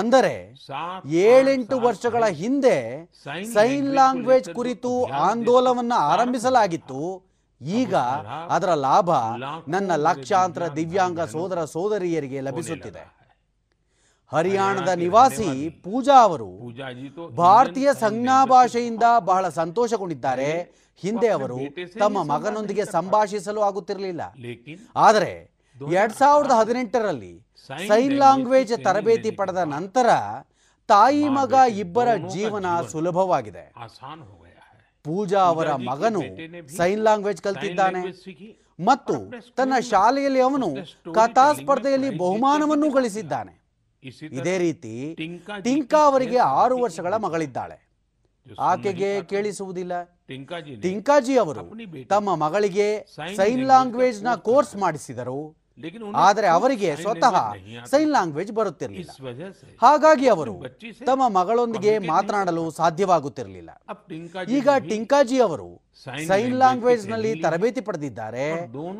ಅಂದರೆ 0.00 0.34
ಏಳೆಂಟು 1.28 1.76
ವರ್ಷಗಳ 1.86 2.24
ಹಿಂದೆ 2.40 2.76
ಸೈನ್ 3.54 3.90
ಲ್ಯಾಂಗ್ವೇಜ್ 3.98 4.48
ಕುರಿತು 4.58 4.92
ಆಂದೋಲನವನ್ನು 5.28 5.98
ಆರಂಭಿಸಲಾಗಿತ್ತು. 6.12 7.00
ಈಗ 7.60 7.94
ಅದರ 8.56 8.72
ಲಾಭ 8.86 9.10
ನನ್ನ 9.74 9.90
ಲಕ್ಷಾಂತರ 10.08 10.66
ದಿವ್ಯಾಂಗ 10.76 11.20
ಸೋದರ 11.34 11.62
ಸೋದರಿಯರಿಗೆ 11.74 12.40
ಲಭಿಸುತ್ತಿದೆ. 12.48 13.04
ಹರಿಯಾಣದ 14.32 14.90
ನಿವಾಸಿ 15.04 15.50
ಪೂಜಾ 15.84 16.16
ಅವರು 16.26 16.50
ಭಾರತೀಯ 17.42 17.88
ಸಂಜ್ಞಾ 18.04 18.38
ಭಾಷೆಯಿಂದ 18.54 19.04
ಬಹಳ 19.30 19.44
ಸಂತೋಷಗೊಂಡಿದ್ದಾರೆ. 19.60 20.50
ಹಿಂದೆ 21.02 21.28
ಅವರು 21.36 21.58
ತಮ್ಮ 22.02 22.22
ಮಗನೊಂದಿಗೆ 22.32 22.84
ಸಂಭಾಷಿಸಲು 22.96 23.60
ಆಗುತ್ತಿರಲಿಲ್ಲ. 23.68 24.22
ಆದರೆ 25.06 25.32
ಎರಡ್ 25.80 26.16
ಸಾವಿರದ 26.20 26.54
ಹದಿನೆಂಟರಲ್ಲಿ 26.60 27.34
ಸೈನ್ 27.66 28.12
ಲ್ಯಾಂಗ್ವೇಜ್ 28.12 28.84
ತರಬೇತಿ 28.84 29.30
ಪಡೆದ 29.30 29.56
ನಂತರ 29.56 30.08
ತಾಯಿ 30.88 31.28
ಮಗ 31.28 31.54
ಇಬ್ಬರ 31.68 32.08
ಜೀವನ 32.28 32.66
ಸುಲಭವಾಗಿದೆ. 32.80 33.72
ಪೂಜಾ 35.04 35.38
ಅವರ 35.38 35.74
ಮಗನು 35.74 36.22
ಸೈನ್ 36.76 37.02
ಲ್ಯಾಂಗ್ವೇಜ್ 37.02 37.42
ಕಲ್ತಿದ್ದಾನೆ. 37.42 38.02
ಮತ್ತು 38.80 39.14
ತನ್ನ 39.56 39.78
ಶಾಲೆಯಲ್ಲಿ 39.90 40.40
ಅವನು 40.40 40.68
ಕಥಾ 41.14 41.52
ಸ್ಪರ್ಧೆಯಲ್ಲಿ 41.52 42.18
ಬಹುಮಾನವನ್ನು 42.18 42.90
ಗಳಿಸಿದ್ದಾನೆ. 42.90 43.54
ಇದೇ 44.22 44.58
ರೀತಿ 44.58 45.14
ಟಿಂಕಾ 45.62 45.98
ಅವರಿಗೆ 46.06 46.38
ಆರು 46.38 46.78
ವರ್ಷಗಳ 46.78 47.16
ಮಗಳಿದ್ದಾಳೆ. 47.16 47.78
ಆಕೆಗೆ 48.58 49.22
ಕೇಳಿಸುವುದಿಲ್ಲ. 49.22 50.04
ಟಿಂಕಾಜಿ 50.82 51.38
ಅವರು 51.38 51.60
ತಮ್ಮ 52.08 52.34
ಮಗಳಿಗೆ 52.34 53.06
ಸೈನ್ 53.36 53.66
ಲ್ಯಾಂಗ್ವೇಜ್ನ 53.66 54.34
ಕೋರ್ಸ್ 54.34 54.76
ಮಾಡಿಸಿದರು. 54.76 55.59
ಆದರೆ 56.14 56.46
ಅವರಿಗೆ 56.46 56.88
ಸ್ವತಃ 56.96 57.36
ಸೈನ್ 57.90 58.10
ಲ್ಯಾಂಗ್ವೇಜ್ 58.10 58.52
ಬರುತ್ತಿರಲಿಲ್ಲ. 58.52 59.10
ಹಾಗಾಗಿ 59.82 60.26
ಅವರು 60.28 60.54
ತಮ್ಮ 61.06 61.22
ಮಗಳೊಂದಿಗೆ 61.28 61.92
ಮಾತನಾಡಲು 61.98 62.64
ಸಾಧ್ಯವಾಗುತ್ತಿರಲಿಲ್ಲ. 62.70 63.70
ಈಗ 64.58 64.68
ಟಿಂಕಾಜಿ 64.88 65.38
ಅವರು 65.40 65.68
ಸೈನ್ 66.28 66.54
ಲ್ಯಾಂಗ್ವೇಜ್ನಲ್ಲಿ 66.54 67.32
ತರಬೇತಿ 67.42 67.80
ಪಡೆದಿದ್ದಾರೆ. 67.80 68.46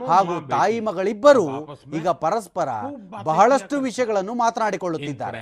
ಹಾಗೂ 0.07 0.35
ತಾಯಿ 0.49 0.81
ಮಗಳಿಬ್ಬರು 0.89 1.47
ಈಗ 1.99 2.09
ಪರಸ್ಪರ 2.25 2.69
ಬಹಳಷ್ಟು 3.23 3.79
ವಿಷಯಗಳನ್ನು 3.81 4.35
ಮಾತನಾಡಿಕೊಳ್ಳುತ್ತಿದ್ದಾರೆ. 4.35 5.41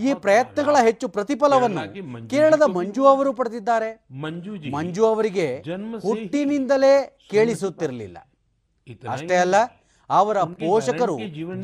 ಈ 0.00 0.14
ಪ್ರಯತ್ನಗಳ 0.14 0.76
ಹೆಚ್ಚು 0.88 1.08
ಪ್ರತಿಫಲವನ್ನು 1.08 1.84
ಕೇರಳದ 2.28 2.62
ಮಂಜು 2.78 3.06
ಅವರು 3.06 3.32
ಪಡೆದಿದ್ದಾರೆ. 3.32 3.90
ಮಂಜು 4.76 5.06
ಅವರಿಗೆ 5.06 5.48
ಹುಟ್ಟಿನಿಂದಲೇ 6.06 6.94
ಕೇಳಿಸುತ್ತಿರಲಿಲ್ಲ. 7.30 8.18
ಅಷ್ಟೇ 9.14 9.36
ಅಲ್ಲ 9.36 9.56
ಅವರ 10.10 10.38
ಪೋಷಕರು 10.60 11.16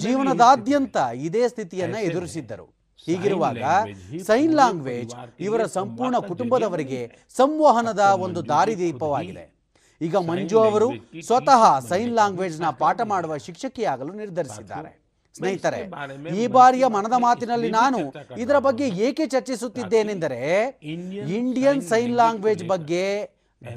ಜೀವನದಾದ್ಯಂತ 0.05 0.97
ಇದೇ 1.27 1.43
ಸ್ಥಿತಿಯನ್ನ 1.49 1.97
ಎದುರಿಸಿದ್ದರು. 2.09 2.67
ಹೀಗಿರುವಾಗ 3.07 3.63
ಸೈನ್ 4.27 4.55
ಲ್ಯಾಂಗ್ವೇಜ್ 4.55 5.13
ಇವರ 5.47 5.63
ಸಂಪೂರ್ಣ 5.77 6.17
ಕುಟುಂಬದವರಿಗೆ 6.29 7.01
ಸಂವಹನದ 7.37 8.03
ಒಂದು 8.27 8.41
ದಾರಿದೀಪವಾಗಿದೆ. 8.49 9.45
ಈಗ 10.01 10.17
ಮಂಜು 10.29 10.59
ಅವರು 10.61 10.89
ಸ್ವತಃ 11.27 11.63
ಸೈನ್ 11.89 12.13
ಲ್ಯಾಂಗ್ವೇಜ್ನ 12.19 12.71
ಪಾಠ 12.83 13.01
ಮಾಡುವ 13.13 13.37
ಶಿಕ್ಷಕಿಯಾಗಲು 13.47 14.13
ನಿರ್ಧರಿಸಿದ್ದಾರೆ. 14.13 14.93
ಸ್ನೇಹಿತರೆ 15.35 15.81
ಈ 16.41 16.43
ಬಾರಿಯ 16.47 16.87
ಮನದ 16.97 17.17
ಮಾತಿನಲ್ಲಿ 17.19 17.71
ನಾನು 17.71 18.01
ಇದರ 18.43 18.59
ಬಗ್ಗೆ 18.67 18.87
ಏಕೆ 19.07 19.25
ಚರ್ಚಿಸುತ್ತಿದ್ದೇನೆಂದರೆ 19.27 20.41
ಇಂಡಿಯನ್ 21.39 21.83
ಸೈನ್ 21.93 22.15
ಲ್ಯಾಂಗ್ವೇಜ್ 22.15 22.65
ಬಗ್ಗೆ 22.65 23.05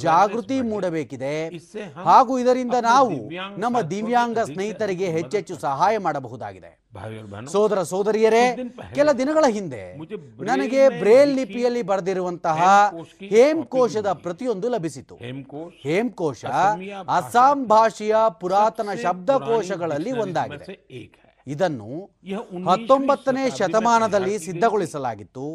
ಜಾಗೃತಿ 0.06 0.58
ಮೂಡಬೇಕಿದೆ. 0.62 1.36
ಹಾಗೂ 2.08 2.34
ಇದರಿಂದ 2.40 2.76
ನಾವು 2.92 3.14
ನಮ್ಮ 3.64 3.78
ದಿವ್ಯಾಂಗ 3.94 4.40
ಸ್ನೇಹಿತರಿಗೆ 4.40 5.08
ಹೆಚ್ಚೆಚ್ಚು 5.18 5.56
ಸಹಾಯ 5.68 5.98
ಮಾಡಬಹುದಾಗಿದೆ. 5.98 6.72
ಸೋದರ 7.52 7.80
ಸೋದರಿಯರೇ 7.84 8.44
ಕೆಲ 8.96 9.10
ದಿನಗಳ 9.12 9.46
ಹಿಂದೆ 9.58 9.82
ನನಗೆ 10.50 10.82
ಬ್ರೇಲ್ 11.00 11.34
ಲಿಪಿಯಲ್ಲಿ 11.36 11.82
ಬರೆದಿರುವಂತಹ 11.82 12.62
ಹೇಮಕೋಶದ 13.34 14.12
ಪ್ರತಿಯೊಂದು 14.26 14.70
ಲಭಿಸಿತು. 14.70 15.16
ಹೇಮಕೋಶ 15.86 16.46
ಅಸ್ಸಾಂ 17.18 17.66
ಭಾಷೆಯ 17.68 18.16
ಪುರಾತನ 18.42 18.90
ಶಬ್ದಕೋಶಗಳಲ್ಲಿ 19.04 20.14
ಒಂದಾಗಿದೆ. 20.24 20.78
ಇದನ್ನು 21.48 21.92
ಹತ್ತೊಂಬತ್ತನೇ 22.70 23.44
ಶತಮಾನದಲ್ಲಿ 23.58 24.34
ಸಿದ್ಧಗೊಳಿಸಲಾಗಿತ್ತು. 24.46 25.46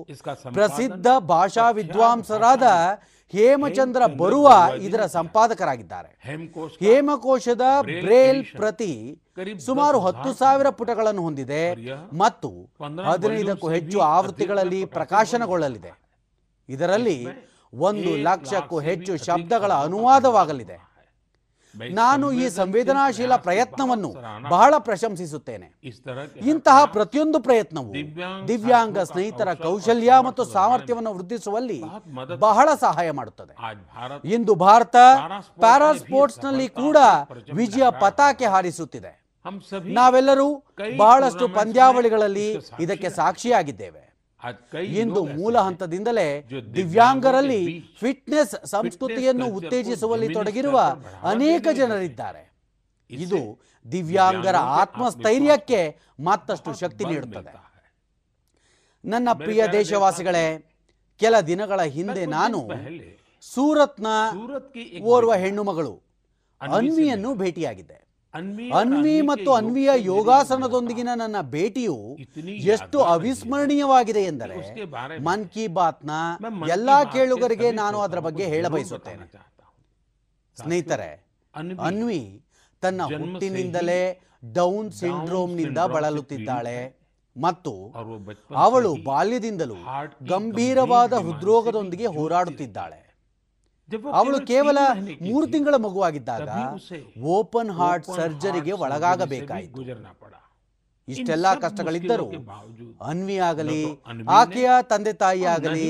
ಪ್ರಸಿದ್ಧ 0.59 1.06
ಭಾಷಾ 1.32 1.70
ವಿದ್ವಾಂಸರಾದ 1.70 2.68
ಹೇಮಚಂದ್ರ 3.32 4.06
ಬರುವ 4.06 4.48
ಇದರ 4.80 5.02
ಸಂಪಾದಕರಾಗಿದ್ದಾರೆ. 5.06 6.10
ಹೇಮಕೋಶದ 6.78 7.64
ಬ್ರೇಲ್ 7.80 8.44
ಪ್ರತಿ 8.56 8.92
ಸುಮಾರು 9.66 10.00
ಹತ್ತು 10.00 10.32
ಸಾವಿರ 10.32 10.68
ಪುಟಗಳನ್ನು 10.70 11.22
ಹೊಂದಿದೆ 11.22 11.64
ಮತ್ತು 12.22 12.50
ಹದಿನೈದಕ್ಕೂ 13.10 13.68
ಹೆಚ್ಚು 13.68 14.00
ಆವೃತ್ತಿಗಳಲ್ಲಿ 14.00 14.84
ಪ್ರಕಾಶನಗೊಳ್ಳಲಿದೆ. 14.84 15.92
ಇದರಲ್ಲಿ 16.68 17.18
ಒಂದು 17.74 18.10
ಲಕ್ಷಕ್ಕೂ 18.22 18.78
ಹೆಚ್ಚು 18.80 19.12
ಶಬ್ದಗಳ 19.16 19.72
ಅನುವಾದವಾಗಲಿದೆ. 19.72 20.91
ನಾನು 21.77 22.32
ಈ 22.32 22.49
ಸಂವೇದನಾಶೀಲ 22.49 23.36
ಪ್ರಯತ್ನವನ್ನು 23.36 24.15
ಬಹಳ 24.49 24.74
ಪ್ರಶಂಸಿಸುತ್ತೇನೆ. 24.78 25.74
ಇಂತಹ 26.47 26.85
ಪ್ರತಿಯೊಂದು 26.85 27.40
ಪ್ರಯತ್ನವು 27.40 27.94
ದಿವ್ಯಾಂಗ 28.49 28.99
ಸ್ನೇಹಿತರ 28.99 29.55
ಕೌಶಲ್ಯ 29.55 30.12
ಮತ್ತು 30.20 30.44
ಸಾಮರ್ಥ್ಯವನ್ನು 30.44 31.15
ವೃದ್ಧಿಸುವಲ್ಲಿ 31.15 31.82
ಬಹಳ 32.39 32.69
ಸಹಾಯ 32.81 33.11
ಮಾಡುತ್ತದೆ. 33.11 33.55
ಇಂದು 34.24 34.55
ಭಾರತ 34.55 34.97
ಪ್ಯಾರಾ 35.61 35.93
ಸ್ಪೋರ್ಟ್ಸ್ನಲ್ಲಿ 35.93 36.69
ಕೂಡ 36.69 36.97
ವಿಜಯ 37.53 37.82
ಪತಾಕೆ 38.01 38.47
ಹಾರಿಸುತ್ತಿದೆ. 38.47 39.23
ನಾವೆಲ್ಲರೂ 39.85 40.65
ಬಹಳಷ್ಟು 40.97 41.49
ಪಂದ್ಯಾವಳಿಗಳಲ್ಲಿ 41.49 42.59
ಇದಕ್ಕೆ 42.81 43.11
ಸಾಕ್ಷಿಯಾಗಿದ್ದೇವೆ. 43.11 44.11
ಇಂದು 44.85 45.24
ಮೂಲ 45.24 45.59
ಹಂತದಿಂದಲೇ 45.59 46.43
ದಿವ್ಯಾಂಗರಲ್ಲಿ 46.74 47.81
ಫಿಟ್ನೆಸ್ 48.01 48.66
ಸಂಸ್ಕೃತಿಯನ್ನು 48.66 49.47
ಉತ್ತೇಜಿಸುವಲ್ಲಿ 49.47 50.35
ತೊಡಗಿರುವ 50.35 50.78
ಅನೇಕ 51.23 51.66
ಜನರಿದ್ದಾರೆ. 51.74 52.52
ಇದು 53.10 53.59
ದಿವ್ಯಾಂಗರ 53.93 54.56
ಆತ್ಮಸ್ಥೈರ್ಯಕ್ಕೆ 54.56 56.01
ಮತ್ತಷ್ಟು 56.20 56.74
ಶಕ್ತಿ 56.74 57.05
ನೀಡುತ್ತದೆ. 57.05 57.52
ನನ್ನ 59.05 59.28
ಪ್ರಿಯ 59.32 59.66
ದೇಶವಾಸಿಗಳೇ 59.73 60.74
ಕೆಲ 61.19 61.40
ದಿನಗಳ 61.40 61.82
ಹಿಂದೆ 61.82 62.27
ನಾನು 62.27 62.69
ಸೂರತ್ನ 63.43 64.06
ಓರ್ವ 65.02 65.35
ಹೆಣ್ಣು 65.35 65.64
ಮಗಳು 65.64 66.02
ಅನ್ವಿಯನ್ನು 66.60 67.35
ಭೇಟಿಯಾಗಿದ್ದೆ. 67.35 68.02
ಅನ್ವಿ 68.34 69.20
ಮತ್ತು 69.20 69.52
ಅನ್ವಿಯ 69.52 69.90
ಯೋಗಾಸನದೊಂದಿಗಿನ 69.96 71.09
ನನ್ನ 71.14 71.36
ಭೇಟಿಯು 71.40 72.16
ಎಷ್ಟು 72.48 72.98
ಅವಿಸ್ಮರಣೀಯವಾಗಿದೆ 73.02 74.20
ಎಂದರೆ 74.20 74.56
ಮನ್ 75.24 75.48
ಕಿ 75.48 75.66
ಬಾತ್ನ 75.66 76.10
ಎಲ್ಲಾ 76.70 77.04
ಕೇಳುಗರಿಗೆ 77.04 77.70
ನಾನು 77.70 77.98
ಅದರ 78.00 78.18
ಬಗ್ಗೆ 78.18 78.44
ಹೇಳಬಯಸುತ್ತೇನೆ. 78.44 79.26
ಸ್ನೇಹಿತರೆ 80.56 81.26
ಅನ್ವಿ. 81.80 82.42
ತನ್ನ 82.82 83.02
ಹುಟ್ಟಿನಿಂದಲೇ 83.02 84.20
ಡೌನ್ 84.52 84.92
ಸಿಂಡ್ರೋಮ್ನಿಂದ 84.92 85.78
ಬಳಲುತ್ತಿದ್ದಾಳೆ. 85.78 87.02
ಮತ್ತು 87.36 87.72
ಅವಳು 88.54 88.96
ಬಾಲ್ಯದಿಂದಲೂ 89.04 89.74
ಗಂಭೀರವಾದ 90.22 91.12
ಹೃದ್ರೋಗದೊಂದಿಗೆ 91.12 92.06
ಹೋರಾಡುತ್ತಿದ್ದಾಳೆ. 92.06 93.02
ಅವಳು 94.19 94.39
ಕೇವಲ 94.52 94.78
ಮೂರು 95.28 95.47
ತಿಂಗಳ 95.55 95.74
ಮಗುವಾಗಿದ್ದಾಗ 95.86 96.48
ಓಪನ್ 97.36 97.73
ಹಾರ್ಟ್ 97.78 98.09
ಸರ್ಜರಿಗೆ 98.19 98.74
ಒಳಗಾಗಬೇಕಾಯಿತು. 98.85 99.81
ಇಷ್ಟೆಲ್ಲ 101.09 101.47
ಕಷ್ಟಗಳಿದ್ದರೂ 101.62 102.27
ಅನ್ವಿ 103.10 103.36
ಆಗಲಿ 103.51 103.81
ಆಕೆಯ 104.40 104.70
ತಂದೆ 104.90 105.12
ತಾಯಿ 105.23 105.44
ಆಗಲಿ 105.55 105.89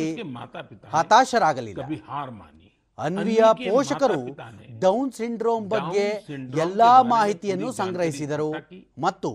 ಹತಾಶರಾಗಲಿಲ್ಲ. 0.95 1.83
ಅನ್ವಿಯ 2.99 3.45
ಪೋಷಕರು 3.67 4.23
ಡೌನ್ 4.85 5.11
ಸಿಂಡ್ರೋಮ್ 5.19 5.67
ಬಗ್ಗೆ 5.75 6.07
ಎಲ್ಲಾ 6.65 6.91
ಮಾಹಿತಿಯನ್ನು 7.13 7.69
ಸಂಗ್ರಹಿಸಿದರು. 7.81 8.51
ಮತ್ತು 9.05 9.31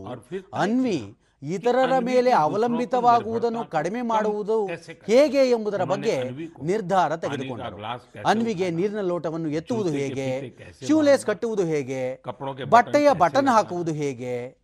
ಅನ್ವಿ 0.63 0.99
ಇತರರ 1.41 1.99
ಮೇಲೆ 1.99 2.31
ಅವಲಂಬಿತವಾಗುವುದನ್ನು 2.31 3.65
ಕಡಿಮೆ 3.65 4.01
ಮಾಡುವುದು 4.01 4.65
ಹೇಗೆ 5.05 5.49
ಎಂಬುದರ 5.49 5.83
ಬಗ್ಗೆ 5.83 6.23
ನಿರ್ಧಾರ 6.61 7.15
ತೆಗೆದುಕೊಂಡರು. 7.15 7.77
ಅನ್ವಿಗೆ 8.25 8.69
ನೀರಿನ 8.69 9.01
ಲೋಟವನ್ನು 9.01 9.49
ಎತ್ತುವುದು 9.49 9.89
ಹೇಗೆ? 9.89 10.55
ಶೂಲೇಸ್ 10.87 11.25
ಕಟ್ಟುವುದು 11.25 11.65
ಹೇಗೆ? 11.65 12.23
ಬಟ್ಟೆಯ 12.69 13.13
ಬಟನ್ 13.13 13.47
ಹಾಕುವುದು 13.47 13.93
ಹೇಗೆ? 13.93 14.57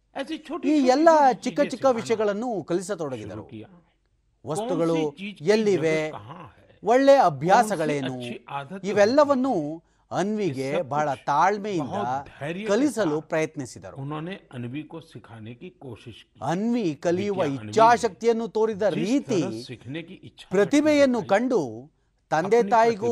ಈ 0.65 0.69
ಎಲ್ಲ 0.69 1.09
ಚಿಕ್ಕ 1.33 1.61
ಚಿಕ್ಕ 1.61 1.85
ವಿಷಯಗಳನ್ನು 1.91 2.63
ಕಲಿಸತೊಡಗಿದರು 2.63 3.49
ವಸ್ತುಗಳು 4.47 5.15
ಎಲ್ಲಿವೆ? 5.41 6.11
ಒಳ್ಳೆ 6.83 7.15
ಅಭ್ಯಾಸಗಳೇನು? 7.15 8.21
ಇವೆಲ್ಲವನ್ನು 8.83 9.83
ಅನ್ವಿಗೆ 10.19 10.69
ಬಹಳ 10.93 11.09
ತಾಳ್ಮೆಯಿಂದ 11.27 11.97
ಕಲಿಸಲು 12.69 13.17
ಪ್ರಯತ್ನಿಸಿದರು. 13.31 13.95
ಅನ್ವಿ 16.51 16.87
ಕಲಿಯುವ 17.05 17.43
ಇಚ್ಛಾಶಕ್ತಿಯನ್ನು 17.55 18.47
ತೋರಿದ 18.57 18.81
ರೀತಿ 18.81 19.41
ಪ್ರತಿಭೆಯನ್ನು 20.55 21.21
ಕಂಡು 21.33 21.61
ತಂದೆ 22.31 22.59
ತಾಯಿಗೂ 22.69 23.11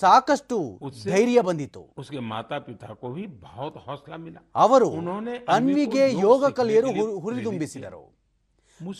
ಸಾಕಷ್ಟು 0.00 0.56
ಧೈರ್ಯ 1.04 1.38
ಬಂದಿತು. 1.48 1.82
ಅವರು 4.64 4.90
ಅನ್ವಿಗೆ 5.56 6.04
ಯೋಗ 6.20 6.44
ಕಲಿಯರು 6.58 6.90
ಹುರಿದುಂಬಿಸಿದರು. 7.24 8.04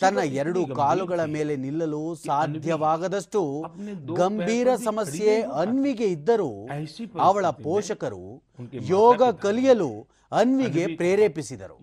ತನ್ನ 0.01 0.19
ಎರಡು 0.35 0.61
ಕಾಲುಗಳ 0.77 1.24
ಮೇಲೆ 1.27 1.57
ನಿಲ್ಲಲು 1.57 2.15
ಸಾಧ್ಯವಾಗದಷ್ಟು 2.27 3.40
ಗಂಭೀರ 4.15 4.69
ಸಮಸ್ಯೆ 4.85 5.32
ಅನ್ವಿಗೆ 5.62 6.05
ಇದ್ದರೂ 6.07 6.51
ಅವಳ 7.20 7.47
ಪೋಷಕರು 7.62 8.24
ಯೋಗ 8.89 9.23
ಕಲಿಯಲು 9.43 9.90
ಅನ್ವಿಗೆ 10.32 10.97
ಪ್ರೇರೇಪಿಸಿದರು. 10.97 11.77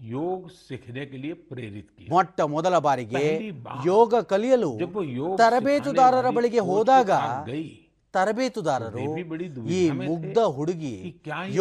ಮೊಟ್ಟ 2.10 2.42
ಮೊದಲ 2.48 2.78
ಬಾರಿಗೆ 2.80 3.24
ಯೋಗ 3.86 4.16
ಕಲಿಯಲು 4.24 4.72
ತರಬೇತುದಾರರ 5.38 6.30
ಬಳಿಗೆ 6.30 6.60
ಹೋದಾಗ 6.60 7.12
ತರಬೇತುದಾರರು 8.16 9.06
ಈ 9.78 9.82
ಮುಗ್ಧ 10.08 10.40
ಹುಡುಗಿ 10.56 10.96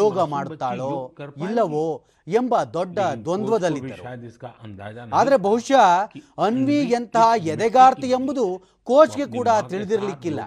ಯೋಗ 0.01 0.21
ಮಾಡುತ್ತಾಳೋ 0.35 0.91
ಇಲ್ಲವೋ 1.47 1.87
ಎಂಬ 2.27 2.55
ದೊಡ್ಡ 2.75 2.99
ದ್ವಂದ್ವದಲ್ಲಿದ್ದರು. 3.25 4.05
ಆದರೆ 5.13 5.37
ಬಹುಶಃ 5.37 5.85
ಅನ್ವಿ 6.47 6.81
ಎಂತಹ 6.99 7.47
ಎದೆಗಾರ್ತಿ 7.55 8.09
ಎಂಬುದು 8.19 8.45
ಕೋಚ್ಗೆ 8.89 9.27
ಕೂಡ 9.37 9.49
ತಿಳಿದಿರಲಿಕ್ಕಿಲ್ಲ. 9.69 10.41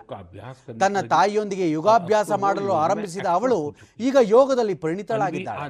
ತನ್ನ 0.81 0.97
ತಾಯಿಯೊಂದಿಗೆ 1.13 1.65
ಯೋಗಾಭ್ಯಾಸ 1.71 2.31
ಮಾಡಲು 2.45 2.73
ಆರಂಭಿಸಿದ 2.73 3.27
ಅವಳು 3.37 3.59
ಈಗ 3.99 4.17
ಯೋಗದಲ್ಲಿ 4.21 4.75
ಪರಿಣಿತಳಾಗಿದ್ದಾಳೆ. 4.83 5.65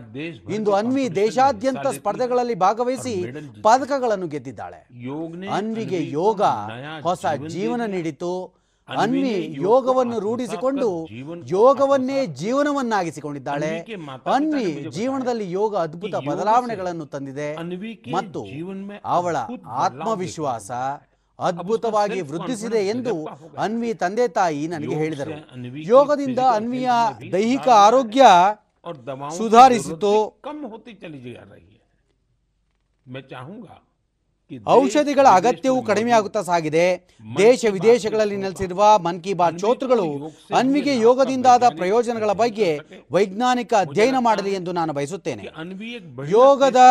ಇಂದು 0.56 0.74
ಅನ್ವಿ 0.74 1.06
ದೇಶಾದ್ಯಂತ 1.16 1.88
ಸ್ಪರ್ಧೆಗಳಲ್ಲಿ 2.00 2.56
ಭಾಗವಹಿಸಿ 2.66 3.16
ಪದಕಗಳನ್ನು 3.64 4.28
ಗೆದ್ದಿದ್ದಾಳೆ. 4.28 4.82
ಅನ್ವಿಗೆ 5.58 6.02
ಯೋಗ 6.12 6.42
ಹೊಸ 7.08 7.26
ಜೀವನ 7.48 7.82
ನೀಡಿತು. 7.86 8.34
ಅನ್ವಿ 8.90 9.32
ಯೋಗವನ್ನು 9.62 10.20
ರೂಢಿಸಿಕೊಂಡು 10.20 10.88
ಯೋಗವನ್ನೇ 11.46 12.26
ಜೀವನವನ್ನಾಗಿಸಿಕೊಂಡಿದ್ದಾಳೆ. 12.26 13.72
ಅನ್ವಿ 14.36 14.66
ಜೀವನದಲ್ಲಿ 14.90 15.52
ಯೋಗ 15.52 15.76
ಅದ್ಭುತ 15.78 16.16
ಬದಲಾವಣೆಗಳನ್ನು 16.30 17.06
ತಂದಿದೆ. 17.06 17.50
ಮತ್ತು 18.12 18.42
ಅವಳ 19.06 19.36
ಆತ್ಮವಿಶ್ವಾಸ 19.68 20.70
ಅದ್ಭುತವಾಗಿ 21.40 22.22
ವೃದ್ಧಿಸಿದೆ 22.22 22.88
ಎಂದು 22.88 23.14
ಅನ್ವಿ 23.58 23.94
ತಂದೆ 23.94 24.28
ತಾಯಿ 24.28 24.68
ನನಗೆ 24.68 24.96
ಹೇಳಿದರು. 24.96 25.34
ಯೋಗದಿಂದ 25.94 26.40
ಅನ್ವಿಯ 26.52 26.90
ದೈಹಿಕ 27.32 27.70
ಆರೋಗ್ಯ 27.70 28.24
ಸುಧಾರಿಸಿತು 29.38 30.14
ಔಷಧಿಗಳ 34.68 35.28
ಅಗತ್ಯವೂ 35.32 35.82
ಕಡಿಮೆಯಾಗುತ್ತಾ 35.82 36.42
ಸಾಗಿದೆ. 36.42 36.86
ದೇಶ 37.38 37.66
ವಿದೇಶಗಳಲ್ಲಿ 37.72 38.38
ನೆಲೆಸಿರುವ 38.38 38.84
ಮನ್ 39.06 39.22
ಕಿ 39.24 39.34
ಬಾತ್ 39.34 39.60
ಶೋತೃಗಳು 39.60 40.08
ಅನ್ವಿಗೆ 40.60 40.94
ಯೋಗದಿಂದಾದ 40.98 41.64
ಪ್ರಯೋಜನಗಳ 41.78 42.32
ಬಗ್ಗೆ 42.44 42.70
ವೈಜ್ಞಾನಿಕ 43.12 43.74
ಅಧ್ಯಯನ 43.74 44.20
ಮಾಡಲಿ 44.20 44.54
ಎಂದು 44.54 44.72
ನಾನು 44.72 44.94
ಬಯಸುತ್ತೇನೆ. 44.94 45.46
ಯೋಗದ 46.38 46.82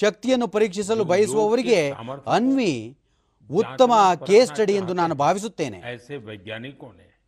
ಶಕ್ತಿಯನ್ನು 0.00 0.48
ಪರೀಕ್ಷಿಸಲು 0.48 1.04
ಬಯಸುವವರಿಗೆ 1.04 1.80
ಅನ್ವಿ 2.36 2.74
ಉತ್ತಮ 3.50 3.92
ಕೇಸ್ 4.26 4.50
ಸ್ಟಡಿ 4.50 4.74
ಎಂದು 4.74 4.92
ನಾನು 4.92 5.14
ಭಾವಿಸುತ್ತೇನೆ. 5.14 5.80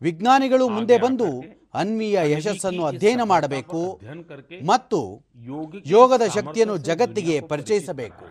ವಿಜ್ಞಾನಿಗಳು 0.03 0.69
ಮುಂದೆ 0.69 0.99
ಬಂದು 0.99 1.29
ಅನ್ವಿಯ 1.75 2.19
ಯಶಸ್ಸನ್ನು 2.33 2.85
ಅಧ್ಯಯನ 2.85 3.23
ಮಾಡಬೇಕು 3.23 3.83
ಮತ್ತು 4.67 5.01
ಯೋಗದ 5.87 6.25
ಶಕ್ತಿಯನ್ನು 6.35 6.77
ಜಗತ್ತಿಗೆ 6.91 7.37
ಪರಿಚಯಿಸಬೇಕು. 7.53 8.25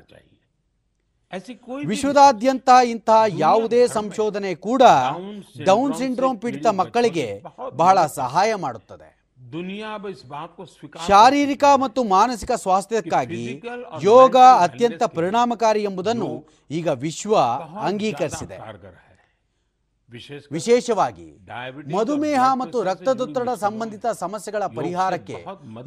ವಿಶ್ವದಾದ್ಯಂತ 1.89 2.69
ಇಂತಹ 2.93 3.23
ಯಾವುದೇ 3.37 3.81
ಸಂಶೋಧನೆ 3.87 4.51
ಕೂಡ 4.67 4.83
ಡೌನ್ 5.69 5.93
ಸಿಂಡ್ರೋಮ್ 5.99 6.39
ಪೀಡಿತ 6.41 6.67
ಮಕ್ಕಳಿಗೆ 6.81 7.27
ಬಹಳ 7.81 8.05
ಸಹಾಯ 8.19 8.55
ಮಾಡುತ್ತದೆ. 8.55 9.09
ಶಾರೀರಿಕ 11.07 11.63
ಮತ್ತು 11.83 12.03
ಮಾನಸಿಕ 12.03 12.51
ಸ್ವಾಸ್ಥ್ಯಕ್ಕಾಗಿ 12.63 13.45
ಯೋಗ 14.01 14.35
ಅತ್ಯಂತ 14.65 15.03
ಪರಿಣಾಮಕಾರಿ 15.17 15.81
ಎಂಬುದನ್ನು 15.83 16.29
ಈಗ 16.79 16.87
ವಿಶ್ವ 17.05 17.35
ಅಂಗೀಕರಿಸಿದೆ. 17.89 18.57
ವಿಶೇಷವಾಗಿ 20.51 21.27
ಮಧುಮೇಹ 21.95 22.41
ಮತ್ತು 22.53 22.83
ರಕ್ತದೊತ್ತಡ 22.83 23.49
ಸಂಬಂಧಿತ 23.49 24.05
ಸಮಸ್ಯೆಗಳ 24.07 24.63
ಪರಿಹಾರಕ್ಕೆ 24.65 25.37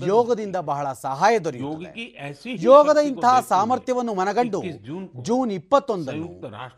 ಯೋಗದಿಂದ 0.06 0.56
ಬಹಳ 0.56 0.86
ಸಹಾಯ 0.92 1.38
ದೊರೆಯುತ್ತದೆ. 1.38 1.92
ಯೋಗದ 2.62 2.96
ಇಂತಹ 2.96 3.40
ಸಾಮರ್ಥ್ಯವನ್ನು 3.48 4.14
ಮನಗಂಡು 4.14 4.62
ಜೂನ್ 5.22 5.52
ಇಪ್ಪತ್ತೊಂದನ್ನು 5.52 6.28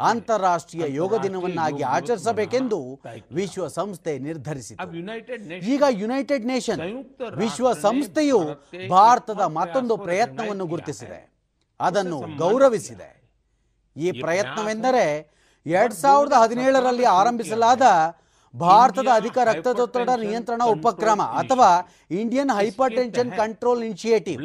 ಅಂತಾರಾಷ್ಟ್ರೀಯ 0.01 0.85
ಯೋಗ 0.95 1.15
ದಿನವನ್ನಾಗಿ 1.23 1.83
ಆಚರಿಸಬೇಕೆಂದು 1.83 3.01
ವಿಶ್ವಸಂಸ್ಥೆ 3.33 4.19
ನಿರ್ಧರಿಸಿತು. 4.19 4.89
ಈಗ 5.67 5.83
ಯುನೈಟೆಡ್ 5.91 6.47
ನೇಷನ್ 6.47 6.81
ವಿಶ್ವ 7.37 7.73
ಸಂಸ್ಥೆಯು 7.73 8.41
ಭಾರತದ 8.89 9.41
ಮತ್ತೊಂದು 9.41 9.97
ಪ್ರಯತ್ನವನ್ನು 9.97 10.67
ಗುರುತಿಸಿದೆ. 10.67 11.21
ಅದನ್ನು 11.81 12.21
ಗೌರವಿಸಿದೆ. 12.37 13.11
ಈ 13.97 14.21
ಪ್ರಯತ್ನವೆಂದರೆ 14.21 15.36
ಎರಡ್ 15.75 15.95
ಸಾವಿರದ 15.95 16.33
ಹದಿನೇಳರಲ್ಲಿ 16.43 17.07
ಆರಂಭಿಸಲಾದ 17.21 17.83
ಭಾರತದ 18.55 19.09
ಅಧಿಕ 19.15 19.39
ರಕ್ತದೊತ್ತಡ 19.45 20.11
ನಿಯಂತ್ರಣ 20.23 20.63
ಉಪಕ್ರಮ 20.75 21.23
ಅಥವಾ 21.41 21.69
Indian 22.21 22.53
hyper 22.59 22.95
tension 22.95 23.33
control 23.41 23.83
initiative. 23.85 24.41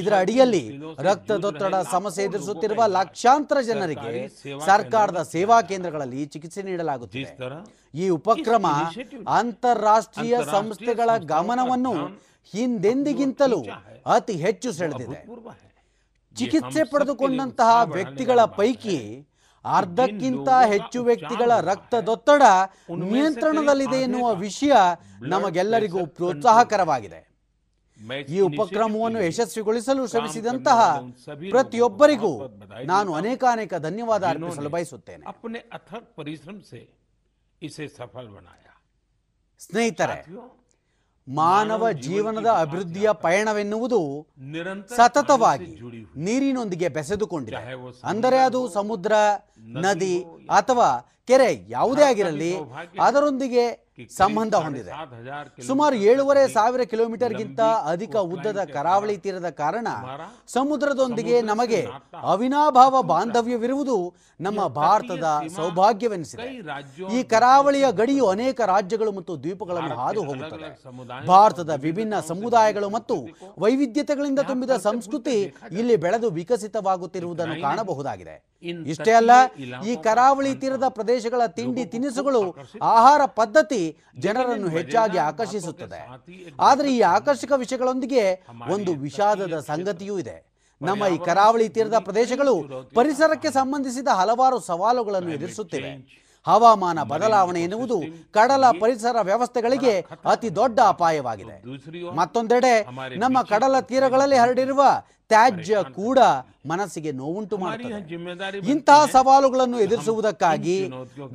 ಇದರ 0.00 0.14
ಅಡಿಯಲ್ಲಿ 0.18 0.62
ರಕ್ತದೊತ್ತಡ 1.08 1.74
ಸಮಸ್ಯೆ 1.92 2.24
ಎದುರಿಸುತ್ತಿರುವ 2.24 2.82
ಲಕ್ಷಾಂತರ 2.86 3.60
ಜನರಿಗೆ 3.60 4.12
ಸರ್ಕಾರದ 4.66 5.22
ಸೇವಾ 5.34 5.58
ಕೇಂದ್ರಗಳಲ್ಲಿ 5.60 6.22
ಚಿಕಿತ್ಸೆ 6.26 6.62
ನೀಡಲಾಗುತ್ತಿದೆ. 6.62 7.32
ಈ 7.94 8.08
ಉಪಕ್ರಮ 8.08 8.66
ಅಂತಾರಾಷ್ಟ್ರೀಯ 9.38 10.36
ಸಂಸ್ಥೆಗಳ 10.50 11.10
ಗಮನವನ್ನು 11.34 11.94
ಹಿಂದೆಂದಿಗಿಂತಲೂ 12.54 13.60
ಅತಿ 14.16 14.32
ಹೆಚ್ಚು 14.32 14.72
ಸೆಳೆದಿದೆ. 14.72 15.18
ಚಿಕಿತ್ಸೆ 16.36 16.84
ಪಡೆದುಕೊಂಡಂತಹ 16.90 17.82
ವ್ಯಕ್ತಿಗಳ 17.96 18.40
ಪೈಕಿ 18.44 18.98
ಅರ್ಧಕ್ಕಿಂತ 19.64 20.48
ಹೆಚ್ಚು 20.66 21.04
ವ್ಯಕ್ತಿಗಳ 21.04 21.60
ರಕ್ತದೊತ್ತಡ 21.60 22.42
ನಿಯಂತ್ರಣದಲ್ಲಿದೆ 23.12 24.02
ಎನ್ನುವ 24.02 24.34
ವಿಷಯ 24.34 24.72
ನಮಗೆಲ್ಲರಿಗೂ 25.20 26.06
ಪ್ರೋತ್ಸಾಹಕರವಾಗಿದೆ. 26.06 27.34
ಈ 28.28 28.40
ಉಪಕ್ರಮವನ್ನು 28.40 29.22
ಯಶಸ್ವಿಗೊಳಿಸಲು 29.22 30.06
ಶ್ರಮಿಸಿದಂತಹ 30.06 30.98
ಪ್ರತಿಯೊಬ್ಬರಿಗೂ 31.50 32.32
ನಾನು 32.84 33.14
ಅನೇಕ 33.14 33.44
ಅನೇಕ 33.50 33.74
ಧನ್ಯವಾದ 33.74 34.24
ಅರ್ಪಿಸಲು 34.26 34.68
ಬಯಸುತ್ತೇನೆ. 34.68 35.24
ಸ್ನೇಹಿತರೆ 39.60 40.26
ಮಾನವ 41.28 41.90
ಜೀವನದ 41.90 42.46
ಅಭಿವೃದ್ಧಿಯ 42.46 43.12
ಪಯಣವೆನ್ನುವುದು 43.12 44.00
ಸತತವಾಗಿ 44.96 45.80
ನೀರಿನೊಂದಿಗೆ 46.16 46.88
ಬೆಸೆದುಕೊಂಡಿದೆ. 46.88 47.56
ಅಂದರೆ 48.04 48.38
ಅದು 48.38 48.68
ಸಮುದ್ರ 48.68 49.12
ನದಿ 49.58 50.24
ಅಥವಾ 50.50 50.88
ಕೆರೆ 51.26 51.66
ಯಾವುದೇ 51.68 52.02
ಆಗಿರಲಿ 52.02 52.54
ಅದರೊಂದಿಗೆ 53.00 53.83
ಸಂಬಂಧ 54.18 54.54
ಹೊಂದಿದೆ. 54.64 54.92
ಸುಮಾರು 55.66 55.96
ಏಳುವರೆ 56.10 56.42
ಸಾವಿರ 56.54 56.82
ಕಿಲೋಮೀಟರ್ಗಿಂತ 56.92 57.60
ಅಧಿಕ 57.92 58.14
ಉದ್ದದ 58.34 58.60
ಕರಾವಳಿ 58.76 59.16
ತೀರದ 59.24 59.48
ಕಾರಣ 59.62 59.88
ಸಮುದ್ರದೊಂದಿಗೆ 60.54 61.36
ನಮಗೆ 61.50 61.80
ಅವಿನಾಭಾವ 62.32 63.02
ಬಾಂಧವ್ಯವಿರುವುದು 63.12 63.96
ನಮ್ಮ 64.40 64.60
ಭಾರತದ 64.80 65.26
ಸೌಭಾಗ್ಯವೆನಿಸಿದೆ. 65.56 66.46
ಈ 67.16 67.20
ಕರಾವಳಿಯ 67.34 67.86
ಗಡಿಯು 68.00 68.24
ಅನೇಕ 68.26 68.60
ರಾಜ್ಯಗಳು 68.74 69.12
ಮತ್ತು 69.18 69.34
ದ್ವೀಪಗಳನ್ನು 69.44 69.94
ಹಾದು 70.02 70.22
ಹೋಗುತ್ತದೆ 70.30 70.70
ಭಾರತದ 71.26 71.72
ವಿಭಿನ್ನ 71.86 72.14
ಸಮುದಾಯಗಳು 72.30 72.90
ಮತ್ತು 72.96 73.18
ವೈವಿಧ್ಯತೆಗಳಿಂದ 73.64 74.40
ತುಂಬಿದ 74.50 74.76
ಸಂಸ್ಕೃತಿ 74.88 75.36
ಇಲ್ಲಿ 75.80 75.96
ಬೆಳೆದು 76.06 76.30
ವಿಕಸಿತವಾಗುತ್ತಿರುವುದನ್ನು 76.40 77.56
ಕಾಣಬಹುದಾಗಿದೆ. 77.66 78.36
ಇಷ್ಟೇ 78.70 79.12
ಅಲ್ಲ 79.12 79.30
ಈ 79.86 79.96
ಕರಾವಳಿ 79.96 80.54
ತೀರದ 80.54 80.88
ಪ್ರದೇಶಗಳ 80.88 81.46
ತಿಂಡಿ 81.46 81.84
ತಿನಿಸುಗಳು 81.84 82.42
ಆಹಾರ 82.82 83.20
ಪದ್ಧತಿ 83.24 83.82
ಜನರನ್ನು 84.18 84.68
ಹೆಚ್ಚಾಗಿ 84.68 85.18
ಆಕರ್ಷಿಸುತ್ತದೆ. 85.18 86.00
ಆದರೆ 86.60 86.96
ಈ 86.96 87.00
ಆಕರ್ಷಕ 87.00 87.52
ವಿಷಯಗಳೊಂದಿಗೆ 87.56 88.24
ಒಂದು 88.70 88.94
ವಿಷಾದದ 88.94 89.58
ಸಂಗತಿಯೂ 89.60 90.18
ಇದೆ. 90.18 90.36
ನಮ್ಮ 90.82 91.06
ಈ 91.06 91.18
ಕರಾವಳಿ 91.18 91.68
ತೀರದ 91.68 91.98
ಪ್ರದೇಶಗಳು 91.98 92.54
ಪರಿಸರಕ್ಕೆ 92.94 93.50
ಸಂಬಂಧಿಸಿದ 93.50 94.08
ಹಲವಾರು 94.08 94.60
ಸವಾಲುಗಳನ್ನು 94.60 95.30
ಎದುರಿಸುತ್ತಿವೆ. 95.30 96.23
ಹವಾಮಾನ 96.46 97.02
ಬದಲಾವಣೆ 97.02 97.60
ಎನ್ನುವುದು 97.62 97.98
ಕಡಲ 98.32 98.64
ಪರಿಸರ 98.80 99.16
ವ್ಯವಸ್ಥೆಗಳಿಗೆ 99.20 99.94
ಅತಿ 100.32 100.48
ದೊಡ್ಡ 100.56 100.78
ಅಪಾಯವಾಗಿದೆ. 100.92 101.56
ಮತ್ತೊಂದೆಡೆ 102.20 102.74
ನಮ್ಮ 103.16 103.42
ಕಡಲ 103.42 103.80
ತೀರಗಳಲ್ಲಿ 103.80 104.36
ಹರಡಿರುವ 104.36 104.82
ತ್ಯಾಜ್ಯ 105.28 105.76
ಕೂಡ 105.82 106.18
ಮನಸ್ಸಿಗೆ 106.66 107.12
ನೋವುಂಟು 107.12 107.58
ಮಾಡುತ್ತದೆ. 107.58 108.68
ಇಂತಹ 108.74 109.06
ಸವಾಲುಗಳನ್ನು 109.12 109.78
ಎದುರಿಸುವುದಕ್ಕಾಗಿ 109.80 110.76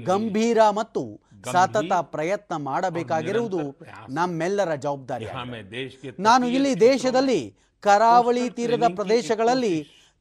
ಗಂಭೀರ 0.10 0.70
ಮತ್ತು 0.70 1.04
ಸತತ 1.52 1.94
ಪ್ರಯತ್ನ 2.16 2.56
ಮಾಡಬೇಕಾಗಿರುವುದು 2.70 3.62
ನಮ್ಮೆಲ್ಲರ 4.10 4.76
ಜವಾಬ್ದಾರಿ. 4.76 5.28
ನಾನು 6.20 6.48
ಇಲ್ಲಿ 6.48 6.74
ದೇಶದಲ್ಲಿ 6.80 7.42
ಕರಾವಳಿ 7.84 8.50
ತೀರದ 8.50 8.84
ಪ್ರದೇಶಗಳಲ್ಲಿ 8.96 9.76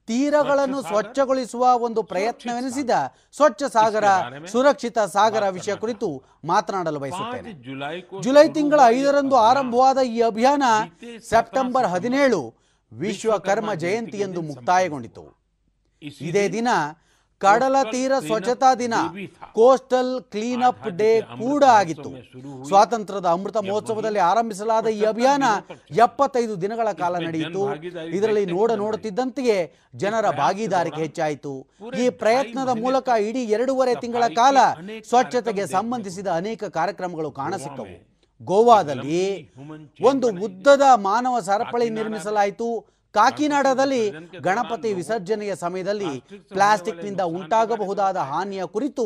ತೀರಗಳನ್ನು 0.09 0.81
ಸ್ವಚ್ಛಗೊಳಿಸುವ 0.83 1.65
ಒಂದು 1.87 2.01
ಪ್ರಯತ್ನವೆನಿಸಿದ 2.13 2.91
ಸ್ವಚ್ಛ 3.37 3.63
ಸಾಗರ 3.77 4.07
ಸುರಕ್ಷಿತ 4.53 4.99
ಸಾಗರ 5.17 5.45
ವಿಷಯ 5.57 5.75
ಕುರಿತು 5.83 6.09
ಮಾತನಾಡಲು 6.45 7.01
ಬಯಸುತ್ತೇನೆ. 7.05 7.51
ಜುಲೈ 8.27 8.47
ತಿಂಗಳ 8.57 8.81
ಐದರಂದು 8.97 9.37
ಆರಂಭವಾದ 9.49 9.99
ಈ 10.15 10.21
ಅಭಿಯಾನ 10.31 10.63
ಸೆಪ್ಟೆಂಬರ್ 11.33 11.89
ಹದಿನೇಳು 11.95 12.41
ವಿಶ್ವಕರ್ಮ 12.93 13.71
ಜಯಂತಿ 13.83 14.19
ಎಂದು 14.27 14.43
ಮುಕ್ತಾಯಗೊಂಡಿತು. 14.51 15.25
ಇದೇ 16.29 16.45
ದಿನ 16.57 16.69
ಕಡಲ 17.45 17.77
ತೀರ 17.93 18.13
ಸ್ವಚ್ಛತಾ 18.27 18.71
ದಿನ. 18.83 18.95
ಕೋಸ್ಟಲ್ 19.59 20.11
ಕ್ಲೀನ್ 20.33 20.65
ಅಪ್ 20.69 20.89
ಡೇ 21.01 21.11
ಕೂಡ 21.43 21.65
ಆಗಿತ್ತು. 21.81 22.11
ಸ್ವಾತಂತ್ರ್ಯದ 22.69 23.29
ಅಮೃತ 23.37 23.59
ಮಹೋತ್ಸವದಲ್ಲಿ 23.69 24.23
ಆರಂಭಿಸಲಾದ 24.31 24.87
ಈ 24.99 25.03
ಅಭಿಯಾನ 25.13 25.45
ಎಪ್ಪತ್ತೈದು 26.07 26.55
ದಿನಗಳ 26.65 26.89
ಕಾಲ 27.03 27.15
ನಡೆಯಿತು. 27.27 27.63
ಇದರಲ್ಲಿ 28.19 28.45
ನೋಡ 28.57 28.71
ನೋಡುತ್ತಿದ್ದಂತೆಯೇ 28.83 29.59
ಜನರ 30.05 30.27
ಭಾಗಿದಾರಿಕೆ 30.43 31.01
ಹೆಚ್ಚಾಯಿತು. 31.07 31.55
ಈ 32.03 32.07
ಪ್ರಯತ್ನದ 32.25 32.75
ಮೂಲಕ 32.85 33.09
ಇಡೀ 33.29 33.45
ಎರಡೂವರೆ 33.57 33.95
ತಿಂಗಳ 34.05 34.27
ಕಾಲ 34.43 34.59
ಸ್ವಚ್ಛತೆಗೆ 35.11 35.67
ಸಂಬಂಧಿಸಿದ 35.77 36.29
ಅನೇಕ 36.43 36.65
ಕಾರ್ಯಕ್ರಮಗಳು 36.79 37.33
ಕಾಣಸಿಕ್ಕವು. 37.41 37.97
ಗೋವಾದಲ್ಲಿ 38.41 39.25
ಒಂದು 40.11 40.27
ಉದ್ದದ 40.47 40.87
ಮಾನವ 41.09 41.37
ಸರಪಳಿ 41.47 41.87
ನಿರ್ಮಿಸಲಾಯಿತು. 41.97 42.69
ಕಾಕಿನಾಡದಲ್ಲಿ 43.19 44.03
ಗಣಪತಿ 44.47 44.91
ವಿಸರ್ಜನೆಯ 45.01 45.53
ಸಮಯದಲ್ಲಿ 45.65 46.13
ಪ್ಲಾಸ್ಟಿಕ್ನಿಂದ 46.55 47.23
ಉಂಟಾಗಬಹುದಾದ 47.39 48.19
ಹಾನಿಯ 48.31 48.63
ಕುರಿತು 48.75 49.05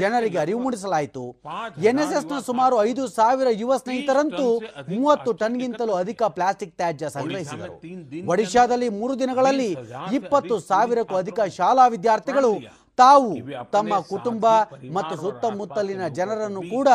ಜನರಿಗೆ 0.00 0.38
ಅರಿವು 0.44 0.60
ಮೂಡಿಸಲಾಯಿತು. 0.64 1.24
ಎನ್ಎಸ್ಎಸ್ನ 1.90 2.38
ಸುಮಾರು 2.48 2.76
ಐದು 2.90 3.04
ಸಾವಿರ 3.18 3.48
ಯುವ 3.62 3.72
ಸ್ನೇಹಿತರಂತೂ 3.82 4.48
ಮೂವತ್ತು 4.96 5.32
ಟನ್ಗಿಂತಲೂ 5.42 5.94
ಅಧಿಕ 6.02 6.22
ಪ್ಲಾಸ್ಟಿಕ್ 6.36 6.76
ತ್ಯಾಜ್ಯ 6.80 7.10
ಸಂಗ್ರಹಿಸಿದರು. 7.16 7.74
ಒಡಿಶಾದಲ್ಲಿ 8.34 8.90
ಮೂರು 9.00 9.16
ದಿನಗಳಲ್ಲಿ 9.24 9.70
ಇಪ್ಪತ್ತು 10.20 10.56
ಸಾವಿರಕ್ಕೂ 10.70 11.16
ಅಧಿಕ 11.24 11.40
ಶಾಲಾ 11.58 11.86
ವಿದ್ಯಾರ್ಥಿಗಳು 11.96 12.52
ತಾವು 13.00 13.28
ತಮ್ಮ 13.74 13.92
ಕುಟುಂಬ 14.12 14.46
ಮತ್ತು 14.96 15.14
ಸುತ್ತಮುತ್ತಲಿನ 15.22 16.06
ಜನರನ್ನು 16.18 16.62
ಕೂಡ 16.74 16.88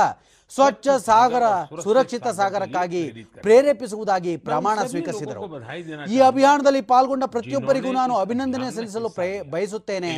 ಸ್ವಚ್ಛ 0.56 0.88
ಸಾಗರ 1.06 1.46
ಸುರಕ್ಷಿತ 1.86 2.28
ಸಾಗರಕ್ಕಾಗಿ 2.38 3.02
ಪ್ರೇರೇಪಿಸುವುದಾಗಿ 3.46 4.34
ಪ್ರಮಾಣ 4.48 4.78
ಸ್ವೀಕರಿಸಿದರು. 4.92 5.42
ಈ 6.14 6.18
ಅಭಿಯಾನದಲ್ಲಿ 6.28 6.82
ಪಾಲ್ಗೊಂಡ 6.92 7.26
ಪ್ರತಿಯೊಬ್ಬರಿಗೂ 7.34 7.92
ನಾನು 7.92 8.14
ಅಭಿನಂದನೆ 8.24 8.68
ಸಲ್ಲಿಸಲು 8.76 9.10
ಬಯಸುತ್ತೇನೆ. 9.54 10.12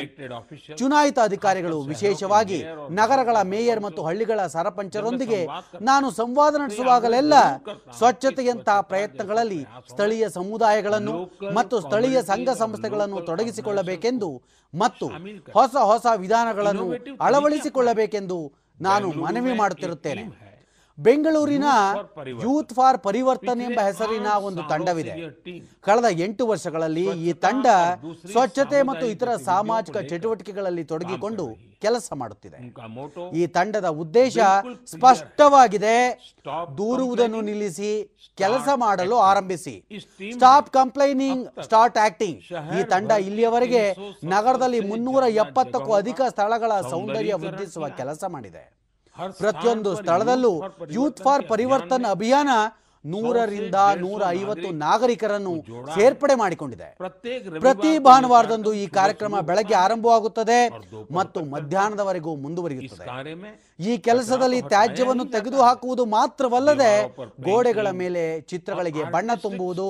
ಚುನಾಯಿತ 0.81 1.19
ಅಧಿಕಾರಿಗಳು 1.29 1.79
ವಿಶೇಷವಾಗಿ 1.91 2.59
ನಗರಗಳ 2.99 3.37
ಮೇಯರ್ 3.53 3.81
ಮತ್ತು 3.87 4.03
ಹಳ್ಳಿಗಳ 4.07 4.45
ಸರಪಂಚರೊಂದಿಗೆ 4.55 5.41
ನಾನು 5.89 6.09
ಸಂವಾದ 6.11 6.53
ನಡೆಸುವಾಗಲೆಲ್ಲ 6.63 7.33
ಸ್ವಚ್ಛತೆಯಂತಹ 7.99 8.79
ಪ್ರಯತ್ನಗಳಲ್ಲಿ 8.91 9.61
ಸ್ಥಳೀಯ 9.89 10.25
ಸಮುದಾಯಗಳನ್ನು 10.29 11.17
ಮತ್ತು 11.59 11.75
ಸ್ಥಳೀಯ 11.87 12.17
ಸಂಘ 12.31 12.49
ಸಂಸ್ಥೆಗಳನ್ನು 12.63 13.19
ತೊಡಗಿಸಿಕೊಳ್ಳಬೇಕೆಂದು 13.21 14.31
ಮತ್ತು 14.73 15.05
ಹೊಸ 15.57 15.75
ಹೊಸ 15.91 16.05
ವಿಧಾನಗಳನ್ನು 16.15 16.87
ಅಳವಡಿಸಿಕೊಳ್ಳಬೇಕೆಂದು 17.27 18.39
ನಾನು 18.81 19.07
ಮನವಿ 19.23 19.53
ಮಾಡುತ್ತಿರುತ್ತೇನೆ 19.53 20.23
ಬೆಂಗಳೂರಿನ 21.05 21.67
ಯೂತ್ 22.43 22.71
ಫಾರ್ 22.77 22.97
ಪರಿವರ್ತನೆ. 23.07 23.63
ಎಂಬ 23.69 23.81
ಹೆಸರಿನ 23.87 24.29
ಒಂದು 24.47 24.61
ತಂಡವಿದೆ. 24.71 25.13
ಕಳೆದ 25.87 26.07
ಎಂಟು 26.25 26.47
ವರ್ಷಗಳಲ್ಲಿ 26.47 27.05
ಈ 27.27 27.33
ತಂಡ 27.33 27.67
ಸ್ವಚ್ಛತೆ 28.31 28.81
ಮತ್ತು 28.89 29.05
ಇತರ 29.05 29.35
ಸಾಮಾಜಿಕ 29.35 29.97
ಚಟುವಟಿಕೆಗಳಲ್ಲಿ 30.11 30.83
ತೊಡಗಿಕೊಂಡು 30.83 31.45
ಕೆಲಸ 31.81 32.09
ಮಾಡುತ್ತಿದೆ. 32.21 32.57
ಈ 33.39 33.47
ತಂಡದ 33.47 33.87
ಉದ್ದೇಶ 34.03 34.37
ಸ್ಪಷ್ಟವಾಗಿದೆ. 34.93 35.95
ದೂರುವುದನ್ನು 36.77 37.41
ನಿಲ್ಲಿಸಿ 37.41 37.91
ಕೆಲಸ 38.37 38.69
ಮಾಡಲು 38.75 39.15
ಆರಂಭಿಸಿ. 39.17 39.75
ಸ್ಟಾಪ್ 40.33 40.69
ಕಂಪ್ಲೈನಿಂಗ್ 40.69 41.63
ಸ್ಟಾರ್ಟ್ 41.63 41.97
ಆಕ್ಟಿಂಗ್ 41.97 42.39
ಈ 42.79 42.83
ತಂಡ 42.83 43.11
ಇಲ್ಲಿಯವರೆಗೆ 43.11 43.83
ನಗರದಲ್ಲಿ 44.23 44.79
ಮುನ್ನೂರ 44.79 45.23
ಎಪ್ಪತ್ತಕ್ಕೂ 45.43 45.93
ಅಧಿಕ 45.93 46.21
ಸ್ಥಳಗಳ 46.29 46.81
ಸೌಂದರ್ಯ 46.89 47.33
ವೃದ್ಧಿಸುವ 47.33 47.87
ಕೆಲಸ 48.01 48.23
ಮಾಡಿದೆ. 48.35 48.78
ಪ್ರತಿಯೊಂದು 49.39 49.91
ಸ್ಥಳದಲ್ಲೂ 49.95 50.53
ಯೂತ್ 50.91 51.19
ಫಾರ್ 51.19 51.43
ಪರಿವರ್ತನ್ 51.47 52.07
ಅಭಿಯಾನ 52.09 52.49
ನೂರರಿಂದ 53.05 53.77
ನೂರ 54.01 54.21
ಐವತ್ತು 54.39 54.69
ನಾಗರಿಕರನ್ನು 54.83 55.53
ಸೇರ್ಪಡೆ 55.95 56.35
ಮಾಡಿಕೊಂಡಿದೆ. 56.41 56.87
ಪ್ರತಿ 57.65 57.91
ಭಾನುವಾರದಂದು 58.07 58.71
ಈ 58.73 58.85
ಕಾರ್ಯಕ್ರಮ 58.97 59.35
ಬೆಳಗ್ಗೆ 59.49 59.75
ಆರಂಭವಾಗುತ್ತದೆ 59.85 60.59
ಮತ್ತು 61.17 61.41
ಮಧ್ಯಾಹ್ನದವರೆಗೂ 61.53 62.33
ಮುಂದುವರಿಯುತ್ತದೆ. 62.45 63.05
ಈ 63.89 63.93
ಕೆಲಸದಲ್ಲಿ 64.07 64.59
ತ್ಯಾಜ್ಯವನ್ನು 64.71 65.25
ತೆಗೆದುಹಾಕುವುದು 65.35 66.05
ಮಾತ್ರವಲ್ಲದೆ 66.15 66.91
ಗೋಡೆಗಳ 67.47 67.87
ಮೇಲೆ 68.01 68.23
ಚಿತ್ರಗಳಿಗೆ 68.51 69.03
ಬಣ್ಣ 69.13 69.31
ತುಂಬುವುದು 69.45 69.85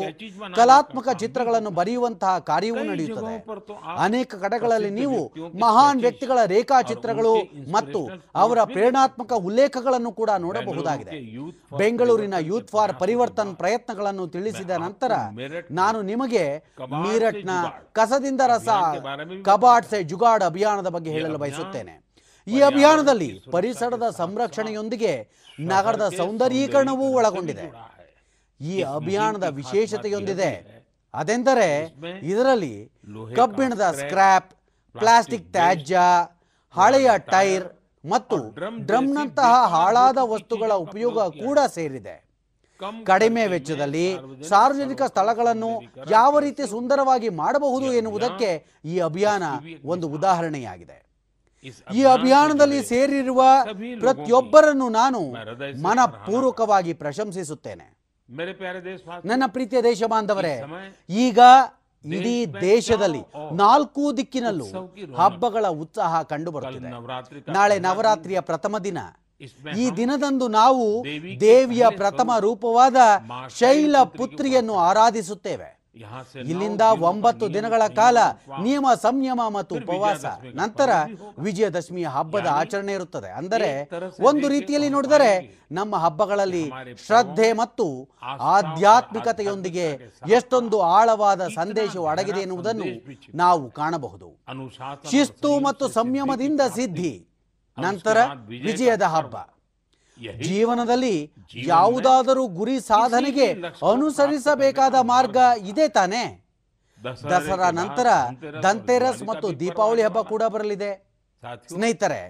ಕಲಾತ್ಮಕ 0.60 1.10
ಚಿತ್ರಗಳನ್ನು 1.23 1.72
ಬರೆಯುವಂತಹ 1.80 2.34
ಕಾರ್ಯವೂ 2.52 2.84
ನಡೆಯುತ್ತದೆ. 2.91 3.34
ಅನೇಕ 4.06 4.36
ಕಡೆಗಳಲ್ಲಿ 4.44 4.91
ನೀವು 5.02 5.19
ಮಹಾನ್ 5.65 6.02
ವ್ಯಕ್ತಿಗಳ 6.06 6.40
ರೇಖಾಚಿತ್ರಗಳು 6.56 7.34
ಮತ್ತು 7.77 8.03
ಅವರ 8.44 8.60
ಪ್ರೇರಣಾತ್ಮಕ 8.76 9.34
ಉಲ್ಲೇಖಗಳನ್ನು 9.49 10.14
ಕೂಡ 10.22 10.30
ನೋಡಬಹುದಾಗಿದೆ. 10.45 11.18
ಬೆಂಗಳೂರಿನ 11.81 12.36
ಯೂತ್ 12.52 12.72
ಫಾರ್ 12.76 12.95
ಪರಿವರ್ತನ್ 13.01 13.53
ಪ್ರಯತ್ನಗಳನ್ನು 13.61 14.26
ತಿಳಿಸಿದ 14.35 14.71
ನಂತರ 14.85 15.11
ನಾನು 15.80 15.99
ನಿಮಗೆ 16.11 16.43
ಮೀರಟ್ನ 17.03 17.51
ಕಸದಿಂದ 17.97 18.41
ರಸ 18.53 18.69
ಕಬಾಟ್ 19.47 19.89
ಸೆ 19.91 19.99
ಜುಗಾಡ್ 20.11 20.43
ಅಭಿಯಾನದ 20.51 20.89
ಬಗ್ಗೆ 20.95 21.11
ಹೇಳಲು 21.17 21.39
ಬಯಸುತ್ತೇನೆ. 21.43 21.95
ಈ 22.47 22.59
ಅಭಿಯಾನದಲ್ಲಿ 22.69 23.31
ಪರಿಸರದ 23.55 24.05
ಸಂರಕ್ಷಣೆಯೊಂದಿಗೆ 24.21 25.13
ನಗರದ 25.71 26.05
ಸೌಂದರ್ಯೀಕರಣವೂ 26.19 27.07
ಒಳಗೊಂಡಿದೆ. 27.19 27.67
ಈ 28.59 28.76
ಅಭಿಯಾನದ 28.99 29.47
ವಿಶೇಷತೆಯೊಂದಿದೆ. 29.59 30.51
ಅದೆಂದರೆ 31.13 31.67
ಇದರಲ್ಲಿ 32.31 32.76
ಕಬ್ಬಿಣದ 33.38 33.85
ಸ್ಕ್ರ್ಯಾಪ್ 33.99 34.49
ಪ್ಲಾಸ್ಟಿಕ್ 34.95 35.51
ತ್ಯಾಜ್ಯ 35.53 35.99
ಹಳೆಯ 36.76 37.09
ಟೈರ್ 37.34 37.67
ಮತ್ತು 38.03 38.38
ಡ್ರಮ್ನಂತಹ 38.89 39.53
ಹಾಳಾದ 39.73 40.19
ವಸ್ತುಗಳ 40.34 40.71
ಉಪಯೋಗ 40.88 41.19
ಕೂಡ 41.43 41.59
ಸೇರಿದೆ. 41.77 42.15
ಕಡಿಮೆ 43.06 43.47
ವೆಚ್ಚದಲ್ಲಿ 43.47 44.06
ಸಾರ್ವಜನಿಕ 44.49 45.01
ಸ್ಥಳಗಳನ್ನು 45.01 45.72
ಯಾವ 46.10 46.39
ರೀತಿ 46.39 46.69
ಸುಂದರವಾಗಿ 46.69 47.30
ಮಾಡಬಹುದು 47.30 47.93
ಎನ್ನುವುದಕ್ಕೆ 47.93 48.49
ಈ 48.85 48.99
ಅಭಿಯಾನ 48.99 49.43
ಒಂದು 49.85 50.07
ಉದಾಹರಣೆಯಾಗಿದೆ. 50.07 50.97
ಈ 51.93 52.03
ಅಭಿಯಾನದಲ್ಲಿ 52.03 52.84
ಸೇರಿರುವ 52.84 53.43
ಪ್ರತಿಯೊಬ್ಬರನ್ನು 53.99 54.89
ನಾನು 54.89 55.22
ಮನಪೂರ್ವಕವಾಗಿ 55.81 56.93
ಪ್ರಶಂಸಿಸುತ್ತೇನೆ. 56.93 57.88
ನನ್ನ 59.26 59.43
ಪ್ರೀತಿಯ 59.47 59.81
ದೇಶ 59.81 60.03
ಬಾಂಧವರೇ, 60.03 60.56
ಈಗ 61.10 61.39
ಇಡೀ 62.06 62.45
ದೇಶದಲ್ಲಿ 62.45 63.22
ನಾಲ್ಕು 63.53 64.18
ದಿಕ್ಕಿನಲ್ಲೂ 64.18 64.68
ಹಬ್ಬಗಳ 65.18 65.68
ಉತ್ಸಾಹ 65.68 66.22
ಕಂಡುಬರುತ್ತಿದೆ. 66.22 66.89
ನಾಳೆ 67.51 67.80
ನವರಾತ್ರಿಯ 67.80 68.39
ಪ್ರಥಮ 68.39 68.77
ದಿನ. 68.77 68.97
ಈ 69.77 69.89
ದಿನದಂದು 69.91 70.47
ನಾವು 70.47 71.05
ದೇವಿಯ 71.39 71.85
ಪ್ರಥಮ 71.89 72.31
ರೂಪವಾದ 72.39 72.95
ಶೈಲ 73.49 73.95
ಪುತ್ರಿಯನ್ನು 74.03 74.77
ಆರಾಧಿಸುತ್ತೇವೆ. 74.77 75.79
ಇಲ್ಲಿಂದ 76.45 76.81
ಒಂಬತ್ತು 76.81 77.53
ದಿನಗಳ 77.53 77.87
ಕಾಲ 77.95 78.17
ನಿಯಮ. 78.63 78.85
ಸಂಯಮ 79.01 79.41
ಮತ್ತು 79.49 79.75
ಉಪವಾಸ. 79.75 80.25
ನಂತರ 80.53 80.89
ವಿಜಯದಶಮಿಯ 81.39 82.07
ಹಬ್ಬದ 82.07 82.47
ಆಚರಣೆ 82.47 82.93
ಇರುತ್ತದೆ. 82.93 83.29
ಅಂದರೆ 83.31 83.89
ಒಂದು 84.19 84.47
ರೀತಿಯಲ್ಲಿ 84.47 84.89
ನೋಡಿದರೆ 84.89 85.59
ನಮ್ಮ 85.71 85.95
ಹಬ್ಬಗಳಲ್ಲಿ 85.95 86.71
ಶ್ರದ್ಧೆ 87.05 87.53
ಮತ್ತು 87.53 88.09
ಆಧ್ಯಾತ್ಮಿಕತೆಯೊಂದಿಗೆ 88.41 89.99
ಎಷ್ಟೊಂದು 90.29 90.81
ಆಳವಾದ 90.81 91.47
ಸಂದೇಶವು 91.47 92.07
ಅಡಗಿದೆ 92.07 92.39
ಎನ್ನುವುದನ್ನು 92.39 92.85
ನಾವು 93.37 93.71
ಕಾಣಬಹುದು. 93.71 94.45
ಶಿಸ್ತು 95.11 95.59
ಮತ್ತು 95.59 95.87
ಸಂಯಮದಿಂದ 95.87 96.61
ಸಿದ್ಧಿ. 96.75 97.28
ನಂತರ 97.81 98.18
ವಿಜಯದ 98.65 99.01
ಹಬ್ಬ. 99.01 99.35
ಜೀವನದಲ್ಲಿ 100.41 101.15
ಯಾವುದಾದರೂ 101.68 102.47
ಗುರಿ 102.47 102.80
ಸಾಧನೆಗೆ 102.80 103.47
ಅನುಸರಿಸಬೇಕಾದ 103.91 104.95
ಮಾರ್ಗ 105.01 105.38
ಇದೆ 105.61 105.88
ತಾನೆ? 105.88 106.23
ದಸರಾ 107.30 107.69
ನಂತರ 107.72 108.07
ದಂತೆರಸ್ 108.64 109.23
ಮತ್ತು 109.23 109.60
ದೀಪಾವಳಿ 109.60 110.01
ಹಬ್ಬ 110.01 110.22
ಕೂಡ 110.22 110.43
ಬರಲಿದೆ. 110.43 110.91
ಸ್ನೇಹಿತರೆ 111.69 112.22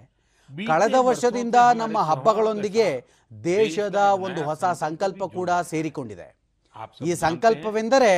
ಕಳೆದ 0.67 0.97
ವರ್ಷದಿಂದ 0.99 1.55
ನಮ್ಮ 1.75 1.97
ಹಬ್ಬಗಳೊಂದಿಗೆ 1.99 3.05
ದೇಶದ 3.43 3.95
ಒಂದು 3.95 4.43
ಹೊಸ 4.43 4.65
ಸಂಕಲ್ಪ 4.65 5.23
ಕೂಡ 5.23 5.49
ಸೇರಿಕೊಂಡಿದೆ. 5.71 6.27
ಈ 7.05 7.13
ಸಂಕಲ್ಪವೆಂದರೆ 7.13 8.13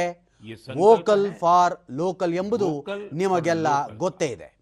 ವೋಕಲ್ 0.77 1.25
ಫಾರ್ 1.33 1.73
ಲೋಕಲ್ 1.91 2.33
ಎಂಬುದು 2.33 2.69
ನಿಮಗೆಲ್ಲ 3.13 3.67
ಗೊತ್ತೇ 3.97 4.27
ಇದೆ. 4.27 4.60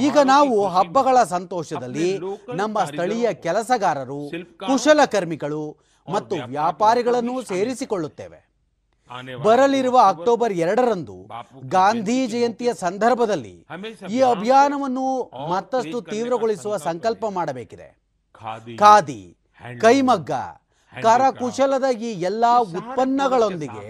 ಈಗ 0.00 0.18
ನಾವು 0.18 0.66
ಹಬ್ಬಗಳ 0.66 1.22
ಸಂತೋಷದಲ್ಲಿ 1.22 2.08
ನಮ್ಮ 2.54 2.84
ಸ್ಥಳೀಯ 2.84 3.32
ಕೆಲಸಗಾರರು 3.32 4.20
ಕುಶಲಕರ್ಮಿಗಳು 4.66 5.62
ಮತ್ತು 6.08 6.36
ವ್ಯಾಪಾರಿಗಳನ್ನು 6.46 7.42
ಸೇರಿಸಿಕೊಳ್ಳುತ್ತೇವೆ. 7.42 8.40
ಬರಲಿರುವ 9.42 9.96
ಅಕ್ಟೋಬರ್ 10.06 10.52
ಎರಡರಂದು 10.52 11.16
ಗಾಂಧಿ 11.68 12.26
ಜಯಂತಿಯ 12.26 12.74
ಸಂದರ್ಭದಲ್ಲಿ 12.74 13.66
ಈ 14.10 14.20
ಅಭಿಯಾನವನ್ನು 14.20 15.06
ಮತ್ತಷ್ಟು 15.48 16.00
ತೀವ್ರಗೊಳಿಸುವ 16.00 16.76
ಸಂಕಲ್ಪ 16.76 17.24
ಮಾಡಬೇಕಿದೆ. 17.28 17.88
ಖಾದಿ 18.78 19.22
ಕೈಮಗ್ಗ 19.80 20.32
ಕರಕುಶಲದ 20.92 21.84
ಈ 22.00 22.10
ಎಲ್ಲಾ 22.30 22.58
ಉತ್ಪನ್ನಗಳೊಂದಿಗೆ 22.58 23.88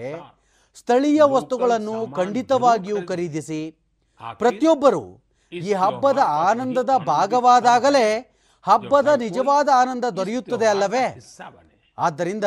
ಸ್ಥಳೀಯ 0.75 1.21
ವಸ್ತುಗಳನ್ನು 1.25 2.07
ಖಂಡಿತವಾಗಿಯೂ 2.15 2.99
ಖರೀದಿಸಿ 3.05 3.61
ಪ್ರತಿಯೊಬ್ಬರು 4.39 5.03
ಈ 5.51 5.73
ಹಬ್ಬದ 5.73 6.17
ಆನಂದದ 6.19 6.97
ಭಾಗವಾದಾಗಲೇ 7.05 8.07
ಹಬ್ಬದ 8.65 9.07
ನಿಜವಾದ 9.07 9.69
ಆನಂದ 9.75 10.05
ದೊರೆಯುತ್ತದೆ 10.09 10.65
ಅಲ್ಲವೇ? 10.65 11.05
ಆದ್ದರಿಂದ 11.97 12.43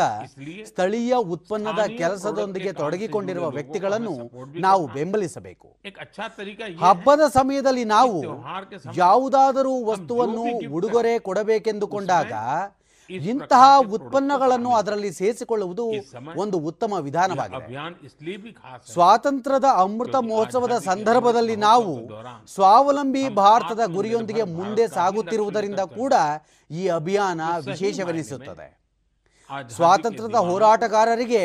ಸ್ಥಳೀಯ 0.66 1.14
ಉತ್ಪನ್ನದ 1.14 1.86
ಕೆಲಸದೊಂದಿಗೆ 1.98 2.72
ತೊಡಗಿಕೊಂಡಿರುವ 2.72 3.48
ವ್ಯಕ್ತಿಗಳನ್ನು 3.50 4.12
ನಾವು 4.60 4.86
ಬೆಂಬಲಿಸಬೇಕು. 4.86 5.68
ಹಬ್ಬದ 6.80 7.20
ಸಮಯದಲ್ಲಿ 7.28 7.84
ನಾವು 7.84 8.18
ಯಾವುದಾದರೂ 8.94 9.84
ವಸ್ತುವನ್ನು 9.84 10.44
ಉಡುಗೊರೆ 10.76 11.18
ಕೊಡಬೇಕೆಂದುಕೊಂಡಾಗ 11.18 12.32
ಇಂತಹ 13.18 13.62
ಉತ್ಪನ್ನಗಳನ್ನು 13.96 14.70
ಅದರಲ್ಲಿ 14.80 15.10
ಸೇರಿಸಿಕೊಳ್ಳುವುದು 15.12 15.84
ಒಂದು 16.42 16.56
ಉತ್ತಮ 16.70 16.92
ವಿಧಾನವಾಗಿದೆ. 17.06 17.66
ಸ್ವಾತಂತ್ರ್ಯದ 18.92 19.68
ಅಮೃತ 19.84 20.16
ಮಹೋತ್ಸವದ 20.28 20.76
ಸಂದರ್ಭದಲ್ಲಿ 20.90 21.56
ನಾವು 21.68 21.92
ಸ್ವಾವಲಂಬಿ 22.54 23.24
ಭಾರತದ 23.44 23.84
ಗುರಿಯೊಂದಿಗೆ 23.96 24.42
ಮುಂದೆ 24.58 24.86
ಸಾಗುತ್ತಿರುವುದರಿಂದ 24.88 25.80
ಕೂಡ 25.98 26.14
ಈ 26.70 26.84
ಅಭಿಯಾನ 26.88 27.40
ವಿಶೇಷವೆನಿಸುತ್ತದೆ. 27.70 28.68
ಸ್ವಾತಂತ್ರ್ಯದ 29.76 30.40
ಹೋರಾಟಗಾರರಿಗೆ 30.48 31.42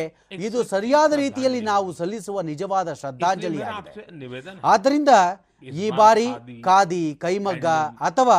ಇದು 0.47 0.59
ಸರಿಯಾದ 0.63 1.13
ರೀತಿಯಲ್ಲಿ 1.13 1.61
ನಾವು 1.71 1.87
ಸಲ್ಲಿಸುವ 1.93 2.41
ನಿಜವಾದ 2.51 2.93
ಶ್ರದ್ಧಾಂಜಲಿಯಾಗಿದೆ. 2.93 3.91
ಆದ್ದರಿಂದ 4.63 5.09
ಈ 5.83 5.85
ಬಾರಿ 5.89 6.27
ಖಾದಿ 6.67 7.03
ಕೈಮಗ್ಗ 7.15 7.67
ಅಥವಾ 8.09 8.37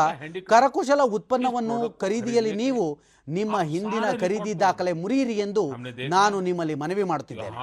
ಕರಕುಶಲ 0.49 1.01
ಉತ್ಪನ್ನವನ್ನು 1.19 1.79
ಖರೀದಿಯಲ್ಲಿ 2.03 2.53
ನೀವು 2.65 2.85
ನಿಮ್ಮ 3.29 3.61
ಹಿಂದಿನ 3.61 4.07
ಖರೀದಿ 4.21 4.53
ದಾಖಲೆ 4.61 4.93
ಮುರಿಯಿರಿ 4.93 5.33
ಎಂದು 5.33 5.63
ನಾನು 6.09 6.41
ನಿಮ್ಮಲ್ಲಿ 6.41 6.75
ಮನವಿ 6.75 7.03
ಮಾಡುತ್ತಿದ್ದೇನೆ 7.03 7.57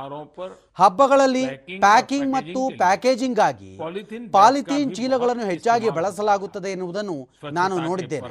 ಹಬ್ಬಗಳಲ್ಲಿ 0.74 1.44
ಪ್ಯಾಕಿಂಗ್ 1.80 2.30
ಮತ್ತು 2.34 2.62
ಪ್ಯಾಕೇಜಿಂಗ್ 2.78 3.40
ಆಗಿ 3.40 3.72
ಪಾಲಿಥೀನ್ 4.32 4.96
ಚೀಲಗಳನ್ನು 4.96 5.46
ಹೆಚ್ಚಾಗಿ 5.46 5.90
ಬಳಸಲಾಗುತ್ತದೆ 5.90 6.72
ಎನ್ನುವುದನ್ನು 6.72 7.18
ನಾನು 7.52 7.80
ನೋಡಿದ್ದೇನೆ. 7.80 8.30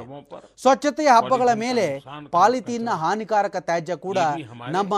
ಸ್ವಚ್ಛತೆಯ 0.61 1.07
ಹಬ್ಬಗಳ 1.07 1.53
ಮೇಲೆ 1.53 1.85
ಪಾಲಿಥೀನ್ನ 2.31 2.89
ಹಾನಿಕಾರಕ 2.89 3.55
ತ್ಯಾಜ್ಯ 3.57 3.95
ಕೂಡ 3.95 4.17
ನಮ್ಮ 4.69 4.93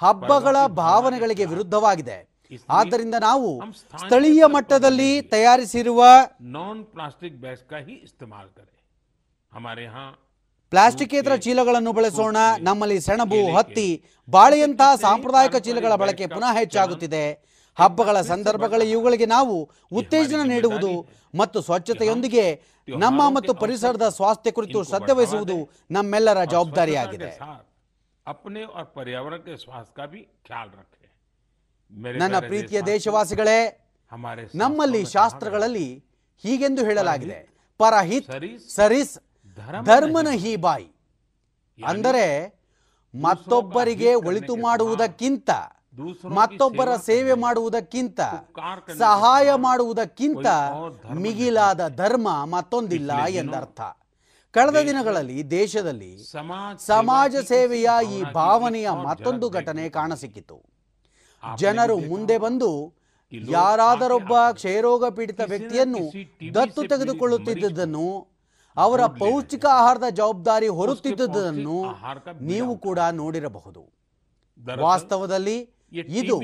ಹಬ್ಬಗಳ 0.00 0.56
ಭಾವನೆಗಳಿಗೆ 0.66 1.44
ವಿರುದ್ಧವಾಗಿದೆ. 1.44 2.18
ಆದ್ದರಿಂದ 2.68 3.14
ನಾವು 3.20 3.48
ಸ್ಥಳೀಯ 3.98 4.42
ಮಟ್ಟದಲ್ಲಿ 4.46 5.22
ತಯಾರಿಸಿರುವ 5.22 6.04
ನಾನ್ 6.40 6.84
ಪ್ಲಾಸ್ಟಿಕ್ 6.84 7.36
ಬ್ಯಾಗ್ಸ್ 7.36 7.64
ಕಾ 7.70 7.76
ಹಿ 7.76 7.92
ಇಸ್ತೆಮಾಲ್ 7.92 8.48
ಕರೆ. 8.56 8.74
ಹಮಾರೆ 9.52 9.86
ಪ್ಲಾಸ್ಟಿಕ್ 10.72 11.14
ಇತರ 11.18 11.34
ಚೀಲಗಳನ್ನು 11.44 11.92
ಬಳಸೋಣ. 11.98 12.38
ನಮ್ಮಲ್ಲಿ 12.68 12.98
ಸೆಣಬು 13.06 13.40
ಹತ್ತಿ 13.56 13.88
ಬಾಳೆಯಂತಹ 14.28 14.90
ಸಾಂಪ್ರದಾಯಿಕ 15.04 15.56
ಚೀಲಗಳ 15.66 15.92
ಬಳಕೆ 16.02 16.26
ಪುನಃ 16.34 16.52
ಹೆಚ್ಚಾಗುತ್ತಿದೆ. 16.60 17.24
ಹಬ್ಬಗಳ 17.78 18.16
ಸಂದರ್ಭಗಳ 18.32 18.82
ಇವುಗಳಿಗೆ 18.94 19.26
ನಾವು 19.36 19.56
ಉತ್ತೇಜನ 20.00 20.42
ನೀಡುವುದು 20.52 20.92
ಮತ್ತು 21.40 21.58
ಸ್ವಚ್ಛತೆಯೊಂದಿಗೆ 21.68 22.44
ನಮ್ಮ 22.88 23.20
ಮತ್ತು 23.36 23.52
ಪರಿಸರದ 23.62 24.06
ಸ್ವಾಸ್ಥ್ಯ 24.18 24.50
ಕುರಿತು 24.56 24.78
ಶ್ರದ್ಧೆ 24.90 25.14
ವಹಿಸುವುದು 25.18 25.56
ನಮ್ಮೆಲ್ಲರ 25.96 26.42
ಜವಾಬ್ದಾರಿಯಾಗಿದೆ. 26.52 27.30
ನನ್ನ 32.22 32.36
ಪ್ರೀತಿಯ 32.50 32.80
ದೇಶವಾಸಿಗಳೇ 32.94 33.58
ನಮ್ಮಲ್ಲಿ 34.62 35.02
ಶಾಸ್ತ್ರಗಳಲ್ಲಿ 35.14 35.88
ಹೀಗೆಂದು 36.44 36.82
ಹೇಳಲಾಗಿದೆ. 36.88 37.38
ಪರಹಿತ್ 37.80 38.28
ಸರಿಸ್ 38.76 39.14
ಧರ್ಮನ 39.82 40.28
ಹಿ 40.30 40.56
ಬಾಯಿ 40.56 40.88
ಅಂದರೆ 41.78 42.24
ಮತ್ತೊಬ್ಬರಿಗೆ 43.14 44.14
ಒಳಿತು 44.14 44.56
ಮಾಡುವುದಕ್ಕಿಂತ 44.56 45.50
ಮತ್ತೊಬ್ಬರ 46.30 46.96
ಸೇವೆ 46.96 47.32
ಮಾಡುವುದಕ್ಕಿಂತ 47.34 48.20
ಸಹಾಯ 48.98 49.54
ಮಾಡುವುದಕ್ಕಿಂತ 49.54 50.46
ಮಿಗಿಲಾದ 51.14 51.88
ಧರ್ಮ 51.88 52.28
ಮತ್ತೊಂದಿಲ್ಲ 52.44 53.10
ಎಂದರ್ಥ. 53.28 53.80
ಕಳೆದ 54.54 54.76
ದಿನಗಳಲ್ಲಿ 54.86 55.50
ದೇಶದಲ್ಲಿ 55.50 56.18
ಸಮಾಜ 56.86 57.36
ಸೇವೆಯ 57.36 57.88
ಈ 58.14 58.22
ಭಾವನೆಯ 58.32 58.90
ಮತ್ತೊಂದು 58.90 59.50
ಘಟನೆ 59.50 59.88
ಕಾಣಸಿಕ್ಕಿತು. 59.88 60.58
ಜನರು 61.58 61.98
ಮುಂದೆ 61.98 62.38
ಬಂದು 62.38 62.70
ಯಾರಾದರೊಬ್ಬ 63.32 64.32
ಕ್ಷಯರೋಗ 64.52 65.08
ಪೀಡಿತ 65.08 65.40
ವ್ಯಕ್ತಿಯನ್ನು 65.46 66.02
ದತ್ತು 66.54 66.82
ತೆಗೆದುಕೊಳ್ಳುತ್ತಿದ್ದುದನ್ನು 66.88 68.06
ಅವರ 68.84 69.02
ಪೌಷ್ಟಿಕ 69.22 69.64
ಆಹಾರದ 69.80 70.08
ಜವಾಬ್ದಾರಿ 70.18 70.68
ಹೊರುತ್ತಿದ್ದುದನ್ನು 70.78 71.78
ನೀವು 72.50 72.72
ಕೂಡ 72.86 72.98
ನೋಡಿರಬಹುದು. 73.20 73.82
ವಾಸ್ತವದಲ್ಲಿ 74.86 75.58
ಇದು 76.20 76.36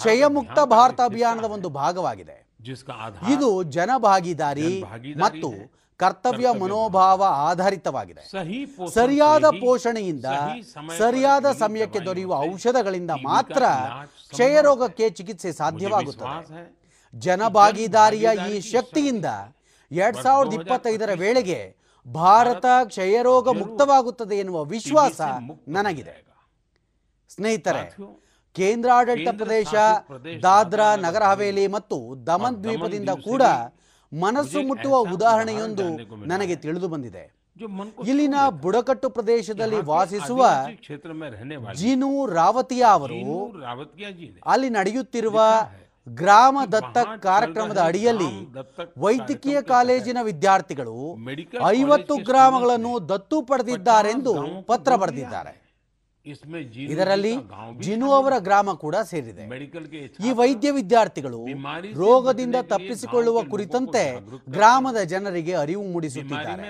ಕ್ಷಯಮುಕ್ತ 0.00 0.58
ಭಾರತ 0.76 1.00
ಅಭಿಯಾನದ 1.10 1.48
ಒಂದು 1.56 1.68
ಭಾಗವಾಗಿದೆ. 1.82 2.36
ಇದು 3.34 3.48
ಜನಭಾಗಿದಾರಿ 3.76 4.72
ಮತ್ತು 5.24 5.50
ಕರ್ತವ್ಯ 6.00 6.48
ಮನೋಭಾವ 6.60 7.22
ಆಧಾರಿತವಾಗಿದೆ. 7.48 8.22
ಸರಿಯಾದ 8.98 9.46
ಪೋಷಣೆಯಿಂದ 9.64 10.28
ಸರಿಯಾದ 11.02 11.46
ಸಮಯಕ್ಕೆ 11.62 12.00
ದೊರೆಯುವ 12.06 12.32
ಔಷಧಗಳಿಂದ 12.52 13.12
ಮಾತ್ರ 13.30 13.62
ಕ್ಷಯ 14.32 14.54
ರೋಗಕ್ಕೆ 14.66 15.08
ಚಿಕಿತ್ಸೆ 15.18 15.52
ಸಾಧ್ಯವಾಗುತ್ತದೆ. 15.62 16.36
ಜನಭಾಗಿದಾರಿಯ 17.14 18.28
ಈ 18.50 18.54
ಶಕ್ತಿಯಿಂದ 18.74 19.26
ಎರಡ್ 20.00 20.18
ಸಾವಿರದ 20.24 20.54
ಇಪ್ಪತ್ತೈದರ 20.60 21.10
ವೇಳೆಗೆ 21.22 21.60
ಭಾರತ 22.06 22.66
ಕ್ಷಯರೋಗ 22.84 23.48
ಮುಕ್ತವಾಗುತ್ತದೆ 23.58 24.36
ಎನ್ನುವ 24.36 24.58
ವಿಶ್ವಾಸ 24.64 25.20
ನನಗಿದೆ. 25.68 26.14
ಸ್ನೇಹಿತರೆ 27.34 27.84
ಕೇಂದ್ರಾಡಳಿತ 28.56 29.30
ಪ್ರದೇಶ 29.38 29.74
ದಾದ್ರಾ 30.42 30.88
ನಗರ 30.96 31.22
ಹವೇಲಿ 31.22 31.66
ಮತ್ತು 31.66 31.98
ದಮನ್ 32.26 32.58
ದ್ವೀಪದಿಂದ 32.64 33.12
ಕೂಡ 33.28 33.42
ಮನಸ್ಸು 34.12 34.60
ಮುಟ್ಟುವ 34.68 34.96
ಉದಾಹರಣೆಯೊಂದು 35.14 35.86
ನನಗೆ 36.32 36.56
ತಿಳಿದು 36.56 36.88
ಬಂದಿದೆ. 36.88 37.24
ಇಲ್ಲಿನ 38.10 38.36
ಬುಡಕಟ್ಟು 38.62 39.08
ಪ್ರದೇಶದಲ್ಲಿ 39.10 39.80
ವಾಸಿಸುವ 39.84 40.42
ಜೀನು 41.74 42.10
ರಾವತಿಯ 42.26 42.84
ಅವರು 42.96 43.18
ಅಲ್ಲಿ 44.46 44.70
ನಡೆಯುತ್ತಿರುವ 44.70 45.38
ಗ್ರಾಮ 46.08 46.58
ದತ್ತ 46.72 46.98
ಕಾರ್ಯಕ್ರಮದ 46.98 47.78
ಅಡಿಯಲ್ಲಿ 47.78 48.52
ವೈದ್ಯಕೀಯ 48.98 49.62
ಕಾಲೇಜಿನ 49.62 50.18
ವಿದ್ಯಾರ್ಥಿಗಳು 50.22 51.16
ಐವತ್ತು 51.66 52.16
ಗ್ರಾಮಗಳನ್ನು 52.16 53.08
ದತ್ತು 53.08 53.42
ಪಡೆದಿದ್ದಾರೆಂದು 53.42 54.62
ಪತ್ರ 54.62 54.96
ಬರೆದಿದ್ದಾರೆ. 54.96 55.61
ಇದರಲ್ಲಿ 56.92 57.32
ಜಿನು 57.80 58.08
ಅವರ 58.12 58.34
ಗ್ರಾಮ 58.38 58.72
ಕೂಡ 58.72 58.96
ಸೇರಿದೆ. 59.10 59.44
ಈ 60.26 60.32
ವೈದ್ಯ 60.40 60.70
ವಿದ್ಯಾರ್ಥಿಗಳು 60.70 61.40
ರೋಗದಿಂದ 61.94 62.56
ತಪ್ಪಿಸಿಕೊಳ್ಳುವ 62.72 63.38
ಕುರಿತಂತೆ 63.42 64.04
ಗ್ರಾಮದ 64.50 65.00
ಜನರಿಗೆ 65.12 65.54
ಅರಿವು 65.54 65.84
ಮೂಡಿಸುತ್ತಿದ್ದಾರೆ. 65.92 66.68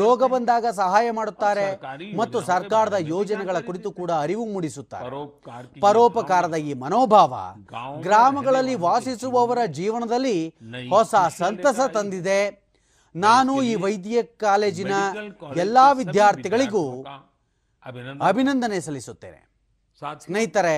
ರೋಗ 0.00 0.24
ಬಂದಾಗ 0.34 0.66
ಸಹಾಯ 0.76 1.10
ಮಾಡುತ್ತಾರೆ 1.10 1.66
ಮತ್ತು 2.16 2.40
ಸರ್ಕಾರದ 2.40 2.94
ಯೋಜನೆಗಳ 3.14 3.58
ಕುರಿತು 3.58 3.90
ಕೂಡ 3.90 4.10
ಅರಿವು 4.10 4.46
ಮೂಡಿಸುತ್ತಾರೆ. 4.52 5.10
ಪರೋಪಕಾರದ 5.80 6.54
ಈ 6.54 6.74
ಮನೋಭಾವ 6.84 7.34
ಗ್ರಾಮಗಳಲ್ಲಿ 8.00 8.74
ವಾಸಿಸುವವರ 8.74 9.58
ಜೀವನದಲ್ಲಿ 9.80 10.38
ಹೊಸ 10.94 11.14
ಸಂತಸ 11.38 11.80
ತಂದಿದೆ. 11.94 12.40
ನಾನು 13.14 13.52
ಈ 13.62 13.74
ವೈದ್ಯ 13.74 14.22
ಕಾಲೇಜಿನ 14.22 14.94
ಎಲ್ಲಾ 15.56 15.92
ವಿದ್ಯಾರ್ಥಿಗಳಿಗೂ 15.92 16.84
ಅಭಿನಂದನೆ. 18.28 18.80
ಸಲ್ಲಿಸುತ್ತೇನೆ. 18.80 19.40
ಸ್ನೇಹಿತರೆ 20.24 20.76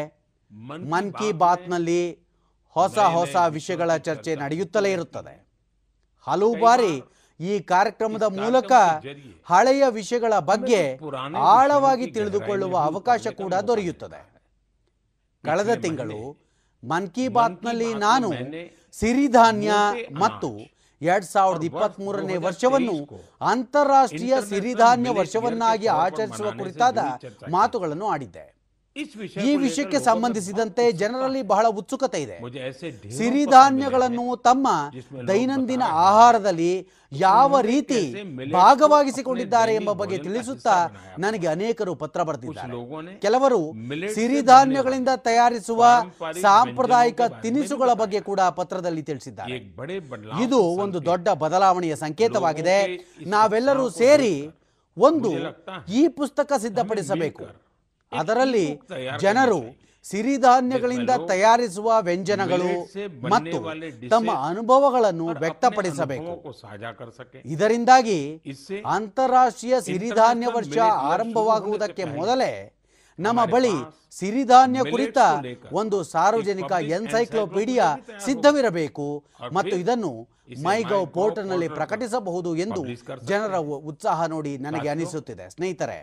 ಮನ್ 0.90 1.12
ಕಿ 1.12 1.32
ಬಾತ್ನಲ್ಲಿ 1.32 2.02
ಹೊಸ 2.68 2.98
ಹೊಸ 2.98 3.36
ವಿಷಯಗಳ 3.48 3.96
ಚರ್ಚೆ 3.96 4.34
ನಡೆಯುತ್ತಲೇ 4.36 4.92
ಇರುತ್ತದೆ. 4.92 5.34
ಹಲವು 6.26 6.54
ಬಾರಿ 6.60 6.92
ಈ 7.40 7.58
ಕಾರ್ಯಕ್ರಮದ 7.58 8.22
ಮೂಲಕ 8.22 8.72
ಹಳೆಯ 9.44 9.84
ವಿಷಯಗಳ 9.88 10.38
ಬಗ್ಗೆ 10.38 10.98
ಆಳವಾಗಿ 11.36 12.06
ತಿಳಿದುಕೊಳ್ಳುವ 12.10 12.78
ಅವಕಾಶ 12.78 13.26
ಕೂಡ 13.28 13.54
ದೊರೆಯುತ್ತದೆ. 13.54 14.20
ಕಳೆದ 15.44 15.74
ತಿಂಗಳು 15.80 16.20
ಮನ್ 16.84 17.10
ಕಿ 17.10 17.28
ಬಾತ್ನಲ್ಲಿ 17.28 17.94
ನಾನು 17.94 18.28
ಸಿರಿಧಾನ್ಯ 18.92 19.70
ಮತ್ತು 20.12 20.50
ಎರಡ್ 21.00 21.24
ಸಾವಿರದ 21.24 21.64
ಇಪ್ಪತ್ತ್ 21.64 22.00
ಮೂರನೇ 22.00 22.36
ವರ್ಷವನ್ನು 22.36 22.96
ಅಂತಾರಾಷ್ಟ್ರೀಯ 23.40 24.36
ಸಿರಿಧಾನ್ಯ 24.48 25.10
ವರ್ಷವನ್ನಾಗಿ 25.10 25.86
ಆಚರಿಸುವ 25.86 26.50
ಕುರಿತಾದ 26.50 26.98
ಮಾತುಗಳನ್ನು 27.50 28.08
ಆಡಿದ್ದೆ. 28.08 28.57
ಈ 29.46 29.56
ವಿಷಯಕ್ಕೆ 29.56 29.98
ಸಂಬಂಧಿಸಿದಂತೆ 30.04 30.92
ಜನರಲ್ಲಿ 30.92 31.42
ಬಹಳ 31.42 31.66
ಉತ್ಸುಕತೆ 31.80 32.18
ಇದೆ. 32.22 32.36
ಸಿರಿಧಾನ್ಯಗಳನ್ನು 33.18 34.36
ತಮ್ಮ 34.48 34.68
ದೈನಂದಿನ 35.28 35.82
ಆಹಾರದಲ್ಲಿ 36.08 36.72
ಯಾವ 37.12 37.60
ರೀತಿ 37.60 38.00
ಭಾಗವಾಗಿಸಿಕೊಂಡಿದ್ದಾರೆ 38.52 39.74
ಎಂಬ 39.74 39.92
ಬಗ್ಗೆ 39.92 40.18
ತಿಳಿಸುತ್ತಾ 40.18 40.74
ನನಗೆ 41.18 41.46
ಅನೇಕರು 41.46 41.94
ಪತ್ರ 41.94 42.22
ಬರೆದಿದ್ದಾರೆ 42.22 42.72
ಕೆಲವರು 43.24 43.60
ಸಿರಿಧಾನ್ಯಗಳಿಂದ 44.14 45.08
ತಯಾರಿಸುವ 45.28 45.82
ಸಾಂಪ್ರದಾಯಿಕ 46.42 47.20
ತಿನಿಸುಗಳ 47.42 47.92
ಬಗ್ಗೆ 48.02 48.20
ಕೂಡ 48.20 48.40
ಪತ್ರದಲ್ಲಿ 48.60 49.02
ತಿಳಿಸಿದ್ದಾರೆ. 49.02 49.56
ಇದು 50.44 50.60
ಒಂದು 50.84 51.04
ದೊಡ್ಡ 51.04 51.28
ಬದಲಾವಣೆಯ 51.44 51.96
ಸಂಕೇತವಾಗಿದೆ. 51.96 52.78
ನಾವೆಲ್ಲರೂ 53.36 53.86
ಸೇರಿ 54.02 54.34
ಒಂದು 54.96 55.30
ಈ 56.00 56.08
ಪುಸ್ತಕ 56.08 56.52
ಸಿದ್ಧಪಡಿಸಬೇಕು. 56.66 57.44
ಅದರಲ್ಲಿ 58.12 58.80
ಜನರು 59.20 59.88
ಸಿರಿಧಾನ್ಯಗಳಿಂದ 60.02 61.10
ತಯಾರಿಸುವ 61.28 61.92
ವ್ಯಂಜನಗಳು 62.00 62.88
ಮತ್ತು 63.20 63.58
ತಮ್ಮ 64.08 64.30
ಅನುಭವಗಳನ್ನು 64.32 65.26
ವ್ಯಕ್ತಪಡಿಸಬೇಕು. 65.26 66.54
ಇದರಿಂದಾಗಿ 67.44 68.42
ಅಂತಾರಾಷ್ಟ್ರೀಯ 68.86 69.80
ಸಿರಿಧಾನ್ಯ 69.80 70.46
ವರ್ಷ 70.54 70.78
ಆರಂಭವಾಗುವುದಕ್ಕೆ 70.78 72.04
ಮೊದಲೇ 72.04 72.77
ನಮ್ಮ 73.26 73.40
ಬಳಿ 73.54 73.74
ಸಿರಿಧಾನ್ಯ 74.18 74.80
ಕುರಿತ 74.90 75.18
ಒಂದು 75.80 75.98
ಸಾರ್ವಜನಿಕ 76.12 76.72
ಎನ್ಸೈಕ್ಲೋಪೀಡಿಯಾ 76.96 77.86
ಸಿದ್ಧವಿರಬೇಕು 78.26 79.06
ಮತ್ತು 79.56 79.74
ಇದನ್ನು 79.84 80.12
ಮೈಗೌ 80.64 81.00
ಪೋರ್ಟಲ್ನಲ್ಲಿ 81.16 81.68
ಪ್ರಕಟಿಸಬಹುದು 81.68 82.50
ಎಂದು 82.64 82.82
ಜನರ 83.30 83.56
ಉತ್ಸಾಹ 83.90 84.26
ನೋಡಿ 84.34 84.52
ನನಗೆ 84.66 84.88
ಅನಿಸುತ್ತಿದೆ. 84.88 85.46
ಸ್ನೇಹಿತರೆ 85.54 85.96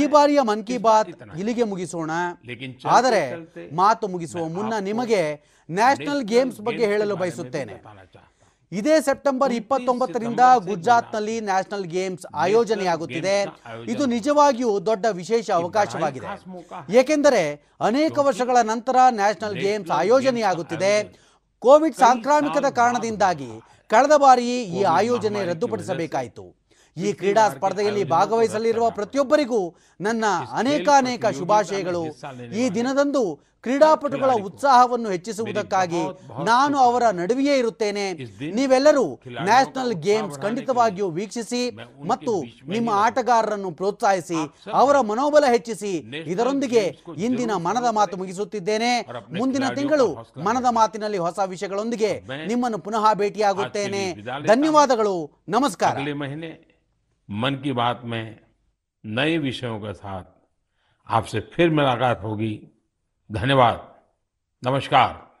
ಈ 0.00 0.06
ಬಾರಿಯ 0.14 0.40
ಮನ್ 0.50 0.64
ಕಿ 0.66 0.76
ಬಾತ್ 0.86 1.10
ಇಲ್ಲಿಗೆ 1.40 1.64
ಮುಗಿಸೋಣ. 1.72 2.10
ಆದರೆ 2.96 3.22
ಮಾತು 3.82 4.08
ಮುಗಿಸುವ 4.14 4.44
ಮುನ್ನ 4.56 4.74
ನಿಮಗೆ 4.90 5.22
ನ್ಯಾಷನಲ್ 5.68 6.24
ಗೇಮ್ಸ್ 6.32 6.60
ಬಗ್ಗೆ 6.60 6.86
ಹೇಳಲು 6.92 7.16
ಬಯಸುತ್ತೇನೆ. 7.16 7.76
ಇದೇ 8.72 8.94
ಸೆಪ್ಟೆಂಬರ್ 9.00 9.52
ಇಪ್ಪತ್ತೊಂಬತ್ತರಿಂದ 9.52 10.42
ಗುಜರಾತ್ನಲ್ಲಿ 10.68 11.40
ನ್ಯಾಷನಲ್ 11.40 11.84
ಗೇಮ್ಸ್ 11.84 12.26
ಆಯೋಜನೆಯಾಗುತ್ತಿದೆ. 12.34 13.36
ಇದು 13.92 14.06
ನಿಜವಾಗಿಯೂ 14.06 14.72
ದೊಡ್ಡ 14.86 15.06
ವಿಶೇಷ 15.20 15.50
ಅವಕಾಶವಾಗಿದೆ. 15.50 16.28
ಏಕೆಂದರೆ 17.00 17.42
ಅನೇಕ 17.80 18.18
ವರ್ಷಗಳ 18.18 18.56
ನಂತರ 18.72 18.96
ನ್ಯಾಷನಲ್ 19.10 19.58
ಗೇಮ್ಸ್ 19.64 19.90
ಆಯೋಜನೆಯಾಗುತ್ತಿದೆ. 19.90 20.94
ಕೋವಿಡ್ 21.58 22.00
ಸಾಂಕ್ರಾಮಿಕದ 22.04 22.68
ಕಾರಣದಿಂದಾಗಿ 22.80 23.52
ಕಳೆದ 23.90 24.16
ಬಾರಿ 24.16 24.48
ಈ 24.78 24.82
ಆಯೋಜನೆ 24.98 25.40
ರದ್ದುಪಡಿಸಬೇಕಾಯಿತು. 25.44 26.61
ಈ 26.96 27.12
ಕ್ರೀಡಾ 27.12 27.48
ಸ್ಪರ್ಧೆಯಲ್ಲಿ 27.48 28.04
ಭಾಗವಹಿಸಲಿರುವ 28.04 28.90
ಪ್ರತಿಯೊಬ್ಬರಿಗೂ 28.90 29.74
ನನ್ನ 30.00 30.24
ಅನೇಕಾನೇಕ 30.52 31.24
ಶುಭಾಶಯಗಳು. 31.38 32.04
ಈ 32.54 32.70
ದಿನದಂದು 32.70 33.52
ಕ್ರೀಡಾಪಟುಗಳ 33.62 34.30
ಉತ್ಸಾಹವನ್ನು 34.44 35.08
ಹೆಚ್ಚಿಸುವುದಕ್ಕಾಗಿ 35.10 36.00
ನಾನು 36.44 36.78
ಅವರ 36.78 37.02
ನಡುವೆಯೇ 37.12 37.58
ಇರುತ್ತೇನೆ. 37.58 38.12
ನೀವೆಲ್ಲರೂ 38.50 39.20
ನ್ಯಾಷನಲ್ 39.42 39.92
ಗೇಮ್ಸ್ 39.94 40.38
ಖಂಡಿತವಾಗಿಯೂ 40.42 41.08
ವೀಕ್ಷಿಸಿ 41.10 41.70
ಮತ್ತು 42.08 42.42
ನಿಮ್ಮ 42.68 42.90
ಆಟಗಾರರನ್ನು 42.90 43.70
ಪ್ರೋತ್ಸಾಹಿಸಿ, 43.70 44.34
ಅವರ 44.72 45.00
ಮನೋಬಲ 45.00 45.44
ಹೆಚ್ಚಿಸಿ. 45.50 45.92
ಇದರೊಂದಿಗೆ 46.30 46.98
ಇಂದಿನ 47.16 47.50
ಮನದ 47.54 47.86
ಮಾತು 47.90 48.16
ಮುಗಿಸುತ್ತಿದ್ದೇನೆ. 48.16 49.06
ಮುಂದಿನ 49.38 49.62
ತಿಂಗಳು 49.74 50.06
ಮನದ 50.44 50.66
ಮಾತಿನಲ್ಲಿ 50.70 51.18
ಹೊಸ 51.18 51.38
ವಿಷಯಗಳೊಂದಿಗೆ 51.46 52.22
ನಿಮ್ಮನ್ನು 52.46 52.78
ಪುನಃ 52.78 53.14
ಭೇಟಿಯಾಗುತ್ತೇನೆ. 53.14 54.12
ಧನ್ಯವಾದಗಳು. 54.46 55.30
ನಮಸ್ಕಾರ. 55.48 55.96
मन 57.30 57.54
की 57.54 57.72
बात 57.72 58.00
में 58.04 58.40
नए 59.06 59.38
विषयों 59.38 59.78
के 59.80 59.92
साथ 59.92 60.24
आपसे 61.06 61.40
फिर 61.40 61.70
मुलाकात 61.70 62.22
होगी। 62.22 62.68
धन्यवाद। 63.32 64.00
नमस्कार। 64.64 65.32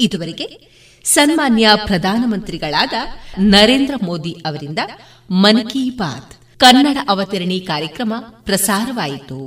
ಇದುವರೆಗೆ 0.00 0.46
ಸನ್ಮಾನ್ಯ 1.04 1.70
ಪ್ರಧಾನಮಂತ್ರಿಗಳಾದ 1.84 2.92
ನರೇಂದ್ರ 3.38 3.94
ಮೋದಿ 4.02 4.32
ಅವರಿಂದ 4.32 4.78
ಮನ್ 5.30 5.70
ಕಿ 5.70 5.90
ಬಾತ್ 5.90 6.58
ಕನ್ನಡ 6.58 6.96
ಅವತರಣಿ 7.08 7.60
ಕಾರ್ಯಕ್ರಮ 7.60 8.14
ಪ್ರಸಾರವಾಯಿತು. 8.42 9.40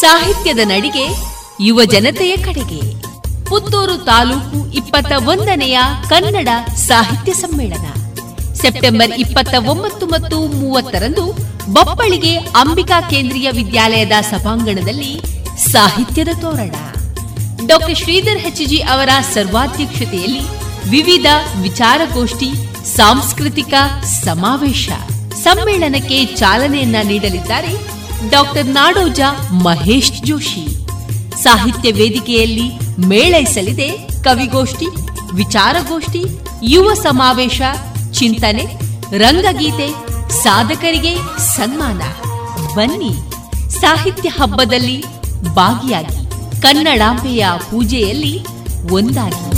ಸಾಹಿತ್ಯದ 0.00 0.58
ನಡಿಗೆ 0.64 1.04
ಯುವ 1.60 1.84
ಜನತೆಯ 1.84 2.36
ಕಡೆಗೆ. 2.36 2.80
ಪುತ್ತೂರು 3.44 4.04
ತಾಲೂಕು 4.04 4.72
ಇಪ್ಪತ್ತ 4.72 5.12
ಒಂದನೆಯ 5.28 5.78
ಕನ್ನಡ 6.08 6.48
ಸಾಹಿತ್ಯ 6.74 7.32
ಸಮ್ಮೇಳನ. 7.32 7.86
ಸೆಪ್ಟೆಂಬರ್ 8.54 9.10
ಇಪ್ಪತ್ತ 9.10 9.54
ಒಂಬತ್ತು 9.68 10.06
ಮತ್ತು 10.06 10.38
ಮೂವತ್ತರಂದು 10.46 11.55
ಬಪ್ಪಳಿಗೆ 11.72 12.36
ಅಂಬಿಕಾ 12.36 13.00
ಕೇಂದ್ರೀಯ 13.00 13.50
ವಿದ್ಯಾಲಯದ 13.50 14.12
ಸಭಾಂಗಣದಲ್ಲಿ 14.20 15.20
ಸಾಹಿತ್ಯದ 15.72 16.28
ತೋರಣ. 16.40 16.74
ಡಾಕ್ಟರ್ 17.66 17.96
ಶ್ರೀಧರ್ 17.96 18.38
ಹೆಚ್ಜಿ 18.38 18.80
ಅವರ 18.80 19.08
ಸರ್ವಾಧ್ಯಕ್ಷತೆಯಲ್ಲಿ 19.34 20.40
ವಿವಿಧ 20.90 21.26
ವಿಚಾರಗೋಷ್ಠಿ, 21.62 22.50
ಸಾಂಸ್ಕೃತಿಕ 22.96 23.74
ಸಮಾವೇಶ, 24.04 24.88
ಸಮ್ಮೇಳನಕ್ಕೆ 25.42 26.24
ಚಾಲನೆಯನ್ನ 26.24 26.96
ನೀಡಲಿದ್ದಾರೆ 27.04 27.76
ಡಾಕ್ಟರ್ 28.30 28.66
ನಾಡೋಜ 28.66 29.20
ಮಹೇಶ್ 29.50 30.12
ಜೋಶಿ. 30.12 30.66
ಸಾಹಿತ್ಯ 31.42 31.92
ವೇದಿಕೆಯಲ್ಲಿ 31.92 32.70
ಮೇಳೈಸಲಿದೆ 33.06 33.88
ಕವಿಗೋಷ್ಠಿ, 34.24 34.86
ವಿಚಾರಗೋಷ್ಠಿ, 35.34 36.24
ಯುವ 36.62 36.94
ಸಮಾವೇಶ, 36.94 37.60
ಚಿಂತನೆ, 38.12 38.66
ರಂಗಗೀತೆ 39.18 40.05
ಸಾಧಕರಿಗೆ 40.30 41.38
ಸನ್ಮಾನ. 41.38 42.02
ಬನ್ನಿ, 42.74 43.12
ಸಾಹಿತ್ಯ 43.70 44.28
ಹಬ್ಬದಲ್ಲಿ 44.28 45.04
ಭಾಗಿಯಾಗಿ 45.54 46.26
ಕನ್ನಡಾಂಬೆಯ 46.62 47.46
ಪೂಜೆಯಲ್ಲಿ 47.70 48.46
ಒಂದಾಗಿ. 48.92 49.56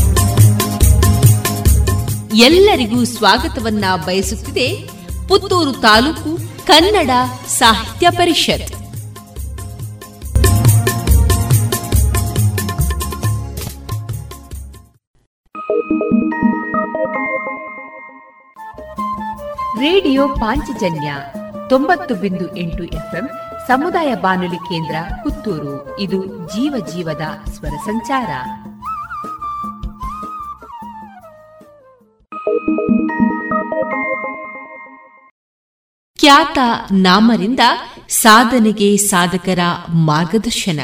ಎಲ್ಲರಿಗೂ 2.39 3.05
ಸ್ವಾಗತವನ್ನ 3.05 3.85
ಬಯಸುತ್ತಿದೆ 4.07 4.89
ಪುತ್ತೂರು 5.29 5.73
ತಾಲೂಕು 5.73 6.39
ಕನ್ನಡ 6.67 7.11
ಸಾಹಿತ್ಯ 7.49 8.11
ಪರಿಷತ್. 8.11 8.78
ರೇಡಿಯೋ 19.79 20.29
ಪಾಂಚಜನ್ಯ 20.29 21.15
ತೊಂಬತ್ತು 21.69 22.15
ಬಿಂದು 22.15 22.57
ಎಂಟು 22.57 22.85
ಎಫ್ಎಂ 22.85 23.29
ಸಮುದಾಯ 23.69 24.15
ಬಾನುಲಿ 24.15 24.57
ಕೇಂದ್ರ 24.57 24.97
ಪುತ್ತೂರು. 25.23 26.01
ಇದು 26.01 26.27
ಜೀವ 26.27 26.87
ಜೀವದ 26.95 27.51
ಸ್ವರ 27.51 27.69
ಸಂಚಾರ. 27.69 28.27
ಖ್ಯಾತ 36.21 36.59
ನಾಮರಿಂದ 36.93 37.61
ಸಾಧನೆಗೆ 38.09 38.97
ಸಾಧಕರ 38.97 39.59
ಮಾರ್ಗದರ್ಶನ. 39.95 40.81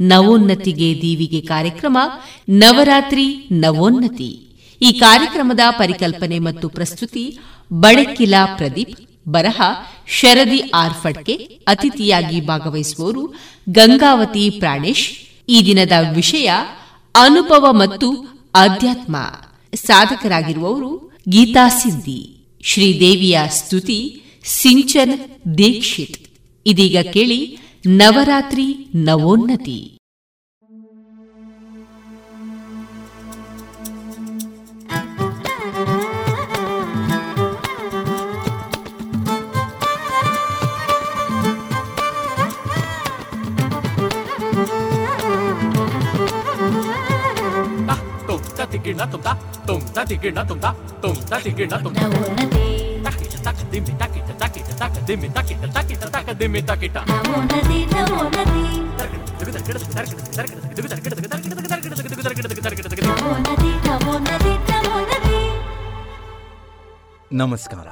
ನವೋನ್ನತಿಗೆ 0.00 1.02
ದೀವಿಗೆ 1.02 1.40
ಕಾರ್ಯಕ್ರಮ. 1.40 1.98
ನವರಾತ್ರಿ 2.48 3.48
ನವೋನ್ನತಿ. 3.52 4.53
ಈ 4.84 4.92
ಕಾರ್ಯಕ್ರಮದ 4.92 5.60
ಪರಿಕಲ್ಪನೆ 5.70 6.38
ಮತ್ತು 6.38 6.68
ಪ್ರಸ್ತುತಿ 6.68 7.38
ಬಡಕಿಲಾ 7.72 8.46
ಪ್ರದೀಪ್, 8.46 9.28
ಬರಹ, 9.28 9.62
ಶರದಿ 10.06 10.58
ಆರ್ 10.58 10.94
ಫಡ್ಕೆ 10.94 11.34
ಅತಿಥಿಯಾಗಿ 11.66 12.40
ಭಾಗವಹಿಸುವವರು 12.40 13.34
ಗಂಗಾವತಿ 13.68 14.50
ಪ್ರಾಣೇಶ್. 14.50 15.08
ಈ 15.48 15.66
ದಿನದ 15.66 15.92
ವಿಷಯ 16.14 16.50
ಅನುಭವ 17.14 17.66
ಮತ್ತು 17.70 18.10
ಅಧ್ಯಾತ್ಮ 18.54 19.16
ಸಾಧಕರಾಗಿರುವವರು 19.74 21.10
ಗೀತಾ 21.28 21.68
ಸಿದ್ದಿ 21.68 22.20
ಶ್ರೀದೇವಿಯ 22.62 23.38
ಸ್ತುತಿ 23.52 24.22
ಸಿಂಚನ್ 24.44 25.18
ದೀಕ್ಷಿತ್. 25.58 26.28
ಇದೀಗ 26.66 26.96
ಕೇಳಿ 27.12 27.58
ನವರಾತ್ರಿ 27.86 28.66
ನವೋನ್ನತಿ. 28.94 29.93
ಗಿಣ 48.84 49.00
ತುಂಬ್ತಾ 49.04 49.32
ತುಂಬ್ತಾ 49.66 50.04
ತಿಗಿಣ 50.04 50.42
ತುಂಬ್ತಾ 50.42 50.70
ತುಂಬ್ತಾ 51.02 51.38
ತಿಗಿಣ 51.38 51.70
ತುಂಬ್ತಾ 51.82 52.06
ತಾಕಿಟ 53.04 53.34
ತಾಕ 53.44 53.56
ದಿಮ್ಮಿ 53.72 53.98
ತಾಕಿಟ 53.98 54.38
ತಾಕಿಟ 54.38 54.68
ತಾಕ 54.78 54.96
ದಿಮ್ಮಿ 55.08 55.28
ತಾಕಿಟ 55.28 55.72
ತಾಕಿಟ 55.74 56.04
ತಾಕ 56.04 56.28
ದಿಮ್ಮಿ 56.40 56.62
ತಾಕಿಟ 56.62 56.96
ನಮಸ್ಕಾರ. 67.32 67.88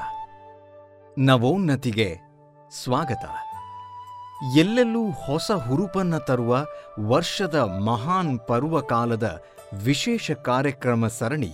ನವೋನ್ನತಿಗೆ 1.18 2.20
ಸ್ವಾಗತ. 2.70 3.24
ಎಲ್ಲೆಲ್ಲೂ 4.56 5.10
ಹೊಸ 5.10 5.50
ಹುರುಪನ್ನ 5.50 6.18
ತರುವ 6.18 6.66
ವರ್ಷದ 7.00 7.54
ಮಹಾನ್ 7.84 8.40
ಪರ್ವಕಾಲದ 8.48 9.42
ವಿಶೇಷ 9.74 10.30
ಕಾರ್ಯಕ್ರಮ 10.30 11.06
ಸರಣಿ 11.06 11.52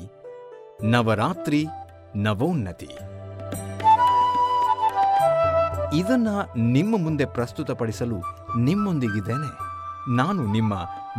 ನವರಾತ್ರಿ 0.82 1.66
ನವೋನ್ನತಿ. 2.16 2.88
ಇದನ್ನ 5.94 6.28
ನಿಮ್ಮ 6.56 7.02
ಮುಂದೆ 7.02 7.24
ಪ್ರಸ್ತುತಪಡಿಸಲು 7.24 8.16
ನಿಮ್ಮೊಂದಿಗಿದ್ದೇನೆ. 8.58 9.58
ನಾನು 10.16 10.46
ನಿಮ್ಮ 10.46 10.74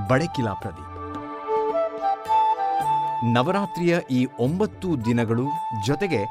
ಬಡಕಿಲಾ 0.08 0.54
ಪ್ರದೀಪ್. 0.54 0.90
ನವರಾತ್ರಿಯ 3.34 4.00
ಈ 4.12 4.28
ಒಂಬತ್ತು 4.40 5.06
ದಿನಗಳು 5.06 5.44
ಜೊತೆಗೆ 5.86 6.24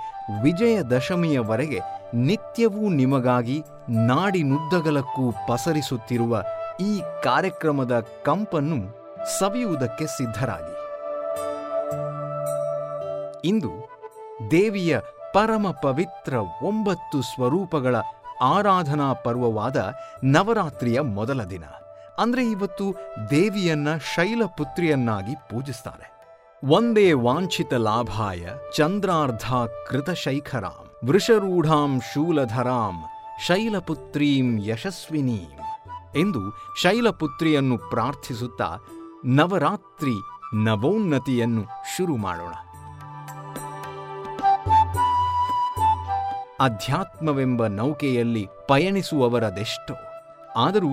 ವಿಜಯದಶಮಿಯವರೆಗೆ 0.42 1.80
ನಿತ್ಯವೂ 2.14 2.88
ನಿಮಗಾಗಿ 2.88 3.62
ನಾಡಿನುದ್ದಗಲಕ್ಕೂ 3.88 5.32
ಪಸರಿಸುತ್ತಿರುವ 5.48 6.44
ಈ 6.80 7.02
ಕಾರ್ಯಕ್ರಮದ 7.24 8.06
ಕಂಪನ್ನು 8.24 8.97
ಸವಿಯುವುದಕ್ಕೆ 9.26 10.06
ಸಿದ್ಧರಾಗಿ. 10.06 10.74
ಇಂದು 13.44 13.88
ದೇವಿಯ 14.50 14.98
ಪರಮ 15.34 15.70
ಪವಿತ್ರ 15.82 16.34
ಒಂಬತ್ತು 16.62 17.22
ಸ್ವರೂಪಗಳ 17.22 17.96
ಆರಾಧನಾ 18.40 19.12
ಪರ್ವವಾದ 19.12 19.92
ನವರಾತ್ರಿಯ 20.24 21.00
ಮೊದಲ 21.00 21.44
ದಿನ. 21.44 21.64
ಅಂದ್ರೆ 22.18 22.50
ಇವತ್ತು 22.50 22.94
ದೇವಿಯನ್ನ 23.30 23.88
ಶೈಲಪುತ್ರಿಯನ್ನಾಗಿ 24.14 25.34
ಪೂಜಿಸ್ತಾರೆ. 25.34 26.18
ಒಂದೇ 26.68 27.12
ವಾಂಛಿತ 27.12 27.74
ಲಾಭಾಯ 27.74 28.48
ಚಂದ್ರಾರ್ಧ 28.76 29.52
ಕೃತಶೈಖರಾಂ 29.88 31.06
ವೃಷರೂಢಾಂ 31.08 32.00
ಶೂಲಧರಾಂ 32.14 33.04
ಶೈಲಪುತ್ರೀಂ 33.46 34.64
ಯಶಸ್ವಿನೀಂ 34.64 35.58
ಎಂದು 36.20 36.40
ಶೈಲಪುತ್ರಿಯನ್ನು 36.82 37.78
ಪ್ರಾರ್ಥಿಸುತ್ತಾ 37.78 38.76
ನವರಾತ್ರಿ 39.24 40.14
ನವೋನ್ನತಿಯನ್ನು 40.54 41.64
ಶುರು 41.96 42.16
ಮಾಡೋಣ. 42.16 42.54
ಅಧ್ಯಾತ್ಮವೆಂಬ 46.60 47.66
ನೌಕೆಯಲ್ಲಿ 47.66 48.46
ಪಯಣಿಸುವವರದೆಷ್ಟೋ 48.68 49.94
ಆದರೂ 50.56 50.90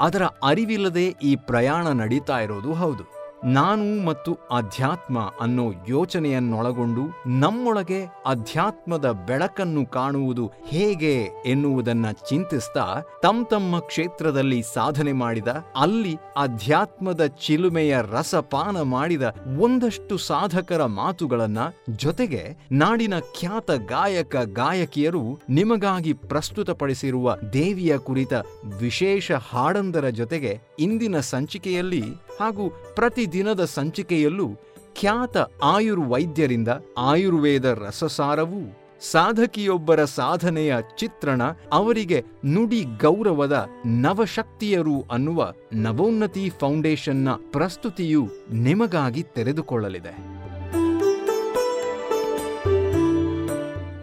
ಅದರ 0.00 0.22
ಅರಿವಿಲ್ಲದೆ 0.24 1.06
ಈ 1.06 1.36
ಪ್ರಯಾಣ 1.36 1.88
ನಡೀತಾ 1.88 2.38
ಇರೋದು 2.40 2.74
ಹೌದು. 2.74 3.21
ನಾನು 3.44 4.04
ಮತ್ತು 4.04 4.34
ಅಧ್ಯಾತ್ಮ 4.34 5.32
ಅನ್ನೋ 5.40 5.72
ಯೋಚನೆಯನ್ನೊಳಗೊಂಡು 5.88 7.00
ನಮ್ಮೊಳಗೆ 7.26 8.02
ಅಧ್ಯಾತ್ಮದ 8.26 9.10
ಬೆಳಕನ್ನು 9.26 9.86
ಕಾಣುವುದು 9.86 10.52
ಹೇಗೆ 10.66 11.28
ಎನ್ನುವುದನ್ನ 11.46 12.10
ಚಿಂತಿಸ್ತಾ 12.10 13.02
ತಮ್ಮ 13.22 13.44
ತಮ್ಮ 13.44 13.78
ಕ್ಷೇತ್ರದಲ್ಲಿ 13.78 14.62
ಸಾಧನೆ 14.74 15.12
ಮಾಡಿದ, 15.12 15.48
ಅಲ್ಲಿ 15.76 16.16
ಅಧ್ಯಾತ್ಮದ 16.36 17.26
ಚಿಲುಮೆಯ 17.26 17.98
ರಸಪಾನ 18.10 18.82
ಮಾಡಿದ 18.82 19.22
ಒಂದಷ್ಟು 19.60 20.18
ಸಾಧಕರ 20.18 20.84
ಮಾತುಗಳನ್ನ 20.84 21.58
ಜೊತೆಗೆ 21.90 22.68
ನಾಡಿನ 22.72 23.14
ಖ್ಯಾತ 23.20 23.70
ಗಾಯಕ 23.70 24.36
ಗಾಯಕಿಯರು 24.36 25.40
ನಿಮಗಾಗಿ 25.48 26.12
ಪ್ರಸ್ತುತಪಡಿಸಿರುವ 26.12 27.36
ದೇವಿಯ 27.52 27.98
ಕುರಿತ 27.98 28.32
ವಿಶೇಷ 28.78 29.32
ಹಾಡೊಂದರ 29.32 30.08
ಜೊತೆಗೆ 30.08 30.60
ಇಂದಿನ 30.78 31.20
ಸಂಚಿಕೆಯಲ್ಲಿ 31.20 32.04
ಹಾಗೂ 32.42 32.70
ಪ್ರತಿದಿನದ 32.94 33.64
ಸಂಚಿಕೆಯಲ್ಲೂ 33.64 34.48
ಖ್ಯಾತ 34.94 35.36
ಆಯುರ್ವೈದ್ಯರಿಂದ 35.62 36.68
ಆಯುರ್ವೇದ 36.98 37.64
ರಸಸಾರವೂ 37.64 38.62
ಸಾಧಕಿಯೊಬ್ಬರ 39.10 40.04
ಸಾಧನೆಯ 40.04 40.76
ಚಿತ್ರಣ 40.98 41.42
ಅವರಿಗೆ 41.72 42.24
ನುಡಿ 42.46 42.84
ಗೌರವದ 43.00 43.66
ನವಶಕ್ತಿಯರು 43.86 45.04
ಅನ್ನುವ 45.12 45.52
ನವೋನ್ನತಿ 45.72 46.52
ಫೌಂಡೇಶನ್ನ 46.60 47.28
ಪ್ರಸ್ತುತಿಯು 47.50 48.28
ನಿಮಗಾಗಿ 48.52 49.22
ತೆರೆದುಕೊಳ್ಳಲಿದೆ. 49.22 50.14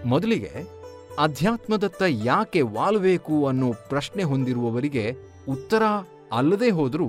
ಮೊದಲಿಗೆ 0.05 0.51
ಅಧ್ಯಾತ್ಮದತ್ತ 1.19 2.03
ಯಾಕೆ 2.09 2.61
ವಾಲಬೇಕು 2.61 3.47
ಅನ್ನೋ 3.47 3.73
ಪ್ರಶ್ನೆ 3.89 4.23
ಹೊಂದಿರುವವರಿಗೆ 4.23 5.15
ಉತ್ತರ 5.49 5.83
ಅಲ್ಲದೆ 6.31 6.69
ಹೋದರೂ 6.69 7.07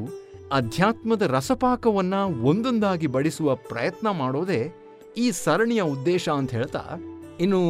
ಅಧ್ಯಾತ್ಮದ 0.53 1.23
ರಸಪಾಕವನ್ನ 1.23 2.15
ಒಂದೊಂದಾಗಿ 2.43 3.07
ಬಡಿಸುವ 3.07 3.55
ಪ್ರಯತ್ನ 3.55 4.11
ಮಾಡೋದೇ 4.11 4.73
ಈ 5.17 5.31
ಸರಣಿಯ 5.31 5.83
ಉದ್ದೇಶ 5.83 6.29
ಅಂತ 6.29 6.51
ಹೇಳ್ತಾ, 6.51 6.83
ಇನ್ನು 7.41 7.61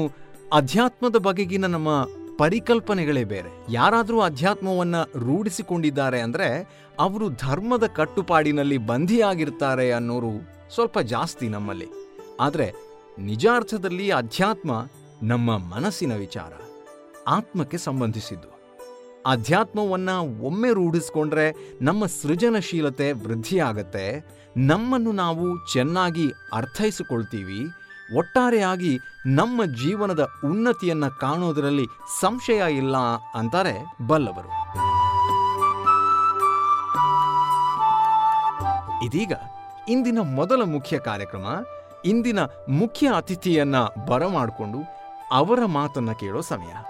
ಅಧ್ಯಾತ್ಮದ 0.53 1.17
ಬಗೆಗಿನ 1.17 1.67
ನಮ್ಮ 1.67 2.07
ಪರಿಕಲ್ಪನೆಗಳೇ 2.39 3.25
ಬೇರೆ. 3.25 3.73
ಯಾರಾದರೂ 3.73 4.21
ಅಧ್ಯಾತ್ಮವನ್ನ 4.21 4.97
ರೂಢಿಸಿಕೊಂಡಿದ್ದಾರೆ 5.03 6.21
ಅಂದ್ರೆ 6.21 6.49
ಅವರು 6.99 7.29
ಧರ್ಮದ 7.29 7.87
ಕಟ್ಟುಪಾಡಿನಲ್ಲಿ 7.87 8.79
ಬಂಧಿಯಾಗಿರ್ತಾರೆ 8.79 9.93
ಅನ್ನೋರು 9.93 10.33
ಸ್ವಲ್ಪ 10.75 10.99
ಜಾಸ್ತಿ 10.99 11.49
ನಮ್ಮಲ್ಲಿ. 11.49 11.89
ಆದರೆ 12.41 12.73
ನಿಜಾರ್ಥದಲ್ಲಿ 13.19 14.11
ಅಧ್ಯಾತ್ಮ 14.11 14.73
ನಮ್ಮ 15.23 15.59
ಮನಸ್ಸಿನ 15.59 16.15
ವಿಚಾರ, 16.17 16.53
ಆತ್ಮಕ್ಕೆ 17.29 17.79
ಸಂಬಂಧಿಸಿದ್ದು. 17.79 18.60
ಅಧ್ಯಾತ್ಮವನ್ನ 19.27 20.11
ಒಮ್ಮೆ 20.41 20.71
ರೂಢಿಸ್ಕೊಂಡ್ರೆ 20.71 21.77
ನಮ್ಮ 21.83 22.07
ಸೃಜನಶೀಲತೆ 22.07 23.13
ವೃದ್ಧಿಯಾಗತ್ತೆ. 23.13 24.27
ನಮ್ಮನ್ನು 24.57 25.13
ನಾವು 25.13 25.73
ಚೆನ್ನಾಗಿ 25.73 26.31
ಅರ್ಥೈಸಿಕೊಳ್ತೀವಿ. 26.53 27.67
ಒಟ್ಟಾರೆಯಾಗಿ 28.19 28.99
ನಮ್ಮ 29.27 29.65
ಜೀವನದ 29.65 30.29
ಉನ್ನತಿಯನ್ನ 30.45 31.09
ಕಾಣೋದರಲ್ಲಿ 31.09 31.87
ಸಂಶಯ 32.21 32.63
ಇಲ್ಲ 32.71 32.97
ಅಂತಾರೆ 33.35 33.85
ಬಲ್ಲವರು. 34.07 34.49
ಇದೀಗ 39.07 39.33
ಇಂದಿನ 39.89 40.19
ಮೊದಲ 40.23 40.63
ಮುಖ್ಯ 40.63 40.99
ಕಾರ್ಯಕ್ರಮ, 40.99 41.47
ಇಂದಿನ 42.05 42.39
ಮುಖ್ಯ 42.71 43.13
ಅತಿಥಿಯನ್ನ 43.17 43.77
ಬರಮಾಡಿಕೊಂಡು 44.07 44.79
ಅವರ 45.33 45.59
ಮಾತನ್ನ 45.67 46.13
ಕೇಳೋ 46.13 46.41
ಸಮಯ. 46.41 46.90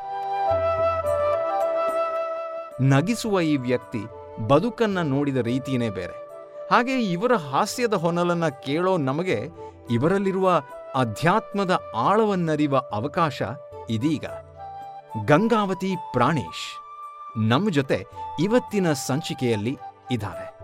ನಗಿಸುವ 2.81 3.41
ಈ 3.41 3.57
ವ್ಯಕ್ತಿ 3.57 3.99
ಬದುಕನ್ನ 4.49 4.99
ನೋಡಿದ 4.99 5.37
ರೀತಿಯೇ 5.37 5.91
ಬೇರೆ. 5.91 6.29
ಹಾಗೆ 6.71 7.03
ಇವರ 7.03 7.35
ಹಾಸ್ಯದ 7.35 7.95
ಹೊನಲನ್ನ 7.95 8.49
ಕೇಳೋ 8.49 8.97
ನಮಗೆ 8.97 9.49
ಇವರಲ್ಲಿರುವ 9.91 10.63
ಅಧ್ಯಾತ್ಮದ 10.95 11.81
ಆಳವನ್ನರಿವ 11.97 12.79
ಅವಕಾಶ 12.79 13.43
ಇದೀಗ. 13.91 14.25
ಗಂಗಾವತಿ 15.25 15.95
ಪ್ರಾಣೇಶ್ 16.13 16.81
ನಮ್ಮ 17.49 17.71
ಜೊತೆ 17.71 18.07
ಇವತ್ತಿನ 18.41 18.93
ಸಂಚಿಕೆಯಲ್ಲಿ 18.93 19.79
ಇದ್ದಾರೆ. 20.11 20.59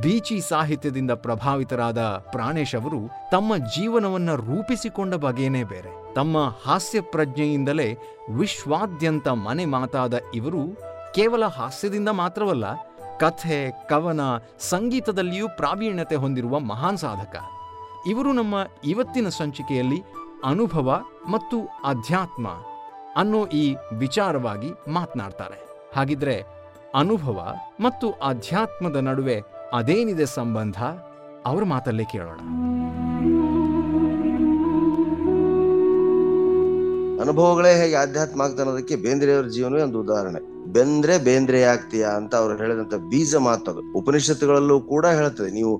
ಬೀಚಿ 0.00 0.40
ಸಾಹಿತ್ಯದಿಂದ 0.40 1.10
ಪ್ರಭಾವಿತರಾದ 1.10 1.98
ಪ್ರಾಣೇಶ್ 2.00 2.74
ಅವರು 2.74 3.30
ತಮ್ಮ 3.30 3.56
ಜೀವನವನ್ನ 3.56 4.34
ರೂಪಿಸಿಕೊಂಡ 4.34 5.14
ಬಗೆಯೇ 5.14 5.64
ಬೇರೆ. 5.64 6.14
ತಮ್ಮ 6.14 6.54
ಹಾಸ್ಯ 6.66 7.00
ಪ್ರಜ್ಞೆಯಿಂದಲೇ 7.00 7.96
ವಿಶ್ವಾದ್ಯಂತ 8.30 9.28
ಮನೆ 9.28 9.64
ಮಾತಾದ 9.64 10.14
ಇವರು 10.34 10.89
ಕೇವಲ 11.14 11.44
ಹಾಸ್ಯದಿಂದ 11.44 12.08
ಮಾತ್ರವಲ್ಲ, 12.08 12.74
ಕಥೆ, 13.18 13.86
ಕವನ, 13.88 14.20
ಸಂಗೀತದಲ್ಲಿಯೂ 14.58 15.48
ಪ್ರಾವೀಣ್ಯತೆ 15.56 16.14
ಹೊಂದಿರುವ 16.14 16.58
ಮಹಾನ್ 16.58 16.98
ಸಾಧಕ. 16.98 17.36
ಇವರು 18.06 18.32
ನಮ್ಮ 18.32 18.54
ಇವತ್ತಿನ 18.84 19.28
ಸಂಚಿಕೆಯಲ್ಲಿ 19.28 20.02
ಅನುಭವ 20.44 21.00
ಮತ್ತು 21.30 21.68
ಅಧ್ಯಾತ್ಮ 21.84 22.48
ಅನ್ನೋ 23.16 23.46
ಈ 23.46 23.76
ವಿಚಾರವಾಗಿ 23.98 24.70
ಮಾತನಾಡ್ತಾರೆ. 24.88 25.88
ಹಾಗಿದ್ರೆ 25.96 26.44
ಅನುಭವ 26.94 27.54
ಮತ್ತು 27.80 28.10
ಅಧ್ಯಾತ್ಮದ 28.10 28.96
ನಡುವೆ 28.96 29.42
ಅದೇನಿದೆ 29.72 30.26
ಸಂಬಂಧ? 30.26 30.82
ಅವರ 31.46 31.64
ಮಾತಲ್ಲೇ 31.64 32.04
ಕೇಳೋಣ. 32.04 32.38
ಅನುಭವಗಳೇ 37.20 37.80
ಹೇಗೆ 37.80 37.94
ಆಧ್ಯಾತ್ಮ 37.94 38.42
ಆಗ್ತಾನೋದಕ್ಕೆ 38.42 38.96
ಬೇಂದ್ರೆಯವರ 38.96 39.44
ಜೀವನವೇ 39.44 39.82
ಒಂದು 39.82 40.00
ಉದಾಹರಣೆ. 40.00 40.49
ಬೆಂದ್ರೆ 40.74 41.14
ಬೇಂದ್ರೆ 41.26 41.60
ಆಗ್ತೀಯಾ 41.72 42.10
ಅಂತ 42.20 42.32
ಅವ್ರು 42.40 42.54
ಹೇಳಿದಂತ 42.62 42.96
ಬೀಜ 43.12 43.34
ಮಾತದು 43.48 43.80
ಉಪನಿಷತ್ತುಗಳಲ್ಲೂ 44.00 44.76
ಕೂಡ 44.92 45.06
ಹೇಳ್ತದೆ, 45.18 45.50
ನೀವು 45.58 45.72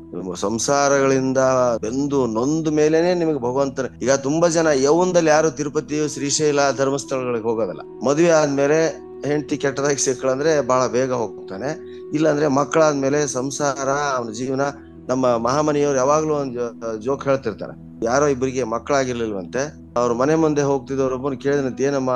ಸಂಸಾರಗಳಿಂದ 0.45 1.43
ಬೆಂದು 1.85 2.21
ನೊಂದ 2.39 2.69
ಮೇಲೆನೆ 2.79 3.13
ನಿಮಗೆ 3.23 3.41
ಭಗವಂತನ, 3.47 3.89
ಈಗ 4.05 4.15
ತುಂಬಾ 4.27 4.49
ಜನ 4.57 4.69
ಯೌವನದಲ್ಲಿ 4.87 5.33
ಯಾರು 5.37 5.51
ತಿರುಪತಿ 5.61 5.97
ಶ್ರೀಶೈಲ 6.17 6.61
ಧರ್ಮಸ್ಥಳಗಳಿಗೆ 6.81 7.49
ಹೋಗೋದಲ್ಲ. 7.51 7.85
ಮದುವೆ 8.09 8.33
ಆದ್ಮೇಲೆ 8.41 8.81
ಹೆಂಡತಿ 9.29 9.57
ಕೆಟ್ಟದಾಗಿ 9.63 10.01
ಸಿಕ್ಕಳಂದ್ರೆ 10.07 10.53
ಬಹಳ 10.69 10.83
ಬೇಗ 10.97 11.13
ಹೋಗ್ತಾನೆ. 11.23 11.71
ಇಲ್ಲಾಂದ್ರೆ 12.17 12.47
ಮಕ್ಕಳಾದ್ಮೇಲೆ 12.61 13.19
ಸಂಸಾರ, 13.39 13.89
ಅವನ 14.17 14.31
ಜೀವನ, 14.39 14.63
ನಮ್ಮ 15.11 15.27
ಮಹಾಮನಿಯವರು 15.47 15.99
ಯಾವಾಗ್ಲೂ 16.03 16.35
ಒಂದು 16.43 16.65
ಜೋಕ್ 17.05 17.25
ಹೇಳ್ತಿರ್ತಾರೆ. 17.29 17.75
ಯಾರೋ 18.09 18.27
ಇಬ್ಬರಿಗೆ 18.35 18.63
ಮಕ್ಕಳಾಗಿರ್ಲಿಲ್ವಂತೆ. 18.75 19.63
ಅವ್ರ 20.01 20.13
ಮನೆ 20.21 20.35
ಮುಂದೆ 20.45 20.63
ಹೋಗ್ತಿದ್ದವ್ರೊಬ್ಬನು 20.71 21.39
ಕೇಳಿದಂತೆ, 21.45 21.85
ಏನಮ್ಮ 21.89 22.13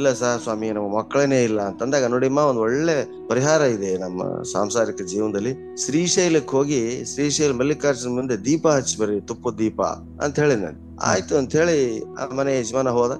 ಇಲ್ಲ 0.00 0.12
ಸಹ 0.12 0.40
ಸ್ವಾಮಿ, 0.42 0.70
ನಮ್ಮ 0.70 0.98
ಮಕ್ಕಳೇನೇ 0.98 1.44
ಇಲ್ಲ 1.44 1.60
ಅಂತಂದಾಗ 1.60 2.04
ನೋಡಿಮ್ಮ 2.04 2.38
ಒಂದ್ 2.38 2.60
ಒಳ್ಳೆ 2.60 3.28
ಪರಿಹಾರ 3.28 3.60
ಇದೆ 3.60 3.98
ನಮ್ಮ 3.98 4.42
ಸಾಂಸಾರಿಕ 4.42 5.02
ಜೀವನದಲ್ಲಿ. 5.02 5.76
ಶ್ರೀಶೈಲಕ್ಕೆ 5.84 6.56
ಹೋಗಿ 6.56 7.04
ಶ್ರೀಶೈಲ 7.04 7.52
ಮಲ್ಲಿಕಾರ್ಜುನ 7.52 8.12
ಮುಂದೆ 8.14 8.36
ದೀಪ 8.44 8.68
ಹಚ್ಚಿ 8.68 8.98
ಬರ್ರಿ 8.98 9.20
ತುಪ್ಪದ 9.20 9.54
ದೀಪ 9.58 9.82
ಅಂತ 10.22 10.38
ಹೇಳಿ 10.38 10.56
ನಾನು. 10.56 10.98
ಆಯ್ತು 11.00 11.36
ಅಂತ 11.36 11.56
ಹೇಳಿ 11.56 12.00
ಆ 12.00 12.34
ಮನೆ 12.34 12.58
ಯಜಮಾನ 12.60 12.88
ಹೋದ. 12.88 13.10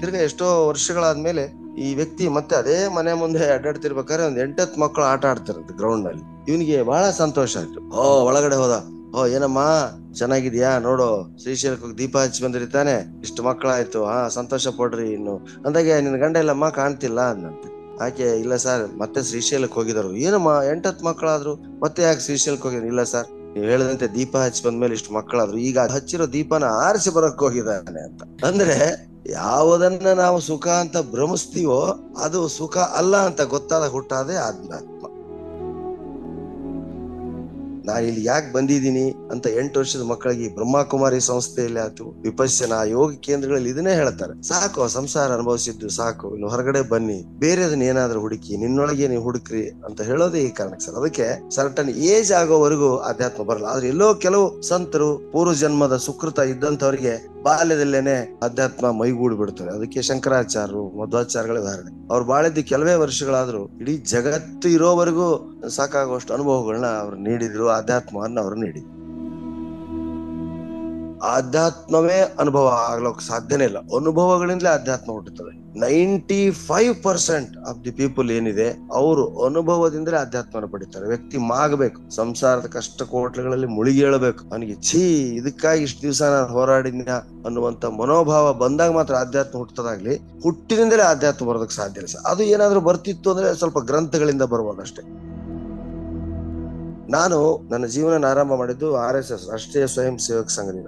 ತಿರ್ಗಾ 0.00 0.18
ಎಷ್ಟೋ 0.18 0.68
ವರ್ಷಗಳಾದ್ಮೇಲೆ 0.68 1.44
ಈ 1.78 1.94
ವ್ಯಕ್ತಿ 1.94 2.28
ಮತ್ತೆ 2.28 2.56
ಅದೇ 2.56 2.88
ಮನೆ 2.88 3.12
ಮುಂದೆ 3.12 3.52
ಅಡ್ಡಾಡ್ತಿರ್ಬೇಕಾದ್ರೆ 3.52 4.26
ಒಂದ್ 4.26 4.38
ಎಂಟತ್ 4.38 4.78
ಮಕ್ಕಳು 4.78 5.04
ಆಟ 5.04 5.26
ಆಡ್ತಾರಂತೆ 5.26 5.76
ಗ್ರೌಂಡ್ನಲ್ಲಿ 5.76 6.52
ಇವನಿಗೆ 6.52 6.82
ಬಹಳ 6.82 7.10
ಸಂತೋಷ 7.10 7.56
ಆಯ್ತು. 7.56 7.96
ಓ, 7.96 8.24
ಒಳಗಡೆ 8.26 8.56
ಹೋದ. 8.56 9.01
ಓ, 9.14 9.26
ಏನಮ್ಮ? 9.26 9.58
ಚೆನ್ನಾಗಿದ್ಯಾ? 10.14 10.78
ನೋಡು, 10.78 11.36
ಶ್ರೀಶೈಲಕ್ಕೆ 11.42 11.98
ದೀಪ 11.98 12.18
ಹಚ್ಚಿ 12.18 12.44
ಬಂದ್ರಿ 12.44 12.66
ತಾನೆ 12.66 13.20
ಇಷ್ಟು 13.20 13.42
ಮಕ್ಕಳಾಯ್ತು. 13.42 14.04
ಹಾ, 14.04 14.28
ಸಂತೋಷ 14.28 14.68
ಪಡ್ರಿ 14.68 15.10
ಇನ್ನು. 15.10 15.46
ಅಂದಾಗೆ 15.66 16.00
ನಿನ್ 16.00 16.18
ಗಂಡ 16.18 16.36
ಇಲ್ಲಮ್ಮ, 16.36 16.68
ಕಾಣ್ತಿಲ್ಲ 16.68 17.20
ಅಂದಂತೆ. 17.20 17.98
ಆಕೆ, 18.04 18.40
ಇಲ್ಲ 18.40 18.56
ಸರ್, 18.56 18.98
ಮತ್ತೆ 18.98 19.22
ಶ್ರೀಶೈಲಕ್ಕೆ 19.22 19.74
ಹೋಗಿದರು 19.74 20.16
ಏನಮ್ಮ 20.16 20.60
ಎಂಟತ್ 20.70 21.02
ಮಕ್ಕಳಾದ್ರು? 21.02 21.54
ಮತ್ತೆ 21.54 22.02
ಯಾಕೆ 22.02 22.20
ಶ್ರೀಶೈಲಕ್ಕೆ 22.20 22.68
ಹೋಗಿದ್ರು 22.68 22.86
ಇಲ್ಲ 22.86 23.02
ಸರ್, 23.02 23.54
ನೀವು 23.54 23.66
ಹೇಳಿದಂತೆ 23.66 24.06
ದೀಪ 24.06 24.36
ಹಚ್ಚಿ 24.36 24.64
ಬಂದ್ಮೇಲೆ 24.64 24.92
ಇಷ್ಟು 24.92 25.14
ಮಕ್ಕಳಾದ್ರು. 25.14 25.58
ಈಗ 25.58 25.78
ಹಚ್ಚಿರೋ 25.78 26.32
ದೀಪನ 26.32 26.64
ಆರಿಸಿ 26.64 27.10
ಬರಕ್ 27.10 27.38
ಹೋಗಿದ್ದಾನೆ 27.38 28.04
ಅಂತ. 28.04 28.44
ಅಂದ್ರೆ, 28.44 29.06
ಯಾವುದನ್ನ 29.26 30.06
ನಾವು 30.06 30.40
ಸುಖ 30.40 30.68
ಅಂತ 30.68 30.96
ಭ್ರಮಿಸ್ತೀವೋ, 30.96 32.12
ಅದು 32.18 32.48
ಸುಖ 32.48 32.78
ಅಲ್ಲ 32.78 33.16
ಅಂತ 33.16 33.40
ಗೊತ್ತಾದ 33.40 33.86
ಹುಟ್ಟಾದೆ 33.86 34.36
ಆಧ್ಯಾತ್ಮ 34.36 34.91
ನಾನು 37.86 38.06
ಇಲ್ಲಿ 38.06 38.24
ಯಾಕೆ 38.24 38.52
ಬಂದಿದ್ದೀನಿ 38.52 39.10
ಅಂತ 39.30 39.46
ಎಂಟು 39.46 39.80
ವರ್ಷದ 39.80 40.02
ಮಕ್ಕಳಿಗೆ 40.02 40.54
ಬ್ರಹ್ಮಕುಮಾರಿ 40.54 41.20
ಸಂಸ್ಥೆಯಲ್ಲಿ 41.20 41.80
ಆಯ್ತು. 41.80 42.04
ವಿಪಶ್ಯನ 42.22 42.72
ಯೋಗ 42.84 43.14
ಕೇಂದ್ರಗಳಲ್ಲಿ 43.14 43.70
ಇದನ್ನೇ 43.70 43.94
ಹೇಳ್ತಾರೆ. 43.94 44.42
ಸಾಕು 44.42 44.88
ಸಂಸಾರ 44.88 45.32
ಅನುಭವಿಸಿದ್ದು 45.32 45.88
ಸಾಕು. 45.88 46.32
ಇನ್ನು 46.32 46.48
ಹೊರಗಡೆ 46.48 46.80
ಬನ್ನಿ. 46.80 47.24
ಬೇರೆದನ್ನ 47.38 47.82
ಏನಾದ್ರೂ 47.82 48.20
ಹುಡುಕಿ, 48.20 48.56
ನಿನ್ನೊಳಗೆ 48.56 49.08
ನೀವು 49.08 49.22
ಹುಡುಕ್ರಿ 49.22 49.68
ಅಂತ 49.68 50.00
ಹೇಳೋದೇ 50.00 50.38
ಈ 50.38 50.48
ಕಾರಣಕ್ಕೆ 50.48 50.86
ಸರ್. 50.86 50.94
ಅದಕ್ಕೆ 50.94 51.50
ಸರ್ಟನ್ 51.50 51.90
ಏಜ್ 51.90 52.32
ಆಗೋವರೆಗೂ 52.32 52.96
ಅಧ್ಯಾತ್ಮ 52.96 53.44
ಬರಲ್ಲ. 53.44 53.66
ಆದ್ರೆ 53.66 53.88
ಎಲ್ಲೋ 53.88 54.14
ಕೆಲವು 54.14 54.62
ಸಂತರು 54.62 55.30
ಪೂರ್ವ 55.32 55.54
ಜನ್ಮದ 55.54 55.96
ಸುಕೃತ 55.96 56.38
ಇದ್ದಂತವರಿಗೆ 56.38 57.32
ಬಾಲ್ಯದಲ್ಲೇನೆ 57.42 58.38
ಅಧ್ಯಾತ್ಮ 58.42 58.90
ಮೈಗೂಡಿ 58.90 59.36
ಬಿಡ್ತಾರೆ 59.36 59.70
ಅದಕ್ಕೆ 59.70 60.02
ಶಂಕರಾಚಾರ್ಯರು, 60.02 61.00
ಮಧ್ವಾಚಾರ್ಯಗಳ 61.00 61.58
ಉದಾಹರಣೆ. 61.58 62.08
ಅವ್ರು 62.10 62.24
ಬಾಳಿದ್ದು 62.24 62.62
ಕೆಲವೇ 62.64 62.94
ವರ್ಷಗಳಾದ್ರೂ 62.94 63.70
ಇಡೀ 63.80 63.96
ಜಗತ್ತು 63.96 64.68
ಇರೋವರೆಗೂ 64.68 65.28
ಸಾಕಾಗುವಷ್ಟು 65.68 66.34
ಅನುಭವಗಳನ್ನ 66.34 66.86
ಅವ್ರು 66.86 67.16
ನೀಡಿದ್ರು. 67.16 67.68
ಅಧ್ಯಾತ್ಮವನ್ನ 67.76 68.40
ಅವರು 68.40 68.54
ನೀಡಿದ್ರು. 68.54 69.02
ಆಧ್ಯಾತ್ಮವೇ 71.24 72.36
ಅನುಭವ 72.38 72.68
ಆಗ್ಲೋಕ್ 72.90 73.22
ಸಾಧ್ಯನೇ 73.22 73.64
ಇಲ್ಲ. 73.64 73.78
ಅನುಭವಗಳಿಂದಲೇ 73.78 74.68
ಆಧ್ಯಾತ್ಮ 74.68 75.12
ಹುಟ್ಟುತ್ತದೆ. 75.12 75.62
Ninety 75.80 76.50
five 76.50 77.02
percent 77.02 77.56
of 77.58 77.84
the 77.84 77.90
people 77.90 78.30
ಏನಿದೆ, 78.30 78.68
ಅವರು 78.92 79.44
ಅನುಭವದಿಂದಲೇ 79.44 80.16
ಆಧ್ಯಾತ್ಮನ 80.16 80.64
ಪಡಿತಾರೆ. 80.64 81.06
ವ್ಯಕ್ತಿ 81.06 81.38
ಮಾಗಬೇಕು, 81.38 82.10
ಸಂಸಾರದ 82.10 82.66
ಕಷ್ಟ 82.66 83.02
ಕೋಟ್ಲಗಳಲ್ಲಿ 83.02 83.66
ಮುಳುಗಿ 83.66 83.98
ಹೇಳಬೇಕು 83.98 84.44
ಅವನಿಗೆ, 84.44 84.82
ಛೀ, 84.82 85.28
ಇದಕ್ಕಾಗಿ 85.34 85.82
ಇಷ್ಟು 85.82 86.02
ದಿವಸ 86.02 86.22
ನಾನು 86.22 86.46
ಹೋರಾಡಿದ್ನ 86.46 87.10
ಅನ್ನುವಂತ 87.44 87.84
ಮನೋಭಾವ 87.84 88.52
ಬಂದಾಗ 88.52 88.92
ಮಾತ್ರ 88.92 89.14
ಆಧ್ಯಾತ್ಮ 89.14 89.58
ಹುಟ್ಟದಾಗ್ಲಿ 89.58 90.16
ಹುಟ್ಟಿನಿಂದಲೇ 90.42 91.02
ಆಧ್ಯಾತ್ಮ 91.02 91.46
ಬರೋದಕ್ಕೆ 91.46 91.76
ಸಾಧ್ಯ 91.76 92.00
ಇಲ್ಲ 92.00 92.20
ಅದು 92.20 92.42
ಏನಾದ್ರೂ 92.42 92.80
ಬರ್ತಿತ್ತು 92.80 93.30
ಅಂದ್ರೆ 93.30 93.54
ಸ್ವಲ್ಪ 93.54 93.78
ಗ್ರಂಥಗಳಿಂದ 93.78 94.42
ಬರ್ಬೋದಷ್ಟೇ 94.42 95.31
ನಾನು 97.12 97.68
ನನ್ನ 97.70 97.86
ಜೀವನ 97.86 98.24
ಆರಂಭ 98.24 98.54
ಮಾಡಿದ್ದು 98.54 98.96
ಆರ್ 98.96 99.16
ಎಸ್ 99.16 99.32
ಎಸ್ 99.32 99.50
ರಾಷ್ಟ್ರೀಯ 99.50 99.86
ಸ್ವಯಂ 99.86 100.18
ಸೇವಕ 100.18 100.46
ಸಂಘದಿಂದ. 100.46 100.86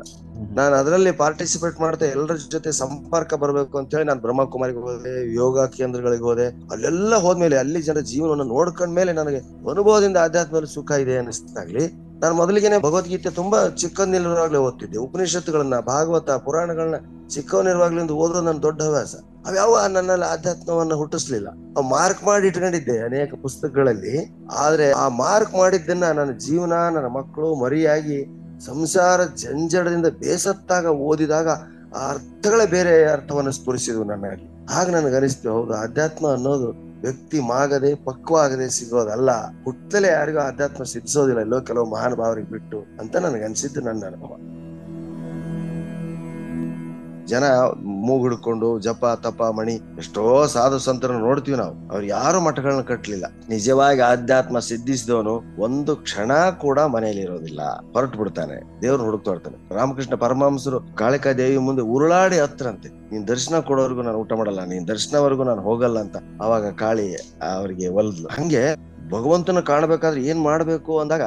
ನಾನು 0.56 0.74
ಅದರಲ್ಲಿ 0.74 1.12
ಪಾರ್ಟಿಸಿಪೇಟ್ 1.12 1.80
ಮಾಡ್ತಾ 1.80 2.06
ಎಲ್ಲರ 2.06 2.36
ಜೊತೆ 2.50 2.72
ಸಂಪರ್ಕ 2.72 3.34
ಬರಬೇಕು 3.34 3.78
ಅಂತ 3.78 3.94
ಹೇಳಿ 3.94 4.06
ನಾನು 4.06 4.20
ಬ್ರಹ್ಮಕುಮಾರಿಗೆ 4.20 4.78
ಹೋದೆ 4.78 5.34
ಯೋಗ 5.34 5.66
ಕೇಂದ್ರಗಳಿಗೆ 5.66 6.22
ಹೋದೆ. 6.22 6.46
ಅಲ್ಲೆಲ್ಲ 6.46 7.14
ಹೋದ್ಮೇಲೆ 7.16 7.58
ಅಲ್ಲಿ 7.58 7.82
ಜನರ 7.82 8.00
ಜೀವನವನ್ನು 8.00 8.44
ನೋಡ್ಕೊಂಡ್ಮೇಲೆ 8.44 9.12
ನನಗೆ 9.12 9.36
ಅನುಭವದಿಂದ 9.70 10.16
ಆಧ್ಯಾತ್ಮದಲ್ಲಿ 10.16 10.74
ಸುಖ 10.74 10.90
ಇದೆ 10.90 11.18
ಅನಿಸ್ತಾಗ್ಲಿ 11.18 11.84
ನಾನು 12.20 12.34
ಮೊದಲಿಗೆನೆ 12.34 12.78
ಭಗವದ್ಗೀತೆ 12.78 13.30
ತುಂಬಾ 13.30 13.68
ಚಿಕ್ಕಂದಿರುವಾಗ್ಲೇ 13.68 14.58
ಓದ್ತಿದ್ದೆ. 14.58 14.98
ಉಪನಿಷತ್ತುಗಳನ್ನ 14.98 15.78
ಭಾಗವತ 15.78 16.30
ಪುರಾಣಗಳನ್ನ 16.30 17.28
ಚಿಕ್ಕವನಿರುವಾಗ್ಲಿಂದ 17.28 18.10
ಓದೋದು 18.10 18.42
ನನ್ನ 18.42 18.58
ದೊಡ್ಡ 18.58 18.82
ಹವ್ಯಾಸ. 18.82 19.14
ಅವ್ಯಾವ 19.46 19.80
ನನ್ನಲ್ಲಿ 19.86 20.26
ಆಧ್ಯಾತ್ಮವನ್ನು 20.32 20.96
ಹುಟ್ಟಿಸ್ಲಿಲ್ಲ. 20.96 21.48
ಮಾರ್ಕ್ 21.90 22.24
ಮಾಡಿ 22.24 22.46
ಇಟ್ಕೊಂಡಿದ್ದೆ 22.46 22.98
ಅನೇಕ 22.98 23.34
ಪುಸ್ತಕಗಳಲ್ಲಿ. 23.42 24.14
ಆದ್ರೆ 24.52 24.86
ಆ 24.92 25.08
ಮಾರ್ಕ್ 25.08 25.54
ಮಾಡಿದ್ದನ್ನ 25.54 26.04
ನನ್ನ 26.04 26.32
ಜೀವನ, 26.38 26.72
ನನ್ನ 26.72 27.06
ಮಕ್ಕಳು 27.06 27.54
ಮರಿಯಾಗಿ 27.54 28.18
ಸಂಸಾರ 28.66 29.24
ಜಂಜಡದಿಂದ 29.24 30.06
ಬೇಸತ್ತಾಗ 30.06 30.86
ಓದಿದಾಗ 30.86 31.48
ಆ 31.96 32.08
ಅರ್ಥಗಳೇ 32.10 32.66
ಬೇರೆ 32.66 32.94
ಅರ್ಥವನ್ನು 33.10 33.52
ಸ್ಫುರಿಸಿದ್ವು 33.52 34.04
ನನ್ನಲ್ಲಿ. 34.04 34.66
ಆಗ 34.74 34.90
ನನಗೆ 34.90 35.16
ಅನಿಸ್ತು, 35.16 35.48
ಹೌದು, 35.52 35.74
ಆಧ್ಯಾತ್ಮ 35.74 36.26
ಅನ್ನೋದು 36.32 36.68
ವ್ಯಕ್ತಿ 37.00 37.38
ಮಾಗದೆ, 37.40 37.94
ಪಕ್ವಾಗದೆ 37.94 38.68
ಸಿಗೋದಲ್ಲ. 38.68 39.30
ಹುಟ್ಟಲೇ 39.64 40.08
ಯಾರಿಗೂ 40.08 40.38
ಆಧ್ಯಾತ್ಮ 40.38 40.82
ಸಿದ್ಧಿಸೋದಿಲ್ಲ, 40.84 41.40
ಎಲ್ಲೋ 41.40 41.60
ಕೆಲವು 41.60 41.86
ಮಹಾನುಭಾವರಿಗೆ 41.90 42.50
ಬಿಟ್ಟು 42.50 42.78
ಅಂತ 43.00 43.16
ನನಗನ್ಸಿದ್ದು 43.16 43.80
ನನ್ನ 43.80 44.02
ಅನುಭವ. 44.06 44.32
ಜನ 47.32 47.44
ಮೂಗ್ 48.06 48.24
ಹಿಡ್ಕೊಂಡು 48.26 48.68
ಜಪ, 48.86 49.04
ತಪ, 49.24 49.42
ಮಣಿ, 49.58 49.74
ಎಷ್ಟೋ 50.00 50.22
ಸಾಧು 50.54 50.78
ಸಂತರನ್ನು 50.86 51.22
ನೋಡ್ತೀವಿ 51.28 51.58
ನಾವು. 51.62 51.74
ಅವ್ರು 51.92 52.06
ಯಾರು 52.16 52.38
ಮಠಗಳನ್ನ 52.46 52.84
ಕಟ್ಟಲಿಲ್ಲ 52.90 53.26
ನಿಜವಾಗಿ 53.48 54.02
ಆಧ್ಯಾತ್ಮ 54.10 54.58
ಸಿದ್ಧಿಸಿದವನು 54.68 55.34
ಒಂದು 55.66 55.94
ಕ್ಷಣ 56.06 56.32
ಕೂಡ 56.64 56.78
ಮನೆಯಲ್ಲಿ 56.94 57.22
ಇರೋದಿಲ್ಲ. 57.26 57.60
ಹೊರಟು 57.94 58.18
ಬಿಡ್ತಾನೆ. 58.22 58.56
ದೇವ್ರು 58.82 59.02
ಹುಡುಕ್ತಾ 59.08 59.32
ಇರ್ತಾನೆ 59.36 59.58
ರಾಮಕೃಷ್ಣ 59.78 60.16
ಪರಮಹಂಸರು 60.24 60.80
ಕಾಳಿಕಾ 61.02 61.32
ದೇವಿ 61.42 61.60
ಮುಂದೆ 61.68 61.84
ಉರುಳಾಡಿ 61.94 62.38
ಹತ್ರಂತೆ. 62.44 62.90
ನೀನ್ 63.12 63.24
ದರ್ಶನ 63.32 63.60
ಕೊಡೋವರೆಗೂ 63.68 64.02
ನಾನು 64.08 64.18
ಊಟ 64.22 64.32
ಮಾಡಲ್ಲ, 64.40 64.60
ನೀನ್ 64.72 64.84
ದರ್ಶನವರೆಗೂ 64.92 65.44
ನಾನು 65.50 65.62
ಹೋಗಲ್ಲ 65.68 65.98
ಅಂತ 66.06 66.16
ಅವಾಗ 66.44 66.66
ಕಾಳಿ 66.82 67.06
ಅವರಿಗೆ 67.54 67.88
ಒಲ್ದು 68.00 68.24
ಹಂಗೆ 68.36 68.64
ಭಗವಂತನ 69.10 69.60
ಕಾಣಬೇಕಾದ್ರೆ 69.60 70.22
ಏನ್ 70.22 70.42
ಮಾಡಬೇಕು 70.42 70.98
ಅಂದಾಗ, 70.98 71.20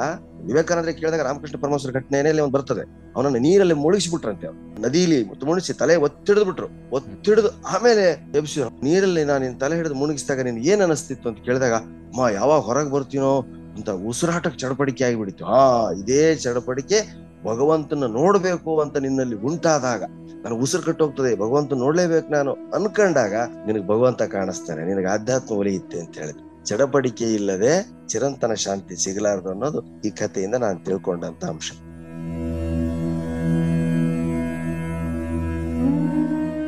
ವಿವೇಕಾನಂದ್ರೆ 0.46 0.92
ಕೇಳಿದಾಗ 0.92 1.20
ರಾಮಕೃಷ್ಣ 1.20 1.60
ಪರಮಹಂಸರ 1.60 1.90
ಘಟನೆಯಲ್ಲಿ 1.90 2.42
ಒಂದು 2.42 2.52
ಬರ್ತದೆ. 2.52 3.12
ಅವನನ್ನ 3.16 3.36
ನೀರಲ್ಲಿ 3.36 3.74
ಮುಳುಗಿಸ್ಬಿಟ್ರಂತೆ 3.74 4.46
ಅವ್ರು. 4.46 4.82
ನದಿಲಿ 4.82 5.24
ಮುಳುಗಿಸಿ 5.24 5.72
ತಲೆ 5.72 5.96
ಒತ್ತಿಡಿದ್ 5.96 6.44
ಬಿಟ್ರು 6.44 6.66
ಒತ್ತಿಡಿದು 6.92 7.48
ಆಮೇಲೆ 7.48 8.30
ಎಬ್ಸಿದ್ರು 8.36 8.84
ನೀರಲ್ಲಿ 8.84 9.24
ನಾನು 9.24 9.44
ನಿನ್ 9.44 9.60
ತಲೆ 9.60 9.76
ಹಿಡಿದು 9.76 9.94
ಮುಳುಗಿಸಿದಾಗ 9.94 10.40
ನೀನ್ 10.40 10.58
ಏನ್ 10.58 10.82
ಅನಿಸ್ತಿತ್ತು 10.82 11.28
ಅಂತ 11.28 11.38
ಕೇಳಿದಾಗ 11.38 11.72
ಮಾ 12.16 12.30
ಯಾವಾಗ 12.30 12.60
ಹೊರಗೆ 12.60 12.90
ಬರ್ತೀನೋ? 12.90 13.46
ಅಂತ 13.76 13.90
ಉಸಿರಾಟಕ್ಕೆ 13.90 14.58
ಚಡಪಡಿಕೆ 14.58 15.04
ಆಗಿಬಿಡಿತು. 15.04 15.44
ಆ, 15.44 15.92
ಇದೇ 15.92 16.34
ಚಡಪಡಿಕೆ 16.34 17.28
ಭಗವಂತನ 17.44 18.04
ನೋಡ್ಬೇಕು 18.04 18.80
ಅಂತ 18.80 18.96
ನಿನ್ನಲ್ಲಿ 18.96 19.36
ಉಂಟಾದಾಗ 19.36 20.02
ನಾನು 20.42 20.56
ಉಸಿರು 20.56 20.82
ಕಟ್ಟೋಗ್ತದೆ 20.82 21.36
ಭಗವಂತ 21.36 21.72
ನೋಡ್ಲೇಬೇಕು 21.72 22.28
ನಾನು 22.28 22.52
ಅನ್ಕೊಂಡಾಗ 22.52 23.34
ನಿನಗೆ 23.66 23.86
ಭಗವಂತ 23.86 24.22
ಕಾಣಿಸ್ತಾನೆ, 24.22 24.84
ನಿನಗೆ 24.84 25.06
ಆಧ್ಯಾತ್ಮ 25.06 25.54
ಒಲಿಯುತ್ತೆ 25.54 26.00
ಅಂತ 26.00 26.18
ಹೇಳಿದ್ರು. 26.18 26.47
ಚಡಪಡಿಕೆ 26.64 27.34
ಇಲ್ಲದೆ 27.34 27.90
ಚಿರಂತನ 28.08 28.52
ಶಾಂತಿ 28.52 29.04
ಸಿಗಲಾರದು 29.04 29.50
ಅನ್ನೋದು 29.50 30.00
ಈ 30.04 30.10
ಕಥೆಯಿಂದ 30.10 30.54
ನಾನು 30.54 30.84
ತಿಳ್ಕೊಂಡಂತ 30.84 31.44
ಅಂಶ. 31.44 31.72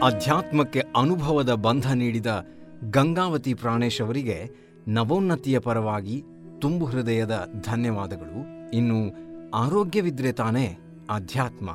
ಅಧ್ಯಾತ್ಮಕ್ಕೆ 0.02 0.82
ಅನುಭವದ 0.96 1.52
ಬಂಧ 1.54 1.92
ನೀಡಿದ 1.92 2.46
ಗಂಗಾವತಿ 2.90 3.54
ಪ್ರಾಣೇಶ್ 3.54 4.02
ಅವರಿಗೆ 4.02 4.50
ನವೋನ್ನತಿಯ 4.88 5.58
ಪರವಾಗಿ 5.58 6.24
ತುಂಬು 6.58 6.86
ಹೃದಯದ 6.86 7.48
ಧನ್ಯವಾದಗಳು. 7.70 8.70
ಇನ್ನು 8.70 9.14
ಆರೋಗ್ಯವಿದ್ರೆ 9.50 10.32
ತಾನೇ 10.32 10.78
ಅಧ್ಯಾತ್ಮ, 11.10 11.70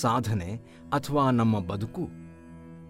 ಸಾಧನೆ 0.00 0.60
ಅಥವಾ 0.92 1.30
ನಮ್ಮ 1.30 1.60
ಬದುಕು. 1.60 2.08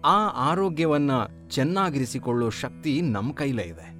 ಆ 0.05 0.49
ಆರೋಗ್ಯವನ್ನ 0.51 1.11
ಚೆನ್ನಾಗಿರಿಸಿಕೊಳ್ಳೋ 1.49 2.49
ಶಕ್ತಿ 2.49 3.01
ನಮ್ಮ 3.01 3.33
ಕೈಲೇ 3.33 3.63
ಇದೆ. 3.63 3.92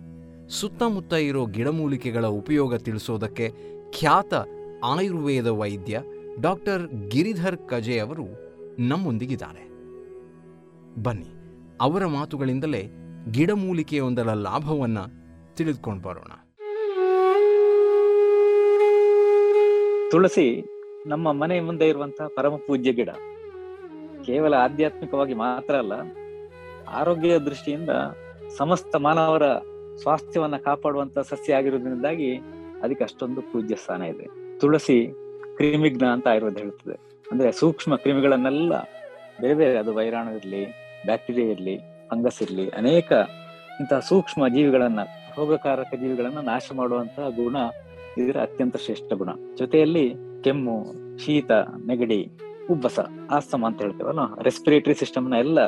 ಸುತ್ತಮುತ್ತ 0.49 1.13
ಇರೋ 1.13 1.45
ಗಿಡಮೂಲಿಕೆಗಳ 1.45 2.25
ಉಪಯೋಗ 2.25 2.75
ತಿಳಿಸೋದಕ್ಕೆ 2.75 3.51
ಖ್ಯಾತ 3.91 4.33
ಆಯುರ್ವೇದ 4.83 5.47
ವೈದ್ಯ 5.47 6.01
ಡಾಕ್ಟರ್ 6.41 7.09
ಗಿರಿಧರ್ 7.09 7.57
ಕಜೆ 7.57 7.99
ಅವರು 7.99 8.25
ನಮ್ಮೊಂದಿಗಿದ್ದಾರೆ. 8.79 9.69
ಬನ್ನಿ, 11.03 11.25
ಅವರ 11.81 12.05
ಮಾತುಗಳಿಂದಲೇ 12.05 12.89
ಗಿಡಮೂಲಿಕೆಯೊಂದರ 13.31 14.33
ಲಾಭವನ್ನು 14.33 15.03
ತಿಳಿದುಕೊಂಡು 15.55 16.01
ಬರೋಣ. 16.01 16.31
ತುಳಸಿ, 20.11 20.65
ನಮ್ಮ 21.07 21.31
ಮನೆ 21.31 21.59
ಮುಂದೆ 21.59 21.87
ಇರುವಂತಹ 21.87 22.27
ಪರಮ 22.27 22.55
ಪೂಜ್ಯ 22.55 22.93
ಗಿಡ. 22.93 23.09
ಕೇವಲ 24.25 24.53
ಆಧ್ಯಾತ್ಮಿಕವಾಗಿ 24.53 25.33
ಮಾತ್ರ 25.33 25.75
ಅಲ್ಲ 25.75 25.93
ಆರೋಗ್ಯ 26.89 27.39
ದೃಷ್ಟಿಯಿಂದ 27.39 27.89
ಸಮಸ್ತ 28.57 28.95
ಮಾನವರ 28.95 29.41
ಸ್ವಾಸ್ಥ್ಯವನ್ನ 30.01 30.57
ಕಾಪಾಡುವಂತ 30.57 31.19
ಸಸ್ಯ 31.19 31.55
ಆಗಿರೋದ್ರಿಂದಾಗಿ 31.55 32.35
ಅದಕ್ಕೆ 32.83 33.03
ಅಷ್ಟೊಂದು 33.03 33.41
ಪೂಜ್ಯ 33.41 33.75
ಸ್ಥಾನ 33.75 34.01
ಇದೆ. 34.01 34.27
ತುಳಸಿ 34.59 35.13
ಕ್ರಿಮಿಗ್ನ 35.55 36.07
ಅಂತ 36.07 36.27
ಆಯುರ್ವೇದ 36.27 36.57
ಹೇಳ್ತದೆ. 36.57 36.99
ಅಂದ್ರೆ 37.31 37.51
ಸೂಕ್ಷ್ಮ 37.51 37.95
ಕ್ರಿಮಿಗಳನ್ನೆಲ್ಲ 37.95 38.81
ಬೇರೆ 39.41 39.53
ಬೇರೆ, 39.53 39.77
ಅದು 39.77 39.93
ವೈರಾಣು 39.93 40.35
ಇರಲಿ, 40.35 40.65
ಬ್ಯಾಕ್ಟೀರಿಯಾ 41.05 41.47
ಇರಲಿ, 41.47 41.77
ಫಂಗಸ್ 41.77 42.41
ಇರಲಿ, 42.41 42.69
ಅನೇಕ 42.69 43.11
ಇಂತಹ 43.79 43.99
ಸೂಕ್ಷ್ಮ 43.99 44.47
ಜೀವಿಗಳನ್ನ, 44.47 44.99
ರೋಗಕಾರಕ 45.37 45.93
ಜೀವಿಗಳನ್ನ 45.99 46.37
ನಾಶ 46.37 46.71
ಮಾಡುವಂತಹ 46.75 47.29
ಗುಣ 47.29 47.55
ಇದರ 48.17 48.37
ಅತ್ಯಂತ 48.41 48.77
ಶ್ರೇಷ್ಠ 48.77 49.13
ಗುಣ. 49.13 49.29
ಜೊತೆಯಲ್ಲಿ 49.55 50.13
ಕೆಮ್ಮು, 50.43 50.85
ಶೀತ, 51.17 51.51
ನೆಗಡಿ, 51.85 52.31
ಉಬ್ಬಸ, 52.71 52.99
ಆಸ್ತಮ 53.31 53.65
ಅಂತ 53.65 53.81
ಹೇಳ್ತೇವಲ್ಲ 53.81 54.19
ರೆಸ್ಪಿರೇಟರಿ 54.41 54.93
ಸಿಸ್ಟಮ್ನ 54.93 55.33
ಎಲ್ಲ 55.33 55.67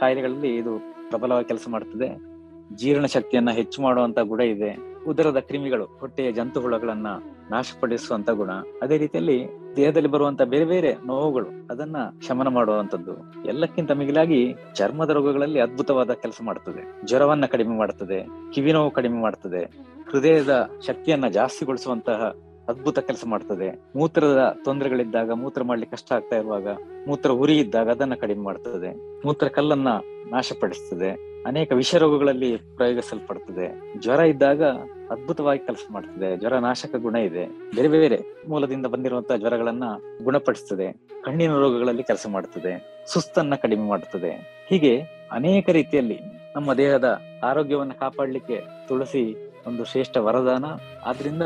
ಕಾಯಿಲೆಗಳಲ್ಲಿ 0.00 0.56
ಇದು 0.56 0.78
ಪ್ರಬಲವಾಗಿ 1.08 1.48
ಕೆಲಸ 1.48 1.64
ಮಾಡ್ತದೆ. 1.68 2.30
ಜೀರ್ಣ 2.74 3.06
ಶಕ್ತಿಯನ್ನ 3.06 3.50
ಹೆಚ್ಚು 3.50 3.82
ಮಾಡುವಂತ 3.82 4.18
ಗುಣ 4.18 4.40
ಇದೆ. 4.40 4.90
ಉದರದ 5.06 5.38
ಕ್ರಿಮಿಗಳು, 5.38 5.84
ಹೊಟ್ಟೆಯ 5.84 6.32
ಜಂತು 6.32 6.60
ಹುಳಗಳನ್ನ 6.60 7.06
ನಾಶಪಡಿಸುವಂತ 7.50 8.30
ಗುಣ. 8.30 8.50
ಅದೇ 8.82 8.98
ರೀತಿಯಲ್ಲಿ 8.98 9.48
ದೇಹದಲ್ಲಿ 9.76 10.08
ಬರುವಂತ 10.08 10.42
ಬೇರೆ 10.42 10.64
ಬೇರೆ 10.64 10.96
ನೋವುಗಳು, 11.06 11.46
ಅದನ್ನ 11.70 11.96
ಶಮನ 12.28 12.48
ಮಾಡುವಂತದ್ದು 12.48 13.32
ಎಲ್ಲಕ್ಕಿಂತ 13.44 13.90
ಮಿಗಿಲಾಗಿ 13.90 14.54
ಚರ್ಮದ 14.74 15.10
ರೋಗಗಳಲ್ಲಿ 15.10 15.60
ಅದ್ಭುತವಾದ 15.60 16.12
ಕೆಲಸ 16.12 16.40
ಮಾಡುತ್ತದೆ 16.42 17.06
ಜ್ವರವನ್ನ 17.06 17.46
ಕಡಿಮೆ 17.46 17.76
ಮಾಡುತ್ತದೆ 17.76 18.26
ಕಿವಿ 18.52 18.72
ನೋವು 18.72 18.90
ಕಡಿಮೆ 18.90 19.20
ಮಾಡುತ್ತದೆ 19.20 19.64
ಹೃದಯದ 20.10 20.70
ಶಕ್ತಿಯನ್ನ 20.86 21.28
ಜಾಸ್ತಿಗೊಳಿಸುವಂತಹ 21.28 22.34
ಅದ್ಭುತ 22.70 22.98
ಕೆಲಸ 22.98 23.24
ಮಾಡ್ತದೆ. 23.26 23.80
ಮೂತ್ರದ 23.96 24.56
ತೊಂದರೆಗಳಿದ್ದಾಗ 24.64 25.30
ಮೂತ್ರ 25.30 25.62
ಮಾಡ್ಲಿಕ್ಕೆ 25.62 25.96
ಕಷ್ಟ 25.96 26.12
ಆಗ್ತಾ 26.12 26.36
ಇರುವಾಗ 26.36 26.68
ಮೂತ್ರ 27.08 27.30
ಉರಿ 27.30 27.58
ಇದ್ದಾಗ 27.58 27.90
ಅದನ್ನ 27.90 28.14
ಕಡಿಮೆ 28.14 28.42
ಮಾಡ್ತದೆ. 28.42 29.20
ಮೂತ್ರ 29.26 29.48
ಕಲ್ಲನ್ನ 29.48 29.88
ನಾಶಪಡಿಸ್ತದೆ. 30.30 31.30
ಅನೇಕ 31.46 31.72
ವಿಷ 31.72 31.94
ರೋಗಗಳಲ್ಲಿ 31.94 32.56
ಪ್ರಯೋಗಿಸಲ್ಪಡ್ತದೆ. 32.56 33.94
ಜ್ವರ 34.00 34.18
ಇದ್ದಾಗ 34.18 34.64
ಅದ್ಭುತವಾಗಿ 35.10 35.66
ಕೆಲಸ 35.66 35.86
ಮಾಡ್ತದೆ. 35.90 36.36
ಜ್ವರ 36.36 36.54
ನಾಶಕ 36.58 36.94
ಗುಣ 36.96 37.16
ಇದೆ. 37.16 37.46
ಬೇರೆ 37.46 37.88
ಬೇರೆ 37.88 38.20
ಮೂಲದಿಂದ 38.48 38.86
ಬಂದಿರುವಂತಹ 38.86 39.36
ಜ್ವರಗಳನ್ನ 39.36 39.84
ಗುಣಪಡಿಸ್ತದೆ. 40.24 40.92
ಕಣ್ಣಿನ 41.22 41.52
ರೋಗಗಳಲ್ಲಿ 41.52 42.02
ಕೆಲಸ 42.02 42.26
ಮಾಡ್ತದೆ. 42.28 43.04
ಸುಸ್ತನ್ನ 43.06 43.54
ಕಡಿಮೆ 43.54 43.88
ಮಾಡ್ತದೆ. 43.88 44.64
ಹೀಗೆ 44.68 45.02
ಅನೇಕ 45.32 45.70
ರೀತಿಯಲ್ಲಿ 45.70 46.18
ನಮ್ಮ 46.56 46.74
ದೇಹದ 46.74 47.20
ಆರೋಗ್ಯವನ್ನು 47.44 47.94
ಕಾಪಾಡಲಿಕ್ಕೆ 47.94 48.62
ತುಳಸಿ 48.88 49.52
ಒಂದು 49.66 49.84
ಶ್ರೇಷ್ಠ 49.84 50.16
ವರದಾನ. 50.16 50.64
ಆದ್ರಿಂದ 51.04 51.42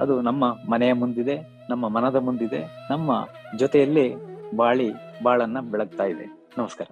ಅದು 0.00 0.20
ನಮ್ಮ 0.20 0.44
ಮನೆಯ 0.68 0.92
ಮುಂದಿದೆ, 0.92 1.66
ನಮ್ಮ 1.70 1.88
ಮನದ 1.88 2.16
ಮುಂದಿದೆ, 2.16 2.88
ನಮ್ಮ 2.90 3.28
ಜೊತೆಯಲ್ಲಿ 3.58 4.14
ಬಾಳಿ 4.56 4.88
ಬಾಳನ್ನ 5.22 5.60
ಬೆಳಗ್ತಾ 5.60 6.04
ಇದೆ. 6.04 6.26
ನಮಸ್ಕಾರ. 6.58 6.86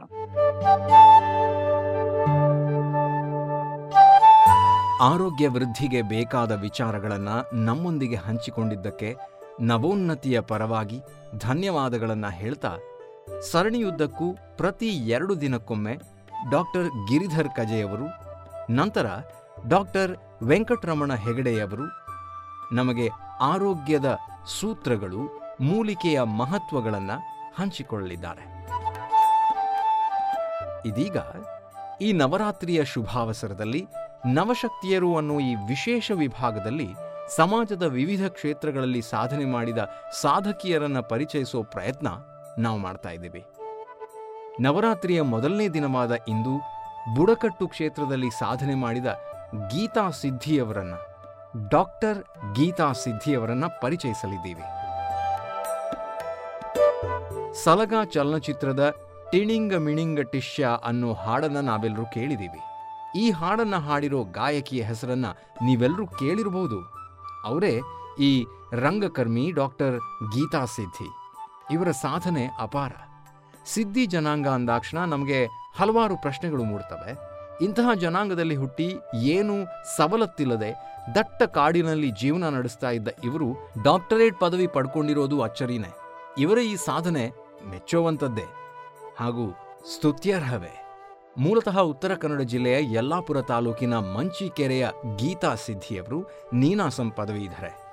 ಆರೋಗ್ಯ 5.01 5.49
ವೃದ್ಧಿಗೆ 5.49 6.03
ಬೇಕಾದ 6.03 6.53
ವಿಚಾರಗಳನ್ನು 6.53 7.57
ನಮ್ಮೊಂದಿಗೆ 7.65 8.17
ಹಂಚಿಕೊಂಡಿದ್ದಕ್ಕೆ 8.17 9.17
ನವೋನ್ನತಿಯ 9.61 10.41
ಪರವಾಗಿ 10.41 10.99
ಧನ್ಯವಾದಗಳನ್ನು 11.39 12.31
ಹೇಳ್ತಾ 12.31 12.73
ಸರಣಿಯುದ್ದಕ್ಕೂ 13.53 14.37
ಪ್ರತಿ 14.57 14.87
ಎರಡು 14.87 15.41
ದಿನಕ್ಕೊಮ್ಮೆ 15.41 15.95
ಡಾಕ್ಟರ್ 16.51 16.89
ಗಿರಿಧರ್ 17.09 17.49
ಕಜೆಯವರು 17.49 18.07
ನಂತರ 18.71 19.07
ಡಾಕ್ಟರ್ 19.69 20.17
ವೆಂಕಟರಮಣ 20.43 21.15
ಹೆಗಡೆಯವರು 21.15 21.87
ನಮಗೆ 22.73 23.11
ಆರೋಗ್ಯದ 23.41 24.19
ಸೂತ್ರಗಳು 24.61 25.41
ಮೂಲಿಕೆಯ 25.61 26.23
ಮಹತ್ವಗಳನ್ನು 26.23 27.17
ಹಂಚಿಕೊಳ್ಳಲಿದ್ದಾರೆ. 27.57 28.59
ಇದೀಗ 30.87 31.17
ಈ 32.01 32.13
ನವರಾತ್ರಿಯ 32.13 32.85
ಶುಭಾವಸರದಲ್ಲಿ 32.85 33.87
ನವಶಕ್ತಿಯರು 34.27 35.17
ಅನ್ನೋ 35.17 35.41
ಈ 35.41 35.55
ವಿಶೇಷ 35.55 36.13
ವಿಭಾಗದಲ್ಲಿ 36.15 36.89
ಸಮಾಜದ 37.37 37.83
ವಿವಿಧ 37.83 38.27
ಕ್ಷೇತ್ರಗಳಲ್ಲಿ 38.27 39.03
ಸಾಧನೆ 39.03 39.45
ಮಾಡಿದ 39.45 39.79
ಸಾಧಕಿಯರನ್ನ 40.21 41.01
ಪರಿಚಯಿಸೋ 41.01 41.63
ಪ್ರಯತ್ನ 41.63 42.09
ನಾವು 42.59 42.79
ಮಾಡ್ತಾ 42.79 43.11
ಇದ್ದೀವಿ. 43.11 43.45
ನವರಾತ್ರಿಯ 44.61 45.23
ಮೊದಲನೇ 45.23 45.69
ದಿನವಾದ 45.69 46.13
ಇಂದು 46.29 46.61
ಬುಡಕಟ್ಟು 47.17 47.69
ಕ್ಷೇತ್ರದಲ್ಲಿ 47.69 48.31
ಸಾಧನೆ 48.31 48.75
ಮಾಡಿದ 48.75 49.07
ಗೀತಾ 49.69 50.11
ಸಿದ್ಧಿಯವರನ್ನ 50.11 50.95
ಡಾಕ್ಟರ್ 51.67 52.25
ಗೀತಾ 52.55 52.93
ಸಿದ್ಧಿಯವರನ್ನ 52.93 53.65
ಪರಿಚಯಿಸಲಿದ್ದೀವಿ. 53.67 54.63
ಸಲಗ 57.65 57.93
ಚಲನಚಿತ್ರದ 58.05 58.95
ಟಿಣಿಂಗ 59.33 59.75
ಮಿಣಿಂಗ 59.75 60.21
ಟಿಶ್ಯ 60.21 60.69
ಅನ್ನೋ 60.85 61.13
ಹಾಡನ್ನ 61.13 61.61
ನಾವೆಲ್ಲರೂ 61.61 62.05
ಕೇಳಿದೀವಿ 62.05 62.61
ಈ 63.19 63.31
ಹಾಡನ್ನ 63.31 63.77
ಹಾಡಿರೋ 63.77 64.25
ಗಾಯಕಿಯ 64.25 64.83
ಹೆಸರನ್ನ 64.83 65.27
ನೀವೆಲ್ಲರೂ 65.63 66.07
ಕೇಳಿರಬಹುದು 66.07 66.83
ಅವರೇ 67.45 67.81
ಈ 68.21 68.47
ರಂಗಕರ್ಮಿ 68.73 69.51
ಡಾಕ್ಟರ್ 69.51 69.99
ಗೀತಾ 70.35 70.65
ಸಿದ್ಧಿ. 70.65 71.09
ಇವರ 71.75 71.91
ಸಾಧನೆ 71.91 72.51
ಅಪಾರ. 72.59 72.93
ಸಿದ್ಧಿ 73.67 74.07
ಜನಾಂಗ 74.07 74.49
ಅಂದಾಕ್ಷಣ 74.49 74.99
ನಮಗೆ 74.99 75.47
ಹಲವಾರು 75.79 76.17
ಪ್ರಶ್ನೆಗಳು 76.17 76.65
ಮೂಡ್ತವೆ. 76.65 77.28
ಇಂತಹ 77.61 77.95
ಜನಾಂಗದಲ್ಲಿ 77.95 78.57
ಹುಟ್ಟಿ 78.57 78.97
ಏನು 79.15 79.55
ಸವಲತ್ತಿಲ್ಲದೆ 79.97 80.71
ದಟ್ಟ 81.15 81.43
ಕಾಡಿನಲ್ಲಿ 81.43 82.11
ಜೀವನ 82.11 82.49
ನಡೆಸ್ತಾ 82.49 82.91
ಇದ್ದ 82.91 83.09
ಇವರು 83.25 83.53
ಡಾಕ್ಟರೇಟ್ 83.83 84.41
ಪದವಿ 84.41 84.67
ಪಡ್ಕೊಂಡಿರೋದು 84.67 85.43
ಅಚ್ಚರಿನೇ. 85.43 85.91
ಇವರ 86.39 86.59
ಈ 86.59 86.77
ಸಾಧನೆ 86.77 87.29
ಮೆಚ್ಚುವಂಥದ್ದೇ 87.71 88.47
ಹಾಗೂ 89.17 89.51
ಸ್ತುತ್ಯರ್ಹವೇ. 89.95 90.85
ಮೂಲತಃ 91.39 91.79
ಉತ್ತರ 91.79 92.15
ಕನ್ನಡ 92.15 92.41
ಜಿಲ್ಲೆಯ 92.41 92.95
ಯಲ್ಲಾಪುರ 92.95 93.43
ತಾಲೂಕಿನ 93.43 93.95
ಮಂಚಿಕೆರೆಯ 93.95 94.89
ಗೀತಾ 95.17 95.55
ಸಿದ್ಧಿಯವರು 95.55 96.23
ನೀನಾಸಂ 96.53 97.11
ಪದವೀಧರೆ 97.11 97.89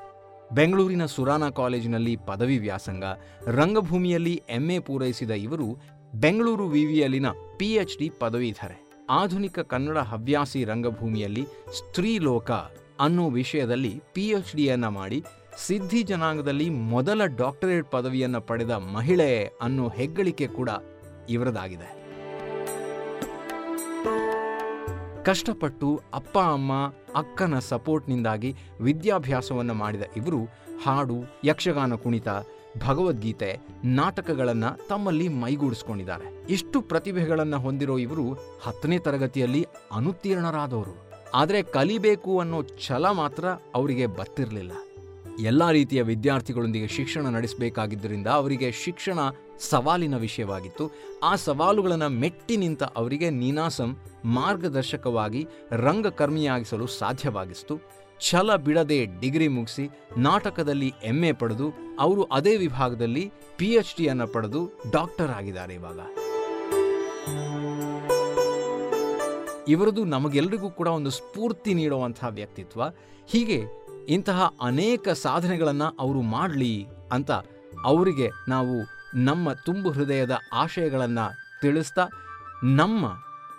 ಬೆಂಗಳೂರಿನ 0.51 1.05
ಸುರಾನಾ 1.05 1.49
ಕಾಲೇಜಿನಲ್ಲಿ 1.49 2.15
ಪದವಿ 2.15 2.57
ವ್ಯಾಸಂಗ, 2.57 3.03
ರಂಗಭೂಮಿಯಲ್ಲಿ 3.47 4.43
ಎಂಎ 4.49 4.79
ಪೂರೈಸಿದ 4.79 5.31
ಇವರು 5.31 5.73
ಬೆಂಗಳೂರು 6.15 6.67
ವಿವಿಯಲ್ಲಿನ 6.67 7.25
ಪಿಎಚ್ಡಿ 7.57 8.09
ಪದವೀಧರೆ 8.09 8.84
ಆಧುನಿಕ 9.09 9.59
ಕನ್ನಡ 9.59 9.97
ಹವ್ಯಾಸಿ 9.97 10.63
ರಂಗಭೂಮಿಯಲ್ಲಿ 10.63 11.47
ಸ್ತ್ರೀಲೋಕ 11.73 12.51
ಅನ್ನೋ 12.99 13.29
ವಿಷಯದಲ್ಲಿ 13.29 14.01
ಪಿ 14.13 14.29
ಎಚ್ 14.29 14.55
ಡಿಯನ್ನು 14.55 14.89
ಮಾಡಿ 14.91 15.23
ಸಿದ್ಧಿ 15.57 16.03
ಜನಾಂಗದಲ್ಲಿ 16.03 16.69
ಮೊದಲ 16.69 17.21
ಡಾಕ್ಟರೇಟ್ 17.25 17.91
ಪದವಿಯನ್ನ 17.91 18.37
ಪಡೆದ 18.37 18.71
ಮಹಿಳೆ 18.71 19.51
ಅನ್ನೋ 19.61 19.87
ಹೆಗ್ಗಳಿಕೆ 19.87 20.47
ಕೂಡ 20.47 20.69
ಇವರದಾಗಿದೆ. 21.29 22.05
ಕಷ್ಟಪಟ್ಟು 25.23 26.01
ಅಪ್ಪ, 26.13 26.37
ಅಮ್ಮ, 26.37 26.73
ಅಕ್ಕನ 27.15 27.59
ಸಪೋರ್ಟ್ನಿಂದಾಗಿ 27.59 28.55
ವಿದ್ಯಾಭ್ಯಾಸವನ್ನು 28.81 29.73
ಮಾಡಿದ 29.73 30.01
ಇವರು 30.17 30.45
ಹಾಡು, 30.83 31.23
ಯಕ್ಷಗಾನ 31.43 31.95
ಕುಣಿತ 31.95 32.27
ಭಗವದ್ಗೀತೆ 32.79 33.59
ನಾಟಕಗಳನ್ನು 33.83 34.87
ತಮ್ಮಲ್ಲಿ 34.87 35.27
ಮೈಗೂಡಿಸ್ಕೊಂಡಿದ್ದಾರೆ. 35.27 36.45
ಇಷ್ಟು 36.49 36.81
ಪ್ರತಿಭೆಗಳನ್ನು 36.81 37.59
ಹೊಂದಿರೋ 37.59 37.97
ಇವರು 37.97 38.33
ಹತ್ತನೇ 38.63 38.99
ತರಗತಿಯಲ್ಲಿ 38.99 39.65
ಅನುತ್ತೀರ್ಣರಾದವರು. 39.91 41.05
ಆದರೆ 41.33 41.61
ಕಲಿಬೇಕು 41.61 42.39
ಅನ್ನೋ 42.39 42.63
ಛಲ 42.63 43.09
ಮಾತ್ರ 43.11 43.45
ಅವರಿಗೆ 43.47 44.07
ಬರ್ತಿರಲಿಲ್ಲ. 44.07 44.71
ಎಲ್ಲ 45.39 45.71
ರೀತಿಯ 45.71 46.01
ವಿದ್ಯಾರ್ಥಿಗಳೊಂದಿಗೆ 46.01 46.87
ಶಿಕ್ಷಣ 46.87 47.21
ನಡೆಸಬೇಕಾಗಿದ್ದರಿಂದ 47.21 48.27
ಅವರಿಗೆ 48.27 48.71
ಶಿಕ್ಷಣ 48.71 49.19
ಸವಾಲಿನ 49.59 50.17
ವಿಷಯವಾಗಿತ್ತು. 50.17 50.91
ಆ 51.23 51.35
ಸವಾಲುಗಳನ್ನು 51.35 52.09
ಮೆಟ್ಟಿ 52.09 52.57
ನಿಂತ 52.57 52.83
ಅವರಿಗೆ 52.83 53.29
ನೀನಾಸಂ 53.29 53.97
ಮಾರ್ಗದರ್ಶಕವಾಗಿ 54.25 55.47
ರಂಗಕರ್ಮಿಯಾಗಿಸಲು 55.71 56.87
ಸಾಧ್ಯವಾಗಿಸ್ತು. 56.87 57.94
ಛಲ 58.21 58.55
ಬಿಡದೆ 58.55 59.05
ಡಿಗ್ರಿ 59.05 59.47
ಮುಗಿಸಿ 59.47 59.89
ನಾಟಕದಲ್ಲಿ 60.17 60.93
ಎಂಎ 61.03 61.31
ಪಡೆದು 61.31 61.73
ಅವರು 61.99 62.23
ಅದೇ 62.23 62.57
ವಿಭಾಗದಲ್ಲಿ 62.57 63.31
ಪಿ 63.57 63.65
ಎಚ್ 63.65 63.97
ಡಿಯನ್ನು 63.97 64.27
ಪಡೆದು 64.27 64.81
ಡಾಕ್ಟರ್ 64.91 65.31
ಆಗಿದ್ದಾರೆ 65.31 65.73
ಇವಾಗ. 65.73 65.99
ಇವರದು 69.67 70.05
ನಮಗೆಲ್ಲರಿಗೂ 70.05 70.69
ಕೂಡ 70.69 70.87
ಒಂದು 70.87 71.09
ಸ್ಫೂರ್ತಿ 71.09 71.73
ನೀಡುವಂತಹ 71.73 72.27
ವ್ಯಕ್ತಿತ್ವ. 72.27 72.81
ಹೀಗೆ 73.27 73.63
ಇಂತಹ 74.09 74.53
ಅನೇಕ 74.61 75.09
ಸಾಧನೆಗಳನ್ನು 75.09 75.97
ಅವರು 75.99 76.21
ಮಾಡಲಿ 76.21 76.87
ಅಂತ 77.11 77.31
ಅವರಿಗೆ 77.83 78.29
ನಾವು 78.47 78.75
ನಮ್ಮ 79.15 79.53
ತುಂಬು 79.53 79.91
ಹೃದಯದ 79.91 80.37
ಆಶಯಗಳನ್ನು 80.53 81.59
ತಿಳಿಸ್ತಾ 81.61 82.07
ನಮ್ಮ 82.63 83.05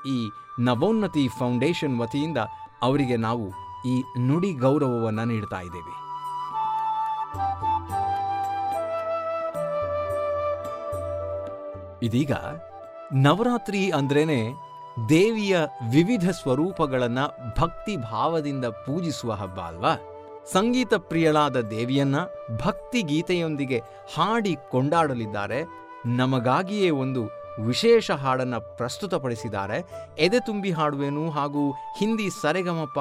ಈ 0.08 0.28
ನವೋನ್ನತಿ 0.60 1.28
ಫೌಂಡೇಶನ್ 1.28 1.98
ವತಿಯಿಂದ 1.98 2.38
ಅವರಿಗೆ 2.82 3.16
ನಾವು 3.16 3.65
ಈ 3.86 4.02
ನುಡಿ 4.18 4.52
ಗೌರವವನ್ನು 4.52 5.24
ನೀಡ್ತಾ 5.24 5.60
ಇದ್ದೇವೆ. 5.60 6.06
ಇದೀಗ 12.02 12.32
ನವರಾತ್ರಿ 13.12 13.90
ಅಂದ್ರೇನೆ 13.90 14.40
ದೇವಿಯ 15.08 15.58
ವಿವಿಧ 15.92 16.30
ಸ್ವರೂಪಗಳನ್ನು 16.30 17.24
ಭಕ್ತಿ 17.60 17.96
ಭಾವದಿಂದ 17.96 18.64
ಪೂಜಿಸುವ 18.64 19.32
ಹಬ್ಬ 19.32 19.60
ಅಲ್ವಾ? 19.60 19.94
ಸಂಗೀತ 20.52 20.94
ಪ್ರಿಯಳಾದ 20.94 21.60
ದೇವಿಯನ್ನ 21.60 22.16
ಭಕ್ತಿ 22.64 23.02
ಗೀತೆಯೊಂದಿಗೆ 23.02 23.78
ಹಾಡಿ 24.14 24.56
ಕೊಂಡಾಡಲಿದ್ದಾರೆ. 24.70 25.64
ನಮಗಾಗಿಯೇ 26.06 26.90
ಒಂದು 26.90 27.22
ವಿಶೇಷ 27.62 28.10
ಹಾಡನ್ನು 28.10 28.76
ಪ್ರಸ್ತುತಪಡಿಸಿದ್ದಾರೆ. 28.76 29.78
ಎದೆ 30.18 30.40
ತುಂಬಿ 30.46 30.70
ಹಾಡುವೆನು 30.70 31.30
ಹಾಗೂ 31.30 31.70
ಹಿಂದಿ 31.70 32.28
ಸರೆಗಮಪ 32.42 32.98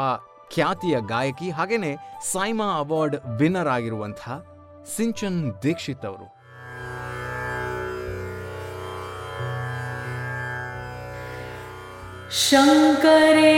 ಖ್ಯಾತಿಯ 0.53 0.97
ಗಾಯಕಿ 1.01 1.49
ಹಾಗೆಯೇ 1.49 1.97
ಸೈಮಾ 2.31 2.77
ಅವಾರ್ಡ್ 2.77 3.15
ವಿನ್ನರ್ 3.37 3.67
ಆಗಿರುವಂತಹ 3.67 4.45
ಸಿಂಚನ್ 4.95 5.53
ದೀಕ್ಷಿತ್ 5.63 6.05
ಅವರು. 6.05 6.35
ಶಂಕರೇ 12.49 13.55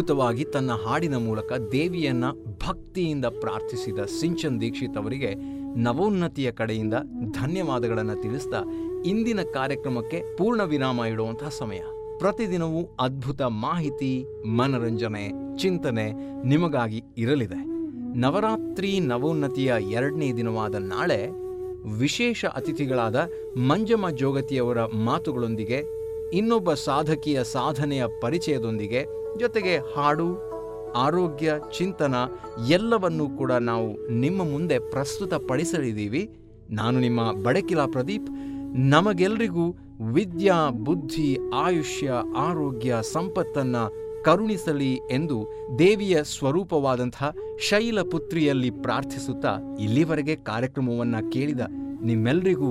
ಅದ್ಭುತವಾಗಿ 0.00 0.44
ತನ್ನ 0.44 0.70
ಹಾಡಿನ 0.72 1.16
ಮೂಲಕ 1.16 1.52
ದೇವಿಯನ್ನ 1.72 2.24
ಭಕ್ತಿಯಿಂದ 2.58 3.24
ಪ್ರಾರ್ಥಿಸಿದ 3.24 3.98
ಸಿಂಚನ್ 4.20 4.60
ದೀಕ್ಷಿತ್ 4.60 4.98
ಅವರಿಗೆ 4.98 5.34
ನವೋನ್ನತಿಯ 5.76 6.52
ಕಡೆಯಿಂದ 6.52 6.94
ಧನ್ಯವಾದಗಳನ್ನು 7.30 8.22
ತಿಳಿಸ್ತಾ 8.22 8.64
ಇಂದಿನ 9.06 9.40
ಕಾರ್ಯಕ್ರಮಕ್ಕೆ 9.42 10.36
ಪೂರ್ಣ 10.36 10.62
ವಿರಾಮ 10.62 11.04
ಇಡುವಂತಹ 11.04 11.48
ಸಮಯ. 11.48 11.80
ಪ್ರತಿದಿನವೂ 12.18 12.96
ಅದ್ಭುತ 13.00 13.42
ಮಾಹಿತಿ, 13.42 14.24
ಮನರಂಜನೆ, 14.46 15.56
ಚಿಂತನೆ 15.58 16.12
ನಿಮಗಾಗಿ 16.46 17.02
ಇರಲಿದೆ. 17.18 17.60
ನವರಾತ್ರಿ 18.18 19.00
ನವೋನ್ನತಿಯ 19.00 19.74
ಎರಡನೇ 19.90 20.32
ದಿನವಾದ 20.32 20.74
ನಾಳೆ 20.74 21.28
ವಿಶೇಷ 21.98 22.44
ಅತಿಥಿಗಳಾದ 22.44 23.28
ಮಂಜಮ್ಮ 23.56 24.10
ಜೋಗತಿಯವರ 24.10 24.84
ಮಾತುಗಳೊಂದಿಗೆ 24.84 26.00
ಇನ್ನೊಬ್ಬ 26.32 26.74
ಸಾಧಕಿಯ 26.74 27.44
ಸಾಧನೆಯ 27.44 28.04
ಪರಿಚಯದೊಂದಿಗೆ 28.20 29.19
ಜೊತೆಗೆ 29.40 29.74
ಹಾಡು, 29.76 30.28
ಆರೋಗ್ಯ, 30.96 31.52
ಚಿಂತನ 31.78 32.14
ಎಲ್ಲವನ್ನೂ 32.68 33.28
ಕೂಡ 33.28 33.52
ನಾವು 33.52 34.10
ನಿಮ್ಮ 34.10 34.42
ಮುಂದೆ 34.42 34.78
ಪ್ರಸ್ತುತಪಡಿಸಲಿದ್ದೀವಿ. 34.78 36.22
ನಾನು 36.70 37.00
ನಿಮ್ಮ 37.00 37.32
ಬಡಕಿಲಾ 37.32 37.86
ಪ್ರದೀಪ್. 37.86 38.30
ನಮಗೆಲ್ಲರಿಗೂ 38.78 39.64
ವಿದ್ಯಾ, 40.12 40.68
ಬುದ್ಧಿ, 40.70 41.38
ಆಯುಷ್ಯ, 41.54 42.10
ಆರೋಗ್ಯ, 42.36 42.96
ಸಂಪತ್ತನ್ನ 43.12 43.76
ಕರುಣಿಸಲಿ 44.24 44.94
ಎಂದು 44.94 45.36
ದೇವಿಯ 45.78 46.22
ಸ್ವರೂಪವಾದಂತಹ 46.22 47.32
ಶೈಲಪುತ್ರಿಯಲ್ಲಿ 47.68 48.70
ಪ್ರಾರ್ಥಿಸುತ್ತಾ 48.70 49.58
ಇಲ್ಲಿವರೆಗೆ 49.80 50.36
ಕಾರ್ಯಕ್ರಮವನ್ನ 50.36 51.16
ಕೇಳಿದ 51.32 51.60
ನಿಮ್ಮೆಲ್ಲರಿಗೂ 52.02 52.70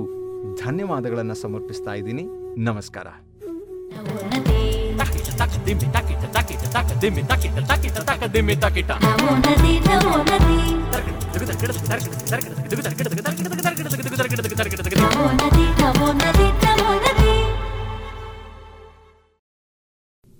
ಧನ್ಯವಾದಗಳನ್ನು 0.64 1.34
ಸಮರ್ಪಿಸ್ತಾ 1.34 1.94
ಇದ್ದೀನಿ. 1.94 2.24
ನಮಸ್ಕಾರ. 2.56 3.06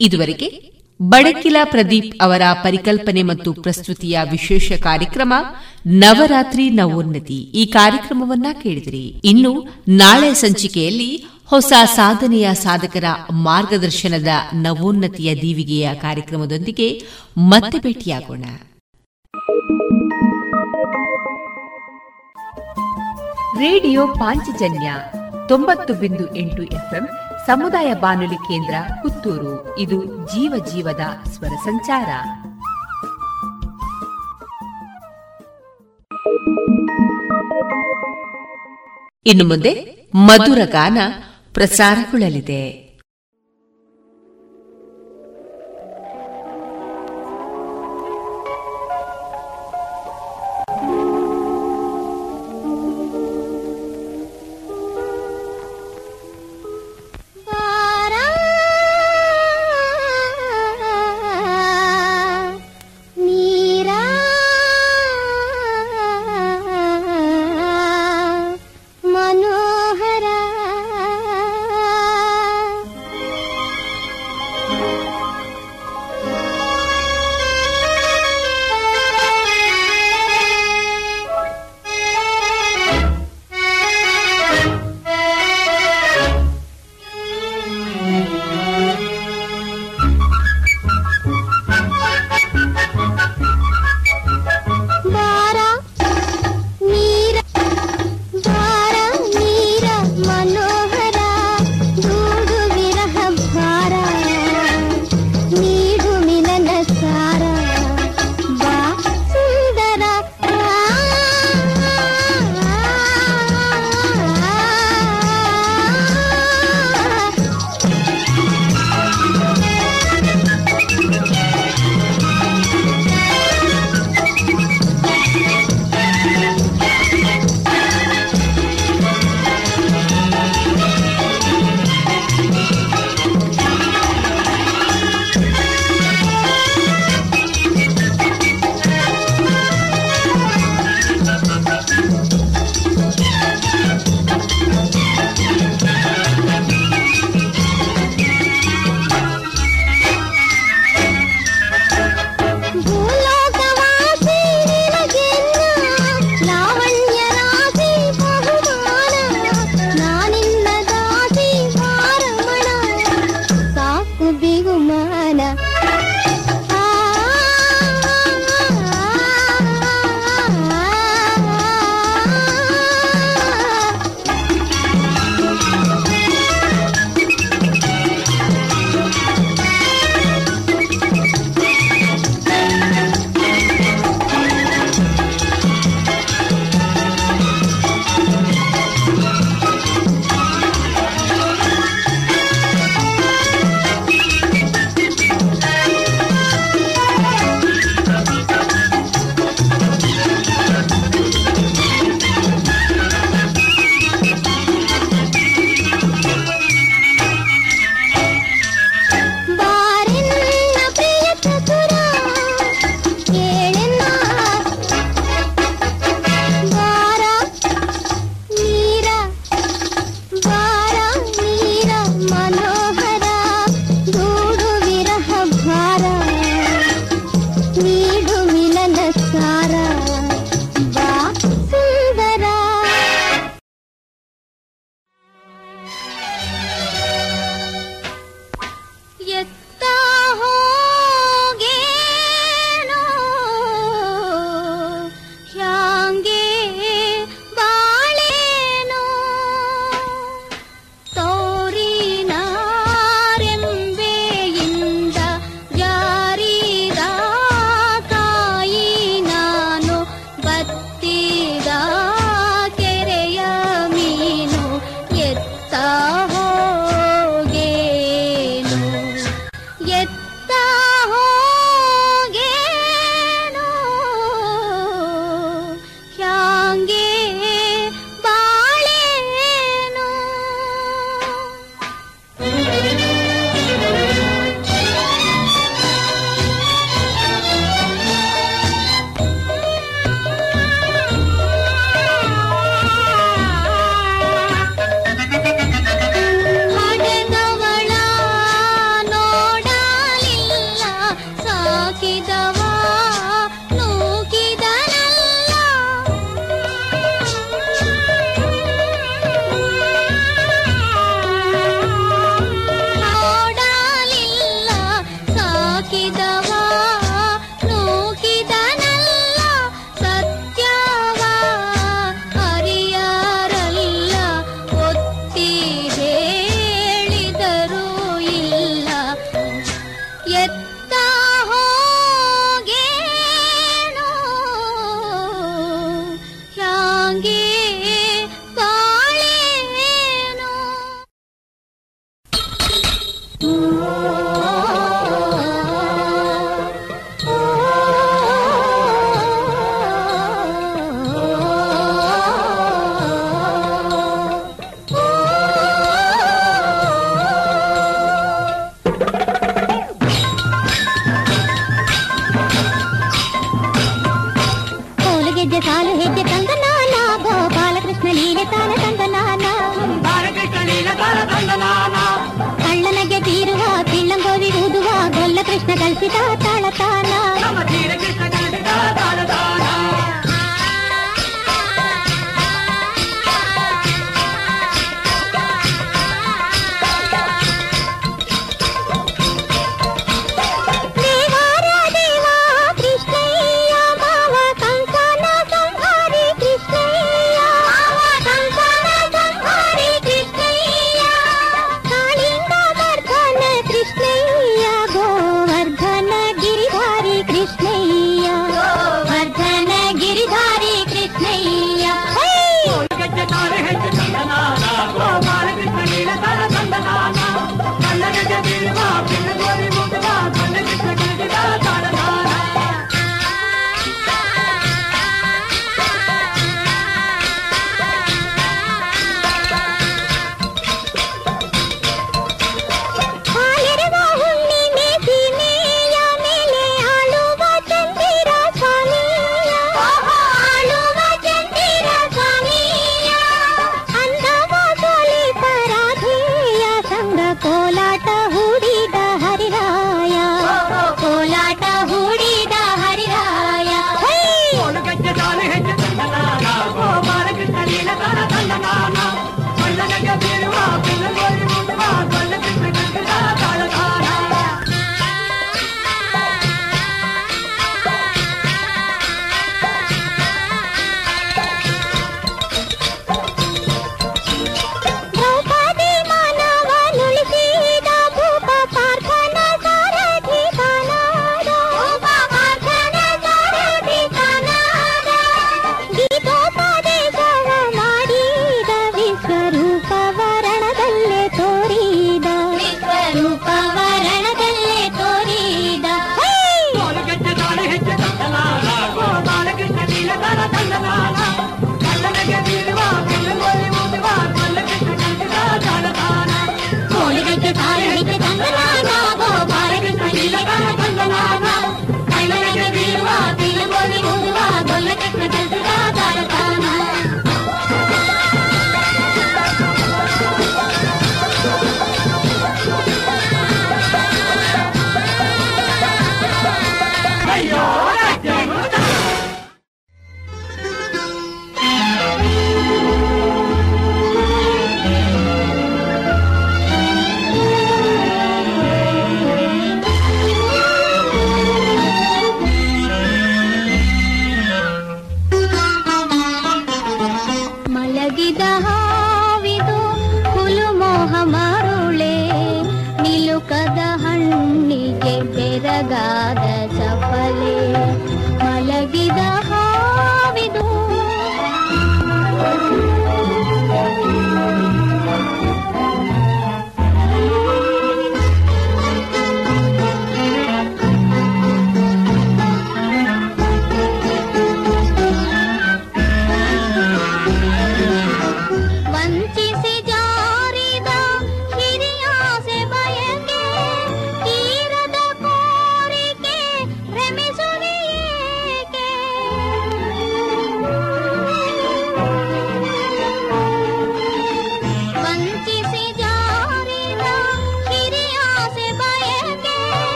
ಇದುವರೆಗೆ 0.00 0.48
ಬಡಕಿಲ 1.00 1.56
ಪ್ರದೀಪ್ 1.64 2.10
ಅವರ 2.20 2.42
ಪರಿಕಲ್ಪನೆ 2.62 3.22
ಮತ್ತು 3.22 3.50
ಪ್ರಸ್ತುತಿಯ 3.54 4.18
ವಿಶೇಷ 4.30 4.72
ಕಾರ್ಯಕ್ರಮ 4.80 5.32
ನವರಾತ್ರಿ 5.94 6.70
ನವೋನ್ನತಿ 6.70 7.38
ಈ 7.54 7.66
ಕಾರ್ಯಕ್ರಮವನ್ನ 7.72 8.46
ಕೇಳಿದಿರಿ 8.62 9.04
ಇನ್ನು 9.24 9.52
ನಾಳೆ 9.96 10.34
ಸಂಚಿಕೆಯಲ್ಲಿ 10.34 11.10
ಹೊಸ 11.46 11.72
ಸಾಧನೆಯ 11.84 12.54
ಸಾಧಕರ 12.54 13.04
ಮಾರ್ಗದರ್ಶನದ 13.32 14.28
ನವೋನ್ನತಿಯ 14.54 15.34
ದೀವಿಗೆಯ 15.42 15.94
ಕಾರ್ಯಕ್ರಮದೊಂದಿಗೆ 15.94 17.02
ಮತ್ತೆ 17.38 17.78
ಭೇಟಿಯಾಗೋಣ. 17.78 18.44
ರೇಡಿಯೋ 23.58 24.06
ಪಾಂಚಜನ್ಯ 24.06 24.94
ತೊಂಬತ್ತು 25.48 25.94
ಬಿಂದು 25.94 26.36
ಎಂಟು 26.36 26.62
ಸಮುದಾಯ 27.46 27.94
ಬಾನುಲಿ 27.94 28.34
ಕೇಂದ್ರ 28.34 28.74
ಪುತ್ತೂರು. 29.02 29.78
ಇದು 29.78 30.04
ಜೀವ 30.04 30.64
ಜೀವದ 30.74 31.28
ಸ್ವರ 31.28 31.48
ಸಂಚಾರ. 31.48 32.08
ಇನ್ನು 39.26 39.48
ಮುಂದೆ 39.48 39.96
ಮಧುರ 40.14 40.58
ಗಾನ 40.64 40.98
ಪ್ರಸಾರಗೊಳ್ಳಲಿದೆ. 41.56 42.85